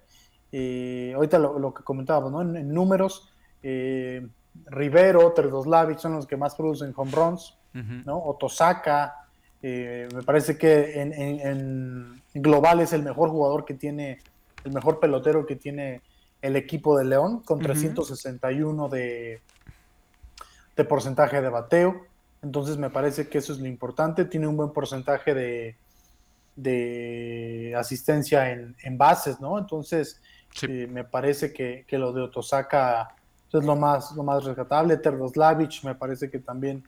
Y 0.53 1.11
ahorita 1.13 1.39
lo, 1.39 1.75
que 1.75 1.83
comentábamos, 1.83 2.31
¿no? 2.31 2.43
En, 2.43 2.73
números, 2.73 3.33
eh, 3.63 4.27
Rivero, 4.67 5.33
Terdoslavich 5.33 5.99
son 5.99 6.15
los 6.15 6.27
que 6.27 6.37
más 6.37 6.55
producen 6.55 6.93
home 6.97 7.11
runs, 7.11 7.57
¿no? 7.73 8.19
Otosaka, 8.19 9.27
eh, 9.63 10.09
me 10.15 10.23
parece 10.23 10.57
que 10.57 11.01
en, 11.01 12.23
global 12.35 12.81
es 12.81 12.93
el 12.93 13.03
mejor 13.03 13.31
jugador 13.31 13.65
que 13.65 13.75
tiene, 13.75 14.19
el 14.65 14.73
mejor 14.73 15.01
pelotero 15.01 15.47
que 15.47 15.57
tiene 15.57 16.03
el 16.43 16.57
equipo 16.57 16.97
de 16.97 17.05
León, 17.05 17.41
con 17.41 17.61
361 17.61 18.89
de, 18.89 19.41
de 20.77 20.85
porcentaje 20.85 21.41
de 21.41 21.49
bateo. 21.49 22.07
Entonces 22.43 22.77
me 22.77 22.91
parece 22.91 23.29
que 23.29 23.39
eso 23.39 23.53
es 23.53 23.59
lo 23.59 23.67
importante. 23.67 24.27
Tiene 24.27 24.47
un 24.47 24.57
buen 24.57 24.71
porcentaje 24.73 25.33
de, 25.35 25.77
de 26.57 27.75
asistencia 27.77 28.51
en, 28.51 28.99
bases, 28.99 29.41
¿no? 29.41 29.59
Entonces 29.59 30.21
eh, 30.63 30.87
me 30.89 31.05
parece 31.05 31.53
que, 31.53 31.85
lo 31.91 32.13
de 32.13 32.23
Otosaka 32.23 33.15
es 33.59 33.65
lo 33.65 33.77
más, 33.77 34.13
lo 34.13 34.23
más 34.23 34.45
rescatable. 34.45 34.97
Terdoslavich 34.97 35.85
me 35.85 35.95
parece 35.95 36.31
que 36.31 36.39
también 36.39 36.83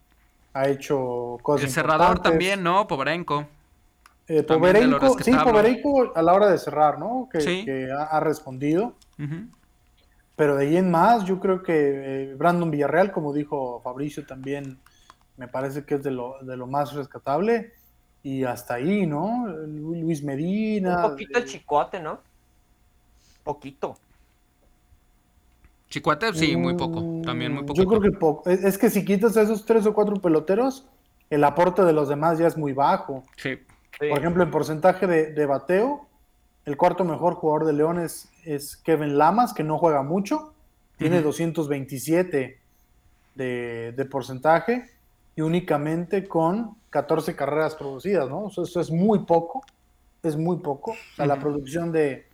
ha 0.52 0.68
hecho 0.68 1.38
cosas. 1.42 1.64
El 1.64 1.70
cerrador 1.70 2.20
también, 2.20 2.62
¿no? 2.62 2.86
Pobrenko. 2.86 3.46
Eh, 4.28 4.44
sí, 5.22 5.32
Poverenko 5.44 6.12
a 6.14 6.22
la 6.22 6.34
hora 6.34 6.50
de 6.50 6.58
cerrar, 6.58 6.98
¿no? 6.98 7.28
Que, 7.30 7.88
ha, 7.92 8.20
respondido. 8.20 8.94
Pero 10.34 10.56
de 10.56 10.66
ahí 10.66 10.76
en 10.76 10.90
más, 10.90 11.24
yo 11.24 11.38
creo 11.38 11.62
que 11.62 11.72
eh, 11.74 12.34
Brandon 12.34 12.70
Villarreal, 12.70 13.12
como 13.12 13.32
dijo 13.32 13.80
Fabricio, 13.82 14.26
también 14.26 14.78
me 15.36 15.48
parece 15.48 15.84
que 15.84 15.94
es 15.94 16.02
de 16.02 16.10
lo, 16.10 16.36
de 16.42 16.56
lo 16.56 16.66
más 16.66 16.92
rescatable. 16.92 17.72
Y 18.22 18.42
hasta 18.42 18.74
ahí, 18.74 19.06
¿no? 19.06 19.46
Luis 19.46 20.22
Medina. 20.22 21.04
Un 21.04 21.10
poquito 21.12 21.38
el 21.38 21.44
chicote, 21.44 22.00
¿no? 22.00 22.18
Poquito. 23.44 23.96
Chicote, 25.88 26.32
sí, 26.34 26.56
muy 26.56 26.74
poco. 26.74 27.22
También 27.24 27.52
muy 27.52 27.64
poco. 27.64 27.80
Yo 27.80 27.86
creo 27.86 28.00
que 28.00 28.10
poco. 28.10 28.50
Es 28.50 28.76
que 28.78 28.90
si 28.90 29.04
quitas 29.04 29.36
esos 29.36 29.64
tres 29.64 29.86
o 29.86 29.94
cuatro 29.94 30.16
peloteros, 30.16 30.86
el 31.30 31.44
aporte 31.44 31.82
de 31.82 31.92
los 31.92 32.08
demás 32.08 32.38
ya 32.38 32.46
es 32.46 32.56
muy 32.56 32.72
bajo. 32.72 33.24
Sí. 33.36 33.58
Por 33.98 34.18
ejemplo, 34.18 34.42
en 34.42 34.50
porcentaje 34.50 35.06
de, 35.06 35.46
bateo, 35.46 36.06
el 36.66 36.76
cuarto 36.76 37.04
mejor 37.04 37.34
jugador 37.34 37.66
de 37.66 37.72
Leones 37.72 38.28
es 38.44 38.76
Kevin 38.76 39.16
Lamas, 39.16 39.54
que 39.54 39.62
no 39.62 39.78
juega 39.78 40.02
mucho. 40.02 40.52
Tiene 40.98 41.22
227 41.22 42.58
de, 43.34 43.92
de 43.96 44.04
porcentaje 44.06 44.90
y 45.36 45.42
únicamente 45.42 46.26
con 46.26 46.76
14 46.90 47.36
carreras 47.36 47.74
producidas, 47.74 48.28
¿no? 48.28 48.48
Eso, 48.48 48.80
es 48.80 48.90
muy 48.90 49.20
poco, 49.20 49.64
es 50.22 50.34
muy 50.36 50.56
poco. 50.56 50.92
O 50.92 51.16
sea, 51.16 51.26
la 51.26 51.38
producción 51.38 51.92
de, 51.92 52.26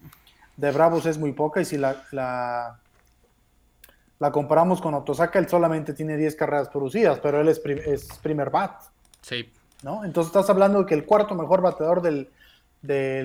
Bravos 0.56 1.04
es 1.06 1.18
muy 1.18 1.32
poca 1.32 1.60
y 1.60 1.64
si 1.64 1.76
la, 1.76 2.04
la, 2.12 2.78
comparamos 4.30 4.80
con 4.80 4.94
Otosaka, 4.94 5.38
él 5.38 5.48
solamente 5.48 5.94
tiene 5.94 6.16
10 6.16 6.36
carreras 6.36 6.68
producidas, 6.68 7.18
pero 7.20 7.40
él 7.40 7.48
es, 7.48 7.60
primer 8.22 8.50
bat. 8.50 8.82
Sí. 9.22 9.50
¿no? 9.82 10.04
Entonces 10.04 10.28
estás 10.28 10.48
hablando 10.50 10.80
de 10.80 10.86
que 10.86 10.94
el 10.94 11.04
cuarto 11.04 11.34
mejor 11.34 11.62
bateador 11.62 12.02
del, 12.02 12.30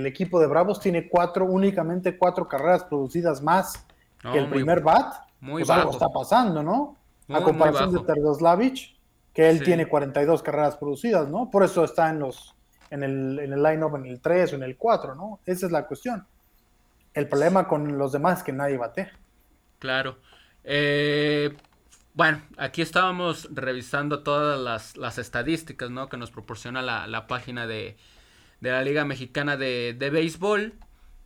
equipo 0.06 0.40
de 0.40 0.48
Bravos 0.48 0.80
tiene 0.80 1.08
cuatro, 1.10 1.46
únicamente 1.46 2.18
cuatro 2.18 2.48
carreras 2.48 2.84
producidas 2.86 3.42
más 3.42 3.86
que 4.22 4.38
el 4.38 4.50
primer 4.50 4.82
bat. 4.82 5.14
Muy 5.40 5.62
pues 5.62 5.70
algo 5.70 5.92
está 5.92 6.10
pasando, 6.10 6.64
¿no? 6.64 6.96
a 7.30 7.42
comparación 7.42 7.94
de 7.94 8.00
Terdoslavich, 8.00 8.96
que 9.34 9.50
él 9.50 9.62
tiene 9.64 9.88
42 9.88 10.42
carreras 10.42 10.78
producidas, 10.78 11.28
¿no? 11.28 11.50
Por 11.52 11.64
eso 11.64 11.84
está 11.84 12.10
en 12.10 12.20
los 12.20 12.56
en 12.90 13.04
el, 13.04 13.40
en 13.40 13.54
el 13.54 13.62
line-up 13.62 13.96
en 13.96 14.06
el 14.06 14.22
3 14.22 14.54
o 14.54 14.56
en 14.56 14.64
el 14.64 14.78
4, 14.78 15.16
¿no? 15.16 15.40
Esa 15.46 15.66
es 15.66 15.72
la 15.72 15.86
cuestión. 15.86 16.26
El 17.14 17.28
problema 17.28 17.68
con 17.68 17.98
los 17.98 18.12
demás 18.12 18.40
es 18.40 18.44
que 18.44 18.54
nadie 18.54 18.78
bate. 18.78 19.10
Claro. 19.80 20.18
Eh, 20.70 21.56
bueno, 22.14 22.42
aquí 22.58 22.82
estábamos 22.82 23.48
revisando 23.52 24.22
todas 24.22 24.96
las, 24.96 25.18
estadísticas, 25.18 25.90
¿no? 25.90 26.10
Que 26.10 26.18
nos 26.18 26.32
proporciona 26.32 26.82
la, 26.82 27.28
página 27.28 27.68
de, 27.68 27.96
la 28.60 28.82
Liga 28.84 29.06
Mexicana 29.06 29.56
de, 29.56 29.96
Béisbol, 29.98 30.74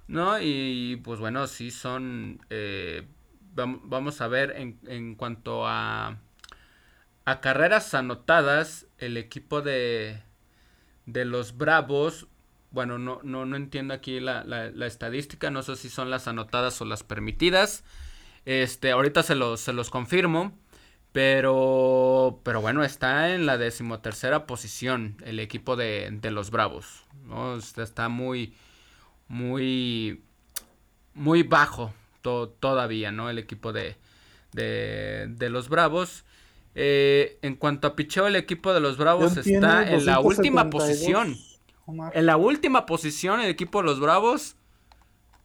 ¿no? 0.07 0.39
Y 0.39 1.01
pues 1.03 1.19
bueno, 1.19 1.47
sí 1.47 1.71
son... 1.71 2.39
Eh, 2.51 3.07
vamos 3.53 4.21
a 4.21 4.27
ver 4.27 4.53
en, 4.55 4.79
en 4.87 5.15
cuanto 5.15 5.67
a 5.67 6.17
carreras 7.39 7.93
anotadas, 7.93 8.87
el 8.97 9.17
equipo 9.17 9.61
de, 9.61 10.21
los 11.05 11.57
Bravos, 11.57 12.27
bueno, 12.71 12.97
no, 12.97 13.21
no, 13.23 13.55
entiendo 13.55 13.93
aquí 13.93 14.19
la, 14.19 14.67
estadística, 14.85 15.49
no 15.51 15.63
sé 15.63 15.75
si 15.75 15.89
son 15.89 16.09
las 16.09 16.27
anotadas 16.27 16.81
o 16.81 16.85
las 16.85 17.03
permitidas. 17.03 17.83
Este, 18.45 18.91
ahorita 18.91 19.23
se 19.23 19.35
los, 19.35 19.59
se 19.61 19.73
los 19.73 19.89
confirmo. 19.89 20.53
Pero, 21.11 22.39
pero 22.43 22.61
bueno, 22.61 22.85
está 22.85 23.33
en 23.33 23.45
la 23.45 23.57
decimotercera 23.57 24.47
posición 24.47 25.17
el 25.25 25.39
equipo 25.39 25.75
de, 25.75 26.09
de 26.09 26.31
los 26.31 26.51
Bravos. 26.51 27.03
¿no? 27.25 27.57
Está 27.57 28.07
muy, 28.07 28.53
muy, 29.27 30.23
muy 31.13 31.43
bajo 31.43 31.93
todavía, 32.21 33.11
¿no? 33.11 33.29
El 33.29 33.39
equipo 33.39 33.73
de, 33.73 33.97
de, 34.53 35.27
de 35.29 35.49
los 35.49 35.69
Bravos. 35.69 36.23
Eh, 36.75 37.37
en 37.41 37.55
cuanto 37.55 37.87
a 37.87 37.95
picheo, 37.95 38.27
el 38.27 38.35
equipo 38.37 38.73
de 38.73 38.79
los 38.79 38.97
Bravos 38.97 39.35
está 39.35 39.91
en 39.91 40.05
la 40.05 40.19
última 40.19 40.69
posición. 40.69 41.35
En 42.13 42.25
la 42.25 42.37
última 42.37 42.85
posición, 42.85 43.41
el 43.41 43.49
equipo 43.49 43.79
de 43.79 43.85
los 43.85 43.99
Bravos 43.99 44.55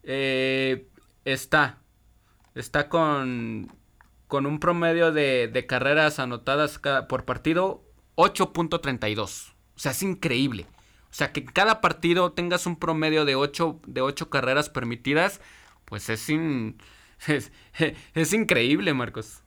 eh, 0.05 0.87
está. 1.25 1.79
Está 2.57 2.89
con, 2.89 3.71
con 4.29 4.47
un 4.47 4.59
promedio 4.61 5.13
de, 5.13 5.65
carreras 5.69 6.19
anotadas 6.19 6.81
por 7.07 7.27
partido 7.27 7.85
8.32. 8.17 9.53
O 9.77 9.79
sea, 9.79 9.93
es 9.93 10.03
increíble. 10.03 10.67
O 11.11 11.15
sea, 11.17 11.33
que 11.33 11.41
en 11.41 11.47
cada 11.47 11.83
partido 11.83 12.33
tengas 12.33 12.67
un 12.67 12.77
promedio 12.77 13.27
de 13.27 13.37
8, 13.37 13.81
de 13.87 14.01
8 14.01 14.31
carreras 14.31 14.71
permitidas, 14.71 15.43
pues 15.85 16.09
es, 16.09 16.29
es 18.15 18.33
increíble, 18.33 18.95
Marcos. 18.95 19.43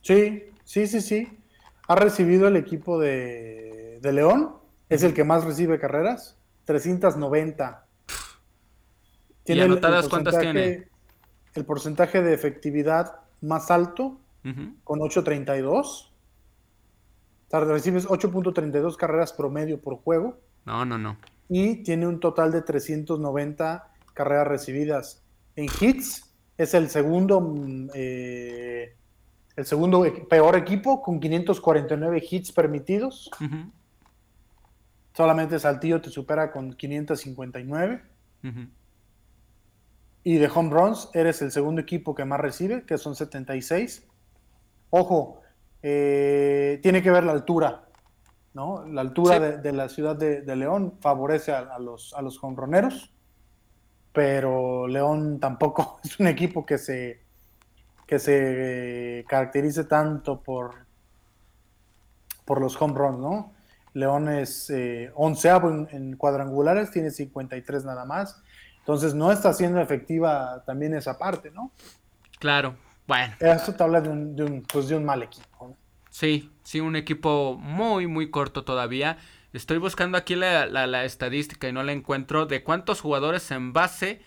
Sí, 0.00 0.44
sí, 0.64 0.86
sí, 0.86 1.00
sí. 1.02 1.38
Ha 1.88 1.94
recibido 1.94 2.48
el 2.48 2.56
equipo 2.56 2.98
de, 2.98 4.00
León, 4.02 4.56
es 4.88 5.02
el 5.02 5.12
que 5.12 5.24
más 5.24 5.44
recibe 5.44 5.78
carreras. 5.78 6.38
390. 6.64 7.86
¿Y 9.44 9.60
anotadas 9.60 10.08
cuántas 10.08 10.38
tiene? 10.38 10.93
El 11.54 11.64
porcentaje 11.64 12.22
de 12.22 12.34
efectividad 12.34 13.20
más 13.40 13.70
alto, 13.70 14.18
con 14.84 15.00
8.32. 15.00 15.70
O 15.70 16.10
sea, 17.48 17.60
recibes 17.60 18.06
8.32 18.06 18.96
carreras 18.96 19.32
promedio 19.32 19.80
por 19.80 19.96
juego. 19.96 20.38
No, 20.64 20.84
no, 20.84 20.98
no. 20.98 21.16
Y 21.48 21.82
tiene 21.82 22.06
un 22.06 22.20
total 22.20 22.52
de 22.52 22.62
390 22.62 23.88
carreras 24.12 24.46
recibidas. 24.46 25.22
En 25.56 25.66
hits 25.80 26.34
es 26.56 26.74
el 26.74 26.88
segundo, 26.88 27.40
mm, 27.40 27.90
eh, 27.94 28.96
el 29.56 29.66
segundo 29.66 30.04
peor 30.28 30.56
equipo 30.56 31.02
con 31.02 31.20
549 31.20 32.22
hits 32.28 32.52
permitidos. 32.52 33.30
Solamente 35.12 35.58
Saltillo 35.58 36.00
te 36.00 36.10
supera 36.10 36.50
con 36.50 36.72
559. 36.72 38.02
Y 40.24 40.38
de 40.38 40.50
home 40.52 40.70
runs 40.70 41.10
eres 41.12 41.42
el 41.42 41.52
segundo 41.52 41.82
equipo 41.82 42.14
que 42.14 42.24
más 42.24 42.40
recibe, 42.40 42.84
que 42.84 42.98
son 42.98 43.14
76. 43.14 44.06
Ojo, 44.90 45.42
eh, 45.82 46.80
tiene 46.82 47.02
que 47.02 47.10
ver 47.10 47.24
la 47.24 47.32
altura, 47.32 47.84
¿no? 48.54 48.86
La 48.86 49.02
altura 49.02 49.38
de, 49.38 49.72
la 49.72 49.88
ciudad 49.90 50.16
de, 50.16 50.56
León 50.56 50.94
favorece 51.00 51.52
a, 51.52 51.78
los, 51.78 52.14
a 52.14 52.22
los 52.22 52.42
honroneros, 52.42 53.12
pero 54.12 54.88
León 54.88 55.38
tampoco 55.40 56.00
es 56.04 56.18
un 56.18 56.26
equipo 56.26 56.64
que 56.64 56.78
se, 56.78 57.20
que 58.06 58.18
se 58.18 59.24
caracterice 59.28 59.84
tanto 59.84 60.40
por, 60.40 60.86
por 62.44 62.60
los 62.60 62.80
home 62.80 62.94
runs, 62.94 63.18
¿no? 63.18 63.52
León 63.94 64.28
es 64.28 64.70
eh, 64.70 65.12
onceavo 65.14 65.86
en, 65.90 66.16
cuadrangulares, 66.16 66.90
tiene 66.90 67.10
53 67.10 67.84
nada 67.84 68.04
más. 68.04 68.42
Entonces 68.84 69.14
no 69.14 69.32
está 69.32 69.54
siendo 69.54 69.80
efectiva 69.80 70.62
también 70.66 70.92
esa 70.92 71.16
parte, 71.16 71.50
¿no? 71.50 71.72
Claro, 72.38 72.76
bueno. 73.06 73.34
Eso 73.40 73.72
te 73.72 73.82
habla 73.82 74.02
de 74.02 74.10
un, 74.10 74.66
pues 74.70 74.88
de 74.88 74.96
un 74.96 75.06
mal 75.06 75.22
equipo. 75.22 75.74
Sí, 76.10 76.52
sí, 76.64 76.80
un 76.80 76.94
equipo 76.94 77.56
muy, 77.58 78.06
muy 78.06 78.30
corto 78.30 78.62
todavía. 78.62 79.16
Estoy 79.54 79.78
buscando 79.78 80.18
aquí 80.18 80.34
la, 80.34 80.66
la, 80.66 81.04
estadística 81.04 81.66
y 81.66 81.72
no 81.72 81.82
la 81.82 81.92
encuentro 81.92 82.44
de 82.44 82.62
cuántos 82.62 83.00
jugadores 83.00 83.50
en 83.52 83.72
base 83.72 84.20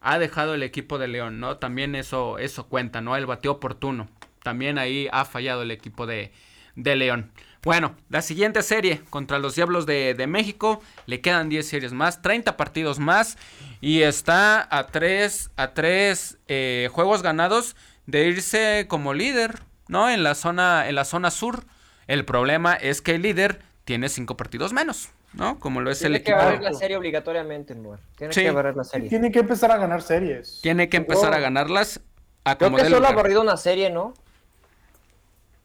ha 0.00 0.18
dejado 0.18 0.54
el 0.54 0.62
equipo 0.62 0.96
de 0.96 1.08
León, 1.08 1.38
¿no? 1.38 1.58
También 1.58 1.94
eso, 1.94 2.38
eso 2.38 2.66
cuenta, 2.66 3.02
¿no? 3.02 3.14
El 3.14 3.26
bateo 3.26 3.52
oportuno. 3.52 4.08
También 4.42 4.78
ahí 4.78 5.06
ha 5.12 5.26
fallado 5.26 5.60
el 5.62 5.70
equipo 5.70 6.06
de, 6.06 6.32
de 6.76 6.96
León. 6.96 7.30
Bueno, 7.64 7.94
la 8.08 8.22
siguiente 8.22 8.62
serie 8.62 9.02
contra 9.10 9.38
los 9.38 9.56
Diablos 9.56 9.84
de, 9.84 10.26
México, 10.28 10.80
le 11.06 11.20
quedan 11.20 11.48
10 11.48 11.66
series 11.66 11.92
más, 11.92 12.22
30 12.22 12.56
partidos 12.56 12.98
más 12.98 13.36
y 13.80 14.02
está 14.02 14.66
a 14.70 14.86
3 14.86 15.50
a 15.56 15.74
tres, 15.74 16.38
eh, 16.46 16.88
juegos 16.92 17.22
ganados 17.22 17.74
de 18.06 18.26
irse 18.26 18.86
como 18.88 19.12
líder, 19.12 19.60
¿no? 19.88 20.08
En 20.08 20.22
la 20.22 20.34
zona 20.34 20.88
en 20.88 20.94
la 20.94 21.04
zona 21.04 21.30
sur. 21.30 21.64
El 22.06 22.24
problema 22.24 22.74
es 22.74 23.02
que 23.02 23.16
el 23.16 23.22
líder 23.22 23.60
tiene 23.84 24.08
5 24.08 24.36
partidos 24.36 24.72
menos, 24.72 25.08
¿no? 25.32 25.58
Como 25.58 25.80
lo 25.80 25.90
es 25.90 26.02
el 26.02 26.14
equipo. 26.14 26.36
Tiene 26.38 26.50
que 26.52 26.56
barrer 26.56 26.72
la 26.72 26.78
serie 26.78 26.96
obligatoriamente, 26.96 27.76
Tiene 28.16 28.32
que 28.32 28.50
barrer 28.50 28.76
la 28.76 28.84
serie. 28.84 29.08
Tiene 29.08 29.32
que 29.32 29.40
empezar 29.40 29.72
a 29.72 29.78
ganar 29.78 30.00
series. 30.02 30.60
Tiene 30.62 30.88
que 30.88 30.96
empezar 30.96 31.34
a 31.34 31.40
ganarlas. 31.40 32.00
A 32.44 32.56
Creo 32.56 32.74
que 32.74 32.84
solo 32.88 33.06
ha 33.06 33.12
barrido 33.12 33.42
una 33.42 33.56
serie, 33.56 33.90
¿no? 33.90 34.14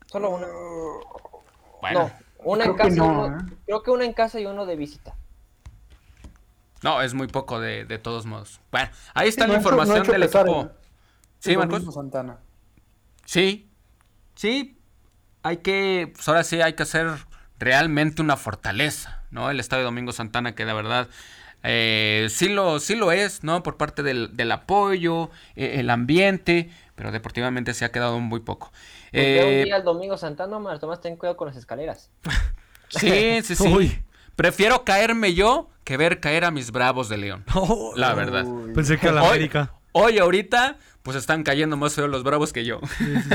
Solo 0.08 0.32
una. 0.32 0.48
No, 1.92 2.12
una 2.40 2.66
en 2.66 2.74
casa, 2.76 3.26
¿eh? 3.26 3.54
creo 3.66 3.84
que 3.84 3.92
una 3.92 4.06
en 4.06 4.14
casa 4.14 4.40
y 4.40 4.46
uno 4.46 4.66
de 4.66 4.76
visita. 4.76 5.16
No, 6.82 7.02
es 7.02 7.14
muy 7.14 7.28
poco 7.28 7.60
de, 7.60 7.86
todos 8.00 8.26
modos. 8.26 8.60
Bueno, 8.72 8.90
ahí 9.14 9.30
está 9.30 9.48
la 9.48 9.56
información 9.56 10.06
del 10.06 10.24
equipo. 10.24 10.70
Sí, 11.40 11.58
Marcos. 11.58 11.94
Santana. 11.94 12.38
Sí, 13.26 13.70
sí. 14.36 14.78
Hay 15.44 15.58
que, 15.58 16.12
pues 16.14 16.28
ahora 16.28 16.44
sí 16.44 16.62
hay 16.62 16.74
que 16.74 16.84
hacer 16.84 17.08
realmente 17.60 18.22
una 18.22 18.38
fortaleza, 18.38 19.24
¿no? 19.32 19.50
El 19.50 19.60
Estadio 19.60 19.84
Domingo 19.84 20.12
Santana 20.12 20.56
que 20.56 20.66
de 20.66 20.74
verdad 20.74 21.10
eh, 21.64 22.28
sí, 22.30 22.50
lo, 22.50 22.80
sí 22.80 22.96
lo 22.96 23.12
es, 23.12 23.44
¿no? 23.44 23.64
Por 23.64 23.78
parte 23.78 24.04
del, 24.04 24.52
apoyo, 24.52 25.32
eh, 25.56 25.80
el 25.80 25.90
ambiente, 25.90 26.70
pero 26.96 27.12
deportivamente 27.12 27.74
se 27.74 27.86
ha 27.86 27.92
quedado 27.92 28.20
muy 28.20 28.42
poco. 28.42 28.72
Eh, 29.14 29.60
un 29.60 29.66
día 29.66 29.78
el 29.78 29.84
domingo 29.84 30.18
Santana, 30.18 30.52
Tomás, 30.52 30.80
Tomás, 30.80 31.02
ten 31.02 31.16
cuidado 31.16 31.38
con 31.38 31.48
las 31.48 31.56
escaleras. 31.56 32.10
sí, 32.90 33.42
sí, 33.44 33.56
sí. 33.56 34.00
Prefiero 34.36 34.84
caerme 34.84 35.36
yo 35.36 35.70
que 35.84 35.98
ver 35.98 36.20
caer 36.20 36.46
a 36.46 36.52
mis 36.52 36.72
bravos 36.72 37.10
de 37.10 37.18
León. 37.18 37.46
la 37.96 38.14
verdad. 38.14 38.46
Pensé 38.74 38.98
que 38.98 39.10
a 39.10 39.12
la 39.12 39.28
América. 39.28 39.74
Hoy, 39.92 40.18
ahorita, 40.18 40.78
pues 41.04 41.16
están 41.16 41.44
cayendo 41.44 41.78
más 41.78 41.94
feos 41.94 42.10
los 42.10 42.24
bravos 42.24 42.52
que 42.52 42.66
yo. 42.66 42.80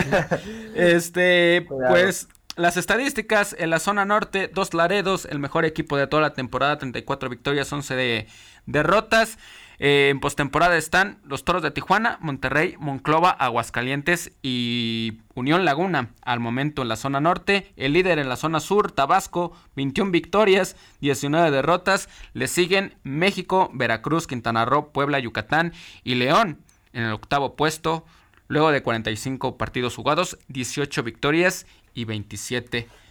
este, 0.74 1.64
pues 1.88 2.26
las 2.56 2.76
estadísticas 2.76 3.54
en 3.56 3.70
la 3.70 3.78
zona 3.78 4.04
norte, 4.04 4.50
dos 4.52 4.74
Laredos, 4.74 5.24
el 5.26 5.38
mejor 5.38 5.64
equipo 5.64 5.96
de 5.96 6.08
toda 6.08 6.22
la 6.22 6.32
temporada, 6.32 6.78
34 6.78 7.30
victorias, 7.30 7.72
11 7.72 7.94
de 7.94 8.26
derrotas. 8.66 9.38
Eh, 9.80 10.08
en 10.10 10.18
postemporada 10.18 10.76
están 10.76 11.18
los 11.24 11.44
Toros 11.44 11.62
de 11.62 11.70
Tijuana, 11.70 12.18
Monterrey, 12.20 12.74
Monclova, 12.78 13.30
Aguascalientes 13.30 14.32
y 14.42 15.20
Unión 15.34 15.64
Laguna. 15.64 16.10
Al 16.22 16.40
momento 16.40 16.82
en 16.82 16.88
la 16.88 16.96
zona 16.96 17.20
norte, 17.20 17.72
el 17.76 17.92
líder 17.92 18.18
en 18.18 18.28
la 18.28 18.36
zona 18.36 18.60
sur, 18.60 18.90
Tabasco, 18.90 19.52
21 19.76 20.10
victorias, 20.10 20.76
19 21.00 21.50
derrotas. 21.50 22.08
Le 22.32 22.48
siguen 22.48 22.94
México, 23.04 23.70
Veracruz, 23.72 24.26
Quintana 24.26 24.64
Roo, 24.64 24.92
Puebla, 24.92 25.20
Yucatán 25.20 25.72
y 26.02 26.16
León 26.16 26.58
en 26.92 27.04
el 27.04 27.12
octavo 27.12 27.54
puesto. 27.54 28.04
Luego 28.48 28.72
de 28.72 28.82
45 28.82 29.58
partidos 29.58 29.94
jugados, 29.94 30.38
18 30.48 31.02
victorias 31.02 31.66
y 31.94 32.04
27 32.04 32.78
derrotas. 32.78 33.07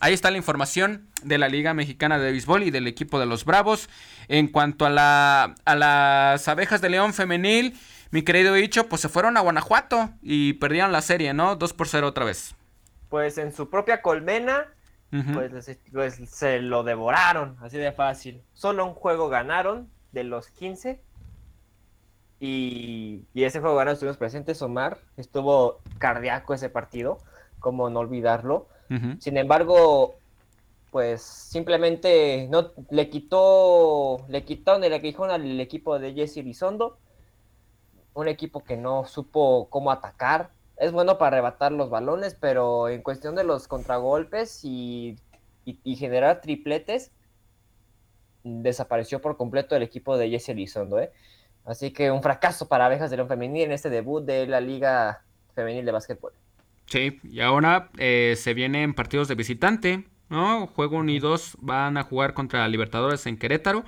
Ahí 0.00 0.14
está 0.14 0.30
la 0.30 0.36
información 0.36 1.08
de 1.22 1.38
la 1.38 1.48
Liga 1.48 1.74
Mexicana 1.74 2.18
de 2.18 2.30
Béisbol 2.30 2.62
y 2.64 2.70
del 2.70 2.86
equipo 2.86 3.18
de 3.18 3.26
los 3.26 3.44
Bravos. 3.44 3.88
En 4.28 4.48
cuanto 4.48 4.86
a, 4.86 4.90
la, 4.90 5.54
a 5.64 5.74
las 5.74 6.48
abejas 6.48 6.80
de 6.80 6.90
León 6.90 7.14
femenil, 7.14 7.78
mi 8.10 8.22
querido 8.22 8.56
Icho, 8.56 8.88
pues 8.88 9.00
se 9.00 9.08
fueron 9.08 9.36
a 9.36 9.40
Guanajuato 9.40 10.10
y 10.20 10.54
perdieron 10.54 10.92
la 10.92 11.02
serie, 11.02 11.32
¿no? 11.32 11.56
2 11.56 11.72
por 11.74 11.88
0 11.88 12.08
otra 12.08 12.24
vez. 12.24 12.54
Pues 13.08 13.38
en 13.38 13.52
su 13.52 13.70
propia 13.70 14.02
colmena, 14.02 14.66
pues, 15.10 15.78
pues, 15.92 16.20
se 16.28 16.60
lo 16.60 16.82
devoraron, 16.82 17.56
así 17.60 17.78
de 17.78 17.92
fácil. 17.92 18.42
Solo 18.52 18.86
un 18.86 18.94
juego 18.94 19.28
ganaron 19.28 19.90
de 20.12 20.24
los 20.24 20.48
15. 20.48 21.00
Y, 22.38 23.26
y 23.34 23.44
ese 23.44 23.60
juego 23.60 23.76
ganaron 23.76 23.94
estuvimos 23.94 24.16
presentes, 24.16 24.62
Omar. 24.62 24.98
Estuvo 25.16 25.80
cardíaco 25.98 26.54
ese 26.54 26.68
partido, 26.68 27.18
como 27.58 27.90
no 27.90 28.00
olvidarlo. 28.00 28.68
Sin 29.20 29.36
embargo, 29.36 30.16
pues 30.90 31.22
simplemente 31.22 32.48
no 32.50 32.72
le 32.90 33.08
quitó, 33.08 34.26
le 34.28 34.44
quitaron 34.44 34.82
el 34.82 34.92
aguijón 34.92 35.30
al 35.30 35.60
equipo 35.60 35.98
de 36.00 36.12
Jesse 36.12 36.38
Elizondo, 36.38 36.98
un 38.14 38.26
equipo 38.26 38.64
que 38.64 38.76
no 38.76 39.04
supo 39.04 39.68
cómo 39.70 39.92
atacar. 39.92 40.50
Es 40.76 40.90
bueno 40.90 41.18
para 41.18 41.36
arrebatar 41.36 41.70
los 41.70 41.90
balones, 41.90 42.36
pero 42.40 42.88
en 42.88 43.02
cuestión 43.02 43.36
de 43.36 43.44
los 43.44 43.68
contragolpes 43.68 44.64
y, 44.64 45.16
generar 45.84 46.40
tripletes, 46.40 47.12
desapareció 48.42 49.20
por 49.20 49.36
completo 49.36 49.76
el 49.76 49.82
equipo 49.82 50.16
de 50.16 50.30
Jesse 50.30 50.48
Elizondo. 50.48 50.98
¿eh? 50.98 51.12
Así 51.64 51.92
que 51.92 52.10
un 52.10 52.22
fracaso 52.22 52.66
para 52.66 52.86
Abejas 52.86 53.10
de 53.10 53.16
León 53.16 53.28
Femenil 53.28 53.64
en 53.64 53.72
este 53.72 53.90
debut 53.90 54.24
de 54.24 54.46
la 54.48 54.60
Liga 54.60 55.22
Femenil 55.54 55.84
de 55.84 55.92
Básquetbol. 55.92 56.32
Sí, 56.90 57.20
y 57.22 57.38
ahora 57.38 57.88
eh, 57.98 58.34
se 58.36 58.52
vienen 58.52 58.94
partidos 58.94 59.28
de 59.28 59.36
visitante, 59.36 60.08
¿no? 60.28 60.66
Juego 60.66 60.96
1 60.96 61.12
y 61.12 61.20
2 61.20 61.58
van 61.60 61.96
a 61.96 62.02
jugar 62.02 62.34
contra 62.34 62.66
Libertadores 62.66 63.26
en 63.26 63.36
Querétaro. 63.36 63.84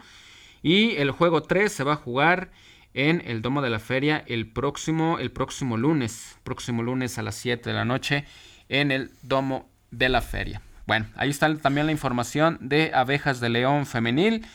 Y 0.62 0.92
el 0.92 1.10
juego 1.10 1.42
3 1.42 1.70
se 1.70 1.82
va 1.82 1.94
a 1.94 1.96
jugar 1.96 2.52
en 2.94 3.20
el 3.26 3.42
Domo 3.42 3.60
de 3.60 3.70
la 3.70 3.80
Feria 3.80 4.22
el 4.28 4.46
próximo, 4.46 5.18
el 5.18 5.32
próximo 5.32 5.76
lunes. 5.76 6.38
Próximo 6.44 6.84
lunes 6.84 7.18
a 7.18 7.22
las 7.22 7.34
7 7.34 7.70
de 7.70 7.74
la 7.74 7.84
noche 7.84 8.24
en 8.68 8.92
el 8.92 9.10
Domo 9.22 9.68
de 9.90 10.08
la 10.08 10.22
Feria. 10.22 10.62
Bueno, 10.86 11.06
ahí 11.16 11.30
está 11.30 11.52
también 11.56 11.86
la 11.86 11.92
información 11.92 12.56
de 12.60 12.92
Abejas 12.94 13.40
de 13.40 13.48
León 13.48 13.84
Femenil. 13.84 14.46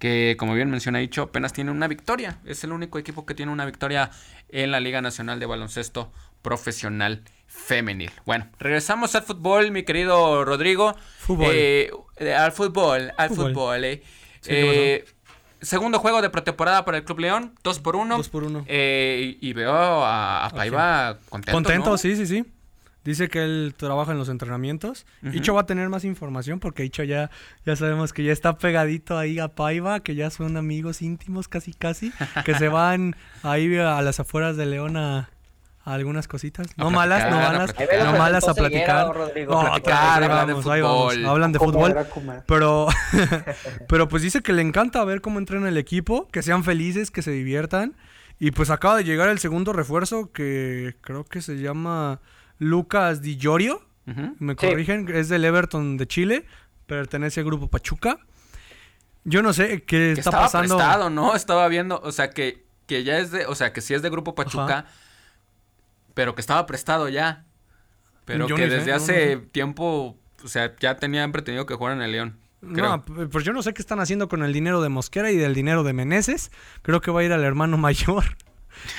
Que 0.00 0.34
como 0.36 0.54
bien 0.54 0.68
menciona 0.68 0.98
dicho, 0.98 1.22
apenas 1.22 1.52
tiene 1.52 1.70
una 1.70 1.86
victoria. 1.86 2.40
Es 2.44 2.64
el 2.64 2.72
único 2.72 2.98
equipo 2.98 3.26
que 3.26 3.36
tiene 3.36 3.52
una 3.52 3.64
victoria 3.64 4.10
en 4.48 4.72
la 4.72 4.80
Liga 4.80 5.00
Nacional 5.00 5.38
de 5.38 5.46
Baloncesto 5.46 6.10
Profesional 6.42 7.22
femenil. 7.46 8.10
Bueno, 8.24 8.48
regresamos 8.58 9.14
al 9.14 9.22
fútbol, 9.22 9.70
mi 9.70 9.84
querido 9.84 10.44
Rodrigo. 10.44 10.96
Eh, 11.40 11.90
al 12.36 12.52
fútbol, 12.52 13.12
al 13.16 13.28
fútbol. 13.30 13.84
Eh. 13.84 14.02
eh 14.46 15.04
segundo 15.60 15.98
juego 15.98 16.20
de 16.20 16.30
pretemporada 16.30 16.84
para 16.84 16.98
el 16.98 17.04
Club 17.04 17.20
León, 17.20 17.54
2 17.62 17.78
por 17.78 17.94
1 17.94 18.16
2 18.16 18.28
por 18.30 18.42
1 18.42 18.64
eh, 18.66 19.38
y, 19.40 19.52
veo 19.52 19.72
a, 19.72 20.46
a 20.46 20.50
Paiva 20.50 21.18
contento. 21.28 21.52
Contento, 21.52 21.98
sí, 21.98 22.16
sí, 22.16 22.26
sí. 22.26 22.44
Dice 23.04 23.28
que 23.28 23.42
él 23.42 23.74
trabaja 23.76 24.12
en 24.12 24.18
los 24.18 24.28
entrenamientos. 24.28 25.06
Icho 25.32 25.54
va 25.54 25.62
a 25.62 25.66
tener 25.66 25.88
más 25.88 26.04
información 26.04 26.60
porque 26.60 26.84
Icho 26.84 27.02
ya, 27.02 27.30
ya 27.66 27.74
sabemos 27.74 28.12
que 28.12 28.22
ya 28.22 28.32
está 28.32 28.58
pegadito 28.58 29.18
ahí 29.18 29.40
a 29.40 29.48
Paiva, 29.48 30.00
que 30.00 30.14
ya 30.14 30.30
son 30.30 30.56
amigos 30.56 31.02
íntimos 31.02 31.48
casi 31.48 31.72
casi, 31.72 32.12
que 32.44 32.54
se 32.54 32.68
van 32.68 33.16
ahí 33.42 33.76
a 33.76 34.00
las 34.02 34.20
afueras 34.20 34.56
de 34.56 34.66
León 34.66 34.96
a, 34.96 35.30
algunas 35.84 36.28
cositas. 36.28 36.68
No 36.76 36.90
malas, 36.90 37.30
no 37.30 37.36
malas, 37.36 37.74
no 38.04 38.12
malas 38.12 38.48
a 38.48 38.54
platicar. 38.54 39.14
No, 39.48 39.72
claro, 39.82 40.28
vamos, 40.28 40.66
ahí 40.66 40.80
vamos. 40.80 41.16
Hablan 41.24 41.52
de 41.52 41.58
fútbol. 41.58 41.96
Pero, 42.46 42.88
pero 43.88 44.08
pues 44.08 44.22
dice 44.22 44.42
que 44.42 44.52
le 44.52 44.62
encanta 44.62 45.04
ver 45.04 45.20
cómo 45.20 45.38
entrena 45.38 45.68
el 45.68 45.78
equipo, 45.78 46.28
que 46.28 46.42
sean 46.42 46.64
felices, 46.64 47.10
que 47.10 47.22
se 47.22 47.32
diviertan. 47.32 47.96
Y 48.38 48.50
pues 48.50 48.70
acaba 48.70 48.96
de 48.96 49.04
llegar 49.04 49.28
el 49.28 49.38
segundo 49.38 49.72
refuerzo 49.72 50.32
que 50.32 50.96
creo 51.00 51.24
que 51.24 51.42
se 51.42 51.56
llama 51.58 52.20
Lucas 52.58 53.22
Di 53.22 53.36
Llorio. 53.36 53.82
Me 54.38 54.56
corrigen, 54.56 55.08
es 55.14 55.28
del 55.28 55.44
Everton 55.44 55.96
de 55.96 56.06
Chile. 56.06 56.46
Pertenece 56.86 57.40
al 57.40 57.46
grupo 57.46 57.68
Pachuca. 57.68 58.18
Yo 59.24 59.42
no 59.42 59.52
sé 59.52 59.84
qué 59.84 60.10
está 60.10 60.30
estaba 60.30 60.42
pasando. 60.44 60.76
Prestado, 60.76 61.10
¿no? 61.10 61.34
Estaba 61.36 61.68
viendo, 61.68 62.00
o 62.02 62.10
sea, 62.10 62.30
que, 62.30 62.64
que 62.86 63.04
ya 63.04 63.18
es 63.18 63.30
de, 63.30 63.46
o 63.46 63.54
sea, 63.54 63.72
que 63.72 63.80
sí 63.80 63.94
es 63.94 64.02
de 64.02 64.10
grupo 64.10 64.34
Pachuca, 64.34 64.86
pero 66.14 66.34
que 66.34 66.40
estaba 66.40 66.66
prestado 66.66 67.08
ya. 67.08 67.44
Pero 68.24 68.46
que 68.46 68.68
desde 68.68 68.92
hace 68.92 69.36
tiempo, 69.36 70.16
o 70.44 70.48
sea, 70.48 70.74
ya 70.78 70.96
tenían 70.96 71.32
pretendido 71.32 71.66
que 71.66 71.74
jugaran 71.74 71.98
en 71.98 72.04
el 72.04 72.12
León. 72.12 72.38
No, 72.60 73.02
pues 73.02 73.44
yo 73.44 73.52
no 73.52 73.62
sé 73.62 73.74
qué 73.74 73.82
están 73.82 73.98
haciendo 73.98 74.28
con 74.28 74.44
el 74.44 74.52
dinero 74.52 74.80
de 74.80 74.88
Mosquera 74.88 75.32
y 75.32 75.36
del 75.36 75.52
dinero 75.52 75.82
de 75.82 75.92
Meneses. 75.92 76.52
Creo 76.82 77.00
que 77.00 77.10
va 77.10 77.20
a 77.20 77.24
ir 77.24 77.32
al 77.32 77.42
hermano 77.42 77.76
mayor. 77.78 78.24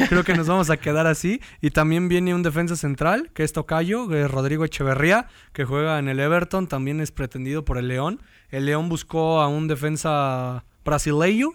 Creo 0.10 0.23
que 0.23 0.35
nos 0.35 0.48
vamos 0.48 0.69
a 0.69 0.77
quedar 0.77 1.07
así. 1.07 1.41
Y 1.61 1.72
también 1.72 2.10
viene 2.10 2.35
un 2.35 2.44
defensa 2.44 2.76
central, 2.76 3.31
que 3.34 3.44
es 3.44 3.53
Tocayo, 3.53 4.07
que 4.07 4.23
es 4.23 4.31
Rodrigo 4.31 4.65
Echeverría, 4.65 5.27
que 5.53 5.64
juega 5.64 5.98
en 5.98 6.10
el 6.10 6.19
Everton, 6.19 6.68
también 6.68 6.99
es 6.99 7.11
pretendido 7.11 7.64
por 7.64 7.77
el 7.77 7.88
León. 7.88 8.22
El 8.49 8.65
León 8.65 8.90
buscó 8.90 9.41
a 9.41 9.48
un 9.48 9.68
defensa 9.68 10.65
brasileño. 10.84 11.52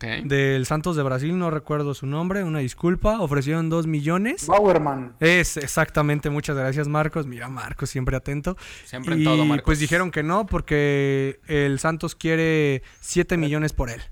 Del 0.00 0.64
Santos 0.64 0.96
de 0.96 1.02
Brasil, 1.02 1.38
no 1.38 1.50
recuerdo 1.50 1.92
su 1.92 2.06
nombre, 2.06 2.42
una 2.44 2.60
disculpa. 2.60 3.20
Ofrecieron 3.20 3.68
dos 3.68 3.86
millones. 3.86 4.46
Bauerman. 4.46 5.14
Es 5.20 5.56
exactamente, 5.56 6.30
muchas 6.30 6.56
gracias, 6.56 6.88
Marcos. 6.88 7.26
Mira, 7.26 7.48
Marcos, 7.48 7.90
siempre 7.90 8.16
atento. 8.16 8.56
Siempre 8.84 9.14
en 9.14 9.24
todo, 9.24 9.44
Marcos. 9.44 9.64
Pues 9.66 9.78
dijeron 9.80 10.10
que 10.10 10.22
no, 10.22 10.46
porque 10.46 11.40
el 11.46 11.78
Santos 11.78 12.14
quiere 12.14 12.82
siete 13.00 13.36
millones 13.36 13.72
por 13.74 13.90
él. 13.90 14.02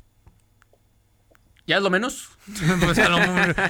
¿Ya 1.67 1.79
es 1.79 1.83
lo 1.83 1.91
menos? 1.91 2.31
Pues, 2.85 2.99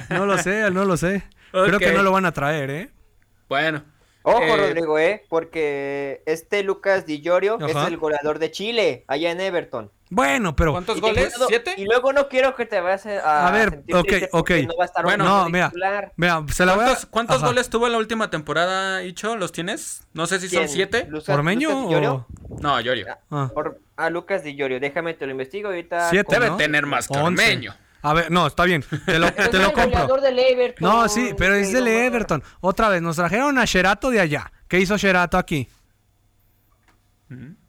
no, 0.09 0.25
lo 0.25 0.37
sé, 0.37 0.69
no 0.71 0.85
lo 0.85 0.97
sé. 0.97 1.23
Creo 1.51 1.79
que 1.79 1.93
no 1.93 2.03
lo 2.03 2.11
van 2.11 2.25
a 2.25 2.31
traer, 2.31 2.69
¿eh? 2.69 2.91
Bueno. 3.47 3.83
Ojo, 4.23 4.43
eh, 4.43 4.57
Rodrigo, 4.57 4.99
¿eh? 4.99 5.25
Porque 5.29 6.21
este 6.25 6.63
Lucas 6.63 7.05
Di 7.05 7.21
Llorio 7.21 7.57
es 7.65 7.75
el 7.75 7.97
goleador 7.97 8.39
de 8.39 8.51
Chile, 8.51 9.03
allá 9.07 9.31
en 9.31 9.41
Everton. 9.41 9.91
Bueno, 10.11 10.57
pero... 10.57 10.73
¿Cuántos 10.73 10.99
goles? 10.99 11.33
¿Siete? 11.47 11.73
Y 11.77 11.85
luego 11.85 12.11
no 12.11 12.27
quiero 12.27 12.53
que 12.53 12.65
te 12.65 12.81
vayas 12.81 13.05
a... 13.05 13.47
A 13.47 13.51
ver, 13.51 13.81
ok, 13.93 14.13
ok. 14.33 14.51
No 14.67 14.75
va 14.77 14.83
a 14.83 14.85
estar 14.85 15.05
bueno, 15.05 15.23
no, 15.23 15.49
mira, 15.49 15.71
mira, 16.17 16.45
se 16.51 16.65
la 16.65 16.75
¿Cuántos, 16.75 17.05
¿cuántos 17.05 17.41
goles 17.41 17.69
tuvo 17.69 17.85
en 17.85 17.93
la 17.93 17.97
última 17.97 18.29
temporada, 18.29 19.03
Icho? 19.03 19.37
¿Los 19.37 19.53
tienes? 19.53 20.05
No 20.13 20.27
sé 20.27 20.39
si 20.41 20.49
son 20.49 20.67
siete. 20.67 21.07
¿Pormeño 21.25 21.87
o...? 21.87 22.27
No, 22.59 22.81
Llorio. 22.81 23.07
Ah. 23.31 23.49
a 23.95 24.09
Lucas 24.09 24.43
Di 24.43 24.55
Llorio, 24.55 24.81
déjame 24.81 25.13
te 25.13 25.25
lo 25.25 25.31
investigo 25.31 25.69
ahorita. 25.69 26.09
Siete, 26.09 26.39
Debe 26.39 26.57
tener 26.57 26.85
más 26.85 27.07
que 27.07 27.17
Ormeño. 27.17 27.73
A 28.01 28.13
ver, 28.13 28.31
no, 28.31 28.47
está 28.47 28.63
bien. 28.63 28.83
Te 29.05 29.19
lo, 29.19 29.31
te 29.33 29.59
lo 29.59 29.73
compro. 29.73 30.07
no, 30.79 31.07
sí, 31.07 31.33
pero 31.37 31.55
es 31.55 31.71
del 31.71 31.87
Everton. 31.87 32.43
Otra 32.59 32.89
vez, 32.89 33.01
nos 33.01 33.15
trajeron 33.15 33.57
a 33.57 33.65
Sherato 33.65 34.09
de 34.09 34.19
allá. 34.19 34.51
¿Qué 34.67 34.79
hizo 34.79 34.97
Sherato 34.97 35.37
aquí? 35.37 35.67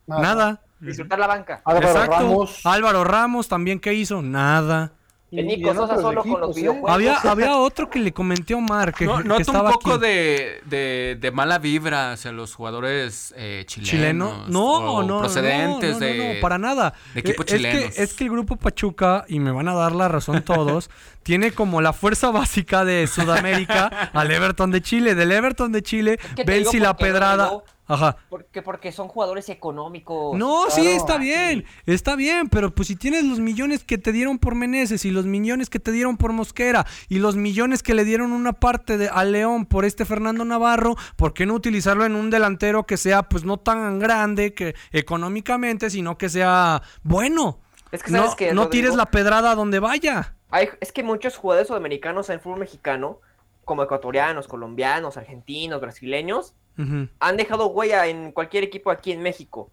Nada. 0.07 0.63
Disfrutar 0.81 1.19
la 1.19 1.27
banca. 1.29 1.63
Álvaro 1.65 2.07
Ramos. 2.07 2.61
Álvaro 2.67 3.05
Ramos 3.05 3.49
también, 3.49 3.79
¿qué 3.79 3.95
hizo? 3.95 4.21
Nada. 4.21 4.93
El 5.33 5.47
Nico 5.47 5.75
Sosa 5.75 5.97
solo 5.97 6.23
con 6.23 6.41
los 6.41 6.57
¿eh? 6.57 6.61
videojuegos. 6.61 6.91
Había, 6.91 7.17
había 7.17 7.57
otro 7.57 7.89
que 7.89 7.99
le 7.99 8.13
comenté 8.13 8.53
a 8.53 8.59
Omar 8.59 8.93
que, 8.93 9.07
no, 9.07 9.37
que 9.37 9.43
estaba 9.43 9.71
un 9.71 9.75
poco 9.77 9.97
De, 9.97 10.61
de, 10.67 11.17
de, 11.19 11.31
mala 11.31 11.59
vibra 11.59 12.13
hacia 12.13 12.33
los 12.33 12.55
jugadores 12.55 13.33
eh, 13.37 13.65
chilenos. 13.67 13.91
¿Chileno? 13.91 14.45
No, 14.49 15.03
no, 15.03 15.21
procedentes 15.21 15.95
no, 15.95 15.99
de. 16.01 16.35
No, 16.35 16.41
para 16.43 16.59
nada. 16.59 16.93
De 17.15 17.21
equipos 17.21 17.47
es 17.47 17.55
chilenos. 17.55 17.95
Que, 17.95 18.03
es 18.03 18.13
que 18.13 18.25
el 18.25 18.31
grupo 18.31 18.57
Pachuca, 18.57 19.25
y 19.27 19.41
me 19.41 19.51
van 19.51 19.69
a 19.69 19.75
dar 19.75 19.93
la 19.93 20.09
razón 20.09 20.43
todos, 20.43 20.91
tiene 21.23 21.53
como 21.53 21.81
la 21.81 21.95
fuerza 21.95 22.31
básica 22.31 22.85
de 22.85 23.07
Sudamérica 23.07 24.11
al 24.13 24.31
Everton 24.31 24.71
de 24.71 24.83
Chile. 24.83 25.15
Del 25.15 25.33
Everton 25.33 25.73
de 25.73 25.83
Chile, 25.83 26.19
ven 26.47 26.67
si 26.67 26.79
la 26.79 26.97
pedrada. 26.97 27.63
Ajá. 27.93 28.17
Porque, 28.31 28.63
porque 28.63 28.91
son 28.91 29.09
jugadores 29.09 29.51
económicos. 29.51 30.39
No, 30.39 30.71
sí, 30.71 30.87
está 30.87 31.19
bien. 31.19 31.67
Está 31.85 32.17
bien, 32.17 32.49
pero 32.49 32.75
pues 32.75 32.89
si 32.89 32.97
tienes 32.97 33.25
los 33.25 33.39
millones 33.39 33.85
que 33.85 33.99
te 33.99 34.13
dieron 34.13 34.39
por 34.39 34.55
Meneses 34.55 35.05
y 35.05 35.11
los 35.11 35.27
millones 35.27 35.69
que 35.69 35.79
te 35.79 35.93
dieron 35.93 36.17
por 36.17 36.33
Mosquera 36.33 36.87
y 37.11 37.19
los 37.19 37.37
millones 37.37 37.83
que 37.83 37.93
le 37.93 38.07
dieron 38.07 38.33
una 38.33 38.55
parte 38.55 38.97
de, 38.97 39.11
a 39.11 39.25
León 39.25 39.67
por 39.67 39.85
este 39.85 40.07
Fernando 40.07 40.47
Navarro, 40.47 40.97
¿por 41.17 41.35
qué 41.35 41.45
no 41.45 41.53
utilizarlo 41.53 42.07
en 42.07 42.17
un 42.17 42.31
delantero 42.31 42.85
que 42.85 42.97
sea 42.97 43.25
pues 43.25 43.45
no 43.45 43.59
tan 43.59 43.99
grande 43.99 44.55
que 44.55 44.75
económicamente, 44.93 45.91
sino 45.91 46.17
que 46.17 46.31
sea 46.31 46.83
bueno? 47.03 47.61
Es 47.91 48.03
que 48.03 48.11
sabes 48.11 48.31
no, 48.31 48.37
que, 48.37 48.55
no 48.55 48.69
tires 48.69 48.95
la 48.95 49.11
pedrada 49.11 49.55
donde 49.55 49.81
vaya. 49.81 50.35
es 50.81 50.93
que 50.93 51.03
muchos 51.03 51.37
jugadores 51.37 51.69
sudamericanos 51.69 52.31
en 52.31 52.41
fútbol 52.41 52.61
mexicano, 52.61 53.21
como 53.67 53.83
ecuatorianos, 53.83 54.49
colombianos, 54.49 55.19
argentinos, 55.19 55.83
brasileños, 55.83 56.55
han 56.77 57.37
dejado 57.37 57.67
huella 57.67 58.07
en 58.07 58.33
cualquier 58.33 58.65
equipo 58.65 58.91
aquí 58.91 59.13
en 59.13 59.23
México. 59.23 59.71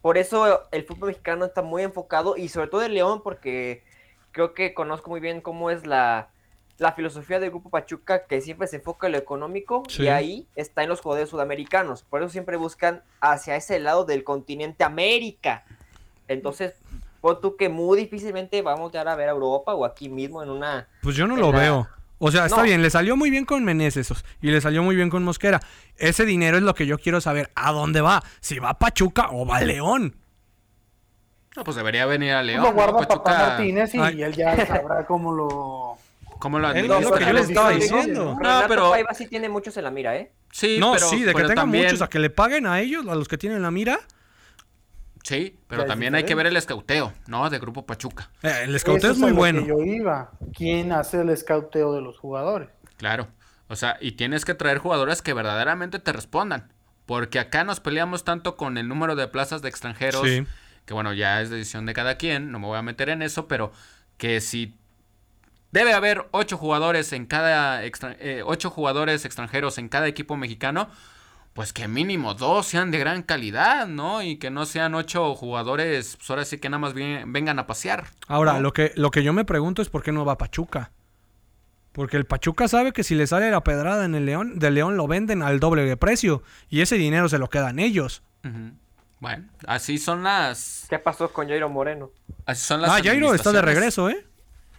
Por 0.00 0.18
eso 0.18 0.62
el 0.72 0.84
fútbol 0.84 1.08
mexicano 1.08 1.44
está 1.44 1.62
muy 1.62 1.82
enfocado 1.82 2.36
y 2.36 2.48
sobre 2.48 2.66
todo 2.66 2.82
el 2.82 2.94
León 2.94 3.22
porque 3.22 3.84
creo 4.32 4.52
que 4.54 4.74
conozco 4.74 5.10
muy 5.10 5.20
bien 5.20 5.40
cómo 5.40 5.70
es 5.70 5.86
la, 5.86 6.28
filosofía 6.96 7.38
del 7.38 7.50
Grupo 7.50 7.70
Pachuca 7.70 8.26
que 8.26 8.40
siempre 8.40 8.66
se 8.66 8.76
enfoca 8.76 9.06
en 9.06 9.12
lo 9.12 9.18
económico 9.18 9.84
y 9.96 10.08
ahí 10.08 10.48
está 10.56 10.82
en 10.82 10.88
los 10.88 11.00
jugadores 11.00 11.30
sudamericanos. 11.30 12.02
Por 12.02 12.20
eso 12.20 12.30
siempre 12.30 12.56
buscan 12.56 13.02
hacia 13.20 13.54
ese 13.54 13.78
lado 13.78 14.04
del 14.04 14.24
continente 14.24 14.82
América. 14.82 15.64
Entonces, 16.26 16.74
pon 17.20 17.40
tú 17.40 17.56
que 17.56 17.68
muy 17.68 17.96
difícilmente 17.96 18.62
vamos 18.62 18.92
a 18.96 19.02
a 19.02 19.14
ver 19.14 19.28
a 19.28 19.32
Europa 19.32 19.74
o 19.74 19.84
aquí 19.84 20.08
mismo 20.08 20.42
en 20.42 20.50
una... 20.50 20.88
Pues 21.02 21.14
yo 21.14 21.28
no 21.28 21.36
lo 21.36 21.52
veo. 21.52 21.88
O 22.24 22.30
sea, 22.30 22.46
está 22.46 22.62
bien, 22.62 22.82
le 22.82 22.88
salió 22.88 23.16
muy 23.16 23.30
bien 23.30 23.44
con 23.44 23.64
Meneses 23.64 24.14
y 24.40 24.52
le 24.52 24.60
salió 24.60 24.84
muy 24.84 24.94
bien 24.94 25.10
con 25.10 25.24
Mosquera. 25.24 25.60
Ese 25.96 26.24
dinero 26.24 26.56
es 26.56 26.62
lo 26.62 26.72
que 26.72 26.86
yo 26.86 26.96
quiero 26.96 27.20
saber. 27.20 27.50
¿A 27.56 27.72
dónde 27.72 28.00
va? 28.00 28.22
¿Si 28.40 28.60
va 28.60 28.70
a 28.70 28.78
Pachuca 28.78 29.30
o 29.32 29.44
va 29.44 29.56
a 29.56 29.62
León? 29.62 30.14
No, 31.56 31.64
pues 31.64 31.76
debería 31.76 32.06
venir 32.06 32.30
a 32.30 32.44
León. 32.44 32.62
Lo 32.62 32.72
guarda 32.74 33.08
Pachuca... 33.08 33.48
Martínez 33.48 33.92
y 33.96 34.22
él 34.22 34.34
ya 34.34 34.64
sabrá 34.64 35.04
cómo 35.04 35.32
lo... 35.32 35.98
¿Cómo 36.38 36.60
lo 36.60 36.70
Es 36.70 36.86
lo 36.86 37.12
que 37.12 37.24
yo 37.24 37.32
les 37.32 37.48
estaba 37.48 37.70
diciendo. 37.70 38.38
No, 38.40 38.62
pero... 38.68 38.90
Paiva 38.90 39.12
sí 39.14 39.26
tiene 39.26 39.48
muchos 39.48 39.76
en 39.76 39.82
la 39.82 39.90
mira, 39.90 40.16
¿eh? 40.16 40.30
Sí, 40.52 40.76
no, 40.78 40.96
sí, 40.98 41.24
de 41.24 41.34
que 41.34 41.42
tengan 41.42 41.70
muchos, 41.70 42.02
a 42.02 42.08
que 42.08 42.20
le 42.20 42.30
paguen 42.30 42.66
a 42.68 42.78
ellos, 42.78 43.04
a 43.08 43.16
los 43.16 43.26
que 43.26 43.36
tienen 43.36 43.62
la 43.62 43.72
mira. 43.72 43.98
Sí, 45.22 45.58
pero 45.68 45.84
también 45.84 46.14
hay 46.14 46.24
que 46.24 46.34
ver 46.34 46.46
el 46.46 46.56
escauteo, 46.56 47.12
¿no? 47.28 47.48
De 47.48 47.58
Grupo 47.58 47.86
Pachuca. 47.86 48.30
Eh, 48.42 48.62
el 48.64 48.74
escauteo 48.74 49.12
es 49.12 49.18
muy 49.18 49.32
bueno. 49.32 49.64
yo 49.64 49.80
iba. 49.82 50.32
¿Quién 50.52 50.92
hace 50.92 51.20
el 51.20 51.30
escauteo 51.30 51.94
de 51.94 52.00
los 52.00 52.18
jugadores? 52.18 52.68
Claro. 52.96 53.28
O 53.68 53.76
sea, 53.76 53.96
y 54.00 54.12
tienes 54.12 54.44
que 54.44 54.54
traer 54.54 54.78
jugadores 54.78 55.22
que 55.22 55.32
verdaderamente 55.32 55.98
te 55.98 56.12
respondan. 56.12 56.72
Porque 57.06 57.38
acá 57.38 57.64
nos 57.64 57.80
peleamos 57.80 58.24
tanto 58.24 58.56
con 58.56 58.78
el 58.78 58.88
número 58.88 59.16
de 59.16 59.28
plazas 59.28 59.62
de 59.62 59.68
extranjeros. 59.68 60.22
Que 60.22 60.94
bueno, 60.94 61.12
ya 61.12 61.40
es 61.40 61.50
decisión 61.50 61.86
de 61.86 61.94
cada 61.94 62.16
quien. 62.16 62.50
No 62.50 62.58
me 62.58 62.66
voy 62.66 62.78
a 62.78 62.82
meter 62.82 63.08
en 63.08 63.22
eso, 63.22 63.48
pero 63.48 63.72
que 64.16 64.40
si 64.40 64.76
debe 65.70 65.92
haber 65.94 66.28
ocho 66.32 66.56
jugadores 66.56 67.12
en 67.12 67.26
cada 67.26 67.82
eh, 67.84 68.42
ocho 68.44 68.70
jugadores 68.70 69.24
extranjeros 69.24 69.78
en 69.78 69.88
cada 69.88 70.06
equipo 70.06 70.36
mexicano 70.36 70.90
pues 71.52 71.72
que 71.72 71.86
mínimo 71.86 72.34
dos 72.34 72.66
sean 72.66 72.90
de 72.90 72.98
gran 72.98 73.22
calidad, 73.22 73.86
¿no? 73.86 74.22
Y 74.22 74.36
que 74.36 74.50
no 74.50 74.64
sean 74.64 74.94
ocho 74.94 75.34
jugadores, 75.34 76.16
pues 76.16 76.30
ahora 76.30 76.44
sí 76.44 76.58
que 76.58 76.70
nada 76.70 76.78
más 76.78 76.94
vengan 76.94 77.58
a 77.58 77.66
pasear. 77.66 78.06
Ahora, 78.26 78.60
lo, 78.60 78.72
que, 78.72 78.92
lo 78.96 79.10
que 79.10 79.22
yo 79.22 79.32
me 79.32 79.44
pregunto 79.44 79.82
es 79.82 79.88
por 79.88 80.02
qué 80.02 80.12
no 80.12 80.24
va 80.24 80.38
Pachuca. 80.38 80.92
Porque 81.92 82.16
el 82.16 82.24
Pachuca 82.24 82.68
sabe 82.68 82.92
que 82.92 83.04
si 83.04 83.14
le 83.14 83.26
sale 83.26 83.50
la 83.50 83.62
pedrada 83.62 84.06
en 84.06 84.14
el 84.14 84.24
León, 84.24 84.58
del 84.58 84.74
León 84.74 84.96
lo 84.96 85.06
venden 85.06 85.42
al 85.42 85.60
doble 85.60 85.84
de 85.84 85.98
precio. 85.98 86.42
Y 86.70 86.80
ese 86.80 86.96
dinero 86.96 87.28
se 87.28 87.38
lo 87.38 87.50
quedan 87.50 87.78
ellos. 87.78 88.22
Bueno, 89.20 89.44
así 89.66 89.98
son 89.98 90.22
las... 90.22 90.86
¿Qué 90.88 90.98
pasó 90.98 91.30
con 91.32 91.48
Jairo 91.48 91.68
Moreno? 91.68 92.10
Así 92.46 92.64
son 92.64 92.80
las... 92.80 92.90
Ah, 92.90 93.00
Jairo 93.04 93.34
está 93.34 93.52
de 93.52 93.60
regreso, 93.60 94.08
¿eh? 94.08 94.26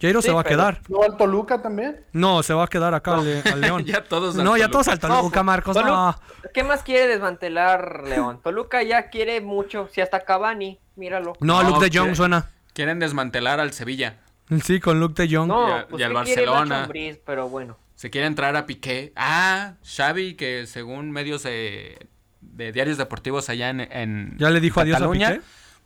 Jairo 0.00 0.20
se 0.22 0.32
va 0.32 0.40
a 0.40 0.44
quedar. 0.44 0.80
¿No 0.88 1.02
al 1.02 1.16
Toluca 1.16 1.62
también? 1.62 2.04
No, 2.12 2.42
se 2.42 2.52
va 2.52 2.64
a 2.64 2.66
quedar 2.66 2.94
acá 2.94 3.14
al, 3.14 3.60
León. 3.60 3.84
ya 3.84 4.02
todos 4.04 4.34
No, 4.34 4.56
ya 4.56 4.68
todos 4.68 4.88
al 4.88 4.98
Toluca, 4.98 5.42
Marcos. 5.42 5.76
¿Qué 6.52 6.62
más 6.64 6.82
quiere 6.82 7.06
desmantelar 7.06 8.04
León? 8.06 8.40
Toluca 8.42 8.82
ya 8.82 9.08
quiere 9.10 9.40
mucho. 9.40 9.88
Si 9.92 10.00
hasta 10.00 10.20
Cavani, 10.20 10.78
míralo. 10.96 11.34
No, 11.40 11.62
Luke 11.62 11.88
de 11.88 11.98
Jong 11.98 12.14
suena. 12.14 12.50
Quieren 12.72 12.98
desmantelar 12.98 13.60
al 13.60 13.72
Sevilla. 13.72 14.18
Sí, 14.62 14.80
con 14.80 15.00
Luke 15.00 15.22
de 15.22 15.34
Jong. 15.34 15.48
No, 15.48 15.80
y, 15.80 15.84
pues 15.88 16.04
al 16.04 16.12
Barcelona. 16.12 16.88
pero 17.24 17.48
bueno. 17.48 17.78
se 17.94 18.10
quiere 18.10 18.26
entrar 18.26 18.56
a 18.56 18.66
Piqué. 18.66 19.12
Ah, 19.16 19.74
Xavi, 19.84 20.34
que 20.34 20.66
según 20.66 21.12
medios 21.12 21.44
de, 21.44 22.08
diarios 22.40 22.98
deportivos 22.98 23.48
allá 23.48 23.70
en, 23.70 23.80
en 23.80 24.36
¿Ya 24.38 24.50
le 24.50 24.60
dijo 24.60 24.80
adiós 24.80 25.00
a 25.00 25.10
Piqué? 25.10 25.40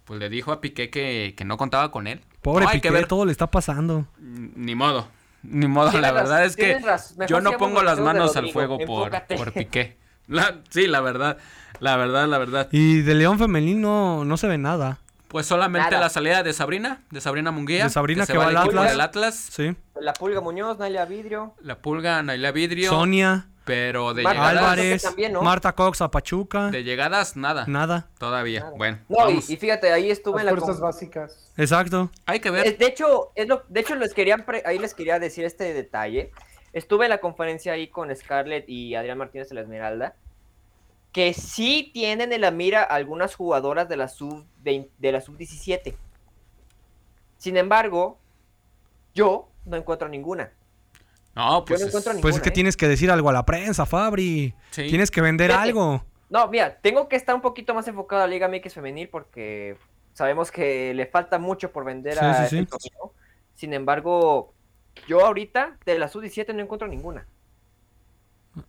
Pues 0.04 0.18
le 0.18 0.28
dijo 0.28 0.50
a 0.50 0.60
Piqué 0.60 0.90
que, 0.90 1.34
que 1.36 1.44
no 1.44 1.56
contaba 1.56 1.90
con 1.90 2.06
él. 2.06 2.22
Pobre 2.42 2.66
Piqué, 2.72 2.90
todo 3.06 3.24
le 3.24 3.32
está 3.32 3.50
pasando. 3.50 4.06
Ni 4.18 4.74
modo. 4.74 5.08
Ni 5.42 5.66
modo, 5.66 5.98
la 5.98 6.12
verdad 6.12 6.44
es 6.44 6.56
que 6.56 6.80
yo 7.28 7.40
no 7.40 7.52
pongo 7.52 7.82
las 7.82 8.00
manos 8.00 8.36
al 8.36 8.50
fuego 8.50 8.78
por, 8.78 9.10
por 9.36 9.52
Piqué. 9.52 9.96
sí, 10.70 10.86
la 10.86 11.00
verdad, 11.00 11.38
la 11.80 11.96
verdad, 11.96 12.28
la 12.28 12.38
verdad. 12.38 12.68
Y 12.72 13.02
de 13.02 13.14
León 13.14 13.38
Femenino 13.38 14.24
no 14.24 14.36
se 14.36 14.46
ve 14.46 14.58
nada. 14.58 14.98
Pues 15.28 15.46
solamente 15.46 15.90
la 15.90 16.08
salida 16.08 16.42
de 16.42 16.54
Sabrina, 16.54 17.00
de 17.10 17.20
Sabrina 17.20 17.50
Munguía. 17.50 17.84
De 17.84 17.90
Sabrina 17.90 18.26
que, 18.26 18.38
va 18.38 18.48
al 18.48 18.56
Atlas. 18.56 18.98
Atlas. 18.98 19.48
Sí. 19.50 19.76
La 20.00 20.14
Pulga 20.14 20.40
Muñoz, 20.40 20.78
Naila 20.78 21.04
Vidrio. 21.04 21.54
La 21.60 21.78
Pulga, 21.78 22.22
Naila 22.22 22.50
Vidrio. 22.50 22.88
Sonia. 22.88 23.46
Pero 23.68 24.14
de 24.14 24.22
llegadas. 24.22 24.56
Álvarez, 24.56 25.16
Marta 25.42 25.74
Cox 25.74 26.00
a 26.00 26.10
Pachuca. 26.10 26.70
De 26.70 26.82
llegadas, 26.82 27.36
nada. 27.36 27.66
Nada. 27.68 28.08
Todavía. 28.18 28.72
Bueno. 28.76 28.98
No, 29.08 29.28
y, 29.30 29.40
fíjate, 29.42 29.92
ahí 29.92 30.10
estuve 30.10 30.40
en 30.40 30.46
las 30.46 30.54
fuerzas 30.54 30.80
básicas. 30.80 31.52
Exacto. 31.56 32.10
Hay 32.24 32.40
que 32.40 32.50
ver. 32.50 32.78
de 32.78 32.86
hecho, 32.86 33.30
es 33.34 33.46
lo, 33.46 33.62
de 33.68 33.80
hecho 33.80 33.94
les 33.94 34.14
quería 34.14 34.44
ahí 34.64 34.78
les 34.78 34.94
quería 34.94 35.18
decir 35.18 35.44
este 35.44 35.74
detalle. 35.74 36.32
Estuve 36.72 37.04
en 37.04 37.10
la 37.10 37.18
conferencia 37.18 37.74
ahí 37.74 37.88
con 37.88 38.14
Scarlett 38.16 38.66
y 38.68 38.94
Adrián 38.94 39.18
Martínez 39.18 39.50
de 39.50 39.54
la 39.56 39.60
Esmeralda 39.60 40.16
que 41.12 41.34
sí 41.34 41.90
tienen 41.92 42.32
en 42.32 42.40
la 42.42 42.50
mira 42.50 42.82
algunas 42.82 43.34
jugadoras 43.34 43.88
de 43.88 43.96
la 43.96 44.08
sub 44.08 44.46
de 44.62 45.12
la 45.12 45.20
sub 45.20 45.36
17. 45.36 45.96
Sin 47.38 47.56
embargo, 47.56 48.18
yo 49.14 49.48
no 49.64 49.76
encuentro 49.76 50.08
ninguna. 50.08 50.52
No, 51.38 51.64
pues, 51.64 51.80
pues 52.20 52.34
es 52.34 52.42
que 52.42 52.48
¿eh? 52.48 52.52
tienes 52.52 52.76
que 52.76 52.88
decir 52.88 53.12
algo 53.12 53.30
a 53.30 53.32
la 53.32 53.46
prensa, 53.46 53.86
Fabri. 53.86 54.52
Tienes 54.72 55.12
que 55.12 55.20
vender 55.20 55.52
algo. 55.52 56.04
No, 56.30 56.48
mira, 56.48 56.78
tengo 56.80 57.08
que 57.08 57.14
estar 57.14 57.32
un 57.32 57.40
poquito 57.40 57.74
más 57.74 57.86
enfocado 57.86 58.22
a 58.22 58.26
la 58.26 58.32
Liga 58.32 58.48
MX 58.48 58.74
femenil 58.74 59.08
porque 59.08 59.76
sabemos 60.14 60.50
que 60.50 60.92
le 60.94 61.06
falta 61.06 61.38
mucho 61.38 61.70
por 61.70 61.84
vender 61.84 62.18
a 62.18 62.44
este 62.44 62.66
Sin 63.54 63.72
embargo, 63.72 64.52
yo 65.06 65.24
ahorita 65.24 65.78
de 65.86 66.00
la 66.00 66.08
sub 66.08 66.22
17 66.22 66.52
no 66.54 66.60
encuentro 66.60 66.88
ninguna 66.88 67.24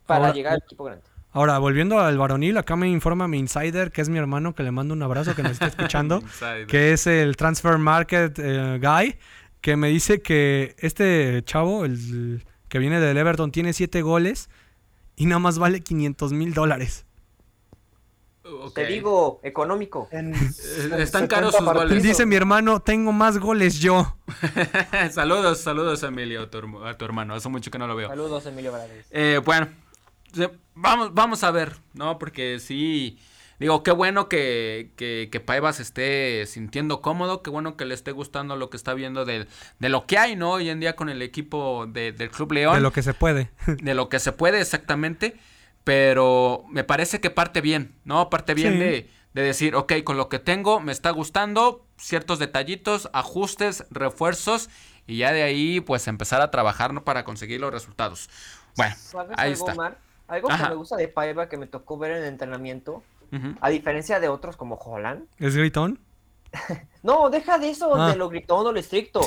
para 0.05 0.31
llegar 0.31 0.53
al 0.53 0.59
equipo 0.59 0.83
grande. 0.83 1.03
Ahora, 1.31 1.57
volviendo 1.57 1.99
al 1.99 2.19
varonil, 2.19 2.55
acá 2.57 2.75
me 2.75 2.87
informa 2.87 3.27
mi 3.27 3.39
insider, 3.39 3.91
que 3.91 4.01
es 4.01 4.09
mi 4.09 4.19
hermano, 4.19 4.53
que 4.53 4.61
le 4.61 4.69
mando 4.69 4.93
un 4.93 5.01
abrazo, 5.01 5.35
que 5.35 5.41
nos 5.41 5.53
está 5.53 5.65
escuchando, 5.75 6.21
que 6.67 6.93
es 6.93 7.07
el 7.07 7.35
Transfer 7.35 7.79
Market 7.79 8.37
eh, 8.37 8.79
Guy, 8.79 9.17
que 9.59 9.75
me 9.75 9.87
dice 9.87 10.21
que 10.21 10.75
este 10.77 11.41
chavo, 11.45 11.83
el 11.83 12.43
que 12.69 12.79
viene 12.79 12.99
del 12.99 13.17
Everton, 13.17 13.51
tiene 13.51 13.73
siete 13.73 14.01
goles 14.01 14.49
y 15.15 15.25
nada 15.25 15.39
más 15.39 15.59
vale 15.59 15.81
500 15.81 16.31
mil 16.31 16.53
dólares. 16.53 17.05
Te 18.73 18.85
digo, 18.85 19.39
económico. 19.43 20.07
Eh, 20.11 20.31
están 20.97 21.27
caros 21.27 21.55
sus 21.55 21.65
goles. 21.65 22.01
Dice 22.01 22.25
mi 22.25 22.35
hermano, 22.35 22.79
tengo 22.79 23.11
más 23.11 23.37
goles 23.37 23.79
yo. 23.79 24.15
saludos, 25.11 25.59
saludos 25.59 26.01
Emilio, 26.03 26.43
a 26.43 26.49
tu, 26.97 27.05
hermano. 27.05 27.35
Hace 27.35 27.49
mucho 27.49 27.69
que 27.69 27.77
no 27.77 27.87
lo 27.87 27.95
veo. 27.95 28.07
Saludos 28.07 28.45
Emilio 28.45 28.73
eh, 29.11 29.39
bueno, 29.43 29.67
vamos, 30.73 31.13
vamos 31.13 31.43
a 31.43 31.51
ver, 31.51 31.75
¿no? 31.93 32.17
Porque 32.17 32.59
sí, 32.59 33.19
digo, 33.59 33.83
qué 33.83 33.91
bueno 33.91 34.29
que, 34.29 34.91
que, 34.95 35.29
que 35.31 35.39
Paiva 35.39 35.73
se 35.73 35.83
esté 35.83 36.45
sintiendo 36.45 37.01
cómodo, 37.01 37.43
qué 37.43 37.49
bueno 37.49 37.77
que 37.77 37.85
le 37.85 37.93
esté 37.93 38.11
gustando 38.11 38.55
lo 38.55 38.69
que 38.69 38.77
está 38.77 38.93
viendo 38.93 39.25
de, 39.25 39.47
de 39.79 39.89
lo 39.89 40.05
que 40.05 40.17
hay, 40.17 40.35
¿no? 40.35 40.53
Hoy 40.53 40.69
en 40.69 40.79
día 40.79 40.95
con 40.95 41.09
el 41.09 41.21
equipo 41.21 41.85
de, 41.87 42.11
del 42.11 42.31
Club 42.31 42.53
León. 42.53 42.75
De 42.75 42.81
lo 42.81 42.91
que 42.91 43.03
se 43.03 43.13
puede. 43.13 43.51
De 43.81 43.93
lo 43.93 44.09
que 44.09 44.19
se 44.19 44.31
puede, 44.31 44.61
exactamente. 44.61 45.37
Pero 45.83 46.65
me 46.69 46.83
parece 46.83 47.19
que 47.19 47.29
parte 47.29 47.61
bien, 47.61 47.95
¿no? 48.03 48.29
Parte 48.29 48.53
bien 48.53 48.79
de, 48.79 49.09
de 49.33 49.41
decir, 49.41 49.75
ok, 49.75 49.93
con 50.03 50.17
lo 50.17 50.29
que 50.29 50.37
tengo 50.37 50.79
me 50.79 50.91
está 50.91 51.09
gustando, 51.11 51.85
ciertos 51.97 52.37
detallitos, 52.37 53.09
ajustes, 53.13 53.85
refuerzos, 53.89 54.69
y 55.07 55.17
ya 55.17 55.31
de 55.31 55.41
ahí, 55.41 55.79
pues 55.79 56.07
empezar 56.07 56.41
a 56.41 56.51
trabajar, 56.51 56.93
¿no? 56.93 57.03
Para 57.03 57.23
conseguir 57.23 57.59
los 57.59 57.71
resultados. 57.71 58.29
Bueno, 58.75 58.95
ahí 59.37 59.53
está. 59.53 59.97
Algo 60.27 60.47
que 60.47 60.57
me 60.57 60.75
gusta 60.75 60.95
de 60.95 61.07
Paiva 61.07 61.49
que 61.49 61.57
me 61.57 61.65
tocó 61.65 61.97
ver 61.97 62.11
en 62.11 62.17
el 62.17 62.25
entrenamiento, 62.25 63.01
a 63.61 63.69
diferencia 63.69 64.19
de 64.19 64.29
otros 64.29 64.57
como 64.57 64.75
Holland. 64.75 65.25
¿Es 65.37 65.55
gritón? 65.55 65.99
no, 67.03 67.29
deja 67.29 67.57
de 67.57 67.69
eso, 67.69 67.95
de 67.95 68.01
ah. 68.01 68.15
lo 68.15 68.29
gritón 68.29 68.65
o 68.65 68.71
lo 68.71 68.79
estricto. 68.79 69.21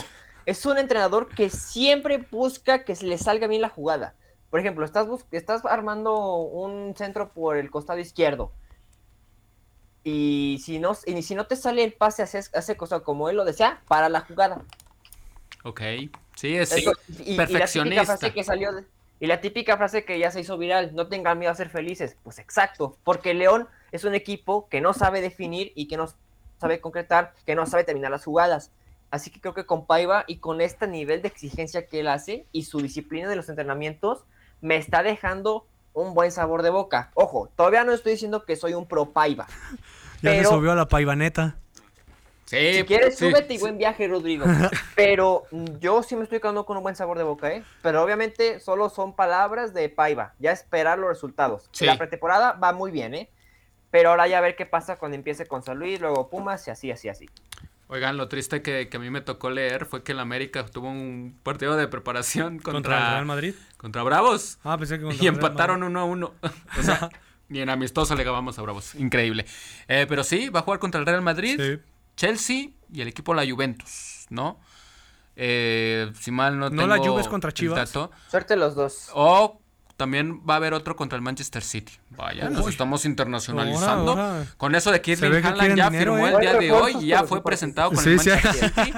Es 0.45 0.67
un 0.67 0.79
entrenador 0.79 1.29
que 1.29 1.51
siempre 1.51 2.19
busca 2.31 2.85
que 2.85 2.95
le 3.03 3.19
salga 3.19 3.47
bien 3.47 3.63
la 3.63 3.69
jugada. 3.69 4.15
Por 4.51 4.61
ejemplo, 4.61 4.85
estás, 4.85 5.07
estás 5.31 5.65
armando 5.65 6.37
un 6.37 6.95
centro 6.97 7.31
por 7.31 7.57
el 7.57 7.71
costado 7.71 8.01
izquierdo. 8.01 8.53
Y 10.05 10.61
si 10.63 10.79
no, 10.79 10.97
y 11.07 11.23
si 11.23 11.35
no 11.35 11.47
te 11.47 11.55
sale 11.55 11.85
el 11.85 11.93
pase 11.93 12.23
hacia 12.23 12.41
ese 12.41 12.77
costado 12.77 13.05
como 13.05 13.29
él 13.29 13.37
lo 13.37 13.45
desea, 13.45 13.81
para 13.87 14.09
la 14.09 14.21
jugada. 14.21 14.61
Ok. 15.63 15.81
Sí, 16.35 16.57
es 16.57 16.75
perfeccionista. 17.37 18.19
que 18.33 18.43
salió 18.43 18.73
de, 18.73 18.85
y 19.23 19.27
la 19.29 19.41
típica 19.41 19.77
frase 19.77 20.05
que 20.05 20.19
ya 20.19 20.33
se 20.33 20.41
hizo 20.41 20.59
viral, 20.59 20.97
no 20.97 21.07
tengan 21.07 21.39
miedo 21.39 21.53
a 21.53 21.55
ser 21.55 21.69
felices. 21.69 22.17
Pues 22.25 22.41
exacto, 22.41 22.99
porque 23.05 23.35
León 23.35 23.69
es 23.93 24.05
un 24.05 24.15
equipo 24.15 24.69
que 24.69 24.81
no 24.81 24.93
sabe 24.93 25.21
definir 25.21 25.73
y 25.75 25.87
que 25.87 25.97
no 25.97 26.09
sabe 26.61 26.81
concretar, 26.81 27.35
que 27.47 27.55
no 27.55 27.67
sabe 27.67 27.85
terminar 27.85 28.11
las 28.11 28.25
jugadas. 28.25 28.73
Así 29.11 29.31
que 29.31 29.41
creo 29.41 29.55
que 29.55 29.67
con 29.67 29.87
Paiva 29.87 30.25
y 30.27 30.37
con 30.39 30.61
este 30.61 30.89
nivel 30.89 31.23
de 31.23 31.29
exigencia 31.29 31.87
que 31.87 32.01
él 32.01 32.09
hace 32.09 32.47
y 32.51 32.65
su 32.65 32.81
disciplina 32.81 33.29
de 33.29 33.37
los 33.37 33.49
entrenamientos, 33.49 34.25
me 34.61 34.77
está 34.77 35.03
dejando 35.03 35.67
un 35.93 36.15
buen 36.15 36.33
sabor 36.33 36.63
de 36.63 36.71
boca. 36.71 37.11
Ojo, 37.15 37.51
todavía 37.55 37.85
no 37.85 37.93
estoy 37.93 38.13
diciendo 38.13 38.45
que 38.45 38.57
soy 38.57 38.75
un 38.75 38.87
pro 38.87 39.11
Paiva. 39.11 39.47
ya 40.23 40.33
se 40.33 40.45
subió 40.45 40.73
a 40.73 40.75
la 40.75 40.89
Paivaneta 40.89 41.57
si 42.53 42.85
quieres, 42.85 43.17
súbete 43.17 43.55
y 43.55 43.59
buen 43.59 43.79
viaje, 43.79 44.07
Rodrigo. 44.07 44.45
Pero 44.95 45.45
yo 45.81 46.03
sí 46.03 46.17
me 46.17 46.25
estoy 46.25 46.41
quedando 46.41 46.67
con 46.67 46.77
un 46.77 46.83
buen 46.83 46.97
sabor 46.97 47.17
de 47.17 47.25
boca, 47.25 47.51
¿eh? 47.51 47.65
Pero 47.83 48.03
obviamente 48.03 48.61
solo 48.61 48.91
son 48.91 49.15
palabras 49.15 49.73
de 49.73 49.89
Paiva. 49.89 50.35
Ya 50.39 50.53
esperar 50.53 50.99
los 50.99 51.09
resultados. 51.09 51.71
La 51.81 51.97
pretemporada 51.97 52.53
va 52.53 52.73
muy 52.73 52.91
bien, 52.91 53.15
¿eh? 53.15 53.31
Pero 53.93 54.09
ahora 54.09 54.27
ya 54.27 54.39
a 54.39 54.41
ver 54.41 54.57
qué 54.57 54.65
pasa 54.65 54.97
cuando 54.97 55.17
empiece 55.17 55.47
con 55.47 55.63
San 55.63 55.79
Luis, 55.79 56.01
luego 56.01 56.31
Pumas 56.31 56.67
y 56.67 56.71
así, 56.71 56.91
así, 56.91 57.11
así. 57.11 57.29
Oigan, 57.89 58.17
lo 58.17 58.27
triste 58.27 58.63
que, 58.63 58.89
a 58.91 58.99
mí 58.99 59.11
me 59.11 59.21
tocó 59.21 59.51
leer 59.51 59.85
fue 59.85 60.03
que 60.03 60.13
el 60.13 60.19
América 60.19 60.65
tuvo 60.65 60.89
un 60.89 61.39
partido 61.43 61.77
de 61.77 61.87
preparación 61.89 62.55
contra, 62.59 62.73
¿Contra 62.73 62.97
el 62.97 63.13
Real 63.13 63.27
Madrid. 63.27 63.55
Contra 63.77 64.03
Bravos. 64.03 64.59
Ah, 64.65 64.79
pensé 64.79 64.97
que 64.97 65.05
contra 65.05 65.23
Y 65.23 65.29
empataron 65.29 65.83
uno 65.83 66.01
a 66.01 66.05
uno. 66.05 66.33
o 66.79 66.83
sea, 66.83 67.11
ni 67.51 67.61
en 67.61 67.69
amistoso 67.69 68.15
le 68.15 68.25
ganamos 68.25 68.59
a 68.59 68.63
Bravos. 68.63 68.95
Increíble. 68.95 69.45
Eh, 69.89 70.07
pero 70.09 70.25
sí, 70.25 70.49
va 70.49 70.61
a 70.61 70.63
jugar 70.63 70.81
contra 70.81 70.99
el 70.99 71.07
Real 71.07 71.21
Madrid. 71.21 71.61
Sí. 71.61 71.79
Chelsea 72.17 72.71
y 72.91 73.03
el 73.03 73.09
equipo 73.09 73.35
la 73.35 73.47
Juventus, 73.47 74.25
¿no? 74.31 74.59
Eh, 75.37 76.11
si 76.19 76.31
mal 76.31 76.59
no, 76.59 76.71
no 76.71 76.87
la 76.87 76.97
Juve 76.97 77.29
contra 77.29 77.53
Chivas. 77.53 77.93
Suerte 78.29 78.57
los 78.57 78.75
dos. 78.75 79.11
O 79.13 79.62
también 80.03 80.41
va 80.41 80.55
a 80.55 80.57
haber 80.57 80.75
otro 80.75 80.97
contra 80.97 81.15
el 81.15 81.23
Manchester 81.23 81.63
City. 81.63 81.93
Vaya, 82.11 82.51
nos 82.51 82.67
estamos 82.67 83.05
internacionalizando. 83.05 84.45
Con 84.57 84.75
eso 84.75 84.91
de 84.91 85.01
que 85.01 85.13
Irving 85.13 85.45
Haaland 85.45 85.77
ya 85.77 85.91
firmó 85.93 86.27
el 86.27 86.35
¿eh? 86.35 86.41
día 86.41 86.55
de 86.55 86.73
hoy 86.73 86.97
y 87.03 87.07
ya 87.07 87.23
fue 87.23 87.41
presentado 87.41 87.93
con 87.93 88.05
el 88.05 88.17
Manchester 88.17 88.53
City. 88.53 88.93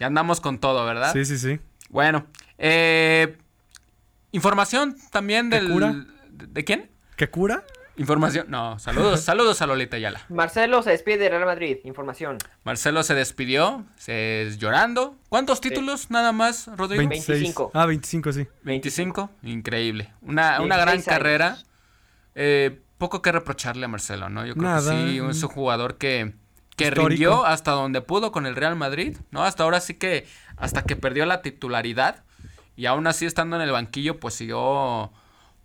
Ya 0.00 0.06
andamos 0.06 0.40
con 0.40 0.58
todo, 0.58 0.86
¿verdad? 0.86 1.12
Sí, 1.12 1.26
sí, 1.26 1.36
sí. 1.36 1.60
Bueno, 1.90 2.24
eh, 2.56 3.36
información 4.32 4.96
también 5.10 5.50
del... 5.50 5.70
Cura? 5.70 6.06
¿De 6.30 6.64
quién? 6.64 6.90
¿Qué 7.16 7.28
cura? 7.28 7.64
Información. 7.98 8.46
No, 8.48 8.78
saludos, 8.78 9.20
saludos 9.20 9.60
a 9.60 9.66
Lolita 9.66 9.96
Ayala. 9.96 10.22
Marcelo 10.28 10.82
se 10.82 10.90
despide 10.90 11.18
de 11.18 11.28
Real 11.30 11.44
Madrid. 11.44 11.78
Información. 11.84 12.38
Marcelo 12.64 13.02
se 13.02 13.14
despidió, 13.14 13.84
se 13.96 14.50
llorando. 14.56 15.16
¿Cuántos 15.28 15.60
títulos 15.60 16.10
nada 16.10 16.32
más, 16.32 16.70
Rodrigo? 16.76 17.08
25. 17.08 17.72
Ah, 17.74 17.86
25, 17.86 18.32
sí. 18.32 18.46
25, 18.62 19.30
increíble. 19.42 20.12
Una, 20.22 20.60
una 20.60 20.76
gran 20.76 21.02
carrera. 21.02 21.58
Eh, 22.34 22.80
poco 22.98 23.20
que 23.20 23.32
reprocharle 23.32 23.84
a 23.84 23.88
Marcelo, 23.88 24.28
¿no? 24.28 24.46
Yo 24.46 24.54
creo 24.54 24.74
que 24.76 24.80
sí, 24.82 25.20
es 25.30 25.42
un 25.42 25.48
jugador 25.48 25.98
que, 25.98 26.34
que 26.76 26.90
rindió 26.90 27.44
hasta 27.44 27.72
donde 27.72 28.00
pudo 28.00 28.32
con 28.32 28.46
el 28.46 28.56
Real 28.56 28.76
Madrid, 28.76 29.16
¿no? 29.30 29.44
Hasta 29.44 29.64
ahora 29.64 29.80
sí 29.80 29.94
que, 29.94 30.26
hasta 30.56 30.82
que 30.82 30.96
perdió 30.96 31.26
la 31.26 31.42
titularidad 31.42 32.24
y 32.76 32.86
aún 32.86 33.06
así 33.06 33.26
estando 33.26 33.56
en 33.56 33.62
el 33.62 33.72
banquillo, 33.72 34.20
pues 34.20 34.34
siguió 34.34 35.12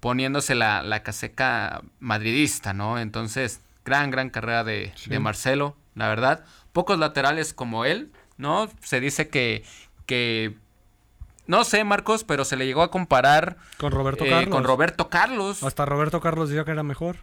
poniéndose 0.04 0.54
la, 0.54 0.84
la 0.84 1.02
caseca 1.02 1.82
madridista, 2.02 2.74
¿no? 2.74 3.00
Entonces, 3.00 3.62
gran, 3.86 4.12
gran 4.12 4.30
carrera 4.30 4.66
de, 4.66 4.92
Marcelo, 5.22 5.78
la 5.96 6.10
verdad. 6.10 6.44
Pocos 6.74 7.00
laterales 7.00 7.54
como 7.54 7.86
él, 7.86 8.12
¿no? 8.36 8.70
Se 8.82 9.00
dice 9.00 9.30
que, 9.30 9.64
que 10.06 10.58
no 11.48 11.64
sé, 11.64 11.86
Marcos, 11.86 12.26
pero 12.26 12.44
se 12.44 12.58
le 12.58 12.66
llegó 12.66 12.82
a 12.82 12.92
comparar 12.92 13.56
con 13.78 13.94
Roberto 13.94 14.26
eh, 14.26 14.30
Carlos. 14.30 14.50
Con 14.50 14.66
Roberto 14.66 15.10
Carlos. 15.10 15.64
Hasta 15.64 15.86
Roberto 15.86 16.20
Carlos 16.20 16.50
decía 16.50 16.66
que 16.66 16.72
era 16.72 16.84
mejor. 16.84 17.16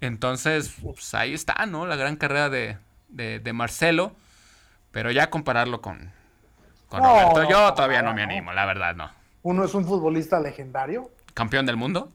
Entonces, 0.00 0.76
pues 0.80 1.14
ahí 1.14 1.34
está, 1.34 1.66
¿no? 1.66 1.86
La 1.86 1.96
gran 1.96 2.14
carrera 2.14 2.48
de, 2.48 2.78
de, 3.08 3.52
Marcelo. 3.52 4.12
Pero 4.92 5.10
ya 5.10 5.28
compararlo 5.28 5.80
con, 5.82 6.12
con 6.88 7.02
Roberto, 7.02 7.50
yo 7.50 7.74
todavía 7.74 8.02
no 8.02 8.14
me 8.14 8.22
animo, 8.22 8.52
la 8.52 8.64
verdad, 8.64 8.94
no. 8.94 9.10
uno 9.42 9.64
es 9.64 9.74
un 9.74 9.84
futbolista 9.84 10.38
legendario. 10.38 11.10
Campeón 11.34 11.66
del 11.66 11.76
mundo. 11.76 12.12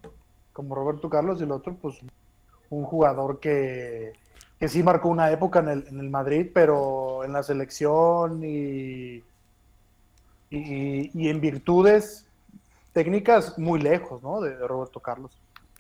Como 0.54 0.76
Roberto 0.76 1.10
Carlos 1.10 1.40
y 1.40 1.44
el 1.44 1.52
otro, 1.52 1.76
pues 1.76 2.00
un 2.70 2.84
jugador 2.84 3.40
que, 3.40 4.14
que 4.60 4.68
sí 4.68 4.84
marcó 4.84 5.10
una 5.10 5.32
época 5.32 5.60
en 5.60 5.70
el, 5.70 5.88
en 5.88 6.00
el 6.00 6.10
Madrid, 6.10 6.48
pero 6.54 7.24
en 7.24 7.34
la 7.34 7.44
selección 7.44 8.44
y, 8.44 9.24
y, 10.50 11.12
y 11.14 11.30
en 11.30 11.40
virtudes 11.42 12.26
técnicas 12.94 13.58
muy 13.60 13.80
lejos, 13.80 14.24
¿no? 14.24 14.42
De, 14.42 14.58
de 14.58 14.68
Roberto 14.68 15.00
Carlos. 15.00 15.32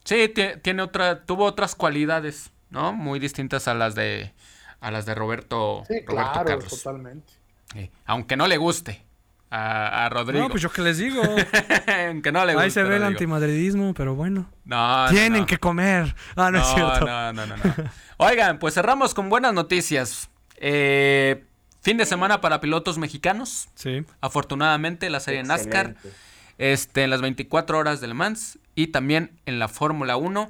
Sí, 0.04 0.32
tiene 0.62 0.82
otra, 0.84 1.26
tuvo 1.26 1.46
otras 1.46 1.76
cualidades, 1.76 2.52
¿no? 2.70 2.94
Muy 2.94 3.20
distintas 3.20 3.68
a 3.68 3.74
las 3.74 3.96
de 3.96 4.34
a 4.80 4.92
las 4.92 5.06
de 5.08 5.16
Roberto, 5.16 5.84
sí, 5.88 5.96
Roberto 6.06 6.14
claro, 6.14 6.46
Carlos. 6.46 6.70
totalmente. 6.84 7.34
Sí, 7.74 7.92
aunque 8.06 8.38
no 8.38 8.48
le 8.48 8.58
guste 8.58 9.04
a, 9.49 10.06
a 10.06 10.10
Rodrigo. 10.10 10.44
No, 10.44 10.49
pues 10.49 10.61
yo 10.61 10.72
qué 10.72 10.82
les 10.82 10.98
digo. 10.98 11.22
aunque 12.07 12.32
no 12.32 12.45
le 12.45 12.53
guste. 12.53 12.65
Ahí 12.65 12.72
se 12.72 12.84
ve 12.84 12.98
el 12.98 13.03
antimadridismo, 13.03 13.94
pero 13.94 14.15
bueno. 14.15 14.49
No, 14.65 15.06
no, 15.06 15.10
Tienen 15.11 15.41
no. 15.41 15.45
que 15.45 15.57
comer. 15.57 16.15
Ah, 16.36 16.52
no, 16.52 16.60
es 16.60 16.68
cierto. 16.68 17.06
No, 17.06 17.34
no, 17.34 17.45
no, 17.48 17.56
no. 17.56 17.74
Oigan, 18.18 18.60
pues 18.60 18.74
cerramos 18.74 19.14
con 19.14 19.30
buenas 19.30 19.53
noticias. 19.53 20.30
Eh, 20.57 21.45
fin 21.82 21.98
de 21.98 22.06
semana 22.06 22.41
para 22.41 22.60
pilotos 22.60 22.98
mexicanos. 22.98 23.69
Sí. 23.76 24.03
Afortunadamente, 24.22 25.10
la 25.10 25.19
serie 25.19 25.44
NASCAR. 25.44 25.91
Excelente. 25.91 26.18
Este, 26.57 27.03
en 27.03 27.11
las 27.11 27.22
24 27.22 27.78
horas 27.78 28.02
del 28.02 28.14
Mans. 28.15 28.60
Y 28.76 28.88
también 28.88 29.40
en 29.45 29.60
la 29.60 29.68
Fórmula 29.68 30.18
1. 30.18 30.49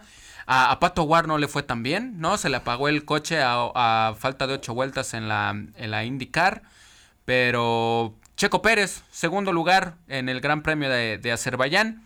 A, 0.50 0.72
a 0.72 0.80
Pato 0.80 1.04
War 1.04 1.28
no 1.28 1.38
le 1.38 1.50
fue 1.50 1.62
tan 1.62 1.84
bien, 1.84 2.20
¿no? 2.22 2.38
Se 2.38 2.48
le 2.50 2.56
apagó 2.56 2.88
el 2.88 3.04
coche 3.04 3.42
a, 3.42 3.70
a 3.76 4.16
falta 4.18 4.48
de 4.48 4.54
8 4.54 4.74
vueltas 4.74 5.14
en 5.14 5.28
la, 5.28 5.50
en 5.50 5.92
la 5.92 6.06
IndyCar. 6.06 6.64
Pero 7.26 8.16
Checo 8.38 8.62
Pérez, 8.62 9.04
segundo 9.10 9.52
lugar 9.52 9.96
en 10.08 10.30
el 10.30 10.42
Gran 10.42 10.62
Premio 10.62 10.88
de, 10.92 11.18
de 11.18 11.32
Azerbaiyán. 11.32 12.04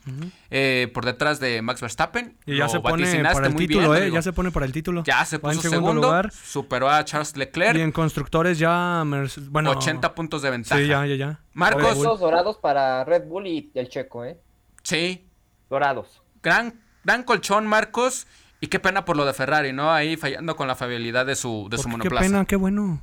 eh, 0.49 0.89
por 0.93 1.03
detrás 1.03 1.41
de 1.41 1.61
Max 1.61 1.81
Verstappen. 1.81 2.37
Y 2.45 2.55
ya 2.57 2.63
Lo 2.63 2.69
se 2.69 2.79
pone 2.79 3.05
para 3.33 3.47
el 3.47 3.55
título, 3.55 3.91
bien, 3.91 4.03
¿eh? 4.03 4.11
Ya 4.11 4.21
se 4.21 4.31
pone 4.31 4.49
para 4.49 4.65
el 4.65 4.71
título. 4.71 5.03
Ya 5.03 5.25
se 5.25 5.39
Va 5.39 5.51
en 5.51 5.57
puso 5.57 5.69
segundo 5.69 5.89
segundo, 5.89 6.07
lugar. 6.07 6.31
superó 6.31 6.89
a 6.89 7.03
Charles 7.03 7.35
Leclerc, 7.35 7.75
Y 7.77 7.81
en 7.81 7.91
constructores 7.91 8.57
ya. 8.57 9.03
Bueno. 9.49 9.71
80 9.71 10.15
puntos 10.15 10.41
de 10.41 10.51
ventaja. 10.51 10.79
Sí, 10.81 10.87
ya, 10.87 11.05
ya, 11.05 11.15
ya. 11.15 11.39
Marcos, 11.53 11.95
Puntos 11.95 12.21
dorados 12.21 12.57
para 12.57 13.03
Red 13.03 13.25
Bull 13.27 13.47
y 13.47 13.69
el 13.75 13.89
Checo, 13.89 14.23
¿eh? 14.23 14.39
sí, 14.83 15.27
Dorados. 15.69 16.21
gran, 16.41 16.79
gran 17.03 17.23
colchón, 17.23 17.67
Marcos. 17.67 18.25
Y 18.61 18.67
qué 18.67 18.79
pena 18.79 19.03
por 19.03 19.17
lo 19.17 19.25
de 19.25 19.33
Ferrari, 19.33 19.73
¿no? 19.73 19.91
Ahí 19.91 20.15
fallando 20.15 20.55
con 20.55 20.67
la 20.69 20.75
fiabilidad 20.75 21.25
de 21.25 21.35
su, 21.35 21.67
de 21.69 21.77
su 21.77 21.83
¿Por 21.89 21.93
qué? 21.93 22.03
Qué 22.03 22.09
monoplaza. 22.09 22.25
pena, 22.25 22.45
qué 22.45 22.55
bueno. 22.55 23.01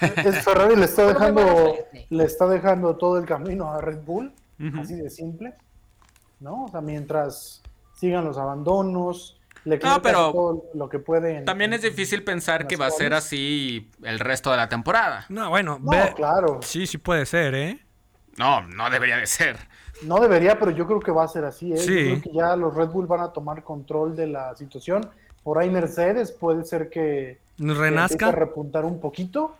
Es 0.00 0.44
Ferrari 0.44 0.76
le 0.76 0.84
está 0.84 1.06
dejando, 1.06 1.76
le 2.10 2.24
está 2.24 2.46
dejando 2.48 2.96
todo 2.96 3.18
el 3.18 3.26
camino 3.26 3.72
a 3.72 3.80
Red 3.80 3.98
Bull, 4.04 4.32
así 4.80 4.94
de 4.94 5.10
simple, 5.10 5.54
¿no? 6.40 6.64
O 6.64 6.68
sea, 6.68 6.80
mientras 6.80 7.62
sigan 7.94 8.24
los 8.24 8.36
abandonos, 8.38 9.40
le 9.64 9.78
No, 9.78 10.00
pero 10.02 10.32
todo 10.32 10.64
lo 10.74 10.88
que 10.88 10.98
puede. 10.98 11.38
en- 11.38 11.44
También 11.44 11.72
es 11.72 11.82
difícil 11.82 12.22
pensar 12.22 12.62
en 12.62 12.68
que 12.68 12.76
va 12.76 12.86
a 12.86 12.90
ser 12.90 13.14
así 13.14 13.90
el 14.02 14.18
resto 14.20 14.50
de 14.50 14.56
la 14.58 14.68
temporada. 14.68 15.24
No, 15.28 15.48
bueno. 15.50 15.78
No, 15.82 15.90
ve- 15.90 16.12
claro, 16.14 16.60
Sí, 16.62 16.86
sí 16.86 16.98
puede 16.98 17.26
ser, 17.26 17.54
¿eh? 17.54 17.78
No, 18.36 18.62
no 18.68 18.90
debería 18.90 19.16
de 19.16 19.26
ser. 19.26 19.56
no 20.02 20.20
debería, 20.20 20.58
pero 20.58 20.70
yo 20.70 20.86
creo 20.86 21.00
que 21.00 21.10
va 21.10 21.24
a 21.24 21.28
ser 21.28 21.44
así, 21.46 21.72
¿eh? 21.72 21.78
Sí. 21.78 21.86
Yo 22.04 22.10
creo 22.10 22.22
que 22.22 22.32
ya 22.32 22.54
los 22.54 22.74
Red 22.74 22.88
Bull 22.90 23.06
van 23.06 23.20
a 23.20 23.28
tomar 23.32 23.62
control 23.64 24.14
de 24.14 24.26
la 24.28 24.54
situación. 24.56 25.08
Por 25.42 25.58
ahí 25.58 25.70
Mercedes 25.70 26.32
puede 26.32 26.64
ser 26.64 26.88
que, 26.90 27.38
que 27.56 27.62
empiece 27.62 27.78
a 27.78 27.82
Renazca. 27.82 28.30
repuntar 28.32 28.84
un 28.84 29.00
poquito, 29.00 29.56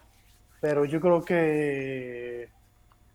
pero 0.66 0.84
yo 0.84 1.00
creo 1.00 1.24
que 1.24 2.48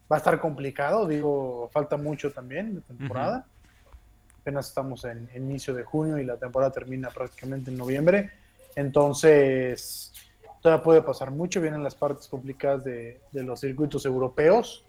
va 0.10 0.15
a 0.15 0.19
estar 0.19 0.40
complicado, 0.40 1.06
digo, 1.06 1.69
falta 1.73 1.98
mucho 1.98 2.32
también 2.32 2.76
de 2.76 2.82
temporada. 2.82 3.45
Apenas 4.40 4.69
estamos 4.69 5.03
en, 5.03 5.28
en 5.34 5.49
inicio 5.49 5.73
de 5.73 5.84
junio 5.84 6.18
y 6.18 6.23
la 6.23 6.38
temporada 6.38 6.72
termina 6.72 7.10
prácticamente 7.10 7.69
en 7.69 7.76
noviembre. 7.76 8.30
Entonces, 8.73 10.14
todavía 10.61 10.82
puede 10.82 11.02
pasar 11.02 11.32
mucho. 11.32 11.60
Vienen 11.60 11.84
las 11.84 11.94
partes 11.94 12.30
complicadas 12.30 12.86
de, 12.86 13.19
de 13.34 13.44
los 13.44 13.60
circuitos 13.60 14.06
europeos. 14.06 14.86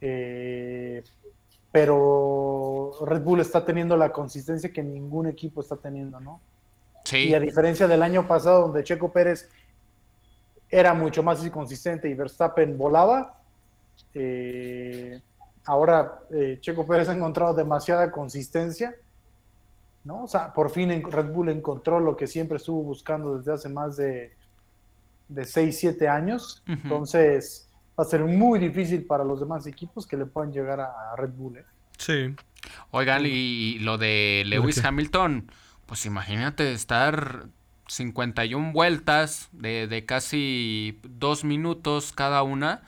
Eh, 0.00 1.04
pero 1.70 2.90
Red 3.06 3.22
Bull 3.22 3.38
está 3.38 3.64
teniendo 3.64 3.96
la 3.96 4.10
consistencia 4.10 4.72
que 4.72 4.82
ningún 4.82 5.28
equipo 5.28 5.60
está 5.60 5.76
teniendo, 5.76 6.18
¿no? 6.18 6.40
Sí. 7.04 7.28
Y 7.28 7.34
a 7.34 7.40
diferencia 7.40 7.86
del 7.86 8.02
año 8.02 8.26
pasado, 8.26 8.62
donde 8.62 8.82
Checo 8.82 9.12
Pérez 9.12 9.48
era 10.70 10.94
mucho 10.94 11.22
más 11.22 11.44
inconsistente 11.44 12.08
y 12.08 12.14
Verstappen 12.14 12.76
volaba, 12.76 13.34
eh, 14.14 15.20
ahora 15.66 16.20
eh, 16.30 16.58
Checo 16.60 16.86
Pérez 16.86 17.08
ha 17.08 17.14
encontrado 17.14 17.54
demasiada 17.54 18.10
consistencia, 18.10 18.94
¿no? 20.04 20.24
O 20.24 20.28
sea, 20.28 20.52
por 20.52 20.70
fin 20.70 20.90
en- 20.90 21.10
Red 21.10 21.26
Bull 21.32 21.48
encontró 21.50 22.00
lo 22.00 22.16
que 22.16 22.26
siempre 22.26 22.56
estuvo 22.56 22.82
buscando 22.82 23.36
desde 23.38 23.52
hace 23.52 23.68
más 23.68 23.96
de, 23.96 24.34
de 25.28 25.44
6, 25.44 25.78
7 25.78 26.08
años. 26.08 26.62
Entonces, 26.66 27.68
va 27.98 28.04
a 28.04 28.06
ser 28.06 28.24
muy 28.24 28.58
difícil 28.58 29.04
para 29.04 29.24
los 29.24 29.40
demás 29.40 29.66
equipos 29.66 30.06
que 30.06 30.16
le 30.16 30.26
puedan 30.26 30.52
llegar 30.52 30.80
a, 30.80 31.12
a 31.12 31.16
Red 31.16 31.30
Bull. 31.30 31.58
¿eh? 31.58 31.64
Sí. 31.98 32.34
Oigan, 32.90 33.22
y 33.26 33.78
lo 33.80 33.98
de 33.98 34.42
Lewis? 34.46 34.82
Hamilton, 34.84 35.50
pues 35.86 36.06
imagínate 36.06 36.72
estar 36.72 37.46
51 37.88 38.72
vueltas 38.72 39.48
de, 39.52 39.86
de 39.88 40.04
casi 40.06 41.00
dos 41.02 41.42
minutos 41.44 42.12
cada 42.14 42.42
una, 42.42 42.82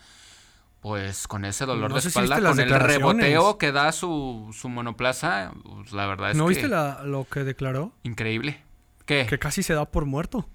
pues 0.81 1.27
con 1.27 1.45
ese 1.45 1.67
dolor 1.67 1.91
No 1.91 1.97
de 1.97 2.03
si 2.03 2.09
espalda, 2.09 2.37
viste 2.37 2.49
con 2.51 2.61
el 2.61 2.81
reboteo 2.81 3.59
que 3.59 3.73
da 3.73 3.93
su, 3.93 4.55
su 4.59 4.69
monoplaza, 4.69 5.53
pues, 5.63 5.93
la 5.93 6.07
verdad 6.07 6.31
es 6.31 6.37
¿No 6.37 6.45
que 6.45 6.49
viste 6.51 6.69
la- 6.69 7.03
lo 7.05 7.25
que 7.29 7.45
declaró? 7.45 7.93
increíble. 8.03 8.63
¿Qué? 9.07 9.27
Que 9.29 9.39
casi 9.39 9.63
se 9.63 9.75
da 9.75 9.87
por 9.87 10.05
muerto. 10.07 10.49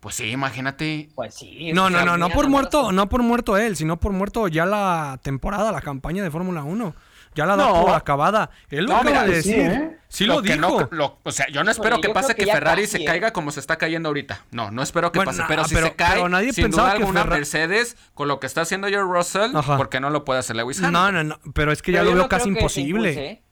Pues 0.00 0.14
sí, 0.14 0.30
imagínate. 0.30 1.08
Pues 1.14 1.34
sí. 1.34 1.72
No, 1.72 1.90
no, 1.90 2.04
no, 2.04 2.16
no 2.16 2.30
por 2.30 2.48
muerto, 2.48 2.90
no 2.92 3.08
por 3.08 3.22
muerto 3.22 3.56
él, 3.58 3.76
sino 3.76 3.98
por 4.00 4.12
muerto 4.12 4.48
ya 4.48 4.64
la 4.66 5.18
temporada, 5.22 5.72
la 5.72 5.80
campaña 5.82 6.22
de 6.22 6.30
Fórmula 6.30 6.62
1. 6.62 6.94
Ya 7.34 7.46
la 7.46 7.54
da 7.56 7.66
No. 7.68 7.82
por 7.84 7.94
acabada. 7.94 8.50
Él 8.70 8.84
lo 8.86 8.90
No, 8.92 8.96
acaba 8.96 9.10
mira, 9.22 9.24
de 9.24 9.42
sí, 9.42 9.52
decir. 9.52 9.70
¿eh? 9.70 9.96
Sí 10.08 10.26
lo, 10.26 10.42
dijo. 10.42 10.56
no- 10.58 10.88
lo- 10.90 11.20
o 11.22 11.30
sea, 11.30 11.46
yo 11.48 11.62
no 11.62 11.70
espero 11.70 12.00
que 12.00 12.08
pase 12.08 12.34
que, 12.34 12.44
que 12.44 12.50
Ferrari 12.52 12.82
casi, 12.82 12.96
se 12.96 13.02
¿eh? 13.02 13.04
caiga 13.04 13.32
como 13.32 13.52
se 13.52 13.60
está 13.60 13.76
cayendo 13.76 14.08
ahorita. 14.08 14.44
No, 14.50 14.72
no 14.72 14.82
espero 14.82 15.12
que 15.12 15.20
Bueno, 15.20 15.30
pase. 15.30 15.42
nah, 15.42 15.46
Pero 15.48 15.64
si 15.64 15.74
pero- 15.76 15.86
se 15.86 15.94
cae, 15.94 16.14
pero 16.14 16.28
nadie 16.28 16.52
sin 16.52 16.64
pensaba 16.64 16.88
duda 16.88 16.96
que 16.96 17.02
alguna, 17.04 17.20
Ferra- 17.22 17.36
Mercedes, 17.36 17.96
con 18.14 18.26
lo 18.26 18.40
que 18.40 18.48
está 18.48 18.62
haciendo 18.62 18.88
George 18.88 19.12
Russell, 19.12 19.54
Ajá. 19.56 19.76
¿por 19.76 19.88
qué 19.88 20.00
no 20.00 20.10
lo 20.10 20.24
puede 20.24 20.40
hacer 20.40 20.56
Lewis 20.56 20.78
Hamilton? 20.80 20.92
No, 20.92 21.12
no, 21.12 21.22
no, 21.22 21.52
pero 21.54 21.70
es 21.70 21.82
que 21.82 21.92
ya 21.92 22.00
Pero 22.00 22.10
lo 22.10 22.16
veo 22.16 22.28
casi 22.28 22.48
imposible. 22.48 23.12
¿eh? 23.12 23.42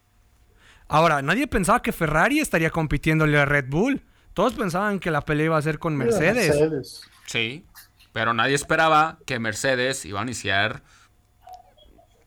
Ahora, 0.89 1.23
nadie 1.23 1.47
pensaba 1.47 1.81
que 1.83 1.93
Ferrari 1.93 2.41
estaría 2.41 2.71
compitiéndole 2.71 3.39
a 3.39 3.45
Red 3.45 3.67
Bull. 3.69 4.03
Todos 4.35 4.55
pensaban 4.55 4.99
que 5.01 5.11
la 5.13 5.21
pelea 5.21 5.47
iba 5.47 5.57
a 5.59 5.63
ser 5.63 5.79
con 5.79 5.97
Mercedes. 5.97 6.49
Mercedes. 6.49 7.03
Sí, 7.27 7.67
pero 8.13 8.33
nadie 8.35 8.55
esperaba 8.55 9.19
que 9.27 9.39
Mercedes 9.39 10.05
iba 10.05 10.21
a 10.21 10.23
iniciar. 10.25 10.83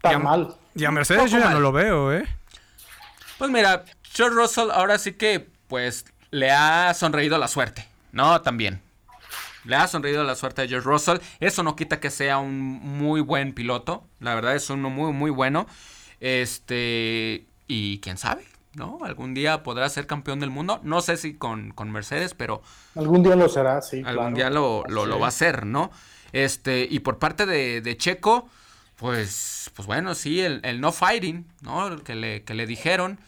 Está 0.02 0.12
Ya- 0.14 0.20
mal. 0.20 0.56
Y 0.74 0.86
a 0.86 0.92
Mercedes 0.92 1.30
yo 1.32 1.38
ya 1.38 1.46
mal. 1.46 1.54
no 1.56 1.60
lo 1.60 1.72
veo, 1.72 2.12
¿eh? 2.14 2.26
Pues 3.38 3.52
mira, 3.52 3.86
George 4.14 4.36
Russell 4.36 4.72
ahora 4.72 4.98
sí 4.98 5.14
que, 5.14 5.48
pues, 5.68 6.06
le 6.32 6.52
ha 6.52 6.94
sonreído 6.94 7.38
la 7.38 7.48
suerte, 7.48 7.88
¿no? 8.12 8.42
También. 8.42 8.82
Le 9.66 9.76
ha 9.76 9.88
sonreído 9.88 10.24
la 10.24 10.34
suerte 10.36 10.64
a 10.64 10.68
George 10.68 10.88
Russell. 10.88 11.18
Eso 11.40 11.62
no 11.62 11.76
quita 11.76 12.00
que 12.00 12.10
sea 12.10 12.40
un 12.40 12.60
muy 12.62 13.22
buen 13.22 13.54
piloto. 13.54 14.04
La 14.20 14.34
verdad 14.34 14.56
es 14.56 14.70
uno 14.72 14.90
muy, 14.90 15.12
muy 15.14 15.30
bueno. 15.30 15.68
Este. 16.20 17.46
Y 17.68 18.00
quién 18.00 18.18
sabe, 18.18 18.46
¿no? 18.74 19.00
Algún 19.04 19.34
día 19.34 19.62
podrá 19.64 19.88
ser 19.90 20.08
campeón 20.08 20.40
del 20.40 20.50
mundo. 20.50 20.80
No 20.84 21.02
sé 21.02 21.16
si 21.18 21.36
con, 21.36 21.72
con 21.72 21.92
Mercedes, 21.92 22.34
pero 22.34 22.62
Algún 22.96 23.22
día 23.24 23.36
lo 23.36 23.48
será, 23.50 23.82
sí. 23.82 23.98
algún 24.06 24.34
claro. 24.34 24.36
día 24.36 24.50
lo, 24.50 24.84
lo, 24.88 25.06
lo 25.06 25.20
va 25.20 25.28
a 25.28 25.30
hacer, 25.30 25.66
¿no? 25.66 25.92
Este, 26.34 26.88
y 26.90 27.00
por 27.00 27.18
parte 27.20 27.46
de, 27.46 27.82
de 27.82 27.98
Checo, 27.98 28.50
pues, 29.02 29.72
pues 29.76 29.88
bueno, 29.88 30.14
sí, 30.14 30.42
el, 30.42 30.62
el 30.64 30.80
no 30.80 30.92
fighting, 30.92 31.48
¿no? 31.62 31.88
El 31.88 32.04
Que 32.04 32.14
le, 32.14 32.44
que 32.44 32.54
le 32.54 32.68
dijeron. 32.68 33.20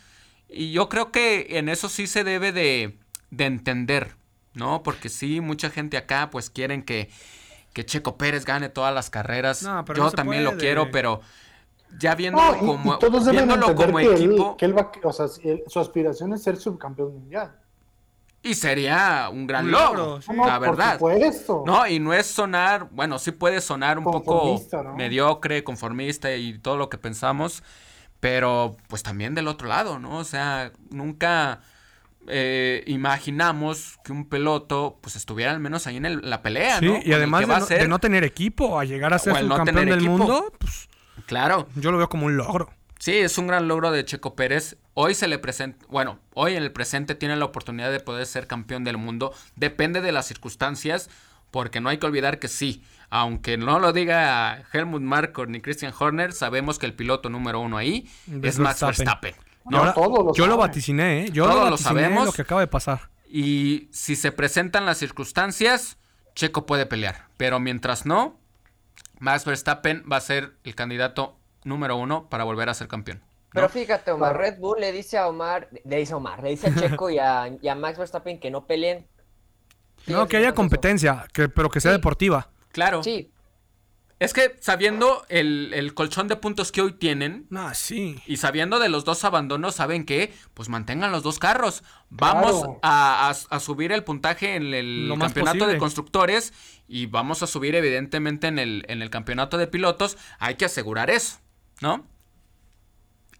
Y 0.48 0.72
yo 0.72 0.88
creo 0.88 1.12
que 1.12 1.58
en 1.58 1.68
eso 1.68 1.90
sí 1.90 2.06
se 2.06 2.24
debe 2.24 2.52
de, 2.52 2.95
de 3.32 3.45
entender, 3.45 4.16
¿no? 4.54 4.84
Porque 4.84 5.10
sí, 5.10 5.41
mucha 5.41 5.72
gente 5.72 5.98
acá, 5.98 6.30
pues 6.30 6.52
quieren 6.52 6.84
que, 6.84 7.10
que 7.74 7.84
Checo 7.86 8.18
Pérez 8.18 8.45
gane 8.45 8.70
todas 8.70 8.94
las 8.94 9.10
carreras. 9.10 9.64
No, 9.64 9.84
pero 9.84 9.98
yo 9.98 10.04
no 10.06 10.12
también 10.12 10.44
lo 10.44 10.56
quiero, 10.58 10.91
pero 10.91 11.22
ya 12.00 12.14
viéndolo 12.14 12.52
No, 12.52 12.64
y- 12.64 12.68
como, 12.68 12.94
y 12.95 13.00
todos 13.00 13.26
deben 13.26 13.48
viéndolo 13.48 13.72
entender 13.72 13.88
como 13.88 13.98
que, 13.98 14.06
él, 14.06 14.24
equipo, 14.32 14.58
que 14.58 14.66
él 14.66 14.78
va, 14.78 14.91
o 15.04 15.12
sea, 15.12 15.26
él- 15.44 15.64
su 15.66 15.80
aspiración 15.80 16.34
es 16.34 16.44
ser 16.44 16.58
subcampeón 16.58 17.14
mundial. 17.14 17.60
Y 18.44 18.53
sería 18.56 19.30
un 19.32 19.48
gran 19.48 19.72
logro, 19.72 20.22
sí. 20.22 20.32
La 20.45 20.60
verdad. 20.60 20.99
Por 20.99 21.14
supuesto. 21.14 21.64
No, 21.65 21.88
y 21.88 21.99
no 21.99 22.14
es 22.14 22.28
sonar, 22.28 22.90
bueno, 22.91 23.18
sí 23.20 23.32
puede 23.32 23.61
sonar 23.61 23.98
un 23.98 24.03
poco 24.03 24.61
mediocre, 24.98 25.64
conformista 25.64 26.36
y 26.36 26.60
todo 26.60 26.78
lo 26.78 26.90
que 26.90 26.98
pensamos, 26.98 27.64
pero 28.20 28.76
pues 28.88 29.02
también 29.03 29.34
del 29.36 29.48
otro 29.48 29.68
lado, 29.68 29.98
¿no? 29.99 30.18
O 30.18 30.24
sea, 30.24 30.72
nunca 30.91 31.61
eh, 32.28 32.84
imaginamos 32.88 33.98
que 34.06 34.14
un 34.14 34.24
piloto 34.30 34.98
pues 35.02 35.18
estuviera 35.18 35.52
al 35.52 35.60
menos 35.60 35.88
ahí 35.88 35.98
en 35.98 36.06
el- 36.06 36.22
la 36.30 36.41
pelea, 36.41 36.80
Sí, 36.80 36.86
¿no? 36.86 36.99
y 37.03 37.11
además 37.11 37.41
de 37.41 37.48
no, 37.48 37.65
ser- 37.65 37.82
de 37.82 37.88
no 37.90 37.99
tener 37.99 38.24
equipo 38.24 38.80
a 38.80 38.86
llegar 38.86 39.14
a 39.14 39.20
ser 39.20 39.36
el 39.36 39.49
no 39.49 39.61
tener 39.65 39.86
del 39.86 39.95
equipo. 39.95 40.11
mundo, 40.18 40.53
pues 40.57 40.88
Claro, 41.26 41.68
yo 41.76 41.91
lo 41.91 41.98
veo 41.98 42.07
como 42.10 42.26
un 42.26 42.38
logro. 42.38 42.70
Sí, 43.04 43.18
es 43.18 43.38
un 43.38 43.48
gran 43.48 43.68
logro 43.68 43.92
de 43.92 44.06
Checo 44.06 44.34
Pérez. 44.34 44.78
Hoy 44.94 45.14
se 45.14 45.28
le 45.28 45.38
presenta, 45.38 45.86
bueno, 45.90 46.20
hoy 46.36 46.56
en 46.56 46.64
el 46.64 46.72
presente 46.72 47.16
tiene 47.16 47.36
la 47.36 47.44
oportunidad 47.44 47.92
de 47.92 48.00
poder 48.00 48.26
ser 48.26 48.48
campeón 48.48 48.86
del 48.86 48.96
mundo. 48.96 49.34
Depende 49.58 50.00
de 50.00 50.14
las 50.14 50.26
circunstancias, 50.26 51.10
porque 51.52 51.82
no 51.82 51.90
hay 51.90 51.98
que 51.98 52.06
olvidar 52.06 52.40
que 52.40 52.48
sí, 52.48 52.82
aunque 53.10 53.58
no 53.58 53.78
lo 53.80 53.92
diga 53.92 54.64
Helmut 54.72 55.02
Marko 55.02 55.46
ni 55.46 55.60
Christian 55.60 55.94
Horner, 56.00 56.32
sabemos 56.32 56.80
que 56.80 56.86
el 56.86 56.94
piloto 56.94 57.28
número 57.28 57.60
uno 57.60 57.76
ahí 57.76 58.10
es 58.42 58.58
Max 58.58 58.80
Verstappen. 58.80 59.36
yo 60.34 60.48
lo 60.48 60.56
vaticiné, 60.56 61.26
¿eh? 61.26 61.30
Yo 61.30 61.70
lo, 61.70 61.76
sabemos. 61.76 62.28
lo 62.28 62.32
que 62.32 62.44
acaba 62.44 62.62
de 62.62 62.68
pasar. 62.68 63.10
Y 63.30 63.90
si 63.92 64.16
se 64.16 64.32
presentan 64.32 64.86
las 64.86 64.98
circunstancias, 64.98 65.98
Checo 66.36 66.66
puede 66.66 66.86
pelear. 66.86 67.28
Pero 67.36 67.60
mientras 67.60 68.06
no, 68.06 68.40
Max 69.20 69.44
Verstappen 69.44 70.06
va 70.10 70.16
a 70.16 70.22
ser 70.22 70.54
el 70.64 70.74
candidato 70.74 71.38
número 71.65 71.95
uno 71.98 72.30
para 72.30 72.44
volver 72.44 72.69
a 72.69 72.73
ser 72.73 72.88
campeón. 72.88 73.22
Pero 73.52 73.69
fíjate, 73.69 74.11
Omar, 74.11 74.35
Red 74.35 74.57
Bull 74.57 74.80
le 74.80 74.91
dice 74.91 75.18
a 75.18 75.27
Omar, 75.27 75.69
le 75.85 75.98
dice 75.98 76.14
a 76.14 76.18
Omar, 76.18 76.41
le 76.41 76.49
dice 76.49 76.68
a 76.68 76.76
Checo 76.76 77.10
y 77.10 77.19
a, 77.19 77.76
Max 77.76 77.99
Verstappen 77.99 78.40
que 78.40 78.49
no 78.49 78.65
peleen. 78.65 79.07
no, 80.07 80.27
que 80.27 80.38
haya 80.38 80.53
competencia, 80.53 81.27
que, 81.31 81.49
pero 81.49 81.69
que 81.69 81.80
sea 81.80 81.91
deportiva. 81.91 82.49
Claro. 82.72 83.03
Sí. 83.03 83.31
Es 84.23 84.34
que 84.34 84.56
sabiendo 84.61 85.26
el, 85.27 85.91
colchón 85.95 86.30
de 86.30 86.38
puntos 86.38 86.72
que 86.72 86.81
hoy 86.81 86.94
tienen. 86.94 87.45
Ah, 87.53 87.73
sí. 87.73 88.15
Y 88.26 88.38
sabiendo 88.38 88.80
de 88.80 88.88
los 88.88 89.03
dos 89.03 89.26
abandonos, 89.26 89.76
saben 89.76 90.06
que, 90.06 90.34
pues 90.53 90.69
mantengan 90.69 91.11
los 91.11 91.23
dos 91.23 91.40
carros. 91.40 91.84
Vamos 92.10 92.64
a, 92.81 93.34
subir 93.60 93.91
el 93.91 94.06
puntaje 94.06 94.56
en 94.56 94.73
el 94.73 95.14
campeonato 95.19 95.68
de 95.68 95.77
constructores 95.77 96.53
y 96.88 97.07
vamos 97.07 97.44
a 97.44 97.48
subir, 97.48 97.76
evidentemente, 97.76 98.48
en 98.48 98.60
el, 98.60 98.85
en 98.88 99.02
el 99.02 99.10
campeonato 99.10 99.57
de 99.57 99.68
pilotos. 99.68 100.18
Hay 100.40 100.56
que 100.56 100.65
asegurar 100.65 101.10
eso, 101.10 101.40
¿no? 101.84 102.08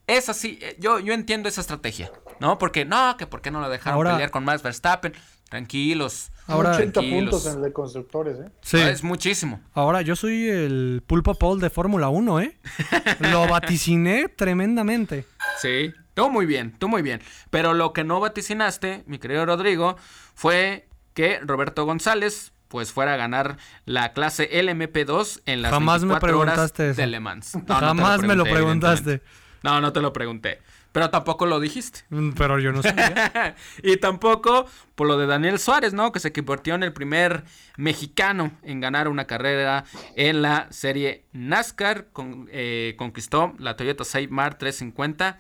Es 0.06 0.28
así, 0.28 0.60
eh, 0.61 0.76
yo, 0.80 0.99
yo 0.99 1.14
entiendo 1.14 1.48
esa 1.48 1.61
estrategia, 1.61 2.11
¿no? 2.41 2.57
Porque 2.57 2.84
no, 2.84 3.15
que 3.18 3.26
por 3.26 3.41
qué 3.41 3.52
no 3.52 3.61
lo 3.61 3.70
dejaron 3.70 4.03
pelear 4.03 4.30
con 4.32 4.44
Max 4.44 4.61
Verstappen. 4.61 5.14
Tranquilos. 5.49 6.32
Ahora, 6.48 6.72
80 6.72 7.02
puntos 7.02 7.45
en 7.45 7.57
el 7.57 7.61
de 7.61 7.74
constructores, 7.74 8.40
¿eh? 8.40 8.49
Sí. 8.61 8.78
Ah, 8.78 8.90
es 8.90 9.03
muchísimo. 9.03 9.61
Ahora, 9.74 10.02
yo 10.02 10.15
soy 10.15 10.49
el 10.49 11.03
pulpo 11.06 11.36
Paul 11.36 11.60
de 11.60 11.70
Fórmula 11.70 12.10
1, 12.10 12.41
¿eh? 12.41 12.57
lo 13.32 13.48
vaticiné 13.48 14.28
tremendamente. 14.30 15.26
Sí, 15.60 15.94
tú 16.15 16.30
muy 16.32 16.48
bien, 16.48 16.74
tú 16.78 16.90
muy 16.90 17.03
bien. 17.03 17.22
Pero 17.52 17.74
lo 17.74 17.94
que 17.94 18.03
no 18.03 18.20
vaticinaste, 18.20 19.03
mi 19.06 19.20
querido 19.20 19.45
Rodrigo, 19.45 19.95
fue 20.34 20.88
que 21.14 21.40
Roberto 21.40 21.86
González 21.86 22.52
pues 22.73 22.91
fuera 22.91 23.13
a 23.13 23.17
ganar 23.17 23.57
la 23.85 24.13
clase 24.13 24.49
LMP2 24.51 25.43
en 25.45 25.61
las 25.61 25.71
Jamás 25.71 26.01
24 26.01 26.27
me 26.27 26.31
preguntaste 26.31 26.83
horas 26.85 26.97
de 26.97 27.05
Le 27.05 27.19
Mans. 27.19 27.55
Jamás 27.67 28.23
me 28.23 28.33
lo 28.33 28.45
preguntaste. 28.45 29.21
No, 29.61 29.79
no 29.79 29.93
te 29.93 30.01
lo 30.01 30.11
pregunté. 30.11 30.59
Pero 30.91 31.11
tampoco 31.11 31.45
lo 31.45 31.59
dijiste. 31.59 31.99
Mm, 32.09 32.31
pero 32.31 32.57
yo 32.57 32.71
no 32.71 32.81
sabía. 32.81 33.55
y 33.83 33.97
tampoco 33.97 34.65
por 34.95 35.05
lo 35.05 35.19
de 35.19 35.27
Daniel 35.27 35.59
Suárez, 35.59 35.93
¿no? 35.93 36.11
Que 36.11 36.19
se 36.19 36.33
convirtió 36.33 36.73
en 36.73 36.81
el 36.81 36.93
primer 36.93 37.43
mexicano 37.77 38.53
en 38.63 38.81
ganar 38.81 39.07
una 39.07 39.27
carrera 39.27 39.85
en 40.15 40.41
la 40.41 40.65
serie 40.71 41.25
NASCAR. 41.31 42.07
Eh, 42.49 42.95
conquistó 42.97 43.53
la 43.59 43.75
Toyota 43.75 44.03
Mar 44.31 44.57
350 44.57 45.37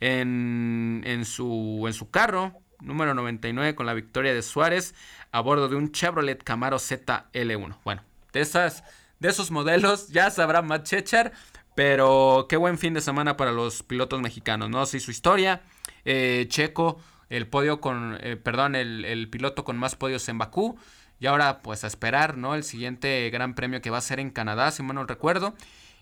en, 0.00 1.02
en, 1.06 1.24
su, 1.24 1.84
en 1.86 1.94
su 1.94 2.10
carro, 2.10 2.52
número 2.80 3.14
99, 3.14 3.74
con 3.74 3.86
la 3.86 3.94
victoria 3.94 4.34
de 4.34 4.42
Suárez 4.42 4.94
a 5.32 5.40
bordo 5.40 5.68
de 5.68 5.76
un 5.76 5.92
Chevrolet 5.92 6.42
Camaro 6.42 6.78
ZL1. 6.78 7.78
Bueno, 7.84 8.02
de, 8.32 8.40
esas, 8.40 8.84
de 9.20 9.28
esos 9.28 9.50
modelos 9.50 10.08
ya 10.08 10.30
sabrá 10.30 10.62
Matt 10.62 10.84
Chechar 10.84 11.32
pero 11.76 12.46
qué 12.48 12.56
buen 12.56 12.78
fin 12.78 12.94
de 12.94 13.02
semana 13.02 13.36
para 13.36 13.52
los 13.52 13.82
pilotos 13.82 14.22
mexicanos, 14.22 14.70
¿no? 14.70 14.86
Sí, 14.86 14.98
su 14.98 15.10
historia. 15.10 15.60
Eh, 16.06 16.46
Checo, 16.48 16.98
el 17.28 17.46
podio 17.48 17.82
con, 17.82 18.18
eh, 18.22 18.36
perdón, 18.36 18.74
el, 18.74 19.28
piloto 19.30 19.62
con 19.62 19.76
más 19.76 19.94
podios 19.94 20.26
en 20.30 20.38
Bakú. 20.38 20.78
Y 21.20 21.26
ahora, 21.26 21.60
pues 21.60 21.84
a 21.84 21.86
esperar, 21.86 22.38
¿no? 22.38 22.54
El 22.54 22.64
siguiente 22.64 23.28
gran 23.28 23.54
premio 23.54 23.82
que 23.82 23.90
va 23.90 23.98
a 23.98 24.00
ser 24.00 24.20
en 24.20 24.30
Canadá, 24.30 24.70
si 24.70 24.82
mal 24.82 24.94
no 24.94 25.04
recuerdo. 25.04 25.54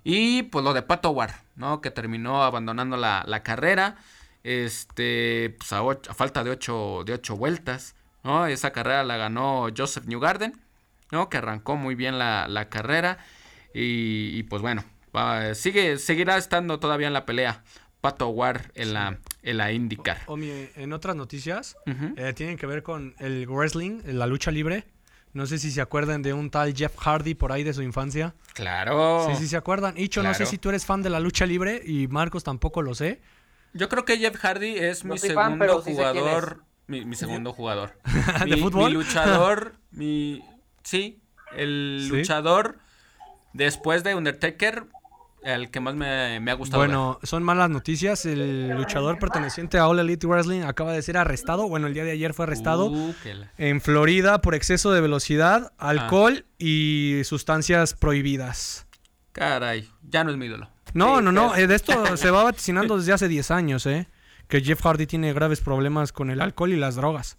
Y 0.04 0.44
pues 0.44 0.64
lo 0.64 0.74
de 0.74 0.82
Pato 0.82 1.10
War, 1.10 1.42
¿no? 1.56 1.80
Que 1.80 1.90
terminó 1.90 2.44
abandonando 2.44 2.96
la, 2.96 3.42
carrera. 3.42 3.96
Este, 4.44 5.56
pues 5.58 5.72
a, 5.72 5.82
falta 6.14 6.44
de 6.44 6.50
ocho, 6.50 7.02
de 7.04 7.14
ocho 7.14 7.36
vueltas, 7.36 7.96
¿no? 8.22 8.46
Esa 8.46 8.70
carrera 8.70 9.02
la 9.02 9.16
ganó 9.16 9.66
Joseph 9.76 10.06
Newgarden, 10.06 10.60
¿no? 11.10 11.28
Que 11.28 11.38
arrancó 11.38 11.74
muy 11.74 11.96
bien 11.96 12.18
la, 12.18 12.68
carrera. 12.70 13.18
y 13.72 14.42
pues 14.44 14.62
bueno, 14.62 14.84
sigue, 15.54 15.98
seguirá 15.98 16.36
estando 16.36 16.78
todavía 16.78 17.06
en 17.06 17.12
la 17.12 17.26
pelea. 17.26 17.62
Pato 18.00 18.28
War 18.28 18.70
en 18.74 18.92
la, 18.92 19.18
en 19.42 19.56
la 19.56 19.72
IndyCar. 19.72 20.18
en 20.28 20.92
otras 20.92 21.16
noticias, 21.16 21.74
eh, 22.16 22.34
tienen 22.34 22.58
que 22.58 22.66
ver 22.66 22.82
con 22.82 23.14
el 23.18 23.46
wrestling, 23.46 24.02
la 24.04 24.26
lucha 24.26 24.50
libre. 24.50 24.84
No 25.32 25.46
sé 25.46 25.58
si 25.58 25.70
se 25.70 25.80
acuerdan 25.80 26.20
de 26.20 26.34
un 26.34 26.50
tal 26.50 26.74
Jeff 26.74 26.94
Hardy 26.98 27.34
por 27.34 27.50
ahí 27.50 27.64
de 27.64 27.72
su 27.72 27.80
infancia. 27.80 28.34
Claro. 28.52 29.26
Sí, 29.30 29.36
sí, 29.36 29.48
se 29.48 29.56
acuerdan. 29.56 29.96
Icho, 29.96 30.22
no 30.22 30.34
sé 30.34 30.44
si 30.44 30.58
tú 30.58 30.68
eres 30.68 30.84
fan 30.84 31.02
de 31.02 31.08
la 31.08 31.18
lucha 31.18 31.46
libre 31.46 31.80
y 31.82 32.06
Marcos 32.08 32.44
tampoco 32.44 32.82
lo 32.82 32.94
sé. 32.94 33.22
Yo 33.74 33.88
creo 33.88 34.04
que 34.04 34.16
Jeff 34.18 34.36
Hardy 34.36 34.76
es 34.78 35.04
mi 35.04 35.18
segundo 35.18 35.82
jugador. 35.82 36.64
mi, 36.86 37.14
segundo 37.14 37.52
jugador. 37.52 37.98
¿De 38.46 38.56
fútbol? 38.56 38.90
Mi 38.90 38.94
luchador. 38.94 39.74
mi. 39.90 40.42
Sí, 40.82 41.20
el 41.56 42.08
luchador 42.08 42.78
después 43.52 44.04
de 44.04 44.14
Undertaker 44.14 44.86
el 45.44 45.70
que 45.70 45.78
más 45.80 45.94
me, 45.94 46.50
ha 46.50 46.54
gustado. 46.54 46.82
Bueno, 46.82 47.18
son 47.22 47.42
malas 47.42 47.68
noticias. 47.68 48.24
El 48.24 48.70
luchador 48.70 49.18
perteneciente 49.18 49.76
a 49.78 49.86
All 49.86 49.98
Elite 49.98 50.26
Wrestling 50.26 50.62
acaba 50.62 50.92
de 50.92 51.02
ser 51.02 51.18
arrestado. 51.18 51.68
Bueno, 51.68 51.86
el 51.86 51.94
día 51.94 52.04
de 52.04 52.12
ayer 52.12 52.32
fue 52.32 52.46
arrestado 52.46 52.86
uh, 52.86 53.14
en 53.58 53.80
Florida 53.82 54.40
por 54.40 54.54
exceso 54.54 54.90
de 54.92 55.02
velocidad, 55.02 55.72
alcohol 55.76 56.46
y 56.58 57.20
sustancias 57.24 57.92
prohibidas. 57.94 58.86
Caray, 59.32 59.88
ya 60.02 60.24
no 60.24 60.30
es 60.30 60.38
mi 60.38 60.46
ídolo. 60.46 60.70
No, 60.94 61.20
no, 61.20 61.32
no. 61.32 61.54
Eh, 61.56 61.66
de 61.66 61.74
esto 61.74 61.92
se 62.16 62.30
va 62.30 62.44
vaticinando 62.44 62.96
desde 62.96 63.12
hace 63.12 63.28
10 63.28 63.50
años, 63.50 63.84
¿eh? 63.86 64.08
Que 64.48 64.62
Jeff 64.62 64.80
Hardy 64.80 65.06
tiene 65.06 65.32
graves 65.32 65.60
problemas 65.60 66.12
con 66.12 66.30
el 66.30 66.40
alcohol 66.40 66.72
y 66.72 66.76
las 66.76 66.94
drogas. 66.94 67.36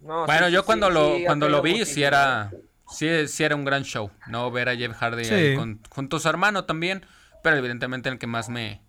bueno, 0.00 0.48
yo 0.48 0.64
cuando 0.64 0.90
lo 0.90 1.16
cuando 1.24 1.48
lo 1.48 1.62
vi, 1.62 1.84
sí 1.84 2.02
era 2.02 2.50
sí, 2.88 3.28
sí 3.28 3.44
era 3.44 3.56
un 3.56 3.64
gran 3.64 3.84
show, 3.84 4.10
¿no? 4.26 4.50
Ver 4.50 4.68
a 4.68 4.76
Jeff 4.76 4.96
Hardy 4.96 5.28
ahí 5.28 5.56
con, 5.56 5.80
junto 5.88 6.16
a 6.16 6.20
su 6.20 6.28
hermano 6.28 6.64
también, 6.64 7.06
pero 7.42 7.56
evidentemente 7.56 8.08
el 8.08 8.18
que 8.18 8.26
más 8.26 8.48
me, 8.48 8.80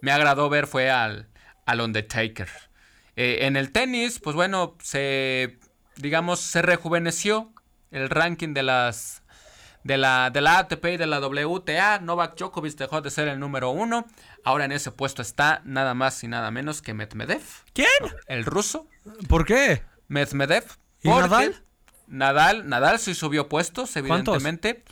me 0.00 0.10
agradó 0.10 0.48
ver 0.48 0.66
fue 0.66 0.90
al, 0.90 1.28
al 1.66 1.80
Undertaker. 1.80 2.48
Eh, 3.16 3.40
en 3.42 3.56
el 3.56 3.72
tenis, 3.72 4.18
pues 4.18 4.34
bueno, 4.34 4.76
se, 4.82 5.58
digamos, 5.96 6.40
se 6.40 6.62
rejuveneció 6.62 7.52
el 7.90 8.08
ranking 8.08 8.54
de 8.54 8.62
las 8.62 9.21
de 9.84 9.98
la, 9.98 10.30
de 10.30 10.40
la 10.40 10.58
ATP 10.58 10.84
y 10.86 10.96
de 10.96 11.06
la 11.06 11.20
WTA. 11.20 12.00
Novak 12.00 12.36
Djokovic 12.36 12.76
dejó 12.76 13.00
de 13.00 13.10
ser 13.10 13.28
el 13.28 13.38
número 13.38 13.70
uno. 13.70 14.06
Ahora 14.44 14.64
en 14.64 14.72
ese 14.72 14.90
puesto 14.90 15.22
está 15.22 15.62
nada 15.64 15.94
más 15.94 16.22
y 16.24 16.28
nada 16.28 16.50
menos 16.50 16.82
que 16.82 16.94
Medvedev. 16.94 17.42
¿Quién? 17.72 17.88
El 18.26 18.44
ruso. 18.44 18.86
¿Por 19.28 19.44
qué? 19.44 19.82
Medvedev. 20.08 20.64
¿Y 21.02 21.08
Nadal? 21.08 21.62
Nadal, 22.06 22.68
Nadal 22.68 22.98
sí 22.98 23.14
subió 23.14 23.48
puestos, 23.48 23.96
evidentemente. 23.96 24.84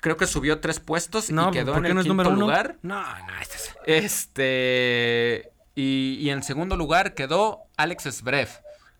Creo 0.00 0.16
que 0.16 0.26
subió 0.26 0.60
tres 0.60 0.80
puestos 0.80 1.28
y 1.28 1.34
quedó 1.52 1.76
en 1.76 1.86
el 1.86 1.94
no 1.94 2.02
quinto 2.02 2.30
lugar. 2.30 2.76
No, 2.82 3.02
no, 3.02 3.40
este 3.40 3.56
es... 3.56 3.74
Este. 3.86 5.52
Y, 5.74 6.28
en 6.30 6.42
segundo 6.42 6.76
lugar 6.76 7.14
quedó 7.14 7.60
Alex 7.76 8.04
Zverev, 8.10 8.48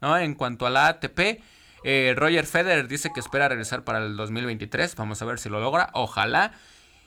¿no? 0.01 0.17
En 0.19 0.35
cuanto 0.35 0.67
a 0.67 0.71
la 0.71 0.89
ATP, 0.89 1.43
eh, 1.85 2.15
Roger 2.17 2.47
Federer 2.47 2.89
dice 2.89 3.11
que 3.15 3.21
espera 3.21 3.49
regresar 3.49 3.85
para 3.85 3.99
el 3.99 4.17
2023. 4.17 4.97
Vamos 4.97 5.21
a 5.23 5.25
ver 5.25 5.39
si 5.39 5.49
lo 5.49 5.61
logra. 5.61 5.91
Ojalá. 5.95 6.53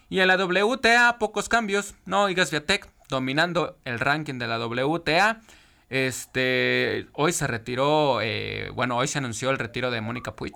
Y 0.09 0.19
en 0.19 0.27
la 0.27 0.37
WTA, 0.37 1.17
pocos 1.19 1.49
cambios, 1.49 1.95
¿no? 2.05 2.29
Igas 2.29 2.51
Viatek 2.51 2.87
dominando 3.09 3.77
el 3.85 3.99
ranking 3.99 4.39
de 4.39 4.47
la 4.47 4.59
WTA. 4.59 5.41
Este, 5.89 7.07
hoy 7.13 7.33
se 7.33 7.45
retiró, 7.47 8.19
eh, 8.21 8.71
bueno, 8.73 8.97
hoy 8.97 9.07
se 9.07 9.19
anunció 9.19 9.51
el 9.51 9.59
retiro 9.59 9.91
de 9.91 10.01
Mónica 10.01 10.35
Puig, 10.35 10.53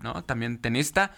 ¿no? 0.00 0.24
También 0.24 0.58
tenista. 0.58 1.12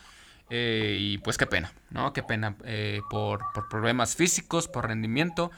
Eh, 0.51 0.97
y 0.99 1.19
pues 1.19 1.37
qué 1.37 1.47
pena, 1.47 1.73
¿no? 1.91 2.13
Qué 2.15 2.23
pena 2.23 2.57
eh, 2.65 3.03
por, 3.11 3.41
problemas 3.69 4.17
físicos, 4.17 4.69
por 4.69 4.89
rendimiento. 4.89 5.51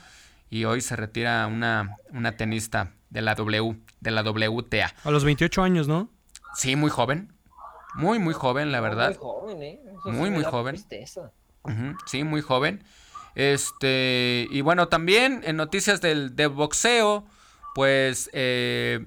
Y 0.50 0.64
hoy 0.64 0.80
se 0.80 0.96
retira 0.96 1.46
una, 1.46 1.96
una 2.10 2.36
tenista 2.36 2.92
de 3.10 3.22
la 3.22 3.36
W, 3.36 3.76
de 4.00 4.10
la 4.10 4.22
WTA. 4.22 4.92
A 5.04 5.10
los 5.12 5.24
28 5.24 5.62
años, 5.62 5.86
¿no? 5.86 6.08
Sí, 6.54 6.76
muy 6.76 6.90
joven. 6.90 7.32
Muy, 7.94 8.18
muy 8.18 8.34
joven, 8.34 8.72
la 8.72 8.80
verdad. 8.80 9.08
Muy 9.08 9.18
joven, 9.18 9.62
¿eh? 9.62 9.80
muy, 10.04 10.30
muy 10.30 10.44
joven. 10.44 10.76
sí, 12.06 12.24
muy 12.24 12.40
joven. 12.40 12.84
Este, 13.34 14.46
y 14.50 14.60
bueno, 14.60 14.88
también 14.88 15.42
en 15.44 15.56
noticias 15.56 16.00
del, 16.00 16.34
de 16.36 16.46
boxeo, 16.46 17.24
pues 17.74 18.30
eh, 18.32 19.06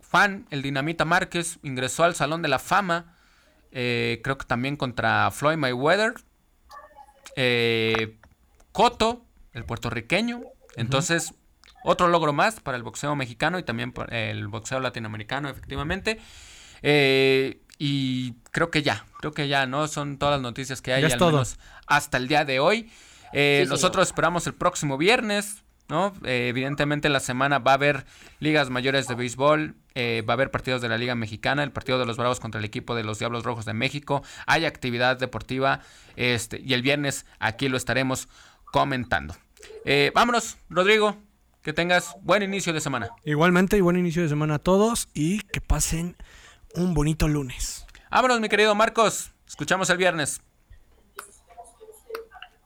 Fan, 0.00 0.46
el 0.50 0.62
Dinamita 0.62 1.04
Márquez, 1.04 1.58
ingresó 1.62 2.04
al 2.04 2.14
Salón 2.14 2.42
de 2.42 2.48
la 2.48 2.58
Fama. 2.58 3.16
Eh, 3.72 4.20
creo 4.22 4.38
que 4.38 4.46
también 4.46 4.76
contra 4.76 5.30
Floyd 5.30 5.56
Mayweather. 5.56 6.14
Eh, 7.36 8.16
Cotto, 8.72 9.24
el 9.52 9.64
puertorriqueño. 9.64 10.42
Entonces, 10.76 11.34
otro 11.84 12.08
logro 12.08 12.32
más 12.32 12.60
para 12.60 12.76
el 12.76 12.82
boxeo 12.82 13.16
mexicano 13.16 13.58
y 13.58 13.62
también 13.62 13.92
para 13.92 14.30
el 14.30 14.48
boxeo 14.48 14.80
latinoamericano, 14.80 15.48
efectivamente. 15.48 16.20
Eh, 16.88 17.58
y 17.78 18.34
creo 18.52 18.70
que 18.70 18.82
ya, 18.82 19.04
creo 19.18 19.32
que 19.32 19.48
ya, 19.48 19.66
¿no? 19.66 19.88
Son 19.88 20.18
todas 20.18 20.34
las 20.34 20.40
noticias 20.40 20.80
que 20.80 20.92
hay, 20.92 21.02
al 21.02 21.18
menos 21.18 21.58
hasta 21.86 22.16
el 22.16 22.28
día 22.28 22.44
de 22.44 22.60
hoy. 22.60 22.90
Eh, 23.32 23.66
nosotros 23.68 24.06
esperamos 24.06 24.46
el 24.46 24.54
próximo 24.54 24.96
viernes, 24.96 25.64
¿no? 25.88 26.14
Eh, 26.24 26.46
evidentemente 26.48 27.08
la 27.08 27.18
semana 27.18 27.58
va 27.58 27.72
a 27.72 27.74
haber 27.74 28.06
ligas 28.38 28.70
mayores 28.70 29.08
de 29.08 29.16
béisbol, 29.16 29.74
eh, 29.96 30.22
va 30.26 30.34
a 30.34 30.36
haber 30.36 30.52
partidos 30.52 30.80
de 30.80 30.88
la 30.88 30.96
Liga 30.96 31.16
Mexicana, 31.16 31.64
el 31.64 31.72
partido 31.72 31.98
de 31.98 32.06
los 32.06 32.16
Bravos 32.16 32.38
contra 32.38 32.60
el 32.60 32.64
equipo 32.64 32.94
de 32.94 33.02
los 33.02 33.18
Diablos 33.18 33.42
Rojos 33.42 33.64
de 33.64 33.74
México, 33.74 34.22
hay 34.46 34.64
actividad 34.64 35.18
deportiva, 35.18 35.80
este, 36.14 36.60
y 36.64 36.72
el 36.72 36.82
viernes 36.82 37.26
aquí 37.40 37.68
lo 37.68 37.76
estaremos 37.76 38.28
comentando. 38.64 39.34
vámonos, 40.14 40.56
Rodrigo, 40.70 41.16
que 41.62 41.72
tengas 41.72 42.14
buen 42.22 42.42
inicio 42.42 42.72
de 42.72 42.80
semana. 42.80 43.08
Igualmente 43.24 43.76
y 43.76 43.80
buen 43.80 43.96
inicio 43.96 44.22
de 44.22 44.28
semana 44.28 44.54
a 44.54 44.58
todos 44.60 45.08
y 45.14 45.40
que 45.40 45.60
pasen 45.60 46.16
un 46.76 46.94
bonito 46.94 47.26
lunes. 47.26 47.86
Vámonos, 48.10 48.40
mi 48.40 48.48
querido 48.48 48.74
Marcos. 48.74 49.32
Escuchamos 49.46 49.88
el 49.90 49.96
viernes. 49.96 50.40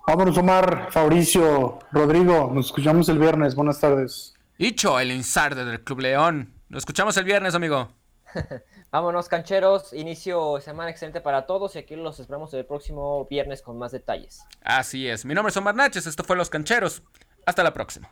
Vámonos, 0.07 0.37
Omar, 0.37 0.89
Fabricio, 0.91 1.79
Rodrigo. 1.93 2.51
Nos 2.53 2.67
escuchamos 2.67 3.09
el 3.09 3.19
viernes. 3.19 3.55
Buenas 3.55 3.81
tardes. 3.81 4.35
Hicho, 4.59 4.99
el 4.99 5.13
insarde 5.13 5.65
del 5.65 5.83
Club 5.83 6.01
León. 6.01 6.53
Nos 6.69 6.81
escuchamos 6.81 7.17
el 7.17 7.25
viernes, 7.25 7.55
amigo. 7.55 7.93
Vámonos, 8.91 9.29
cancheros. 9.29 9.93
Inicio 9.93 10.57
de 10.57 10.63
semana 10.63 10.91
excelente 10.91 11.21
para 11.21 11.47
todos 11.47 11.77
y 11.77 11.79
aquí 11.79 11.95
los 11.95 12.19
esperamos 12.19 12.53
el 12.55 12.67
próximo 12.67 13.27
viernes 13.31 13.63
con 13.63 13.79
más 13.79 13.93
detalles. 13.93 14.45
Así 14.63 15.09
es. 15.09 15.25
Mi 15.25 15.35
nombre 15.35 15.51
es 15.51 15.57
Omar 15.57 15.77
Naches. 15.77 16.07
Esto 16.07 16.25
fue 16.25 16.37
Los 16.37 16.51
Cancheros. 16.51 17.03
Hasta 17.47 17.63
la 17.63 17.73
próxima. 17.73 18.11